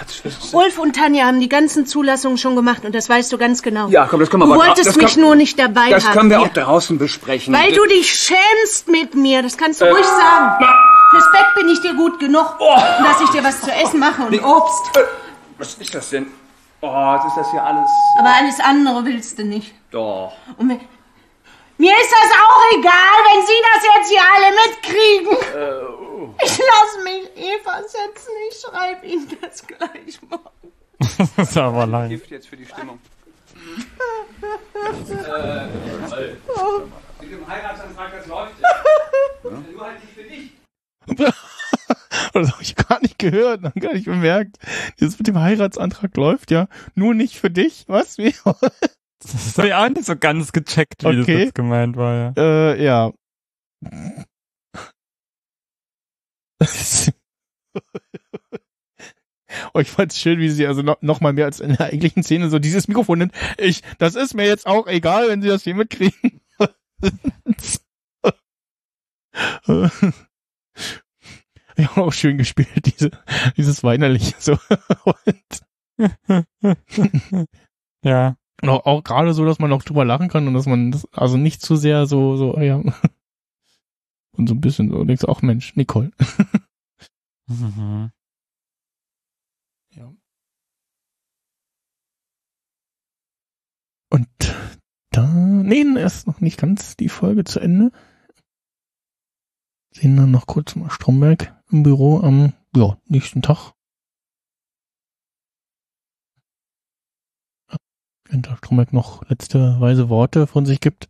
Ulf 0.53 0.77
und 0.77 0.95
Tanja 0.95 1.25
haben 1.25 1.39
die 1.39 1.49
ganzen 1.49 1.87
Zulassungen 1.87 2.37
schon 2.37 2.55
gemacht 2.55 2.85
und 2.85 2.93
das 2.93 3.09
weißt 3.09 3.31
du 3.33 3.39
ganz 3.39 3.63
genau. 3.63 3.87
Ja, 3.87 4.05
komm, 4.05 4.19
das 4.19 4.29
können 4.29 4.43
wir 4.43 4.47
Du 4.47 4.53
aber- 4.53 4.67
wolltest 4.67 4.89
das 4.89 4.95
mich 4.95 5.13
kann- 5.15 5.21
nur 5.23 5.35
nicht 5.35 5.57
dabei 5.57 5.89
Das 5.89 6.05
haben. 6.05 6.13
können 6.13 6.29
wir 6.29 6.39
auch 6.39 6.47
draußen 6.49 6.99
besprechen. 6.99 7.51
Weil 7.51 7.71
du 7.73 7.83
dich 7.87 8.13
schämst 8.13 8.87
mit 8.89 9.15
mir, 9.15 9.41
das 9.41 9.57
kannst 9.57 9.81
du 9.81 9.85
Äh, 9.85 9.89
ruhig 9.89 10.05
sagen. 10.05 10.57
na- 10.61 10.75
Fürs 11.09 11.31
Bett 11.31 11.45
bin 11.55 11.67
ich 11.69 11.81
dir 11.81 11.95
gut 11.95 12.19
genug. 12.19 12.57
Oh. 12.59 12.75
Dass 12.75 13.19
ich 13.21 13.29
dir 13.31 13.43
was 13.43 13.59
zu 13.61 13.71
essen 13.71 13.99
mache 13.99 14.21
und 14.21 14.29
Nick, 14.31 14.45
Obst. 14.45 14.95
äh, 14.97 15.01
Was 15.57 15.73
ist 15.73 15.95
das 15.95 16.09
denn? 16.11 16.27
Oh, 16.81 17.15
jetzt 17.15 17.25
ist 17.29 17.37
das 17.37 17.49
hier 17.49 17.63
alles. 17.63 17.89
Aber 18.19 18.29
alles 18.29 18.59
andere 18.59 19.03
willst 19.03 19.39
du 19.39 19.45
nicht. 19.45 19.73
Doch. 19.89 20.31
Und 20.57 20.69
wenn, 20.69 20.79
Mir 21.77 21.93
ist 21.93 22.11
das 22.11 22.31
auch 22.31 22.61
egal, 22.79 23.17
wenn 23.27 23.45
Sie 23.45 23.61
das 23.69 23.81
jetzt 23.95 24.09
hier 24.09 24.25
alle 24.33 24.49
mitkriegen. 24.55 25.37
Ich 26.43 26.57
lasse 26.57 27.03
mich 27.03 27.29
Eva 27.35 27.81
setzen. 27.83 28.31
Ich 28.49 28.59
schreibe 28.59 29.05
Ihnen 29.05 29.37
das 29.41 29.65
gleich 29.65 30.19
morgen. 30.27 30.73
das 31.37 31.49
ist 31.49 31.57
aber 31.57 31.85
lang. 31.85 32.09
Gift 32.09 32.31
jetzt 32.31 32.47
für 32.47 32.57
die 32.57 32.65
Stimmung. 32.65 32.99
Mit 37.19 37.31
dem 37.31 37.47
Heiratsantrag, 37.47 38.11
das 38.17 38.27
läuft 38.27 38.53
ja. 38.61 38.69
Nur 39.43 39.85
halt 39.85 40.03
nicht 40.03 40.13
für 40.13 40.23
dich. 40.23 40.51
Das 42.33 42.51
habe 42.51 42.61
ich 42.61 42.75
gar 42.75 43.01
nicht 43.01 43.17
gehört, 43.17 43.63
dann 43.63 43.73
gar 43.79 43.93
nicht 43.93 44.05
bemerkt. 44.05 44.57
Dieses 44.99 45.17
mit 45.17 45.27
dem 45.27 45.39
Heiratsantrag 45.39 46.15
läuft 46.17 46.51
ja 46.51 46.67
nur 46.93 47.15
nicht 47.15 47.39
für 47.39 47.49
dich. 47.49 47.85
Was? 47.87 48.17
Wie? 48.19 48.35
Das 49.19 49.57
habe 49.57 49.69
ich 49.69 49.73
auch 49.73 49.89
nicht 49.89 50.05
so 50.05 50.15
ganz 50.15 50.51
gecheckt, 50.51 51.03
wie 51.03 51.15
das 51.15 51.23
Okay. 51.23 51.39
jetzt 51.45 51.55
gemeint 51.55 51.97
war, 51.97 52.13
ja. 52.13 52.33
äh, 52.37 52.83
ja. 52.83 53.11
oh, 59.73 59.79
ich 59.79 59.89
fand's 59.89 60.19
schön, 60.19 60.39
wie 60.39 60.49
sie 60.49 60.67
also 60.67 60.81
noch, 60.81 61.01
noch 61.01 61.21
mal 61.21 61.33
mehr 61.33 61.45
als 61.45 61.59
in 61.59 61.75
der 61.75 61.87
eigentlichen 61.87 62.23
Szene 62.23 62.49
so 62.49 62.59
dieses 62.59 62.87
Mikrofon 62.87 63.19
nimmt. 63.19 63.33
Ich, 63.57 63.81
das 63.97 64.15
ist 64.15 64.33
mir 64.33 64.45
jetzt 64.45 64.67
auch 64.67 64.87
egal, 64.87 65.29
wenn 65.29 65.41
sie 65.41 65.47
das 65.47 65.63
hier 65.63 65.75
mitkriegen. 65.75 66.41
ja, 71.77 71.89
auch 71.95 72.13
schön 72.13 72.37
gespielt, 72.37 72.85
diese, 72.85 73.11
dieses 73.55 73.83
weinerliche 73.83 74.33
so. 74.39 74.57
Ja. 78.03 78.37
Und 78.61 78.69
auch, 78.69 78.85
auch 78.85 79.03
gerade 79.03 79.33
so, 79.33 79.45
dass 79.45 79.59
man 79.59 79.69
noch 79.69 79.83
drüber 79.83 80.03
lachen 80.05 80.29
kann 80.29 80.47
und 80.47 80.53
dass 80.53 80.65
man 80.65 80.91
das, 80.91 81.07
also 81.13 81.37
nicht 81.37 81.61
zu 81.61 81.75
sehr 81.75 82.07
so, 82.07 82.37
so, 82.37 82.57
ja. 82.59 82.81
Und 84.31 84.47
so 84.47 84.53
ein 84.53 84.61
bisschen 84.61 84.91
so, 84.91 85.03
denkst 85.03 85.25
auch, 85.25 85.41
Mensch, 85.41 85.75
Nicole. 85.75 86.11
Mhm. 87.49 88.11
Ja. 89.95 90.13
Und 94.09 94.27
da, 95.11 95.25
nee, 95.27 95.83
ist 96.01 96.27
noch 96.27 96.41
nicht 96.41 96.59
ganz 96.59 96.97
die 96.97 97.07
Folge 97.07 97.45
zu 97.45 97.61
Ende. 97.61 97.91
Sehen 99.91 100.17
dann 100.17 100.31
noch 100.31 100.45
kurz 100.45 100.75
mal 100.75 100.89
Stromberg 100.89 101.55
im 101.71 101.83
Büro 101.83 102.19
am, 102.19 102.53
ja, 102.75 102.97
nächsten 103.05 103.41
Tag. 103.41 103.76
Wenn 108.29 108.41
der 108.41 108.57
Stromberg 108.57 108.93
noch 108.93 109.27
letzte 109.29 109.79
weise 109.79 110.09
Worte 110.09 110.47
von 110.47 110.65
sich 110.65 110.79
gibt. 110.81 111.09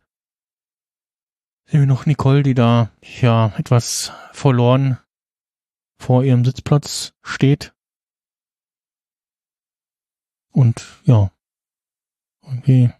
Sehen 1.66 1.80
wir 1.80 1.86
noch 1.86 2.06
Nicole, 2.06 2.42
die 2.42 2.54
da, 2.54 2.90
ja, 3.20 3.52
etwas 3.58 4.12
verloren 4.32 4.98
vor 6.00 6.24
ihrem 6.24 6.44
Sitzplatz 6.44 7.12
steht. 7.22 7.74
Und, 10.52 11.00
ja, 11.04 11.30
irgendwie 12.42 12.90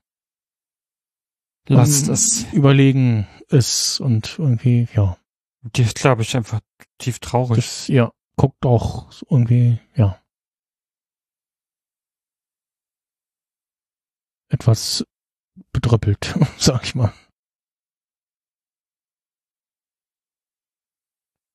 Lasst 1.66 2.09
es. 2.09 2.45
überlegen 2.53 3.27
ist 3.49 4.01
und 4.01 4.39
irgendwie, 4.39 4.89
ja, 4.95 5.16
Die 5.62 5.82
ist, 5.82 5.97
glaube 5.97 6.23
ich, 6.23 6.36
einfach 6.36 6.61
tief 6.99 7.19
traurig. 7.19 7.57
das, 7.57 7.89
ja, 7.89 8.12
guckt 8.36 8.65
auch 8.65 9.11
irgendwie, 9.31 9.78
ja, 9.95 10.20
etwas 14.49 15.05
bedröppelt, 15.73 16.35
sag 16.59 16.85
ich 16.85 16.95
mal. 16.95 17.12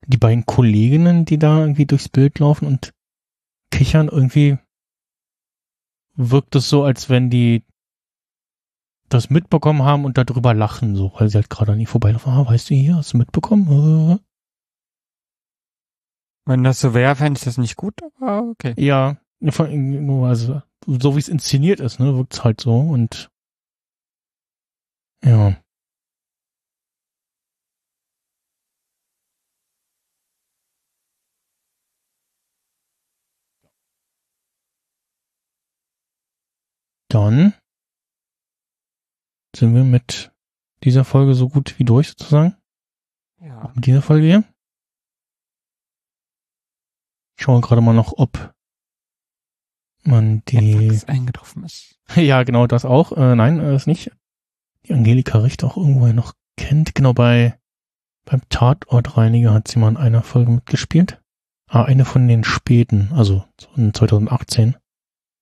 Die 0.06 0.18
beiden 0.18 0.46
Kolleginnen, 0.46 1.26
die 1.26 1.40
da 1.40 1.62
irgendwie 1.62 1.86
durchs 1.86 2.10
Bild 2.10 2.40
laufen 2.40 2.68
und 2.68 2.94
kichern, 3.72 4.10
irgendwie 4.10 4.58
wirkt 6.16 6.56
es 6.56 6.70
so, 6.70 6.84
als 6.84 7.10
wenn 7.10 7.30
die 7.30 7.64
das 9.10 9.30
mitbekommen 9.30 9.84
haben 9.84 10.06
und 10.06 10.18
darüber 10.18 10.54
lachen, 10.54 10.96
so, 10.96 11.14
weil 11.16 11.30
sie 11.30 11.36
halt 11.38 11.50
gerade 11.50 11.72
an 11.74 11.78
nie 11.78 11.86
vorbeilaufen. 11.86 12.34
Ah, 12.34 12.46
weißt 12.46 12.70
du 12.70 12.76
hier, 12.76 12.98
hast 12.98 13.14
du 13.14 13.18
mitbekommen? 13.18 14.20
Wenn 16.46 16.64
das 16.64 16.80
so 16.80 16.94
wäre, 16.94 17.16
fände 17.16 17.38
ich 17.38 17.46
das 17.46 17.58
nicht 17.58 17.78
gut, 17.78 17.94
aber 18.20 18.50
okay. 18.50 18.74
Ja, 18.78 19.18
nur 19.40 20.28
also 20.28 20.62
so 20.88 21.16
wie 21.16 21.20
es 21.20 21.30
inszeniert 21.30 21.80
ist, 21.80 22.00
ne, 22.00 22.16
wirkt's 22.16 22.44
halt 22.44 22.62
so 22.62 22.80
und 22.80 23.30
ja. 25.24 25.56
Dann 37.10 37.54
sind 39.56 39.76
wir 39.76 39.84
mit 39.84 40.32
dieser 40.84 41.06
Folge 41.06 41.36
so 41.36 41.48
gut 41.48 41.78
wie 41.78 41.84
durch 41.86 42.10
sozusagen. 42.10 42.58
Ja. 43.40 43.72
Mit 43.76 43.86
dieser 43.86 44.02
Folge 44.02 44.26
hier. 44.26 44.44
Ich 47.38 47.44
schaue 47.44 47.62
gerade 47.62 47.82
mal 47.82 47.94
noch, 47.94 48.14
ob 48.18 48.54
man 50.06 50.44
die 50.48 50.88
Etwas 50.88 51.06
eingetroffen 51.06 51.64
ist. 51.64 51.96
ja, 52.16 52.44
genau, 52.44 52.68
das 52.68 52.86
auch. 52.86 53.12
Äh, 53.14 53.36
nein, 53.36 53.60
äh, 53.60 53.76
ist 53.76 53.88
nicht. 53.88 54.12
Die 54.86 54.94
Angelika 54.94 55.40
Richter 55.40 55.68
auch 55.68 55.78
irgendwo 55.78 56.08
noch 56.08 56.34
kennt. 56.58 56.96
Genau 56.96 57.14
bei 57.14 57.58
beim 58.26 58.42
Tatortreiniger 58.50 59.54
hat 59.54 59.68
sie 59.68 59.80
mal 59.80 59.90
in 59.90 59.98
einer 59.98 60.24
Folge 60.24 60.52
mitgespielt. 60.52 61.22
Ah, 61.68 61.84
eine 61.84 62.06
von 62.06 62.28
den 62.28 62.44
späten, 62.44 63.12
also 63.14 63.44
in 63.76 63.94
2018. 63.94 64.76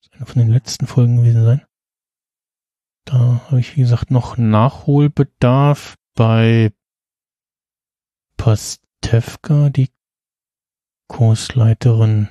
Das 0.02 0.12
eine 0.14 0.26
von 0.26 0.42
den 0.42 0.52
letzten 0.52 0.88
Folgen 0.88 1.18
gewesen 1.18 1.46
sein. 1.46 1.62
Da 3.06 3.42
habe 3.48 3.60
ich, 3.60 3.76
wie 3.76 3.82
gesagt, 3.82 4.12
noch 4.12 4.38
Nachholbedarf 4.38 5.96
bei 6.16 6.72
Pastewka, 8.38 9.70
die 9.70 9.90
Kursleiterin 11.08 12.30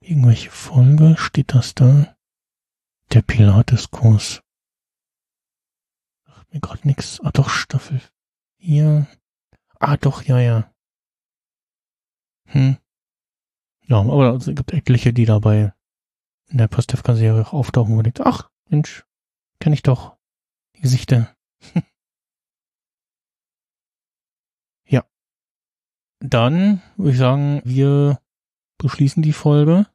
Irgendwelche 0.00 0.50
Folge? 0.50 1.16
Steht 1.18 1.54
das 1.54 1.74
da? 1.74 2.16
Der 3.12 3.22
Pilates-Kurs. 3.22 4.42
Sagt 6.26 6.54
mir 6.54 6.60
gerade 6.60 6.86
nix. 6.86 7.20
Ah, 7.20 7.30
doch, 7.32 7.50
Staffel 7.50 8.00
4. 8.58 9.06
Ah, 9.78 9.96
doch, 9.96 10.22
ja, 10.22 10.38
ja. 10.38 10.72
Hm. 12.46 12.78
Ja, 13.86 13.98
aber 13.98 14.34
es 14.36 14.46
gibt 14.46 14.72
etliche, 14.72 15.12
die 15.12 15.26
dabei 15.26 15.74
in 16.48 16.58
der 16.58 16.68
Pastewka-Serie 16.68 17.42
auch 17.42 17.52
auftauchen 17.52 17.96
und 17.96 18.04
denkt, 18.04 18.20
ach, 18.20 18.50
Mensch, 18.68 19.04
kenne 19.58 19.74
ich 19.74 19.82
doch. 19.82 20.16
Die 20.76 20.80
Gesichter. 20.80 21.34
ja. 24.86 25.04
Dann 26.20 26.82
würde 26.96 27.12
ich 27.12 27.18
sagen, 27.18 27.60
wir 27.64 28.20
beschließen 28.82 29.22
die 29.22 29.32
Folge 29.32 29.86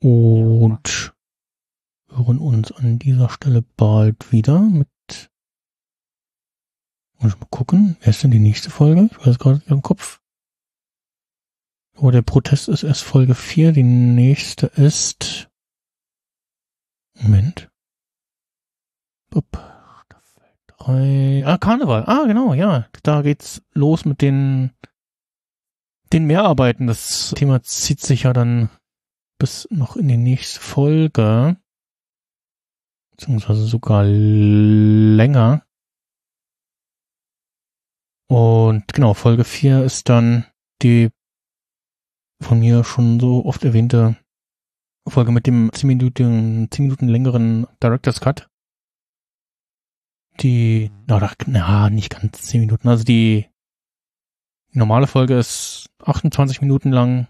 und 0.00 1.14
hören 2.10 2.38
uns 2.38 2.72
an 2.72 2.98
dieser 2.98 3.28
Stelle 3.30 3.62
bald 3.62 4.32
wieder 4.32 4.60
mit 4.60 4.88
ich 7.26 7.38
mal 7.40 7.46
gucken, 7.50 7.96
wer 8.00 8.10
ist 8.10 8.22
denn 8.22 8.30
die 8.30 8.38
nächste 8.38 8.70
Folge? 8.70 9.10
Ich 9.10 9.26
weiß 9.26 9.38
gerade 9.38 9.56
nicht 9.56 9.70
im 9.70 9.82
Kopf. 9.82 10.20
Oh, 11.96 12.12
der 12.12 12.22
Protest 12.22 12.68
ist 12.68 12.84
erst 12.84 13.02
Folge 13.02 13.34
4, 13.34 13.72
die 13.72 13.82
nächste 13.82 14.66
ist 14.66 15.50
Moment. 17.14 17.68
Bup. 19.30 19.58
Staffel 20.04 20.44
3. 20.68 21.42
Ah, 21.44 21.58
Karneval. 21.58 22.04
Ah, 22.06 22.24
genau, 22.26 22.54
ja. 22.54 22.86
Da 23.02 23.22
geht's 23.22 23.62
los 23.72 24.04
mit 24.04 24.22
den 24.22 24.70
den 26.12 26.24
Mehrarbeiten. 26.26 26.86
Das 26.86 27.32
Thema 27.36 27.62
zieht 27.62 28.00
sich 28.00 28.24
ja 28.24 28.32
dann 28.32 28.70
bis 29.38 29.68
noch 29.70 29.96
in 29.96 30.08
die 30.08 30.16
nächste 30.16 30.60
Folge. 30.60 31.56
Beziehungsweise 33.12 33.64
sogar 33.64 34.04
länger. 34.04 35.64
Und 38.28 38.92
genau, 38.92 39.14
Folge 39.14 39.44
4 39.44 39.84
ist 39.84 40.08
dann 40.08 40.46
die 40.82 41.10
von 42.40 42.60
mir 42.60 42.84
schon 42.84 43.18
so 43.18 43.44
oft 43.44 43.64
erwähnte 43.64 44.16
Folge 45.08 45.32
mit 45.32 45.46
dem 45.46 45.72
10 45.72 45.86
Minuten, 45.86 46.68
10 46.70 46.84
Minuten 46.84 47.08
längeren 47.08 47.66
Director's 47.82 48.20
Cut. 48.20 48.48
Die, 50.40 50.92
na, 51.06 51.32
na, 51.46 51.90
nicht 51.90 52.10
ganz 52.10 52.42
10 52.42 52.60
Minuten, 52.60 52.88
also 52.88 53.02
die 53.02 53.48
die 54.74 54.78
normale 54.78 55.06
Folge 55.06 55.38
ist 55.38 55.90
28 56.04 56.60
Minuten 56.60 56.92
lang. 56.92 57.28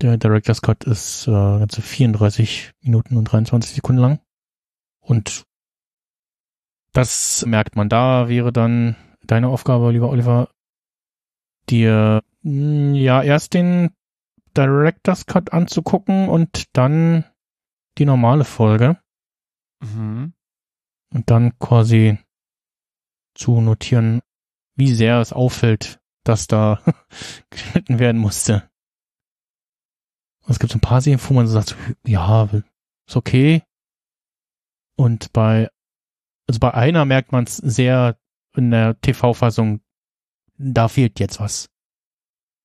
Der 0.00 0.16
Director's 0.16 0.62
Cut 0.62 0.84
ist 0.84 1.26
äh, 1.26 1.30
ganze 1.32 1.82
34 1.82 2.72
Minuten 2.82 3.16
und 3.16 3.24
23 3.24 3.74
Sekunden 3.74 4.00
lang. 4.00 4.20
Und 5.00 5.44
Das 6.92 7.44
merkt 7.46 7.76
man. 7.76 7.88
Da 7.88 8.28
wäre 8.28 8.52
dann 8.52 8.96
deine 9.22 9.48
Aufgabe, 9.48 9.90
lieber 9.92 10.08
Oliver, 10.08 10.48
dir 11.68 12.22
mh, 12.42 12.96
ja 12.96 13.22
erst 13.22 13.54
den 13.54 13.90
Director's 14.56 15.26
Cut 15.26 15.52
anzugucken 15.52 16.28
und 16.28 16.64
dann 16.76 17.24
die 17.98 18.04
normale 18.06 18.44
Folge 18.44 18.98
Mhm. 19.80 20.32
und 21.14 21.30
dann 21.30 21.56
quasi 21.60 22.18
zu 23.34 23.60
notieren, 23.60 24.22
wie 24.78 24.94
sehr 24.94 25.20
es 25.20 25.32
auffällt, 25.32 26.00
dass 26.24 26.46
da 26.46 26.82
geschnitten 27.50 27.98
werden 27.98 28.20
musste. 28.20 28.70
Und 30.44 30.52
es 30.52 30.58
gibt 30.58 30.72
so 30.72 30.78
ein 30.78 30.82
paar 30.82 31.02
Serien, 31.02 31.20
wo 31.28 31.34
man 31.34 31.46
so 31.46 31.52
sagt, 31.52 31.76
ja, 32.06 32.44
ist 32.44 33.16
okay. 33.16 33.62
Und 34.96 35.32
bei, 35.32 35.68
also 36.48 36.60
bei 36.60 36.72
einer 36.72 37.04
merkt 37.04 37.32
man 37.32 37.44
es 37.44 37.56
sehr 37.56 38.18
in 38.56 38.70
der 38.70 38.98
TV-Fassung, 39.00 39.80
da 40.56 40.88
fehlt 40.88 41.20
jetzt 41.20 41.40
was. 41.40 41.68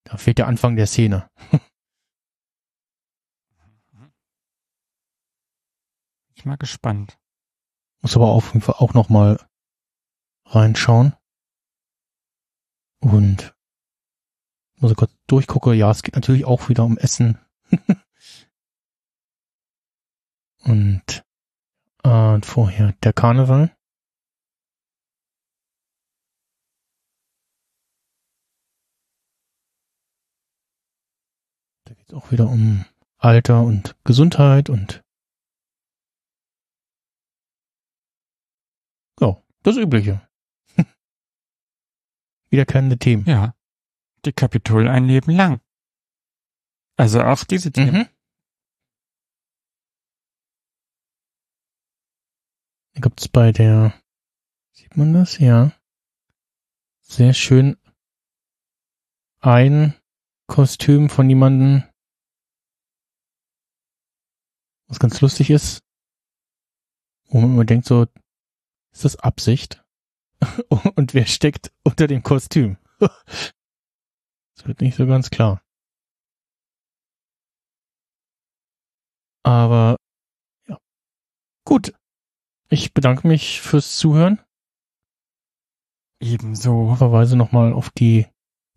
Da 0.06 0.18
fehlt 0.18 0.38
der 0.38 0.48
Anfang 0.48 0.76
der 0.76 0.88
Szene. 0.88 1.30
Ich 6.36 6.46
mal 6.46 6.58
gespannt. 6.58 7.18
Muss 8.02 8.18
aber 8.18 8.28
auf 8.28 8.48
jeden 8.48 8.60
Fall 8.60 8.76
auch 8.78 8.94
noch 8.94 9.08
mal 9.08 9.40
reinschauen. 10.48 11.14
Und 13.04 13.54
muss 14.78 14.92
ich 14.92 14.98
kurz 14.98 15.14
durchgucke, 15.28 15.74
ja, 15.74 15.92
es 15.92 16.04
geht 16.04 16.16
natürlich 16.16 16.46
auch 16.46 16.70
wieder 16.70 16.86
um 16.86 16.98
Essen. 16.98 17.38
und 20.64 21.26
äh, 22.04 22.42
vorher 22.42 22.94
der 23.04 23.12
Karneval. 23.12 23.76
Da 31.84 31.94
geht 31.94 32.08
es 32.08 32.14
auch 32.14 32.32
wieder 32.32 32.48
um 32.48 32.86
Alter 33.18 33.64
und 33.64 33.98
Gesundheit 34.06 34.70
und 34.70 35.04
ja, 39.20 39.44
das 39.64 39.76
Übliche. 39.76 40.26
Wiederkehrende 42.54 43.00
Themen. 43.00 43.26
Ja. 43.26 43.56
Die 44.26 44.32
Kapitol 44.32 44.88
ein 44.88 45.06
Leben 45.06 45.32
lang. 45.32 45.60
Also 46.96 47.20
auch 47.24 47.44
diese 47.46 47.72
Themen. 47.72 48.02
Mhm. 48.02 48.10
Da 52.94 53.02
gibt's 53.02 53.28
bei 53.28 53.52
der, 53.52 54.00
sieht 54.72 54.96
man 54.96 55.14
das? 55.14 55.40
Ja. 55.40 55.72
Sehr 57.02 57.34
schön 57.34 57.76
ein 59.40 59.96
Kostüm 60.46 61.10
von 61.10 61.28
jemandem, 61.28 61.84
was 64.88 65.00
ganz 65.00 65.20
lustig 65.22 65.50
ist, 65.50 65.84
wo 67.30 67.42
man 67.42 67.52
immer 67.54 67.66
denkt 67.66 67.88
so, 67.88 68.06
ist 68.92 69.06
das 69.06 69.16
Absicht? 69.16 69.83
Und 70.96 71.14
wer 71.14 71.26
steckt 71.26 71.72
unter 71.84 72.08
dem 72.08 72.24
Kostüm? 72.24 72.78
Das 74.56 74.68
wird 74.68 74.82
nicht 74.82 74.96
so 74.96 75.08
ganz 75.08 75.30
klar. 75.32 75.62
Aber 79.44 79.98
ja. 80.68 80.78
Gut. 81.66 81.94
Ich 82.70 82.94
bedanke 82.94 83.28
mich 83.28 83.62
fürs 83.62 83.98
Zuhören. 83.98 84.40
Ebenso. 86.22 86.96
Verweise 86.96 87.36
nochmal 87.36 87.74
auf 87.74 87.90
die 87.90 88.28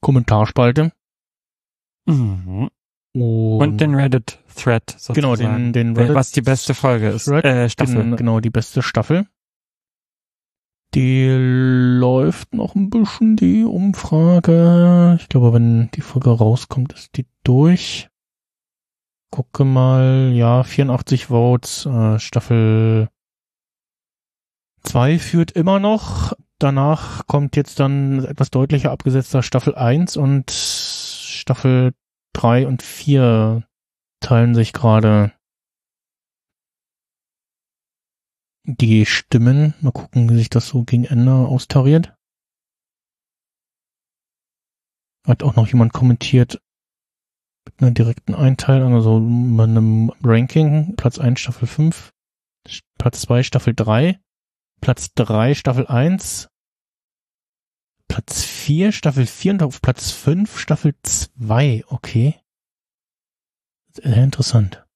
Kommentarspalte. 0.00 0.92
Mhm. 2.06 2.68
Und, 3.14 3.60
Und 3.62 3.76
den 3.80 3.94
Reddit-Thread 3.94 4.90
sozusagen. 4.90 5.14
genau, 5.14 5.36
den, 5.36 5.72
den 5.72 5.96
Reddit 5.96 6.14
was 6.14 6.32
die 6.32 6.42
beste 6.42 6.74
Folge 6.74 7.08
ist. 7.10 7.24
Thread, 7.26 7.44
Äh, 7.44 7.70
Staffel. 7.70 7.94
den- 7.96 8.16
genau, 8.16 8.40
die 8.40 8.50
beste 8.50 8.82
Staffel. 8.82 9.26
Die 10.96 11.28
läuft 11.28 12.54
noch 12.54 12.74
ein 12.74 12.88
bisschen, 12.88 13.36
die 13.36 13.64
Umfrage. 13.64 15.18
Ich 15.20 15.28
glaube, 15.28 15.52
wenn 15.52 15.90
die 15.90 16.00
Folge 16.00 16.30
rauskommt, 16.30 16.94
ist 16.94 17.18
die 17.18 17.26
durch. 17.44 18.08
Gucke 19.30 19.66
mal, 19.66 20.32
ja, 20.32 20.62
84 20.62 21.26
Votes, 21.26 21.84
äh, 21.84 22.18
Staffel 22.18 23.10
2 24.84 25.18
führt 25.18 25.50
immer 25.50 25.80
noch. 25.80 26.32
Danach 26.58 27.26
kommt 27.26 27.56
jetzt 27.56 27.78
dann 27.78 28.24
etwas 28.24 28.50
deutlicher 28.50 28.90
abgesetzter 28.90 29.42
Staffel 29.42 29.74
1 29.74 30.16
und 30.16 30.50
Staffel 30.50 31.92
3 32.32 32.66
und 32.66 32.82
4 32.82 33.64
teilen 34.20 34.54
sich 34.54 34.72
gerade 34.72 35.32
die 38.66 39.06
Stimmen. 39.06 39.74
Mal 39.80 39.92
gucken, 39.92 40.28
wie 40.28 40.36
sich 40.36 40.50
das 40.50 40.68
so 40.68 40.82
gegen 40.84 41.04
Ende 41.04 41.32
austariert. 41.32 42.14
Hat 45.26 45.42
auch 45.42 45.56
noch 45.56 45.66
jemand 45.68 45.92
kommentiert 45.92 46.60
mit 47.64 47.80
einer 47.80 47.90
direkten 47.90 48.34
Einteilung, 48.34 48.94
also 48.94 49.18
mit 49.18 49.68
einem 49.68 50.12
Ranking. 50.22 50.94
Platz 50.96 51.18
1 51.18 51.40
Staffel 51.40 51.66
5, 51.66 52.12
Platz 52.98 53.22
2 53.22 53.42
Staffel 53.42 53.74
3, 53.74 54.20
Platz 54.80 55.12
3 55.14 55.54
Staffel 55.54 55.86
1, 55.86 56.48
Platz 58.08 58.44
4 58.44 58.92
Staffel 58.92 59.26
4 59.26 59.52
und 59.52 59.62
auf 59.62 59.82
Platz 59.82 60.12
5 60.12 60.58
Staffel 60.58 60.94
2. 61.02 61.84
Okay. 61.88 62.40
Sehr 63.92 64.22
interessant. 64.22 64.86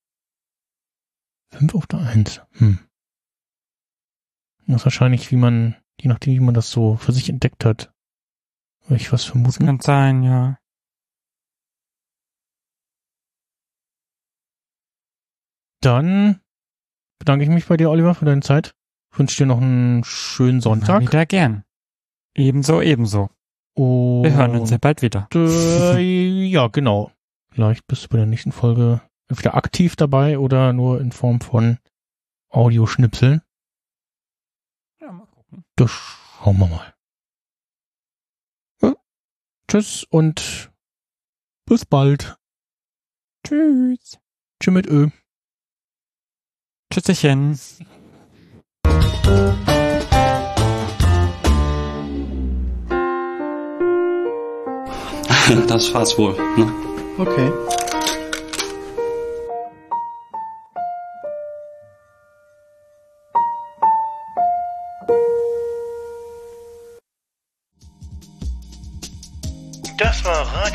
5 1.53 1.75
auf 1.75 1.87
der 1.87 2.01
1. 2.01 2.41
Hm. 2.53 2.79
Das 4.71 4.83
ist 4.83 4.87
wahrscheinlich, 4.87 5.31
wie 5.33 5.37
man, 5.37 5.75
je 6.01 6.09
nachdem, 6.09 6.35
wie 6.35 6.41
man 6.41 6.55
das 6.55 6.71
so 6.71 6.97
für 6.97 7.13
sich 7.13 7.29
entdeckt 7.29 7.65
hat. 7.65 7.93
Würde 8.87 9.03
ich 9.03 9.13
was 9.13 9.25
vermuten. 9.25 9.67
Kann 9.67 9.81
sein, 9.81 10.23
ja. 10.23 10.59
Dann 15.81 16.41
bedanke 17.19 17.45
ich 17.45 17.51
mich 17.51 17.67
bei 17.67 17.77
dir, 17.77 17.91
Oliver, 17.91 18.15
für 18.15 18.27
deine 18.27 18.43
Zeit. 18.43 18.75
Ich 19.13 19.19
wünsche 19.19 19.39
dir 19.39 19.47
noch 19.47 19.61
einen 19.61 20.05
schönen 20.05 20.61
Sonntag. 20.61 21.01
Wieder 21.01 21.27
gern. 21.27 21.65
Ebenso, 22.37 22.81
ebenso. 22.81 23.31
Und 23.75 24.25
Wir 24.25 24.35
hören 24.35 24.57
uns 24.57 24.71
ja 24.71 24.79
bald 24.79 25.03
wieder. 25.03 25.29
Äh, 25.35 26.47
ja, 26.47 26.69
genau. 26.69 27.11
Vielleicht 27.53 27.87
bist 27.89 28.05
du 28.05 28.09
bei 28.09 28.19
der 28.19 28.27
nächsten 28.27 28.53
Folge 28.53 29.01
entweder 29.29 29.55
aktiv 29.55 29.97
dabei 29.97 30.39
oder 30.39 30.73
nur 30.73 31.01
in 31.01 31.11
Form 31.11 31.41
von 31.41 31.79
Audioschnipseln. 32.51 33.43
Das 35.81 35.91
schauen 35.91 36.59
wir 36.59 36.67
mal. 36.67 36.95
Ja. 38.83 38.95
Tschüss 39.67 40.05
und 40.11 40.71
bis 41.65 41.87
bald. 41.87 42.37
Tschüss. 43.47 44.19
Tschüss 44.63 44.75
mit 44.75 44.87
Ö. 44.89 45.09
Tschüsschen. 46.93 47.59
Das 55.67 55.95
war's 55.95 56.19
wohl. 56.19 56.37
Ne? 56.59 56.71
Okay. 57.17 57.51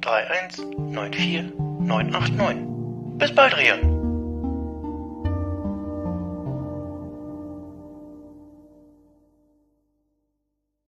31 0.00 0.64
94 0.92 1.52
989. 1.80 3.18
Bis 3.18 3.34
bald, 3.34 3.56
Rian. 3.56 3.99